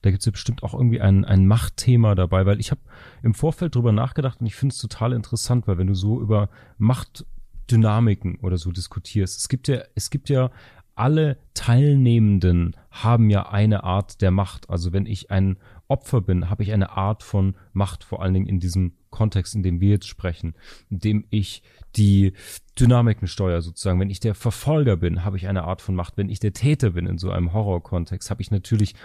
Da 0.02 0.10
gibt 0.10 0.22
es 0.22 0.26
ja 0.26 0.32
bestimmt 0.32 0.64
auch 0.64 0.74
irgendwie 0.74 1.02
ein, 1.02 1.24
ein 1.24 1.46
Machtthema 1.46 2.16
dabei, 2.16 2.46
weil 2.46 2.60
ich 2.60 2.72
habe 2.72 2.82
im 3.22 3.36
Vorfeld 3.36 3.76
drüber 3.76 3.92
nachgedacht 3.92 4.42
und 4.42 4.48
ich 4.48 4.56
finde 4.56 4.74
es 4.74 4.80
total 4.80 5.14
interessant, 5.14 5.68
weil 5.68 5.78
wenn 5.78 5.88
du 5.88 5.94
so 5.94 6.20
über 6.20 6.50
Macht 6.80 7.26
Dynamiken 7.72 8.36
oder 8.42 8.58
so 8.58 8.72
diskutierst. 8.72 9.40
Es 9.40 9.50
gibt 9.50 9.68
ja, 9.68 9.82
es 9.96 10.10
gibt 10.10 10.30
ja 10.30 10.52
alle 10.98 11.38
Teilnehmenden 11.54 12.76
haben 12.90 13.30
ja 13.30 13.50
eine 13.50 13.84
Art 13.84 14.22
der 14.22 14.32
Macht. 14.32 14.70
Also 14.70 14.94
wenn 14.94 15.06
ich 15.06 15.30
ein 15.30 15.58
Opfer 15.88 16.22
bin, 16.22 16.50
habe 16.50 16.64
ich 16.64 16.74
eine 16.74 16.92
Art 16.92 17.24
von 17.24 17.56
Macht, 17.72 18.04
vor 18.04 18.22
allen 18.22 18.34
Dingen 18.34 18.48
in 18.48 18.60
diesem 18.60 18.94
Kontext, 19.12 19.54
in 19.56 19.64
dem 19.64 19.80
wir 19.80 19.92
jetzt 19.92 20.08
sprechen, 20.08 20.56
in 20.90 21.00
dem 21.00 21.26
ich 21.30 21.62
die 21.96 22.34
Dynamiken 22.80 23.28
steuere 23.28 23.62
sozusagen. 23.62 24.00
Wenn 24.00 24.10
ich 24.10 24.20
der 24.20 24.34
Verfolger 24.36 24.98
bin, 24.98 25.24
habe 25.24 25.38
ich 25.38 25.48
eine 25.48 25.64
Art 25.64 25.82
von 25.82 25.96
Macht. 25.96 26.18
Wenn 26.18 26.30
ich 26.30 26.40
der 26.40 26.54
Täter 26.54 26.92
bin 26.92 27.06
in 27.06 27.20
so 27.20 27.30
einem 27.30 27.54
Horrorkontext, 27.54 28.32
habe 28.32 28.42
ich 28.42 28.50
natürlich 28.50 28.96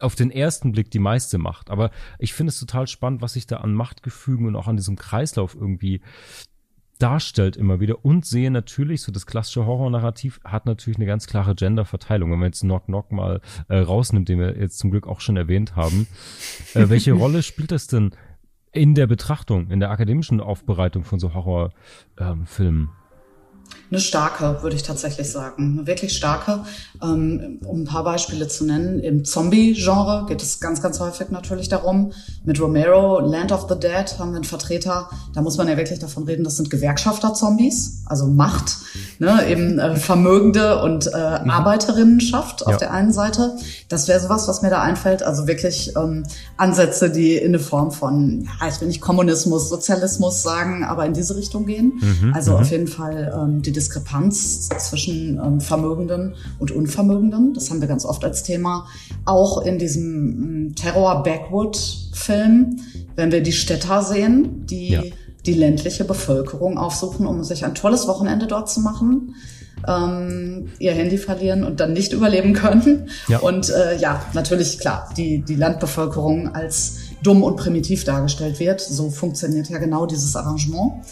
auf 0.00 0.14
den 0.14 0.30
ersten 0.30 0.72
Blick 0.72 0.90
die 0.90 0.98
meiste 0.98 1.38
Macht. 1.38 1.70
Aber 1.70 1.90
ich 2.18 2.34
finde 2.34 2.50
es 2.50 2.60
total 2.60 2.86
spannend, 2.86 3.22
was 3.22 3.32
sich 3.32 3.46
da 3.46 3.58
an 3.58 3.72
Machtgefügen 3.72 4.46
und 4.46 4.56
auch 4.56 4.68
an 4.68 4.76
diesem 4.76 4.96
Kreislauf 4.96 5.54
irgendwie 5.54 6.02
darstellt 6.98 7.56
immer 7.56 7.80
wieder 7.80 8.04
und 8.04 8.24
sehe 8.24 8.50
natürlich, 8.50 9.02
so 9.02 9.12
das 9.12 9.26
klassische 9.26 9.66
Horror-Narrativ 9.66 10.40
hat 10.44 10.66
natürlich 10.66 10.98
eine 10.98 11.06
ganz 11.06 11.26
klare 11.26 11.54
Gender-Verteilung. 11.54 12.30
Wenn 12.30 12.38
man 12.38 12.48
jetzt 12.48 12.60
Knock 12.60 12.86
Knock 12.86 13.12
mal 13.12 13.40
äh, 13.68 13.78
rausnimmt, 13.78 14.28
den 14.28 14.38
wir 14.38 14.58
jetzt 14.58 14.78
zum 14.78 14.90
Glück 14.90 15.06
auch 15.06 15.20
schon 15.20 15.36
erwähnt 15.36 15.76
haben, 15.76 16.06
äh, 16.74 16.88
welche 16.88 17.12
Rolle 17.14 17.42
spielt 17.42 17.72
das 17.72 17.86
denn 17.86 18.12
in 18.72 18.94
der 18.94 19.06
Betrachtung, 19.06 19.70
in 19.70 19.80
der 19.80 19.90
akademischen 19.90 20.40
Aufbereitung 20.40 21.04
von 21.04 21.18
so 21.18 21.34
Horrorfilmen? 21.34 21.72
Ähm, 22.58 22.88
eine 23.94 24.00
starke, 24.00 24.58
würde 24.62 24.74
ich 24.74 24.82
tatsächlich 24.82 25.30
sagen. 25.30 25.76
Eine 25.78 25.86
wirklich 25.86 26.16
starke. 26.16 26.64
Ähm, 27.02 27.60
um 27.64 27.82
ein 27.82 27.84
paar 27.84 28.02
Beispiele 28.02 28.48
zu 28.48 28.64
nennen, 28.64 28.98
im 28.98 29.24
Zombie-Genre 29.24 30.26
geht 30.26 30.42
es 30.42 30.58
ganz, 30.58 30.82
ganz 30.82 30.98
häufig 31.00 31.30
natürlich 31.30 31.68
darum. 31.68 32.12
Mit 32.44 32.60
Romero, 32.60 33.20
Land 33.20 33.52
of 33.52 33.66
the 33.68 33.78
Dead 33.78 34.18
haben 34.18 34.30
wir 34.30 34.36
einen 34.36 34.44
Vertreter. 34.44 35.08
Da 35.34 35.42
muss 35.42 35.56
man 35.58 35.68
ja 35.68 35.76
wirklich 35.76 36.00
davon 36.00 36.24
reden, 36.24 36.44
das 36.44 36.56
sind 36.56 36.70
Gewerkschafter-Zombies, 36.70 38.02
also 38.06 38.26
Macht, 38.26 38.78
ne, 39.18 39.46
eben 39.48 39.78
äh, 39.78 39.96
Vermögende 39.96 40.82
und 40.82 41.06
äh, 41.06 41.10
mhm. 41.42 41.50
Arbeiterinnenschaft 41.50 42.66
auf 42.66 42.72
ja. 42.72 42.78
der 42.78 42.92
einen 42.92 43.12
Seite. 43.12 43.56
Das 43.88 44.08
wäre 44.08 44.18
sowas, 44.18 44.48
was 44.48 44.62
mir 44.62 44.70
da 44.70 44.82
einfällt. 44.82 45.22
Also 45.22 45.46
wirklich 45.46 45.94
ähm, 45.96 46.24
Ansätze, 46.56 47.10
die 47.10 47.36
in 47.36 47.48
eine 47.48 47.60
Form 47.60 47.92
von, 47.92 48.48
ja, 48.60 48.68
ich 48.68 48.80
will 48.80 48.88
nicht 48.88 49.00
Kommunismus, 49.00 49.68
Sozialismus 49.68 50.42
sagen, 50.42 50.84
aber 50.84 51.06
in 51.06 51.12
diese 51.12 51.36
Richtung 51.36 51.66
gehen. 51.66 52.00
Mhm. 52.00 52.34
Also 52.34 52.52
mhm. 52.52 52.56
auf 52.56 52.70
jeden 52.70 52.88
Fall 52.88 53.32
ähm, 53.36 53.53
die 53.62 53.72
Diskrepanz 53.72 54.68
zwischen 54.68 55.38
ähm, 55.38 55.60
Vermögenden 55.60 56.34
und 56.58 56.70
Unvermögenden. 56.70 57.54
Das 57.54 57.70
haben 57.70 57.80
wir 57.80 57.88
ganz 57.88 58.04
oft 58.04 58.24
als 58.24 58.42
Thema. 58.42 58.86
Auch 59.24 59.62
in 59.62 59.78
diesem 59.78 60.68
ähm, 60.68 60.74
Terror-Backwood-Film, 60.74 62.76
wenn 63.16 63.32
wir 63.32 63.42
die 63.42 63.52
Städter 63.52 64.02
sehen, 64.02 64.66
die 64.66 64.90
ja. 64.90 65.02
die 65.46 65.54
ländliche 65.54 66.04
Bevölkerung 66.04 66.78
aufsuchen, 66.78 67.26
um 67.26 67.42
sich 67.44 67.64
ein 67.64 67.74
tolles 67.74 68.06
Wochenende 68.06 68.46
dort 68.46 68.70
zu 68.70 68.80
machen. 68.80 69.34
Ähm, 69.86 70.70
ihr 70.78 70.92
Handy 70.92 71.18
verlieren 71.18 71.62
und 71.62 71.80
dann 71.80 71.92
nicht 71.92 72.12
überleben 72.12 72.54
können. 72.54 73.10
Ja. 73.28 73.38
Und 73.38 73.70
äh, 73.70 73.98
ja, 73.98 74.24
natürlich, 74.32 74.78
klar, 74.78 75.12
die, 75.16 75.42
die 75.42 75.56
Landbevölkerung 75.56 76.54
als 76.54 76.98
dumm 77.22 77.42
und 77.42 77.56
primitiv 77.56 78.04
dargestellt 78.04 78.60
wird. 78.60 78.80
So 78.80 79.10
funktioniert 79.10 79.68
ja 79.68 79.78
genau 79.78 80.06
dieses 80.06 80.36
Arrangement. 80.36 81.04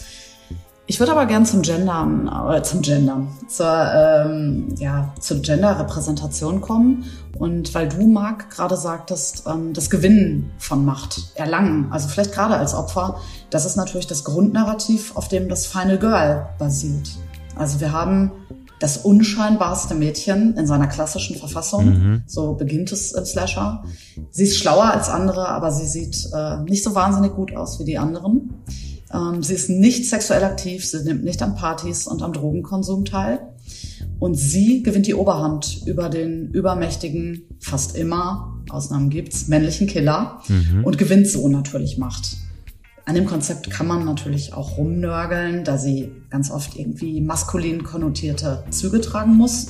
Ich 0.93 0.99
würde 0.99 1.13
aber 1.13 1.25
gern 1.25 1.43
zum 1.43 1.63
Gendern, 1.63 2.29
äh, 2.51 2.61
zum 2.61 2.83
Gendern, 2.83 3.29
zur, 3.47 3.65
ähm, 3.65 4.75
ja, 4.77 5.11
zur 5.19 5.41
Gender-Repräsentation 5.41 6.61
kommen. 6.61 7.05
Und 7.39 7.73
weil 7.73 7.89
du, 7.89 8.05
Marc, 8.05 8.51
gerade 8.51 8.77
sagtest, 8.77 9.45
ähm, 9.47 9.73
das 9.73 9.89
Gewinnen 9.89 10.51
von 10.59 10.85
Macht, 10.85 11.31
Erlangen, 11.33 11.87
also 11.91 12.07
vielleicht 12.09 12.31
gerade 12.31 12.57
als 12.57 12.75
Opfer, 12.75 13.15
das 13.49 13.65
ist 13.65 13.75
natürlich 13.75 14.05
das 14.05 14.23
Grundnarrativ, 14.23 15.17
auf 15.17 15.29
dem 15.29 15.49
das 15.49 15.65
Final 15.65 15.97
Girl 15.97 16.45
basiert. 16.59 17.09
Also 17.55 17.79
wir 17.79 17.91
haben 17.91 18.31
das 18.79 18.97
unscheinbarste 18.97 19.95
Mädchen 19.95 20.55
in 20.57 20.67
seiner 20.67 20.85
klassischen 20.85 21.37
Verfassung. 21.37 21.85
Mhm. 21.85 22.23
So 22.27 22.53
beginnt 22.53 22.91
es 22.91 23.13
im 23.13 23.25
Slasher. 23.25 23.83
Sie 24.29 24.43
ist 24.43 24.57
schlauer 24.57 24.91
als 24.91 25.09
andere, 25.09 25.47
aber 25.47 25.71
sie 25.71 25.87
sieht 25.87 26.29
äh, 26.35 26.59
nicht 26.69 26.83
so 26.83 26.93
wahnsinnig 26.93 27.33
gut 27.33 27.55
aus 27.55 27.79
wie 27.79 27.85
die 27.85 27.97
anderen. 27.97 28.61
Ähm, 29.13 29.43
sie 29.43 29.53
ist 29.53 29.69
nicht 29.69 30.09
sexuell 30.09 30.43
aktiv, 30.43 30.85
sie 30.85 31.03
nimmt 31.03 31.23
nicht 31.23 31.41
an 31.41 31.55
Partys 31.55 32.07
und 32.07 32.21
am 32.21 32.33
Drogenkonsum 32.33 33.05
teil. 33.05 33.39
Und 34.19 34.35
sie 34.35 34.83
gewinnt 34.83 35.07
die 35.07 35.15
Oberhand 35.15 35.81
über 35.85 36.09
den 36.09 36.49
übermächtigen, 36.51 37.43
fast 37.59 37.95
immer, 37.95 38.61
Ausnahmen 38.69 39.09
gibt's, 39.09 39.47
männlichen 39.47 39.87
Killer 39.87 40.41
mhm. 40.47 40.83
und 40.83 40.97
gewinnt 40.97 41.27
so 41.27 41.47
natürlich 41.47 41.97
Macht. 41.97 42.37
An 43.05 43.15
dem 43.15 43.25
Konzept 43.25 43.69
kann 43.69 43.85
man 43.85 44.05
natürlich 44.05 44.53
auch 44.53 44.77
rumnörgeln, 44.77 45.65
da 45.65 45.77
sie 45.77 46.11
ganz 46.29 46.49
oft 46.49 46.77
irgendwie 46.77 47.19
maskulin 47.19 47.83
konnotierte 47.83 48.63
Züge 48.69 49.01
tragen 49.01 49.35
muss. 49.35 49.67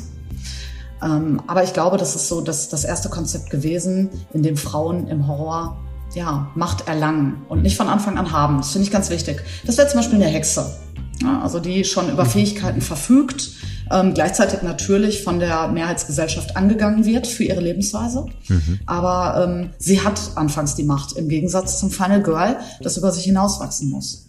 Ähm, 1.03 1.41
aber 1.47 1.63
ich 1.63 1.73
glaube, 1.73 1.97
das 1.97 2.15
ist 2.15 2.27
so 2.27 2.41
das, 2.41 2.69
das 2.69 2.83
erste 2.83 3.09
Konzept 3.09 3.49
gewesen, 3.49 4.09
in 4.33 4.43
dem 4.43 4.55
Frauen 4.55 5.07
im 5.07 5.27
Horror 5.27 5.82
ja, 6.13 6.51
Macht 6.55 6.87
erlangen 6.87 7.43
und 7.49 7.61
nicht 7.61 7.77
von 7.77 7.87
Anfang 7.87 8.17
an 8.17 8.31
haben. 8.31 8.57
Das 8.57 8.71
finde 8.71 8.87
ich 8.87 8.91
ganz 8.91 9.09
wichtig. 9.09 9.41
Das 9.65 9.77
wäre 9.77 9.87
zum 9.87 9.99
Beispiel 9.99 10.21
eine 10.21 10.29
Hexe. 10.29 10.77
Ja, 11.21 11.41
also 11.41 11.59
die 11.59 11.83
schon 11.83 12.09
über 12.09 12.25
mhm. 12.25 12.29
Fähigkeiten 12.29 12.81
verfügt, 12.81 13.51
ähm, 13.91 14.13
gleichzeitig 14.13 14.61
natürlich 14.61 15.23
von 15.23 15.39
der 15.39 15.67
Mehrheitsgesellschaft 15.67 16.57
angegangen 16.57 17.05
wird 17.05 17.27
für 17.27 17.43
ihre 17.43 17.61
Lebensweise. 17.61 18.25
Mhm. 18.47 18.79
Aber 18.85 19.43
ähm, 19.43 19.69
sie 19.77 20.01
hat 20.01 20.19
anfangs 20.35 20.75
die 20.75 20.83
Macht, 20.83 21.13
im 21.13 21.29
Gegensatz 21.29 21.79
zum 21.79 21.91
Final 21.91 22.23
Girl, 22.23 22.57
das 22.81 22.97
über 22.97 23.11
sich 23.11 23.25
hinauswachsen 23.25 23.89
muss. 23.89 24.25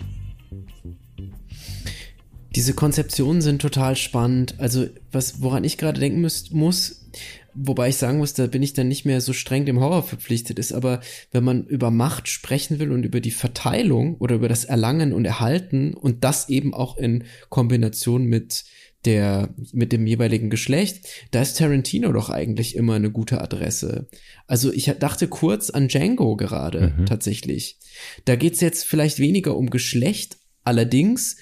Diese 2.54 2.74
Konzeptionen 2.74 3.42
sind 3.42 3.60
total 3.60 3.96
spannend. 3.96 4.54
Also, 4.58 4.86
was, 5.10 5.40
woran 5.42 5.64
ich 5.64 5.76
gerade 5.76 5.98
denken 5.98 6.20
muss, 6.20 6.50
muss, 6.52 7.06
wobei 7.54 7.88
ich 7.88 7.96
sagen 7.96 8.18
muss, 8.18 8.34
da 8.34 8.46
bin 8.46 8.62
ich 8.62 8.72
dann 8.72 8.88
nicht 8.88 9.04
mehr 9.04 9.20
so 9.20 9.32
streng 9.32 9.64
dem 9.66 9.80
Horror 9.80 10.02
verpflichtet 10.02 10.58
ist, 10.58 10.72
aber 10.72 11.00
wenn 11.32 11.44
man 11.44 11.64
über 11.64 11.90
Macht 11.90 12.28
sprechen 12.28 12.78
will 12.78 12.92
und 12.92 13.04
über 13.04 13.20
die 13.20 13.30
Verteilung 13.30 14.16
oder 14.16 14.36
über 14.36 14.48
das 14.48 14.64
Erlangen 14.64 15.12
und 15.12 15.24
Erhalten 15.24 15.94
und 15.94 16.24
das 16.24 16.48
eben 16.48 16.74
auch 16.74 16.96
in 16.96 17.24
Kombination 17.48 18.24
mit 18.24 18.64
der, 19.04 19.54
mit 19.72 19.92
dem 19.92 20.06
jeweiligen 20.06 20.50
Geschlecht, 20.50 21.06
da 21.30 21.42
ist 21.42 21.58
Tarantino 21.58 22.12
doch 22.12 22.30
eigentlich 22.30 22.74
immer 22.74 22.94
eine 22.94 23.10
gute 23.10 23.40
Adresse. 23.40 24.08
Also 24.46 24.72
ich 24.72 24.86
dachte 24.98 25.28
kurz 25.28 25.70
an 25.70 25.88
Django 25.88 26.36
gerade, 26.36 26.94
mhm. 26.96 27.06
tatsächlich. 27.06 27.78
Da 28.24 28.36
geht's 28.36 28.60
jetzt 28.60 28.84
vielleicht 28.84 29.18
weniger 29.18 29.56
um 29.56 29.70
Geschlecht, 29.70 30.38
allerdings 30.64 31.36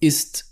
ist 0.00 0.48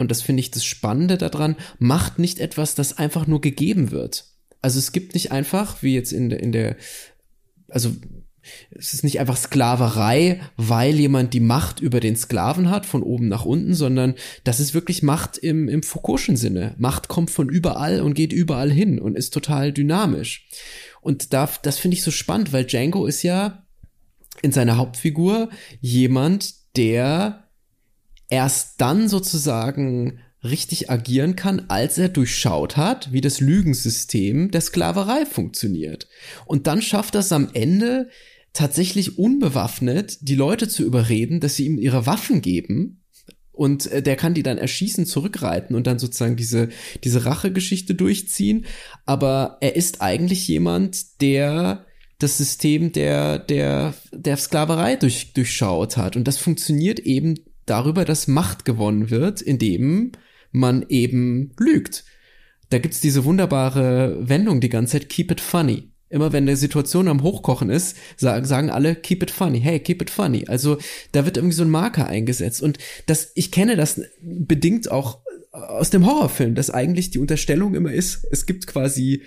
und 0.00 0.10
das 0.10 0.22
finde 0.22 0.40
ich 0.40 0.50
das 0.50 0.64
Spannende 0.64 1.18
daran, 1.18 1.56
macht 1.78 2.18
nicht 2.18 2.38
etwas, 2.38 2.74
das 2.74 2.96
einfach 2.96 3.26
nur 3.26 3.42
gegeben 3.42 3.90
wird. 3.90 4.29
Also 4.62 4.78
es 4.78 4.92
gibt 4.92 5.14
nicht 5.14 5.32
einfach, 5.32 5.82
wie 5.82 5.94
jetzt 5.94 6.12
in 6.12 6.28
der, 6.30 6.40
in 6.40 6.52
der, 6.52 6.76
also 7.68 7.92
es 8.70 8.94
ist 8.94 9.04
nicht 9.04 9.20
einfach 9.20 9.36
Sklaverei, 9.36 10.40
weil 10.56 10.98
jemand 10.98 11.34
die 11.34 11.40
Macht 11.40 11.80
über 11.80 12.00
den 12.00 12.16
Sklaven 12.16 12.70
hat, 12.70 12.86
von 12.86 13.02
oben 13.02 13.28
nach 13.28 13.44
unten, 13.44 13.74
sondern 13.74 14.14
das 14.44 14.60
ist 14.60 14.74
wirklich 14.74 15.02
Macht 15.02 15.38
im, 15.38 15.68
im 15.68 15.82
Foucault'schen 15.82 16.36
Sinne. 16.36 16.74
Macht 16.78 17.08
kommt 17.08 17.30
von 17.30 17.48
überall 17.48 18.00
und 18.00 18.14
geht 18.14 18.32
überall 18.32 18.70
hin 18.70 18.98
und 18.98 19.16
ist 19.16 19.34
total 19.34 19.72
dynamisch. 19.72 20.48
Und 21.00 21.32
da, 21.32 21.48
das 21.62 21.78
finde 21.78 21.96
ich 21.96 22.02
so 22.02 22.10
spannend, 22.10 22.52
weil 22.52 22.64
Django 22.64 23.06
ist 23.06 23.22
ja 23.22 23.66
in 24.42 24.52
seiner 24.52 24.76
Hauptfigur 24.76 25.50
jemand, 25.80 26.54
der 26.76 27.48
erst 28.28 28.80
dann 28.80 29.08
sozusagen 29.08 30.20
richtig 30.42 30.90
agieren 30.90 31.36
kann, 31.36 31.66
als 31.68 31.98
er 31.98 32.08
durchschaut 32.08 32.76
hat, 32.76 33.12
wie 33.12 33.20
das 33.20 33.40
Lügensystem 33.40 34.50
der 34.50 34.60
Sklaverei 34.60 35.26
funktioniert. 35.26 36.08
Und 36.46 36.66
dann 36.66 36.80
schafft 36.82 37.14
er 37.14 37.20
es 37.20 37.32
am 37.32 37.50
Ende 37.52 38.08
tatsächlich 38.52 39.18
unbewaffnet, 39.18 40.18
die 40.22 40.34
Leute 40.34 40.68
zu 40.68 40.84
überreden, 40.84 41.40
dass 41.40 41.56
sie 41.56 41.66
ihm 41.66 41.78
ihre 41.78 42.06
Waffen 42.06 42.40
geben. 42.40 43.02
Und 43.52 43.86
äh, 43.92 44.02
der 44.02 44.16
kann 44.16 44.34
die 44.34 44.42
dann 44.42 44.58
erschießen, 44.58 45.04
zurückreiten 45.04 45.76
und 45.76 45.86
dann 45.86 45.98
sozusagen 45.98 46.36
diese, 46.36 46.70
diese 47.04 47.26
Rachegeschichte 47.26 47.94
durchziehen. 47.94 48.64
Aber 49.04 49.58
er 49.60 49.76
ist 49.76 50.00
eigentlich 50.00 50.48
jemand, 50.48 51.20
der 51.20 51.84
das 52.18 52.38
System 52.38 52.92
der, 52.92 53.38
der, 53.38 53.94
der 54.12 54.36
Sklaverei 54.36 54.96
durch, 54.96 55.32
durchschaut 55.32 55.96
hat. 55.96 56.16
Und 56.16 56.26
das 56.26 56.38
funktioniert 56.38 57.00
eben 57.00 57.34
darüber, 57.66 58.04
dass 58.04 58.28
Macht 58.28 58.64
gewonnen 58.64 59.10
wird, 59.10 59.40
indem 59.40 60.12
man 60.50 60.84
eben 60.88 61.52
lügt. 61.58 62.04
Da 62.70 62.78
gibt's 62.78 63.00
diese 63.00 63.24
wunderbare 63.24 64.16
Wendung 64.20 64.60
die 64.60 64.68
ganze 64.68 64.98
Zeit, 64.98 65.08
keep 65.08 65.30
it 65.30 65.40
funny. 65.40 65.90
Immer 66.08 66.32
wenn 66.32 66.44
eine 66.44 66.56
Situation 66.56 67.06
am 67.06 67.22
Hochkochen 67.22 67.70
ist, 67.70 67.96
sagen, 68.16 68.44
sagen 68.44 68.70
alle, 68.70 68.96
keep 68.96 69.22
it 69.22 69.30
funny, 69.30 69.60
hey, 69.60 69.78
keep 69.78 70.02
it 70.02 70.10
funny. 70.10 70.44
Also 70.48 70.78
da 71.12 71.24
wird 71.24 71.36
irgendwie 71.36 71.54
so 71.54 71.62
ein 71.62 71.70
Marker 71.70 72.06
eingesetzt. 72.06 72.62
Und 72.62 72.78
das, 73.06 73.30
ich 73.36 73.52
kenne 73.52 73.76
das 73.76 74.00
bedingt 74.20 74.90
auch 74.90 75.20
aus 75.52 75.90
dem 75.90 76.06
Horrorfilm, 76.06 76.54
dass 76.54 76.70
eigentlich 76.70 77.10
die 77.10 77.18
Unterstellung 77.18 77.74
immer 77.74 77.92
ist, 77.92 78.26
es 78.30 78.46
gibt 78.46 78.66
quasi 78.66 79.22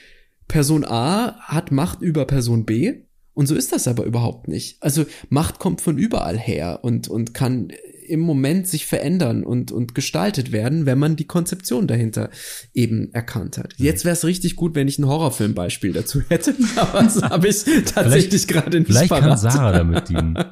Person 0.48 0.86
A 0.86 1.38
hat 1.40 1.72
Macht 1.72 2.02
über 2.02 2.26
Person 2.26 2.66
B. 2.66 3.04
Und 3.34 3.48
so 3.48 3.56
ist 3.56 3.72
das 3.72 3.88
aber 3.88 4.04
überhaupt 4.04 4.48
nicht. 4.48 4.82
Also 4.82 5.06
Macht 5.30 5.60
kommt 5.60 5.82
von 5.82 5.98
überall 5.98 6.38
her 6.38 6.80
und, 6.84 7.08
und 7.08 7.34
kann 7.34 7.72
im 8.14 8.20
Moment 8.20 8.68
sich 8.68 8.86
verändern 8.86 9.44
und, 9.44 9.72
und 9.72 9.96
gestaltet 9.96 10.52
werden, 10.52 10.86
wenn 10.86 11.00
man 11.00 11.16
die 11.16 11.26
Konzeption 11.26 11.88
dahinter 11.88 12.30
eben 12.72 13.12
erkannt 13.12 13.58
hat. 13.58 13.74
Mhm. 13.80 13.86
Jetzt 13.86 14.06
wäre 14.06 14.14
es 14.14 14.24
richtig 14.24 14.56
gut, 14.56 14.76
wenn 14.76 14.88
ich 14.88 15.00
ein 15.00 15.08
Horrorfilmbeispiel 15.08 15.94
dazu 15.94 16.22
hätte, 16.30 16.54
aber 16.76 17.02
das 17.02 17.22
habe 17.24 17.48
ich 17.48 17.66
tatsächlich 17.92 18.48
gerade 18.48 18.80
nicht 18.80 18.88
Vielleicht 18.88 19.10
parat. 19.10 19.30
kann 19.30 19.38
Sarah 19.38 19.72
damit 19.72 20.10
dienen. 20.10 20.38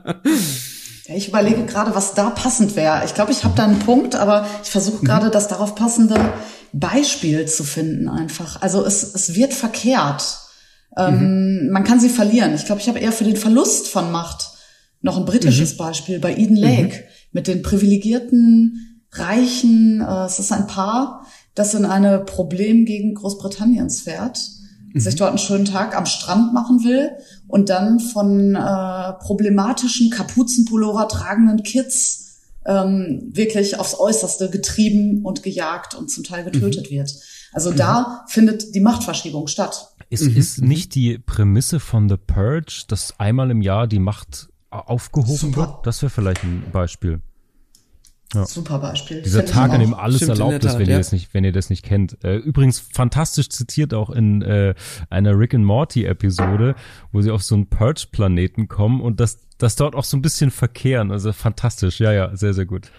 Ja, 1.08 1.16
ich 1.18 1.28
überlege 1.28 1.66
gerade, 1.66 1.96
was 1.96 2.14
da 2.14 2.30
passend 2.30 2.76
wäre. 2.76 3.02
Ich 3.06 3.16
glaube, 3.16 3.32
ich 3.32 3.44
habe 3.44 3.56
da 3.56 3.66
einen 3.66 3.80
Punkt, 3.80 4.16
aber 4.16 4.48
ich 4.64 4.70
versuche 4.70 5.04
gerade 5.04 5.26
mhm. 5.26 5.32
das 5.32 5.48
darauf 5.48 5.74
passende 5.74 6.16
Beispiel 6.74 7.48
zu 7.48 7.64
finden 7.64 8.08
einfach. 8.08 8.62
Also 8.62 8.86
es, 8.86 9.16
es 9.16 9.34
wird 9.34 9.56
verkehrt. 9.56 10.24
Ähm, 10.96 11.64
mhm. 11.66 11.72
Man 11.72 11.84
kann 11.84 12.00
sie 12.00 12.08
verlieren. 12.08 12.54
Ich 12.54 12.66
glaube, 12.66 12.82
ich 12.82 12.88
habe 12.88 13.00
eher 13.00 13.12
für 13.12 13.24
den 13.24 13.36
Verlust 13.36 13.88
von 13.88 14.12
Macht 14.12 14.52
noch 15.02 15.18
ein 15.18 15.26
britisches 15.26 15.74
mhm. 15.74 15.78
Beispiel 15.78 16.20
bei 16.20 16.38
Eden 16.38 16.56
Lake. 16.56 16.98
Mhm 16.98 17.21
mit 17.32 17.48
den 17.48 17.62
privilegierten, 17.62 19.04
reichen, 19.12 20.02
äh, 20.02 20.26
es 20.26 20.40
ist 20.40 20.52
ein 20.52 20.68
Paar, 20.68 21.26
das 21.56 21.74
in 21.74 21.86
eine 21.86 22.20
Problemgegend 22.20 23.16
Großbritanniens 23.16 24.02
fährt, 24.02 24.40
mhm. 24.94 25.00
sich 25.00 25.16
dort 25.16 25.30
einen 25.30 25.38
schönen 25.38 25.66
Tag 25.66 25.96
am 25.96 26.06
Strand 26.06 26.54
machen 26.54 26.84
will 26.84 27.12
und 27.48 27.70
dann 27.70 28.00
von 28.00 28.56
äh, 28.56 29.14
problematischen 29.20 30.10
Kapuzenpullover 30.10 31.08
tragenden 31.08 31.64
Kids 31.64 32.40
ähm, 32.66 33.32
wirklich 33.34 33.80
aufs 33.80 34.00
Äußerste 34.00 34.50
getrieben 34.50 35.26
und 35.26 35.44
gejagt 35.44 35.96
und 35.96 36.10
zum 36.10 36.24
Teil 36.24 36.44
getötet 36.44 36.90
mhm. 36.90 36.96
wird. 36.96 37.16
Also 37.54 37.72
mhm. 37.72 37.76
da 37.78 38.26
findet 38.28 38.76
die 38.76 38.80
Machtverschiebung 38.80 39.48
statt. 39.48 39.94
Ist, 40.10 40.24
mhm. 40.24 40.38
ist 40.38 40.62
nicht 40.62 40.96
die 40.96 41.18
Prämisse 41.18 41.80
von 41.80 42.08
The 42.08 42.18
Purge, 42.18 42.84
dass 42.88 43.20
einmal 43.20 43.50
im 43.52 43.62
Jahr 43.62 43.88
die 43.88 44.00
Macht 44.00 44.51
aufgehoben 44.72 45.36
Super. 45.38 45.58
wird. 45.58 45.88
Das 45.88 46.02
wäre 46.02 46.10
vielleicht 46.10 46.44
ein 46.44 46.64
Beispiel. 46.72 47.22
Ja. 48.34 48.46
Super 48.46 48.80
Beispiel. 48.80 49.22
Dieser 49.22 49.46
Tag, 49.46 49.72
an 49.72 49.82
dem 49.82 49.94
alles 49.94 50.18
Stimmt 50.18 50.40
erlaubt 50.40 50.64
ist, 50.64 50.80
wenn 50.80 50.88
ja. 50.88 50.94
ihr 50.94 50.98
das 51.00 51.12
nicht, 51.12 51.34
wenn 51.34 51.44
ihr 51.44 51.52
das 51.52 51.70
nicht 51.70 51.84
kennt. 51.84 52.24
Äh, 52.24 52.38
übrigens 52.38 52.80
fantastisch 52.80 53.50
zitiert 53.50 53.94
auch 53.94 54.10
in 54.10 54.42
äh, 54.42 54.74
einer 55.10 55.38
Rick 55.38 55.54
and 55.54 55.66
Morty 55.66 56.06
Episode, 56.06 56.76
wo 57.12 57.22
sie 57.22 57.32
auf 57.32 57.44
so 57.44 57.56
einen 57.56 57.68
Purge-Planeten 57.68 58.70
kommen 58.70 59.02
und 59.02 59.20
das, 59.20 59.40
das 59.62 59.76
dort 59.76 59.96
auch 59.96 60.04
so 60.04 60.18
ein 60.18 60.22
bisschen 60.22 60.52
verkehren. 60.52 61.12
Also 61.12 61.34
fantastisch. 61.34 62.00
Ja, 62.00 62.12
ja, 62.12 62.36
sehr, 62.36 62.54
sehr 62.54 62.66
gut. 62.66 62.92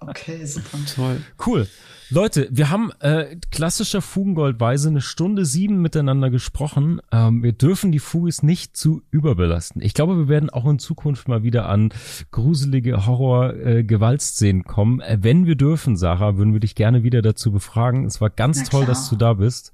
okay, 0.00 0.44
super. 0.44 0.78
Toll. 0.94 1.20
Cool. 1.46 1.66
Leute, 2.10 2.46
wir 2.50 2.68
haben 2.68 2.92
äh, 3.00 3.36
klassischer 3.50 4.02
Fugengoldweise 4.02 4.90
eine 4.90 5.00
Stunde 5.00 5.46
sieben 5.46 5.80
miteinander 5.80 6.28
gesprochen. 6.28 7.00
Ähm, 7.10 7.42
wir 7.42 7.52
dürfen 7.52 7.90
die 7.90 8.00
Fugis 8.00 8.42
nicht 8.42 8.76
zu 8.76 9.00
überbelasten. 9.10 9.80
Ich 9.80 9.94
glaube, 9.94 10.18
wir 10.18 10.28
werden 10.28 10.50
auch 10.50 10.68
in 10.68 10.78
Zukunft 10.78 11.28
mal 11.28 11.42
wieder 11.42 11.70
an 11.70 11.88
gruselige 12.30 13.06
Horror-Gewaltszenen 13.06 14.60
äh, 14.60 14.64
kommen. 14.64 15.00
Äh, 15.00 15.18
wenn 15.22 15.46
wir 15.46 15.56
dürfen, 15.56 15.96
Sarah, 15.96 16.36
würden 16.36 16.52
wir 16.52 16.60
dich 16.60 16.74
gerne 16.74 17.02
wieder 17.02 17.22
dazu 17.22 17.50
befragen. 17.50 18.04
Es 18.04 18.20
war 18.20 18.28
ganz 18.28 18.68
toll, 18.68 18.84
dass 18.84 19.08
du 19.08 19.16
da 19.16 19.32
bist. 19.32 19.72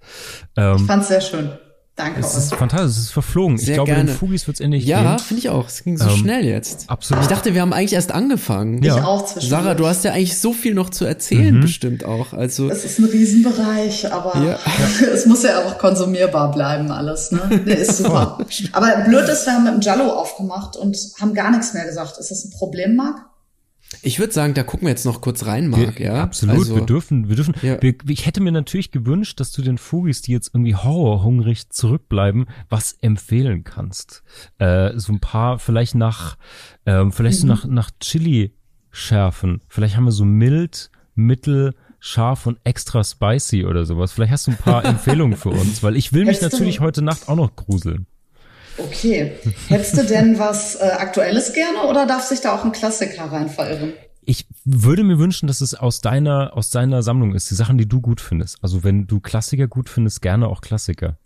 Ähm, 0.57 0.77
ich 0.77 0.83
fand's 0.83 1.09
sehr 1.09 1.21
schön. 1.21 1.51
Danke. 1.99 2.21
Es 2.21 2.37
ist 2.37 2.55
fantastisch, 2.55 2.91
es 2.91 2.99
ist 2.99 3.11
verflogen. 3.11 3.59
Sehr 3.59 3.71
ich 3.71 3.75
glaube, 3.75 3.91
gerne. 3.91 4.05
den 4.05 4.17
Fugis 4.17 4.47
wird's 4.47 4.61
endlich 4.61 4.85
Ja, 4.85 5.03
Ja, 5.03 5.19
finde 5.19 5.41
ich 5.41 5.49
auch. 5.49 5.67
Es 5.67 5.83
ging 5.83 5.99
so 5.99 6.09
ähm, 6.09 6.17
schnell 6.17 6.45
jetzt. 6.45 6.89
Absolut. 6.89 7.25
Ich 7.25 7.29
dachte, 7.29 7.55
wir 7.55 7.61
haben 7.61 7.73
eigentlich 7.73 7.95
erst 7.95 8.13
angefangen. 8.13 8.85
Ja. 8.85 8.99
Ich 8.99 9.03
auch 9.03 9.27
zwischen. 9.27 9.51
Sarah, 9.51 9.75
du 9.75 9.85
hast 9.85 10.05
ja 10.05 10.13
eigentlich 10.13 10.39
so 10.39 10.53
viel 10.53 10.75
noch 10.75 10.91
zu 10.91 11.05
erzählen, 11.05 11.57
mhm. 11.57 11.61
bestimmt 11.61 12.05
auch. 12.05 12.35
Also. 12.35 12.71
Es 12.71 12.85
ist 12.85 13.01
ein 13.01 13.07
Riesenbereich, 13.07 14.13
aber 14.13 14.41
ja. 14.45 14.59
es 15.13 15.27
muss 15.27 15.43
ja 15.43 15.65
auch 15.65 15.77
konsumierbar 15.79 16.53
bleiben, 16.53 16.93
alles, 16.93 17.33
ne? 17.33 17.63
Der 17.67 17.79
ist 17.79 17.97
super. 17.99 18.39
aber 18.71 18.97
blöd 18.99 19.29
ist, 19.29 19.45
wir 19.47 19.55
haben 19.55 19.65
mit 19.65 19.75
dem 19.75 19.81
Jallo 19.81 20.13
aufgemacht 20.13 20.77
und 20.77 20.97
haben 21.21 21.35
gar 21.35 21.51
nichts 21.51 21.75
mehr 21.75 21.85
gesagt. 21.85 22.17
Ist 22.19 22.31
das 22.31 22.45
ein 22.45 22.51
Problem, 22.53 22.95
Marc? 22.95 23.29
Ich 24.03 24.19
würde 24.19 24.33
sagen, 24.33 24.55
da 24.55 24.63
gucken 24.63 24.87
wir 24.87 24.91
jetzt 24.91 25.07
noch 25.07 25.21
kurz 25.21 25.47
rein, 25.47 25.69
Marc, 25.69 25.99
ja. 25.99 26.23
Absolut, 26.23 26.57
also, 26.57 26.75
wir 26.77 26.87
dürfen, 26.87 27.29
wir 27.29 27.37
dürfen. 27.37 27.55
Ja. 27.63 27.81
Wir, 27.81 27.95
ich 28.07 28.27
hätte 28.27 28.43
mir 28.43 28.53
natürlich 28.53 28.91
gewünscht, 28.91 29.41
dass 29.41 29.51
du 29.53 29.63
den 29.63 29.79
Fugis, 29.79 30.21
die 30.21 30.33
jetzt 30.33 30.51
irgendwie 30.55 30.75
horrorhungrig 30.75 31.71
zurückbleiben, 31.71 32.47
was 32.69 32.93
empfehlen 33.01 33.65
kannst. 33.65 34.23
Äh, 34.59 34.93
so 34.97 35.13
ein 35.13 35.21
paar, 35.21 35.59
vielleicht 35.59 35.95
nach, 35.95 36.37
ähm, 36.85 37.13
vielleicht 37.13 37.39
mhm. 37.39 37.41
so 37.41 37.47
nach, 37.47 37.65
nach 37.65 37.91
Chili 38.01 38.55
schärfen. 38.91 39.63
Vielleicht 39.69 39.97
haben 39.97 40.05
wir 40.05 40.13
so 40.13 40.25
mild, 40.25 40.91
mittel, 41.15 41.75
scharf 41.99 42.47
und 42.47 42.59
extra 42.65 43.03
spicy 43.03 43.65
oder 43.65 43.85
sowas. 43.85 44.13
Vielleicht 44.13 44.33
hast 44.33 44.47
du 44.47 44.53
ein 44.53 44.59
paar 44.59 44.85
Empfehlungen 44.85 45.37
für 45.37 45.51
uns, 45.51 45.83
weil 45.83 45.97
ich 45.97 46.13
will 46.13 46.25
mich 46.25 46.41
natürlich 46.41 46.81
heute 46.81 47.03
Nacht 47.03 47.29
auch 47.29 47.37
noch 47.37 47.57
gruseln. 47.57 48.07
Okay. 48.79 49.33
Hättest 49.69 49.97
du 49.97 50.05
denn 50.05 50.39
was 50.39 50.77
äh, 50.77 50.85
Aktuelles 50.85 51.53
gerne 51.53 51.83
oder 51.89 52.07
darf 52.07 52.25
sich 52.25 52.41
da 52.41 52.55
auch 52.55 52.65
ein 52.65 52.73
Klassiker 52.73 53.25
rein 53.25 53.49
verirren? 53.49 53.93
Ich 54.25 54.47
würde 54.65 55.05
mir 55.05 55.19
wünschen, 55.19 55.47
dass 55.47 55.61
es 55.61 55.75
aus 55.75 56.01
deiner, 56.01 56.57
aus 56.57 56.71
deiner 56.71 57.03
Sammlung 57.03 57.35
ist, 57.35 57.51
die 57.51 57.55
Sachen, 57.55 57.79
die 57.79 57.89
du 57.89 58.01
gut 58.01 58.21
findest. 58.21 58.59
Also 58.63 58.85
wenn 58.85 59.07
du 59.07 59.21
Klassiker 59.21 59.69
gut 59.69 59.89
findest, 59.89 60.21
gerne 60.21 60.49
auch 60.49 60.61
Klassiker. 60.61 61.19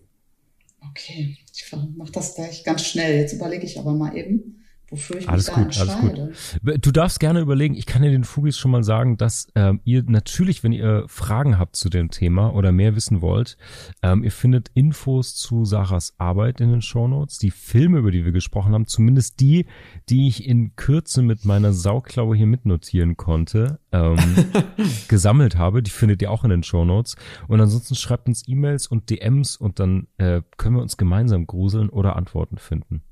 Okay, 0.91 1.37
ich 1.53 1.65
mach 1.97 2.11
das 2.11 2.35
gleich 2.35 2.65
ganz 2.65 2.87
schnell. 2.87 3.19
Jetzt 3.19 3.33
überlege 3.33 3.65
ich 3.65 3.79
aber 3.79 3.93
mal 3.93 4.17
eben. 4.17 4.62
Wofür 4.93 5.19
ich 5.19 5.29
alles 5.29 5.49
mich 5.49 5.57
gut. 5.57 5.81
Alles 5.81 5.99
gut. 5.99 6.87
Du 6.87 6.93
darfst 6.93 7.19
gerne 7.19 7.41
überlegen, 7.41 7.75
ich 7.75 7.87
kann 7.87 8.03
dir 8.03 8.11
den 8.11 8.25
Fugis 8.25 8.59
schon 8.59 8.71
mal 8.71 8.85
sagen, 8.85 9.17
dass 9.17 9.49
ähm, 9.55 9.81
ihr 9.85 10.05
natürlich, 10.07 10.63
wenn 10.63 10.73
ihr 10.73 11.05
Fragen 11.09 11.59
habt 11.59 11.77
zu 11.77 11.89
dem 11.89 12.11
Thema 12.11 12.55
oder 12.55 12.71
mehr 12.71 12.95
wissen 12.95 13.23
wollt, 13.23 13.57
ähm, 14.03 14.23
ihr 14.23 14.31
findet 14.31 14.71
Infos 14.75 15.35
zu 15.35 15.65
Sarahs 15.65 16.15
Arbeit 16.19 16.61
in 16.61 16.71
den 16.71 16.83
Shownotes, 16.83 17.39
die 17.39 17.51
Filme, 17.51 17.99
über 17.99 18.11
die 18.11 18.25
wir 18.25 18.33
gesprochen 18.33 18.75
haben, 18.75 18.87
zumindest 18.87 19.41
die, 19.41 19.67
die 20.09 20.29
ich 20.29 20.47
in 20.47 20.77
Kürze 20.77 21.23
mit 21.23 21.45
meiner 21.45 21.73
Sauklaue 21.73 22.37
hier 22.37 22.47
mitnotieren 22.47 23.17
konnte, 23.17 23.81
ähm, 23.93 24.19
gesammelt 25.09 25.57
habe, 25.57 25.83
die 25.83 25.91
findet 25.91 26.23
ihr 26.23 26.31
auch 26.31 26.45
in 26.45 26.51
den 26.51 26.63
Shownotes. 26.63 27.17
Und 27.49 27.61
ansonsten 27.61 27.95
schreibt 27.95 28.29
uns 28.29 28.47
E-Mails 28.47 28.87
und 28.87 29.11
DMs 29.11 29.57
und 29.57 29.81
dann 29.81 30.07
äh, 30.19 30.43
können 30.59 30.77
wir 30.77 30.83
uns 30.83 30.97
gemeinsam 30.97 31.47
gruseln 31.47 31.89
oder 31.89 32.17
Antworten 32.17 32.59
finden. 32.59 33.03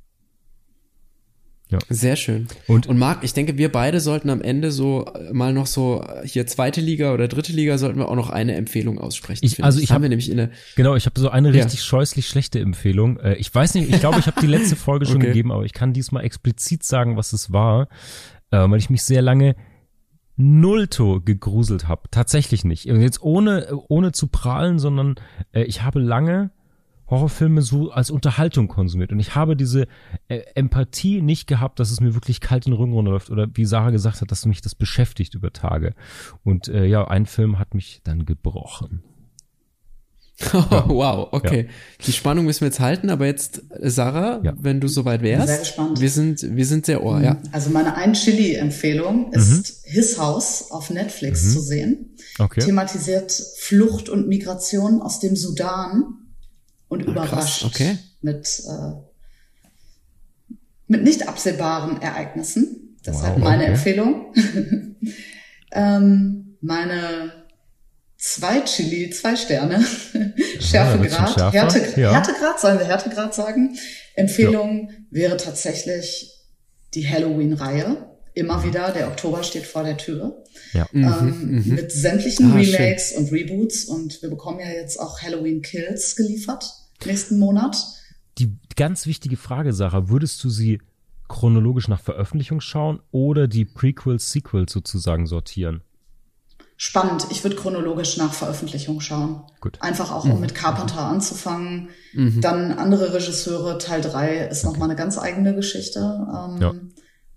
Ja. 1.71 1.79
Sehr 1.89 2.17
schön. 2.17 2.49
Und, 2.67 2.89
und 2.89 2.99
Marc, 2.99 3.23
ich 3.23 3.33
denke, 3.33 3.57
wir 3.57 3.71
beide 3.71 4.01
sollten 4.01 4.29
am 4.29 4.43
Ende 4.43 4.73
so 4.73 5.05
äh, 5.07 5.33
mal 5.33 5.53
noch 5.53 5.67
so 5.67 6.03
äh, 6.03 6.27
hier 6.27 6.47
zweite 6.47 6.81
Liga 6.81 7.15
oder 7.15 7.29
dritte 7.29 7.53
Liga 7.53 7.79
sollten 7.79 7.99
wir 7.99 8.09
auch 8.09 8.17
noch 8.17 8.29
eine 8.29 8.57
Empfehlung 8.57 8.99
aussprechen. 8.99 9.45
Ich, 9.45 9.63
also 9.63 9.79
ich 9.79 9.93
habe 9.93 10.09
nämlich 10.09 10.31
in 10.31 10.37
der 10.37 10.51
genau, 10.75 10.97
ich 10.97 11.07
habe 11.07 11.19
so 11.21 11.31
eine 11.31 11.53
ja. 11.53 11.63
richtig 11.63 11.85
scheußlich 11.85 12.27
schlechte 12.27 12.59
Empfehlung. 12.59 13.21
Äh, 13.21 13.35
ich 13.35 13.55
weiß 13.55 13.75
nicht, 13.75 13.89
ich 13.89 14.01
glaube, 14.01 14.19
ich 14.19 14.27
habe 14.27 14.41
die 14.41 14.49
letzte 14.49 14.75
Folge 14.75 15.07
schon 15.07 15.19
okay. 15.19 15.29
gegeben, 15.29 15.53
aber 15.53 15.65
ich 15.65 15.73
kann 15.73 15.93
diesmal 15.93 16.25
explizit 16.25 16.83
sagen, 16.83 17.17
was 17.17 17.33
es 17.33 17.53
war, 17.53 17.89
weil 18.51 18.79
ich 18.81 18.91
mich 18.91 19.05
sehr 19.05 19.23
lange 19.23 19.55
nullto 20.37 21.21
gegruselt 21.21 21.87
habe. 21.87 22.03
Tatsächlich 22.11 22.65
nicht. 22.65 22.87
Jetzt 22.87 23.23
ohne 23.23 23.69
ohne 23.89 24.11
zu 24.11 24.27
prahlen, 24.27 24.81
sondern 24.81 25.15
ich 25.53 25.83
habe 25.83 26.01
lange 26.01 26.51
Horrorfilme 27.11 27.63
so 27.63 27.91
als 27.91 28.11
Unterhaltung 28.11 28.69
konsumiert. 28.69 29.13
Und 29.13 29.19
ich 29.19 29.35
habe 29.35 29.57
diese 29.57 29.89
äh, 30.29 30.41
Empathie 30.55 31.21
nicht 31.21 31.47
gehabt, 31.47 31.81
dass 31.81 31.91
es 31.91 32.01
mir 32.01 32.15
wirklich 32.15 32.41
kalt 32.41 32.67
in 32.67 32.73
den 32.73 32.79
Rücken 32.79 32.93
runterläuft 32.93 33.31
oder 33.31 33.49
wie 33.55 33.65
Sarah 33.65 33.91
gesagt 33.91 34.21
hat, 34.21 34.31
dass 34.31 34.47
mich 34.47 34.63
das 34.63 34.75
beschäftigt 34.75 35.35
über 35.35 35.53
Tage. 35.53 35.95
Und 36.45 36.69
äh, 36.69 36.87
ja, 36.87 37.07
ein 37.07 37.27
Film 37.27 37.59
hat 37.59 37.75
mich 37.75 38.01
dann 38.05 38.27
gebrochen. 38.27 39.03
Oh, 40.55 40.59
wow, 40.89 41.29
okay. 41.33 41.67
Ja. 41.67 41.75
Die 42.07 42.13
Spannung 42.13 42.47
müssen 42.47 42.63
wir 42.63 42.69
jetzt 42.69 42.81
halten, 42.81 43.11
aber 43.11 43.27
jetzt, 43.27 43.63
Sarah, 43.83 44.41
ja. 44.43 44.55
wenn 44.59 44.81
du 44.81 44.89
soweit 44.89 45.23
wärst. 45.23 45.49
Sehr 45.49 45.59
gespannt. 45.59 46.01
Wir 46.01 46.11
sind, 46.11 46.57
wir 46.57 46.67
sind 46.67 46.87
sehr 46.87 47.03
ohr, 47.03 47.21
ja. 47.21 47.43
Also 47.53 47.71
meine 47.71 47.97
ein 47.97 48.15
Chili-Empfehlung 48.15 49.33
ist 49.33 49.87
mhm. 49.87 49.91
His 49.93 50.19
House 50.19 50.71
auf 50.71 50.91
Netflix 50.91 51.45
mhm. 51.45 51.51
zu 51.51 51.61
sehen. 51.61 52.17
Okay. 52.39 52.61
Thematisiert 52.61 53.33
Flucht 53.59 54.09
und 54.09 54.29
Migration 54.29 55.03
aus 55.03 55.21
dem 55.21 55.37
Sudan 55.37 56.20
und 56.91 57.07
ah, 57.07 57.11
überrascht 57.11 57.65
okay. 57.65 57.97
mit, 58.21 58.63
äh, 58.69 58.93
mit 60.89 61.03
nicht 61.03 61.27
absehbaren 61.27 62.03
Ereignissen. 62.03 62.99
Deshalb 63.07 63.37
wow, 63.37 63.45
meine 63.45 63.63
okay. 63.63 63.73
Empfehlung. 63.73 64.35
ähm, 65.73 66.59
meine 66.61 67.33
zwei 68.19 68.61
Chili, 68.61 69.09
zwei 69.11 69.37
Sterne, 69.37 69.83
Schärfegrad, 70.61 71.37
ja, 71.39 71.53
Härte, 71.53 72.01
ja. 72.01 72.13
Härtegrad, 72.13 72.61
sollen 72.61 72.79
wir 72.79 72.87
Härtegrad 72.87 73.35
sagen? 73.35 73.79
Empfehlung 74.15 74.91
ja. 74.91 74.97
wäre 75.11 75.37
tatsächlich 75.39 76.37
die 76.93 77.09
Halloween-Reihe. 77.09 78.11
Immer 78.35 78.59
mhm. 78.59 78.65
wieder, 78.65 78.91
der 78.91 79.09
Oktober 79.09 79.43
steht 79.43 79.65
vor 79.65 79.85
der 79.85 79.97
Tür. 79.97 80.45
Ja. 80.73 80.87
Ähm, 80.93 81.01
mhm, 81.01 81.65
mhm. 81.65 81.75
mit 81.75 81.93
sämtlichen 81.93 82.53
ah, 82.53 82.57
Remakes 82.57 83.11
schön. 83.11 83.19
und 83.19 83.33
Reboots 83.33 83.85
und 83.85 84.21
wir 84.23 84.29
bekommen 84.29 84.61
ja 84.61 84.71
jetzt 84.71 84.99
auch 84.99 85.23
Halloween 85.23 85.63
Kills 85.63 86.17
geliefert 86.17 86.80
nächsten 87.07 87.39
Monat. 87.39 87.77
Die 88.39 88.57
ganz 88.77 89.07
wichtige 89.07 89.37
Frage, 89.37 89.73
Sarah, 89.73 90.09
würdest 90.09 90.43
du 90.45 90.51
sie 90.51 90.81
chronologisch 91.29 91.89
nach 91.89 92.01
Veröffentlichung 92.01 92.61
schauen 92.61 93.01
oder 93.13 93.49
die 93.49 93.65
Prequels, 93.65 94.31
Sequels 94.33 94.73
sozusagen 94.73 95.27
sortieren? 95.27 95.83
Spannend. 96.83 97.27
Ich 97.31 97.45
würde 97.45 97.57
chronologisch 97.57 98.17
nach 98.17 98.33
Veröffentlichung 98.33 99.03
schauen. 99.03 99.43
Gut. 99.61 99.77
Einfach 99.81 100.11
auch, 100.11 100.25
um 100.25 100.37
mhm. 100.37 100.41
mit 100.41 100.55
Carpenter 100.55 101.01
anzufangen. 101.01 101.91
Mhm. 102.15 102.41
Dann 102.41 102.73
andere 102.73 103.13
Regisseure. 103.13 103.77
Teil 103.77 104.01
3 104.01 104.47
ist 104.47 104.65
okay. 104.65 104.73
nochmal 104.73 104.89
eine 104.89 104.97
ganz 104.97 105.19
eigene 105.19 105.55
Geschichte. 105.55 105.99
Ähm, 106.01 106.59
ja. 106.59 106.73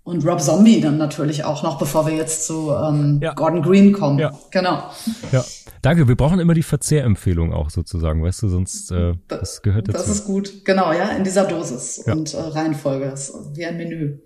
Und 0.02 0.26
Rob 0.26 0.40
Zombie 0.40 0.80
dann 0.80 0.96
natürlich 0.96 1.44
auch 1.44 1.62
noch, 1.62 1.78
bevor 1.78 2.06
wir 2.06 2.14
jetzt 2.14 2.46
zu 2.46 2.70
ähm, 2.70 3.20
ja. 3.22 3.34
Gordon 3.34 3.62
Green 3.62 3.92
kommen. 3.92 4.18
Ja. 4.18 4.32
Genau. 4.50 4.90
Ja. 5.30 5.44
Danke, 5.84 6.08
wir 6.08 6.16
brauchen 6.16 6.40
immer 6.40 6.54
die 6.54 6.62
Verzehrempfehlung 6.62 7.52
auch 7.52 7.68
sozusagen, 7.68 8.22
weißt 8.22 8.42
du, 8.42 8.48
sonst 8.48 8.90
äh, 8.90 9.12
das 9.28 9.60
gehört 9.60 9.88
dazu. 9.88 9.98
Das 9.98 10.08
ist 10.08 10.24
gut, 10.24 10.64
genau, 10.64 10.94
ja, 10.94 11.10
in 11.10 11.24
dieser 11.24 11.44
Dosis 11.44 12.04
ja. 12.06 12.14
und 12.14 12.32
äh, 12.32 12.38
Reihenfolge, 12.38 13.04
ist 13.04 13.34
wie 13.54 13.66
ein 13.66 13.76
Menü. 13.76 14.18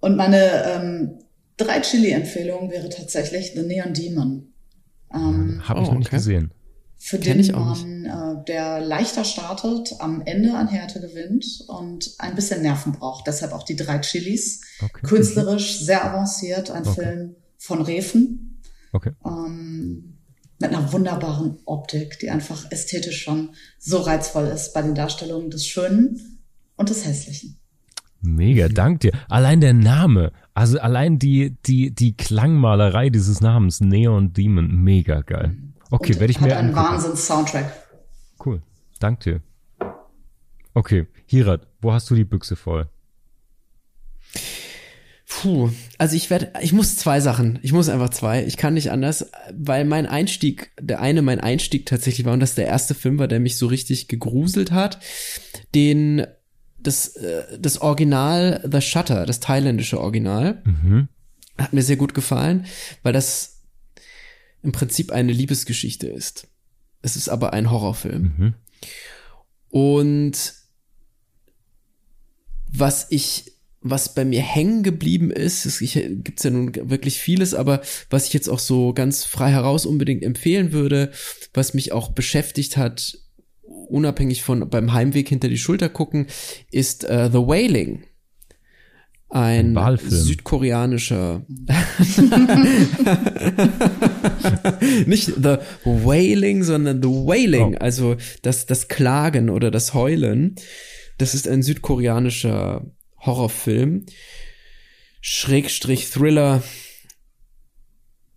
Und 0.00 0.16
meine 0.16 0.64
ähm, 0.64 1.18
drei 1.58 1.80
Chili-Empfehlung 1.80 2.70
wäre 2.70 2.88
tatsächlich 2.88 3.52
The 3.54 3.64
Neon 3.64 3.92
Demon. 3.92 4.54
Ähm, 5.12 5.60
Habe 5.68 5.82
ich 5.82 5.88
oh, 5.88 5.90
noch 5.90 5.98
nicht 5.98 6.10
gesehen. 6.10 6.52
Für 6.96 7.18
Kenn 7.18 7.42
den 7.42 7.52
man, 7.52 8.06
äh, 8.06 8.44
der 8.46 8.80
leichter 8.80 9.24
startet, 9.24 9.96
am 9.98 10.22
Ende 10.22 10.54
an 10.54 10.68
Härte 10.68 11.02
gewinnt 11.02 11.44
und 11.68 12.14
ein 12.18 12.34
bisschen 12.34 12.62
Nerven 12.62 12.92
braucht. 12.92 13.26
Deshalb 13.26 13.52
auch 13.52 13.64
die 13.64 13.76
drei 13.76 13.98
Chilis. 13.98 14.62
Okay. 14.82 15.06
Künstlerisch 15.06 15.80
sehr 15.80 16.02
avanciert, 16.02 16.70
ein 16.70 16.86
okay. 16.86 17.02
Film 17.02 17.36
von 17.58 17.82
Refen. 17.82 18.62
Okay. 18.92 19.10
Ähm, 19.22 20.13
mit 20.60 20.72
einer 20.72 20.92
wunderbaren 20.92 21.58
Optik, 21.64 22.18
die 22.20 22.30
einfach 22.30 22.70
ästhetisch 22.70 23.22
schon 23.22 23.50
so 23.78 23.98
reizvoll 23.98 24.46
ist 24.46 24.72
bei 24.72 24.82
den 24.82 24.94
Darstellungen 24.94 25.50
des 25.50 25.66
Schönen 25.66 26.40
und 26.76 26.90
des 26.90 27.04
Hässlichen. 27.04 27.58
Mega, 28.20 28.68
dank 28.68 29.00
dir. 29.00 29.12
Allein 29.28 29.60
der 29.60 29.74
Name, 29.74 30.32
also 30.54 30.78
allein 30.78 31.18
die, 31.18 31.56
die, 31.66 31.94
die 31.94 32.16
Klangmalerei 32.16 33.10
dieses 33.10 33.40
Namens, 33.40 33.80
Neon 33.80 34.32
Demon, 34.32 34.82
mega 34.82 35.20
geil. 35.20 35.48
Mhm. 35.48 35.74
Okay, 35.90 36.18
werde 36.18 36.30
ich 36.30 36.40
mir 36.40 36.56
einen 36.56 36.74
Wahnsinns-Soundtrack. 36.74 37.70
Cool. 38.44 38.62
Dank 38.98 39.20
dir. 39.20 39.42
Okay, 40.72 41.06
Hirat, 41.26 41.66
wo 41.80 41.92
hast 41.92 42.10
du 42.10 42.14
die 42.14 42.24
Büchse 42.24 42.56
voll? 42.56 42.88
Puh, 45.40 45.70
also 45.98 46.16
ich 46.16 46.30
werde, 46.30 46.52
ich 46.62 46.72
muss 46.72 46.96
zwei 46.96 47.20
Sachen, 47.20 47.58
ich 47.62 47.72
muss 47.72 47.88
einfach 47.88 48.10
zwei, 48.10 48.44
ich 48.44 48.56
kann 48.56 48.74
nicht 48.74 48.90
anders, 48.90 49.30
weil 49.52 49.84
mein 49.84 50.06
Einstieg, 50.06 50.70
der 50.80 51.00
eine 51.00 51.22
mein 51.22 51.40
Einstieg 51.40 51.86
tatsächlich 51.86 52.24
war 52.24 52.34
und 52.34 52.40
das 52.40 52.54
der 52.54 52.66
erste 52.66 52.94
Film 52.94 53.18
war, 53.18 53.26
der 53.26 53.40
mich 53.40 53.56
so 53.56 53.66
richtig 53.66 54.08
gegruselt 54.08 54.70
hat, 54.70 55.00
den, 55.74 56.26
das, 56.78 57.08
äh, 57.16 57.58
das 57.58 57.80
Original 57.80 58.66
The 58.70 58.80
Shutter, 58.80 59.26
das 59.26 59.40
thailändische 59.40 60.00
Original, 60.00 60.62
mhm. 60.64 61.08
hat 61.58 61.72
mir 61.72 61.82
sehr 61.82 61.96
gut 61.96 62.14
gefallen, 62.14 62.66
weil 63.02 63.12
das 63.12 63.62
im 64.62 64.72
Prinzip 64.72 65.10
eine 65.10 65.32
Liebesgeschichte 65.32 66.06
ist. 66.06 66.48
Es 67.02 67.16
ist 67.16 67.28
aber 67.28 67.52
ein 67.52 67.70
Horrorfilm. 67.70 68.32
Mhm. 68.36 68.54
Und 69.68 70.54
was 72.72 73.06
ich, 73.10 73.53
was 73.84 74.14
bei 74.14 74.24
mir 74.24 74.40
hängen 74.40 74.82
geblieben 74.82 75.30
ist, 75.30 75.66
es 75.66 75.78
gibt 75.78 76.42
ja 76.42 76.50
nun 76.50 76.74
wirklich 76.74 77.20
vieles, 77.20 77.52
aber 77.52 77.82
was 78.08 78.26
ich 78.26 78.32
jetzt 78.32 78.48
auch 78.48 78.58
so 78.58 78.94
ganz 78.94 79.24
frei 79.24 79.50
heraus 79.50 79.84
unbedingt 79.84 80.22
empfehlen 80.22 80.72
würde, 80.72 81.12
was 81.52 81.74
mich 81.74 81.92
auch 81.92 82.12
beschäftigt 82.12 82.78
hat, 82.78 83.18
unabhängig 83.62 84.42
von 84.42 84.70
beim 84.70 84.94
Heimweg 84.94 85.28
hinter 85.28 85.48
die 85.48 85.58
Schulter 85.58 85.90
gucken, 85.90 86.28
ist 86.70 87.04
uh, 87.04 87.28
The 87.30 87.46
Wailing 87.46 88.04
ein, 89.28 89.76
ein 89.76 89.98
südkoreanischer 89.98 91.44
nicht 95.06 95.26
the 95.26 95.56
wailing, 95.84 96.62
sondern 96.62 97.02
the 97.02 97.08
wailing, 97.08 97.74
oh. 97.74 97.78
also 97.80 98.14
das 98.42 98.66
das 98.66 98.86
Klagen 98.86 99.50
oder 99.50 99.72
das 99.72 99.92
Heulen. 99.92 100.54
Das 101.18 101.34
ist 101.34 101.48
ein 101.48 101.62
südkoreanischer 101.62 102.86
Horrorfilm, 103.24 104.06
Schrägstrich 105.20 106.10
Thriller 106.10 106.62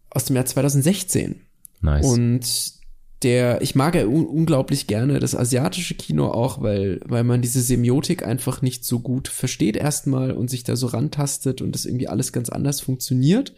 aus 0.10 0.26
dem 0.26 0.36
Jahr 0.36 0.46
2016. 0.46 1.42
Nice. 1.82 2.06
Und 2.06 2.78
der, 3.24 3.62
ich 3.62 3.74
mag 3.74 3.96
ja 3.96 4.06
un 4.06 4.26
unglaublich 4.26 4.86
gerne 4.88 5.20
das 5.20 5.36
asiatische 5.36 5.96
Kino 5.96 6.30
auch, 6.30 6.62
weil, 6.62 7.00
weil 7.06 7.24
man 7.24 7.42
diese 7.42 7.62
Semiotik 7.62 8.24
einfach 8.24 8.62
nicht 8.62 8.86
so 8.86 9.00
gut 9.00 9.28
versteht 9.28 9.76
erstmal 9.76 10.32
und 10.32 10.50
sich 10.50 10.64
da 10.64 10.76
so 10.76 10.88
rantastet 10.88 11.62
und 11.62 11.74
das 11.74 11.86
irgendwie 11.86 12.08
alles 12.08 12.32
ganz 12.32 12.50
anders 12.50 12.80
funktioniert. 12.80 13.54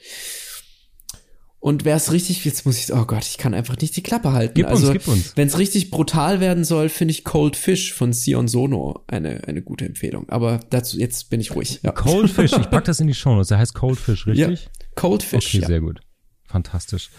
Und 1.62 1.84
wer 1.84 1.98
es 1.98 2.14
richtig, 2.14 2.46
jetzt 2.46 2.66
muss 2.66 2.80
ich, 2.80 2.94
oh 2.94 3.06
Gott, 3.06 3.26
ich 3.26 3.38
kann 3.38 3.54
einfach 3.54 3.76
nicht 3.78 3.96
die 3.98 4.04
Klappe 4.04 4.32
halten. 4.32 4.54
Gib 4.56 4.68
also, 4.68 4.92
uns, 4.92 5.36
wenn 5.36 5.48
es 5.48 5.58
richtig 5.58 5.92
brutal 5.92 6.40
werden 6.40 6.64
soll, 6.64 6.88
finde 6.88 7.12
ich 7.12 7.26
Cold 7.26 7.58
Fish 7.58 7.94
von 7.94 8.14
Sion 8.14 8.48
Sono 8.48 9.04
eine, 9.08 9.46
eine 9.46 9.62
gute 9.62 9.86
Empfehlung. 9.86 10.30
Aber 10.30 10.62
dazu, 10.70 10.98
jetzt 10.98 11.30
bin 11.30 11.42
ich 11.42 11.54
ruhig. 11.56 11.82
Ja. 11.84 11.92
Cold 11.92 12.30
Fish, 12.32 12.54
ich 12.54 12.70
pack 12.70 12.86
das 12.86 13.02
in 13.02 13.08
die 13.08 13.14
Show 13.14 13.36
Notes. 13.36 13.50
Der 13.50 13.58
heißt 13.58 13.74
Cold 13.74 14.00
Fish, 14.00 14.26
richtig? 14.26 14.64
Ja, 14.64 14.72
Cold 14.96 15.22
Fish. 15.22 15.48
Okay, 15.48 15.60
ja. 15.60 15.68
sehr 15.68 15.82
gut. 15.82 16.00
Fantastisch. 16.46 17.10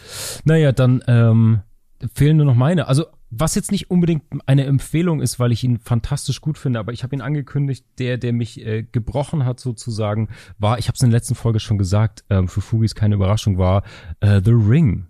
Naja, 0.44 0.72
dann, 0.72 1.04
ähm, 1.06 1.60
fehlen 2.14 2.38
nur 2.38 2.46
noch 2.46 2.54
meine. 2.54 2.88
Also 2.88 3.06
was 3.30 3.54
jetzt 3.54 3.70
nicht 3.70 3.90
unbedingt 3.90 4.24
eine 4.46 4.64
Empfehlung 4.64 5.20
ist, 5.20 5.38
weil 5.38 5.52
ich 5.52 5.62
ihn 5.64 5.78
fantastisch 5.78 6.40
gut 6.40 6.58
finde, 6.58 6.78
aber 6.80 6.92
ich 6.92 7.02
habe 7.02 7.14
ihn 7.14 7.20
angekündigt, 7.20 7.84
der, 7.98 8.18
der 8.18 8.32
mich 8.32 8.64
äh, 8.64 8.82
gebrochen 8.82 9.44
hat 9.44 9.60
sozusagen, 9.60 10.28
war, 10.58 10.78
ich 10.78 10.88
habe 10.88 10.96
es 10.96 11.02
in 11.02 11.10
der 11.10 11.18
letzten 11.18 11.36
Folge 11.36 11.60
schon 11.60 11.78
gesagt, 11.78 12.24
ähm, 12.28 12.48
für 12.48 12.60
Fugis 12.60 12.94
keine 12.94 13.14
Überraschung, 13.14 13.56
war 13.58 13.84
äh, 14.20 14.40
The 14.44 14.52
Ring. 14.52 15.06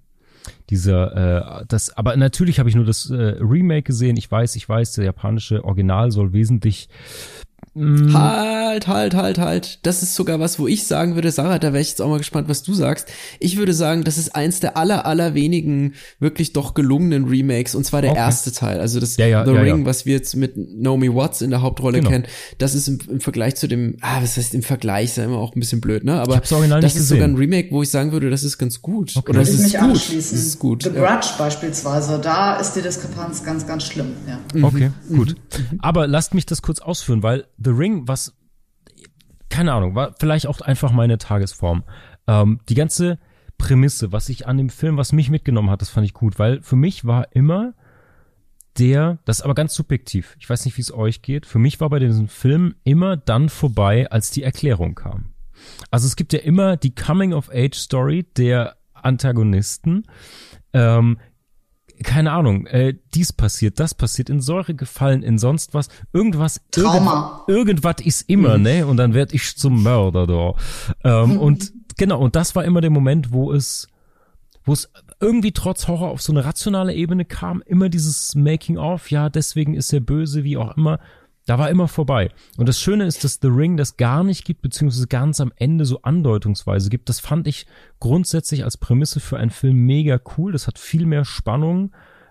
Dieser, 0.71 1.61
äh, 1.61 1.65
das, 1.69 1.97
aber 1.97 2.17
natürlich 2.17 2.59
habe 2.59 2.69
ich 2.69 2.75
nur 2.75 2.85
das 2.85 3.11
äh, 3.11 3.37
Remake 3.41 3.83
gesehen. 3.83 4.17
Ich 4.17 4.31
weiß, 4.31 4.57
ich 4.57 4.69
weiß, 4.69 4.93
der 4.93 5.05
japanische 5.05 5.65
Original 5.65 6.11
soll 6.11 6.33
wesentlich 6.33 6.89
Mm. 7.75 8.13
Halt, 8.13 8.89
halt, 8.89 9.15
halt, 9.15 9.39
halt. 9.39 9.79
Das 9.87 10.03
ist 10.03 10.15
sogar 10.15 10.41
was, 10.41 10.59
wo 10.59 10.67
ich 10.67 10.87
sagen 10.87 11.15
würde, 11.15 11.31
Sarah, 11.31 11.59
da 11.59 11.73
wäre 11.73 11.81
ich 11.81 11.91
jetzt 11.91 12.03
auch 12.03 12.09
mal 12.09 12.19
gespannt, 12.19 12.49
was 12.49 12.63
du 12.63 12.75
sagst. 12.75 13.09
Ich 13.39 13.57
würde 13.57 13.73
sagen, 13.73 14.03
das 14.05 14.19
ist 14.19 14.35
eins 14.35 14.61
der 14.61 14.77
aller, 14.77 15.07
aller 15.07 15.35
wenigen 15.35 15.95
wirklich 16.19 16.53
doch 16.53 16.75
gelungenen 16.75 17.27
Remakes 17.27 17.75
und 17.75 17.85
zwar 17.85 18.03
der 18.03 18.13
okay. 18.13 18.21
erste 18.21 18.53
Teil. 18.53 18.81
Also 18.81 18.99
das 18.99 19.17
ja, 19.17 19.27
ja, 19.27 19.45
The 19.45 19.53
ja, 19.53 19.61
Ring, 19.61 19.85
was 19.87 20.05
wir 20.07 20.15
jetzt 20.15 20.35
mit 20.37 20.55
Naomi 20.57 21.15
Watts 21.15 21.43
in 21.43 21.51
der 21.51 21.63
Hauptrolle 21.63 21.99
Genau. 21.99 22.11
kennen. 22.11 22.27
Das 22.59 22.75
ist 22.75 22.89
im, 22.89 22.99
im 23.09 23.21
Vergleich 23.21 23.57
zu 23.57 23.69
dem, 23.69 23.97
ah, 24.01 24.21
was 24.23 24.37
heißt 24.37 24.55
im 24.55 24.63
Vergleich, 24.63 25.07
ist 25.07 25.17
ja 25.17 25.25
immer 25.25 25.39
auch 25.39 25.55
ein 25.55 25.61
bisschen 25.61 25.81
blöd, 25.81 26.05
ne? 26.05 26.21
Aber 26.21 26.33
Ich 26.33 26.37
hab's 26.39 26.53
original 26.53 26.81
das 26.81 26.95
nicht 26.95 27.03
ist 27.03 27.09
sogar 27.09 27.25
ein 27.25 27.35
gesehen. 27.35 27.51
Remake, 27.51 27.71
wo 27.73 27.83
ich 27.83 27.91
sagen 27.91 28.13
würde, 28.13 28.31
das 28.31 28.43
ist 28.43 28.59
ganz 28.59 28.83
gut. 28.83 29.13
Okay. 29.17 29.31
Oder 29.31 29.41
das 29.41 29.51
ist 29.51 29.63
mich 29.63 29.79
gut. 29.79 30.17
Das 30.17 30.33
ist 30.33 30.59
gut. 30.59 30.83
The 30.83 30.91
ja. 30.95 31.15
Grudge 31.15 31.29
beispielsweise, 31.39 32.19
da 32.19 32.57
ist 32.57 32.73
die 32.73 32.83
Diskrepanz 32.83 33.45
ganz, 33.45 33.67
ganz 33.67 33.85
schlimm. 33.85 34.13
Ja. 34.27 34.39
Mhm. 34.55 34.65
Okay, 34.65 34.91
gut. 35.09 35.37
Aber 35.79 36.07
lasst 36.07 36.35
mich 36.35 36.47
das 36.47 36.63
kurz 36.63 36.81
ausführen, 36.81 37.23
weil 37.23 37.45
The 37.63 37.71
Ring, 37.71 38.09
was, 38.09 38.35
keine 39.49 39.73
Ahnung, 39.73 39.95
war 39.95 40.15
vielleicht 40.19 40.47
auch 40.47 40.61
einfach 40.61 40.93
meine 40.93 41.19
Tagesform. 41.19 41.85
Ähm, 42.27 42.61
die 42.69 42.75
ganze 42.75 43.19
Prämisse, 43.59 44.11
was 44.13 44.29
ich 44.29 44.47
an 44.47 44.57
dem 44.57 44.71
Film, 44.71 44.97
was 44.97 45.13
mich 45.13 45.31
mitgenommen 45.31 45.71
hat, 45.71 45.83
das 45.83 45.91
fand 45.91 46.07
ich 46.07 46.15
gut, 46.15 46.39
weil 46.39 46.63
für 46.63 46.77
mich 46.77 47.05
war 47.05 47.35
immer 47.35 47.75
der, 48.79 49.19
das 49.25 49.39
ist 49.41 49.45
aber 49.45 49.55
ganz 49.55 49.75
subjektiv, 49.75 50.37
ich 50.39 50.49
weiß 50.49 50.65
nicht, 50.65 50.77
wie 50.79 50.83
es 50.83 50.93
euch 50.93 51.23
geht, 51.23 51.45
für 51.45 51.59
mich 51.59 51.81
war 51.81 51.91
bei 51.91 51.99
diesem 51.99 52.29
Film 52.29 52.77
immer 52.85 53.17
dann 53.17 53.49
vorbei, 53.49 54.11
als 54.11 54.31
die 54.31 54.43
Erklärung 54.43 54.95
kam. 54.95 55.35
Also 55.91 56.07
es 56.07 56.17
gibt 56.17 56.33
ja 56.33 56.39
immer 56.39 56.77
die 56.77 56.95
Coming-of-Age-Story 56.95 58.27
der 58.37 58.77
Antagonisten, 58.95 60.05
ähm, 60.73 61.19
keine 62.03 62.33
Ahnung, 62.33 62.67
äh, 62.67 62.95
dies 63.15 63.33
passiert, 63.33 63.79
das 63.81 63.95
passiert, 63.95 64.31
in 64.31 64.41
Säure 64.41 64.75
gefallen, 64.75 65.23
in 65.23 65.39
sonst 65.39 65.75
was, 65.75 65.89
irgendwas, 66.13 66.61
Trauma. 66.71 67.45
irgendwas 67.47 67.97
ist 68.05 68.29
immer, 68.29 68.59
ne? 68.59 68.87
Und 68.87 68.97
dann 68.97 69.15
werd 69.15 69.33
ich 69.33 69.57
zum 69.57 69.83
Mörder 69.83 70.27
da. 70.27 70.55
Ähm, 71.05 71.39
Und 71.39 71.73
genau, 71.97 72.21
und 72.21 72.37
das 72.37 72.57
war 72.57 72.65
immer 72.65 72.81
der 72.81 72.91
Moment, 72.91 73.33
wo 73.33 73.53
es, 73.53 73.89
wo 74.65 74.73
es 74.73 74.91
irgendwie 75.21 75.53
trotz 75.53 75.89
Horror 75.89 76.11
auf 76.11 76.23
so 76.23 76.33
eine 76.33 76.45
rationale 76.45 76.95
Ebene 76.95 77.25
kam, 77.25 77.63
immer 77.67 77.89
dieses 77.89 78.35
Making 78.35 78.79
of, 78.79 79.11
ja, 79.11 79.29
deswegen 79.29 79.75
ist 79.75 79.93
er 79.93 80.01
böse, 80.01 80.45
wie 80.45 80.57
auch 80.57 80.77
immer. 80.77 80.99
Da 81.51 81.59
war 81.59 81.69
immer 81.69 81.89
vorbei. 81.89 82.31
Und 82.59 82.69
das 82.69 82.81
Schöne 82.81 83.07
ist, 83.07 83.25
dass 83.25 83.41
The 83.43 83.49
Ring 83.49 83.77
das 83.77 83.97
gar 83.97 84.23
nicht 84.23 84.45
gibt, 84.45 84.63
beziehungsweise 84.63 85.09
ganz 85.09 85.41
am 85.41 85.53
Ende 85.57 85.85
so 85.85 86.01
andeutungsweise 86.03 86.91
gibt. 86.91 87.09
Das 87.09 87.19
fand 87.19 87.49
ich 87.49 87.67
grundsätzlich 87.99 88.63
als 88.63 88.77
Prämisse 88.77 89.19
für 89.19 89.37
einen 89.37 89.51
Film 89.51 89.85
mega 89.85 90.21
cool. 90.39 90.53
Das 90.53 90.69
hat 90.69 90.79
viel 90.79 91.07
mehr 91.07 91.25
Spannung. 91.25 91.91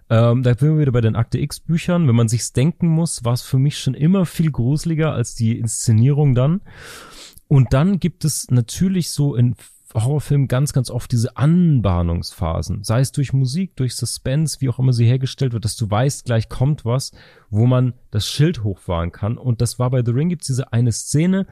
Ähm, 0.09 0.41
da 0.43 0.55
sind 0.55 0.69
wir 0.69 0.79
wieder 0.79 0.93
bei 0.93 1.01
den 1.01 1.17
Akte 1.17 1.37
X 1.37 1.59
Büchern. 1.59 2.07
Wenn 2.07 2.15
man 2.15 2.29
sich's 2.29 2.53
denken 2.53 2.87
muss, 2.87 3.25
war 3.25 3.33
es 3.33 3.41
für 3.41 3.59
mich 3.59 3.77
schon 3.77 3.93
immer 3.93 4.25
viel 4.25 4.51
gruseliger 4.51 5.11
als 5.11 5.35
die 5.35 5.59
Inszenierung 5.59 6.33
dann. 6.33 6.61
Und 7.49 7.73
dann 7.73 7.99
gibt 7.99 8.23
es 8.23 8.49
natürlich 8.49 9.11
so 9.11 9.35
in 9.35 9.55
Horrorfilmen 9.93 10.47
ganz, 10.47 10.71
ganz 10.71 10.91
oft 10.91 11.11
diese 11.11 11.35
Anbahnungsphasen. 11.35 12.83
Sei 12.83 12.99
es 12.99 13.11
durch 13.11 13.33
Musik, 13.33 13.75
durch 13.75 13.95
Suspense, 13.95 14.61
wie 14.61 14.69
auch 14.69 14.77
immer 14.77 14.93
sie 14.93 15.05
hergestellt 15.05 15.53
wird, 15.53 15.65
dass 15.65 15.75
du 15.75 15.89
weißt, 15.89 16.25
gleich 16.25 16.47
kommt 16.47 16.85
was, 16.85 17.11
wo 17.49 17.65
man 17.65 17.93
das 18.11 18.27
Schild 18.27 18.63
hochfahren 18.63 19.11
kann. 19.11 19.37
Und 19.37 19.61
das 19.61 19.79
war 19.79 19.89
bei 19.89 20.03
The 20.05 20.11
Ring 20.11 20.29
gibt's 20.29 20.47
diese 20.47 20.73
eine 20.73 20.91
Szene. 20.91 21.47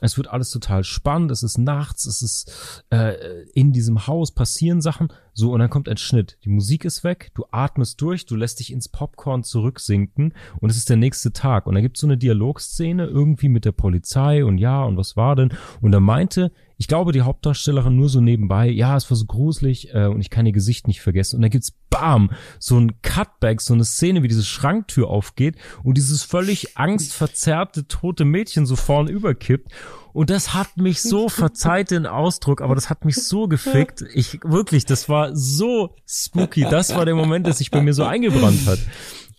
Es 0.00 0.16
wird 0.16 0.28
alles 0.28 0.50
total 0.50 0.84
spannend. 0.84 1.30
Es 1.32 1.42
ist 1.42 1.58
nachts, 1.58 2.06
es 2.06 2.22
ist 2.22 2.84
äh, 2.90 3.14
in 3.54 3.72
diesem 3.72 4.06
Haus 4.06 4.32
passieren 4.32 4.80
Sachen. 4.80 5.08
So, 5.32 5.52
und 5.52 5.60
dann 5.60 5.70
kommt 5.70 5.88
ein 5.88 5.96
Schnitt. 5.96 6.38
Die 6.44 6.48
Musik 6.48 6.84
ist 6.84 7.02
weg, 7.02 7.30
du 7.34 7.44
atmest 7.50 8.00
durch, 8.00 8.26
du 8.26 8.36
lässt 8.36 8.60
dich 8.60 8.72
ins 8.72 8.88
Popcorn 8.88 9.42
zurücksinken 9.42 10.34
und 10.60 10.70
es 10.70 10.76
ist 10.76 10.90
der 10.90 10.96
nächste 10.96 11.32
Tag. 11.32 11.66
Und 11.66 11.74
da 11.74 11.80
gibt's 11.80 12.00
so 12.00 12.06
eine 12.06 12.18
Dialogszene 12.18 13.06
irgendwie 13.06 13.48
mit 13.48 13.64
der 13.64 13.72
Polizei 13.72 14.44
und 14.44 14.58
ja, 14.58 14.84
und 14.84 14.96
was 14.96 15.16
war 15.16 15.36
denn? 15.36 15.50
Und 15.80 15.92
da 15.92 16.00
meinte, 16.00 16.52
ich 16.80 16.88
glaube, 16.88 17.12
die 17.12 17.20
Hauptdarstellerin 17.20 17.94
nur 17.94 18.08
so 18.08 18.22
nebenbei, 18.22 18.66
ja, 18.70 18.96
es 18.96 19.10
war 19.10 19.16
so 19.16 19.26
gruselig 19.26 19.92
äh, 19.92 20.06
und 20.06 20.22
ich 20.22 20.30
kann 20.30 20.46
ihr 20.46 20.52
Gesicht 20.52 20.88
nicht 20.88 21.02
vergessen. 21.02 21.36
Und 21.36 21.42
da 21.42 21.48
gibt's 21.48 21.74
bam, 21.90 22.30
so 22.58 22.80
ein 22.80 23.02
Cutback, 23.02 23.60
so 23.60 23.74
eine 23.74 23.84
Szene, 23.84 24.22
wie 24.22 24.28
diese 24.28 24.46
Schranktür 24.46 25.08
aufgeht 25.10 25.56
und 25.82 25.98
dieses 25.98 26.22
völlig 26.22 26.78
angstverzerrte 26.78 27.86
tote 27.86 28.24
Mädchen 28.24 28.64
so 28.64 28.76
vorn 28.76 29.08
überkippt. 29.08 29.70
Und 30.14 30.30
das 30.30 30.54
hat 30.54 30.78
mich 30.78 31.02
so, 31.02 31.28
verzeiht 31.28 31.90
den 31.90 32.06
Ausdruck, 32.06 32.62
aber 32.62 32.74
das 32.74 32.88
hat 32.88 33.04
mich 33.04 33.16
so 33.16 33.46
gefickt. 33.48 34.02
Ich, 34.14 34.40
wirklich, 34.42 34.86
das 34.86 35.10
war 35.10 35.36
so 35.36 35.94
spooky. 36.08 36.62
Das 36.62 36.94
war 36.94 37.04
der 37.04 37.14
Moment, 37.14 37.44
der 37.44 37.52
sich 37.52 37.70
bei 37.70 37.82
mir 37.82 37.92
so 37.92 38.04
eingebrannt 38.04 38.66
hat. 38.66 38.78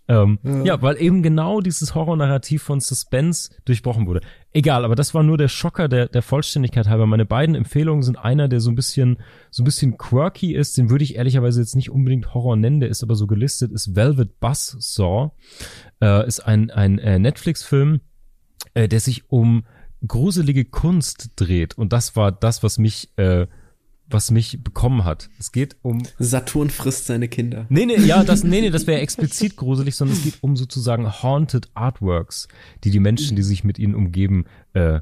Ähm, 0.08 0.40
ja. 0.44 0.64
ja, 0.64 0.82
weil 0.82 1.02
eben 1.02 1.24
genau 1.24 1.62
dieses 1.62 1.96
Horror-Narrativ 1.96 2.64
von 2.64 2.80
Suspense 2.80 3.52
durchbrochen 3.66 4.08
wurde. 4.08 4.22
Egal, 4.52 4.84
aber 4.84 4.96
das 4.96 5.14
war 5.14 5.24
nur 5.24 5.38
der 5.38 5.48
Schocker 5.48 5.88
der, 5.88 6.08
der 6.08 6.22
Vollständigkeit 6.22 6.88
halber. 6.88 7.06
Meine 7.06 7.26
beiden 7.26 7.56
Empfehlungen 7.56 8.04
sind 8.04 8.18
einer, 8.18 8.50
der 8.50 8.60
so 8.60 8.72
ein 8.72 8.76
bisschen, 8.76 9.20
so 9.52 9.64
ein 9.64 9.66
bisschen 9.66 9.98
quirky 9.98 10.54
ist, 10.54 10.78
den 10.78 10.90
würde 10.90 11.04
ich 11.04 11.16
ehrlicherweise 11.16 11.62
jetzt 11.62 11.76
nicht 11.76 11.92
unbedingt 11.92 12.34
Horror 12.34 12.58
nennen, 12.58 12.82
der 12.82 12.90
ist 12.90 13.04
aber 13.04 13.16
so 13.16 13.28
gelistet, 13.28 13.72
ist 13.72 13.96
Velvet 13.96 14.40
Buzzsaw, 14.40 15.32
äh, 16.02 16.28
ist 16.28 16.42
ein, 16.42 16.72
ein 16.72 17.00
äh, 17.00 17.18
Netflix-Film, 17.18 18.02
äh, 18.74 18.88
der 18.88 19.00
sich 19.00 19.30
um 19.30 19.64
gruselige 20.06 20.66
Kunst 20.66 21.32
dreht. 21.36 21.78
Und 21.78 21.94
das 21.94 22.16
war 22.16 22.32
das, 22.32 22.64
was 22.64 22.78
mich, 22.78 23.12
äh, 23.18 23.48
was 24.14 24.32
mich 24.32 24.64
bekommen 24.64 25.04
hat. 25.06 25.30
Es 25.40 25.52
geht 25.52 25.76
um 25.82 26.04
Saturn 26.20 26.70
frisst 26.70 27.08
seine 27.08 27.28
Kinder. 27.28 27.66
Nee, 27.70 27.86
nee, 27.86 27.98
ja, 27.98 28.24
das, 28.24 28.44
nee, 28.44 28.62
nee, 28.62 28.70
das 28.70 28.88
wäre 28.88 29.02
explizit 29.02 29.56
gruselig, 29.56 29.96
sondern 29.96 30.18
es 30.18 30.24
geht 30.24 30.38
um 30.42 30.56
sozusagen 30.56 31.22
haunted 31.22 31.70
Artworks, 31.74 32.48
die 32.84 32.92
die 32.92 33.00
Menschen, 33.00 33.36
die 33.36 33.44
sich 33.44 33.64
mit 33.64 33.80
ihnen 33.80 33.96
umgeben, 33.96 34.46
äh, 34.74 35.02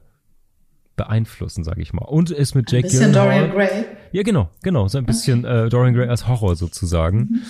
beeinflussen, 0.99 1.63
sage 1.63 1.81
ich 1.81 1.93
mal. 1.93 2.05
Und 2.05 2.29
ist 2.29 2.53
mit 2.55 2.71
Jake 2.71 2.85
Ein 2.87 2.91
bisschen 2.91 3.11
Gyllenhaal. 3.13 3.49
Dorian 3.49 3.51
Gray. 3.55 3.85
Ja, 4.11 4.23
genau, 4.23 4.49
genau, 4.63 4.87
so 4.87 4.97
ein 4.97 5.05
bisschen 5.05 5.45
äh, 5.45 5.69
Dorian 5.69 5.93
Gray 5.93 6.07
als 6.09 6.27
Horror 6.27 6.55
sozusagen. 6.55 7.41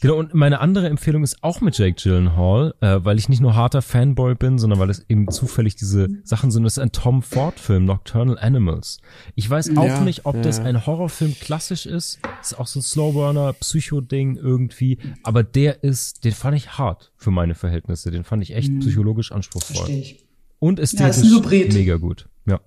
Genau, 0.00 0.14
und 0.16 0.34
meine 0.34 0.60
andere 0.60 0.88
Empfehlung 0.88 1.22
ist 1.22 1.42
auch 1.42 1.60
mit 1.60 1.76
Jake 1.78 1.94
Gyllenhaal, 2.02 2.74
äh, 2.80 2.98
weil 3.02 3.18
ich 3.18 3.28
nicht 3.28 3.40
nur 3.40 3.54
harter 3.54 3.82
Fanboy 3.82 4.34
bin, 4.34 4.58
sondern 4.58 4.78
weil 4.78 4.90
es 4.90 5.04
eben 5.08 5.30
zufällig 5.30 5.76
diese 5.76 6.08
Sachen 6.24 6.50
sind. 6.50 6.62
Das 6.64 6.74
ist 6.74 6.78
ein 6.82 6.92
Tom 6.92 7.22
Ford-Film, 7.22 7.84
Nocturnal 7.84 8.38
Animals. 8.38 8.98
Ich 9.34 9.48
weiß 9.48 9.76
auch 9.76 9.84
Ja, 9.86 10.00
nicht, 10.00 10.24
ob 10.26 10.36
ja. 10.36 10.42
das 10.42 10.60
ein 10.60 10.86
Horrorfilm 10.86 11.34
klassisch 11.40 11.86
ist. 11.86 12.20
Das 12.38 12.52
ist 12.52 12.58
auch 12.58 12.66
so 12.66 12.80
ein 12.80 12.82
Slowburner, 12.82 13.52
Psycho-Ding 13.54 14.36
irgendwie. 14.36 14.98
Aber 15.22 15.42
der 15.42 15.82
ist, 15.82 16.24
den 16.24 16.32
fand 16.32 16.56
ich 16.56 16.78
hart 16.78 17.12
für 17.16 17.30
meine 17.30 17.54
Verhältnisse. 17.54 18.10
Den 18.10 18.24
fand 18.24 18.42
ich 18.42 18.54
echt 18.54 18.78
psychologisch 18.80 19.32
anspruchsvoll. 19.32 19.86
Verstehe 19.86 20.00
ich. 20.00 20.26
Und 20.60 20.78
Ja, 20.78 20.82
ist 20.84 20.94
ästhetisch 20.94 21.30
ein 21.32 21.38
Hybrid. 21.38 21.72
mega 21.74 21.96
gut. 21.96 22.28
Ja. 22.46 22.60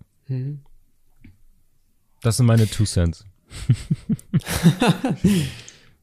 Das 2.21 2.37
sind 2.37 2.45
meine 2.45 2.67
Two 2.67 2.85
Cents. 2.85 3.25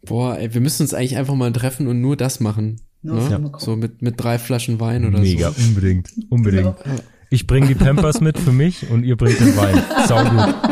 Boah, 0.07 0.39
ey, 0.39 0.53
wir 0.53 0.61
müssen 0.61 0.83
uns 0.83 0.95
eigentlich 0.95 1.17
einfach 1.17 1.35
mal 1.35 1.53
treffen 1.53 1.87
und 1.87 2.01
nur 2.01 2.17
das 2.17 2.41
machen. 2.41 2.81
Nur 3.03 3.29
ne? 3.29 3.41
Gucken. 3.41 3.61
So 3.61 3.77
mit, 3.77 4.03
mit 4.03 4.23
drei 4.23 4.39
Flaschen 4.39 4.81
Wein 4.81 5.05
oder 5.05 5.21
Mega, 5.21 5.51
so. 5.51 5.63
unbedingt, 5.63 6.11
unbedingt. 6.31 6.83
Genau. 6.83 6.97
Ich 7.31 7.47
bringe 7.47 7.67
die 7.67 7.75
Pampers 7.75 8.21
mit 8.21 8.39
für 8.39 8.53
mich 8.53 8.91
und 8.91 9.05
ihr 9.05 9.17
bringt 9.17 9.41
den 9.41 9.57
Wein. 9.57 9.83
Sau 10.07 10.23
gut. 10.25 10.55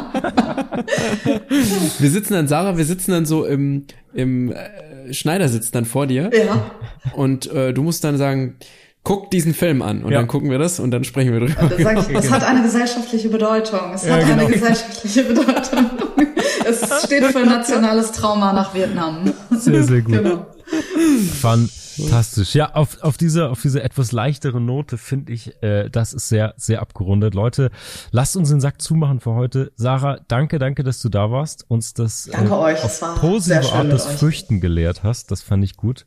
Wir 1.98 2.10
sitzen 2.10 2.34
dann, 2.34 2.48
Sarah, 2.48 2.76
wir 2.76 2.84
sitzen 2.84 3.10
dann 3.10 3.26
so 3.26 3.44
im, 3.44 3.84
im 4.14 4.52
äh, 4.52 5.12
Schneidersitz 5.12 5.70
dann 5.70 5.84
vor 5.84 6.06
dir 6.06 6.30
Ja, 6.34 6.70
und 7.14 7.50
äh, 7.50 7.74
du 7.74 7.82
musst 7.82 8.04
dann 8.04 8.16
sagen, 8.16 8.56
guck 9.04 9.30
diesen 9.30 9.54
Film 9.54 9.82
an 9.82 10.04
und 10.04 10.12
Ja. 10.12 10.18
dann 10.18 10.28
gucken 10.28 10.50
wir 10.50 10.58
das 10.58 10.78
und 10.80 10.90
dann 10.90 11.04
sprechen 11.04 11.32
wir 11.32 11.40
drüber. 11.40 11.54
da 11.68 11.82
sag 11.82 12.08
ich, 12.10 12.16
es 12.16 12.30
hat 12.30 12.44
eine 12.44 12.62
gesellschaftliche 12.62 13.28
Bedeutung. 13.28 13.80
Es 13.94 14.06
Ja, 14.06 14.14
hat 14.14 14.26
genau. 14.26 14.44
eine 14.44 14.52
gesellschaftliche 14.52 15.24
Bedeutung. 15.24 15.90
Es 16.64 17.04
steht 17.04 17.24
für 17.26 17.44
nationales 17.44 18.12
Trauma 18.12 18.52
nach 18.52 18.74
Vietnam. 18.74 19.32
Sehr, 19.50 19.82
sehr 19.82 20.02
gut. 20.02 20.14
Genau. 20.14 20.46
Fantastisch. 21.40 22.54
Ja, 22.54 22.74
auf, 22.74 23.02
auf 23.02 23.16
diese, 23.16 23.50
auf 23.50 23.60
diese 23.60 23.82
etwas 23.82 24.12
leichtere 24.12 24.60
Note 24.60 24.98
finde 24.98 25.32
ich, 25.32 25.62
äh, 25.62 25.90
das 25.90 26.12
ist 26.12 26.28
sehr, 26.28 26.54
sehr 26.56 26.80
abgerundet. 26.80 27.34
Leute, 27.34 27.70
lasst 28.10 28.36
uns 28.36 28.48
den 28.48 28.60
Sack 28.60 28.80
zumachen 28.80 29.20
für 29.20 29.32
heute. 29.32 29.72
Sarah, 29.76 30.20
danke, 30.28 30.58
danke, 30.58 30.82
dass 30.82 31.00
du 31.00 31.08
da 31.08 31.30
warst, 31.30 31.68
uns 31.68 31.94
das 31.94 32.28
Danke 32.32 32.58
euch, 32.58 32.82
auf 32.82 33.02
war 33.02 33.16
positive 33.16 33.62
sehr 33.62 33.62
schön 33.62 33.78
Art 33.78 33.92
das 33.92 34.06
euch. 34.06 34.16
Früchten 34.16 34.60
gelehrt 34.60 35.02
hast. 35.02 35.30
Das 35.30 35.42
fand 35.42 35.64
ich 35.64 35.76
gut. 35.76 36.06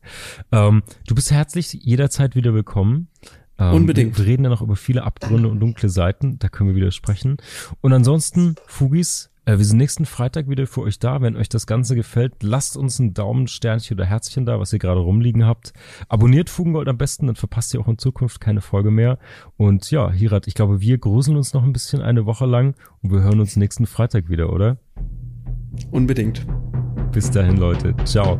Ähm, 0.51 0.83
du 1.07 1.15
bist 1.15 1.31
herzlich 1.31 1.73
jederzeit 1.73 2.35
wieder 2.35 2.53
willkommen. 2.53 3.09
Ähm, 3.57 3.73
Unbedingt. 3.73 4.17
Wir 4.17 4.25
reden 4.25 4.43
ja 4.43 4.49
noch 4.49 4.61
über 4.61 4.75
viele 4.75 5.03
Abgründe 5.03 5.47
und 5.49 5.59
dunkle 5.59 5.89
Seiten. 5.89 6.39
Da 6.39 6.49
können 6.49 6.69
wir 6.69 6.75
wieder 6.75 6.91
sprechen. 6.91 7.37
Und 7.81 7.93
ansonsten, 7.93 8.55
Fugis, 8.67 9.29
Äh, 9.45 9.57
wir 9.57 9.65
sind 9.65 9.77
nächsten 9.77 10.05
Freitag 10.05 10.49
wieder 10.49 10.67
für 10.67 10.81
euch 10.81 10.99
da. 10.99 11.21
Wenn 11.21 11.35
euch 11.35 11.49
das 11.49 11.67
Ganze 11.67 11.95
gefällt, 11.95 12.41
lasst 12.41 12.77
uns 12.77 12.99
einen 12.99 13.13
Daumen, 13.13 13.47
Sternchen 13.47 13.95
oder 13.95 14.05
Herzchen 14.05 14.45
da, 14.45 14.59
was 14.59 14.73
ihr 14.73 14.79
gerade 14.79 14.99
rumliegen 14.99 15.45
habt. 15.45 15.73
Abonniert 16.09 16.49
Fugengold 16.49 16.87
am 16.87 16.97
besten, 16.97 17.27
dann 17.27 17.35
verpasst 17.35 17.73
ihr 17.73 17.79
auch 17.79 17.87
in 17.87 17.97
Zukunft 17.97 18.41
keine 18.41 18.61
Folge 18.61 18.91
mehr. 18.91 19.17
Und 19.57 19.89
ja, 19.91 20.11
Hirat, 20.11 20.47
ich 20.47 20.55
glaube, 20.55 20.81
wir 20.81 20.97
gruseln 20.97 21.37
uns 21.37 21.53
noch 21.53 21.63
ein 21.63 21.73
bisschen 21.73 22.01
eine 22.01 22.25
Woche 22.25 22.45
lang 22.45 22.75
und 23.01 23.11
wir 23.11 23.21
hören 23.21 23.39
uns 23.39 23.55
nächsten 23.55 23.85
Freitag 23.85 24.29
wieder, 24.29 24.51
oder? 24.51 24.77
Unbedingt. 25.91 26.45
Bis 27.11 27.29
dahin, 27.29 27.57
Leute. 27.57 27.95
Ciao. 28.05 28.39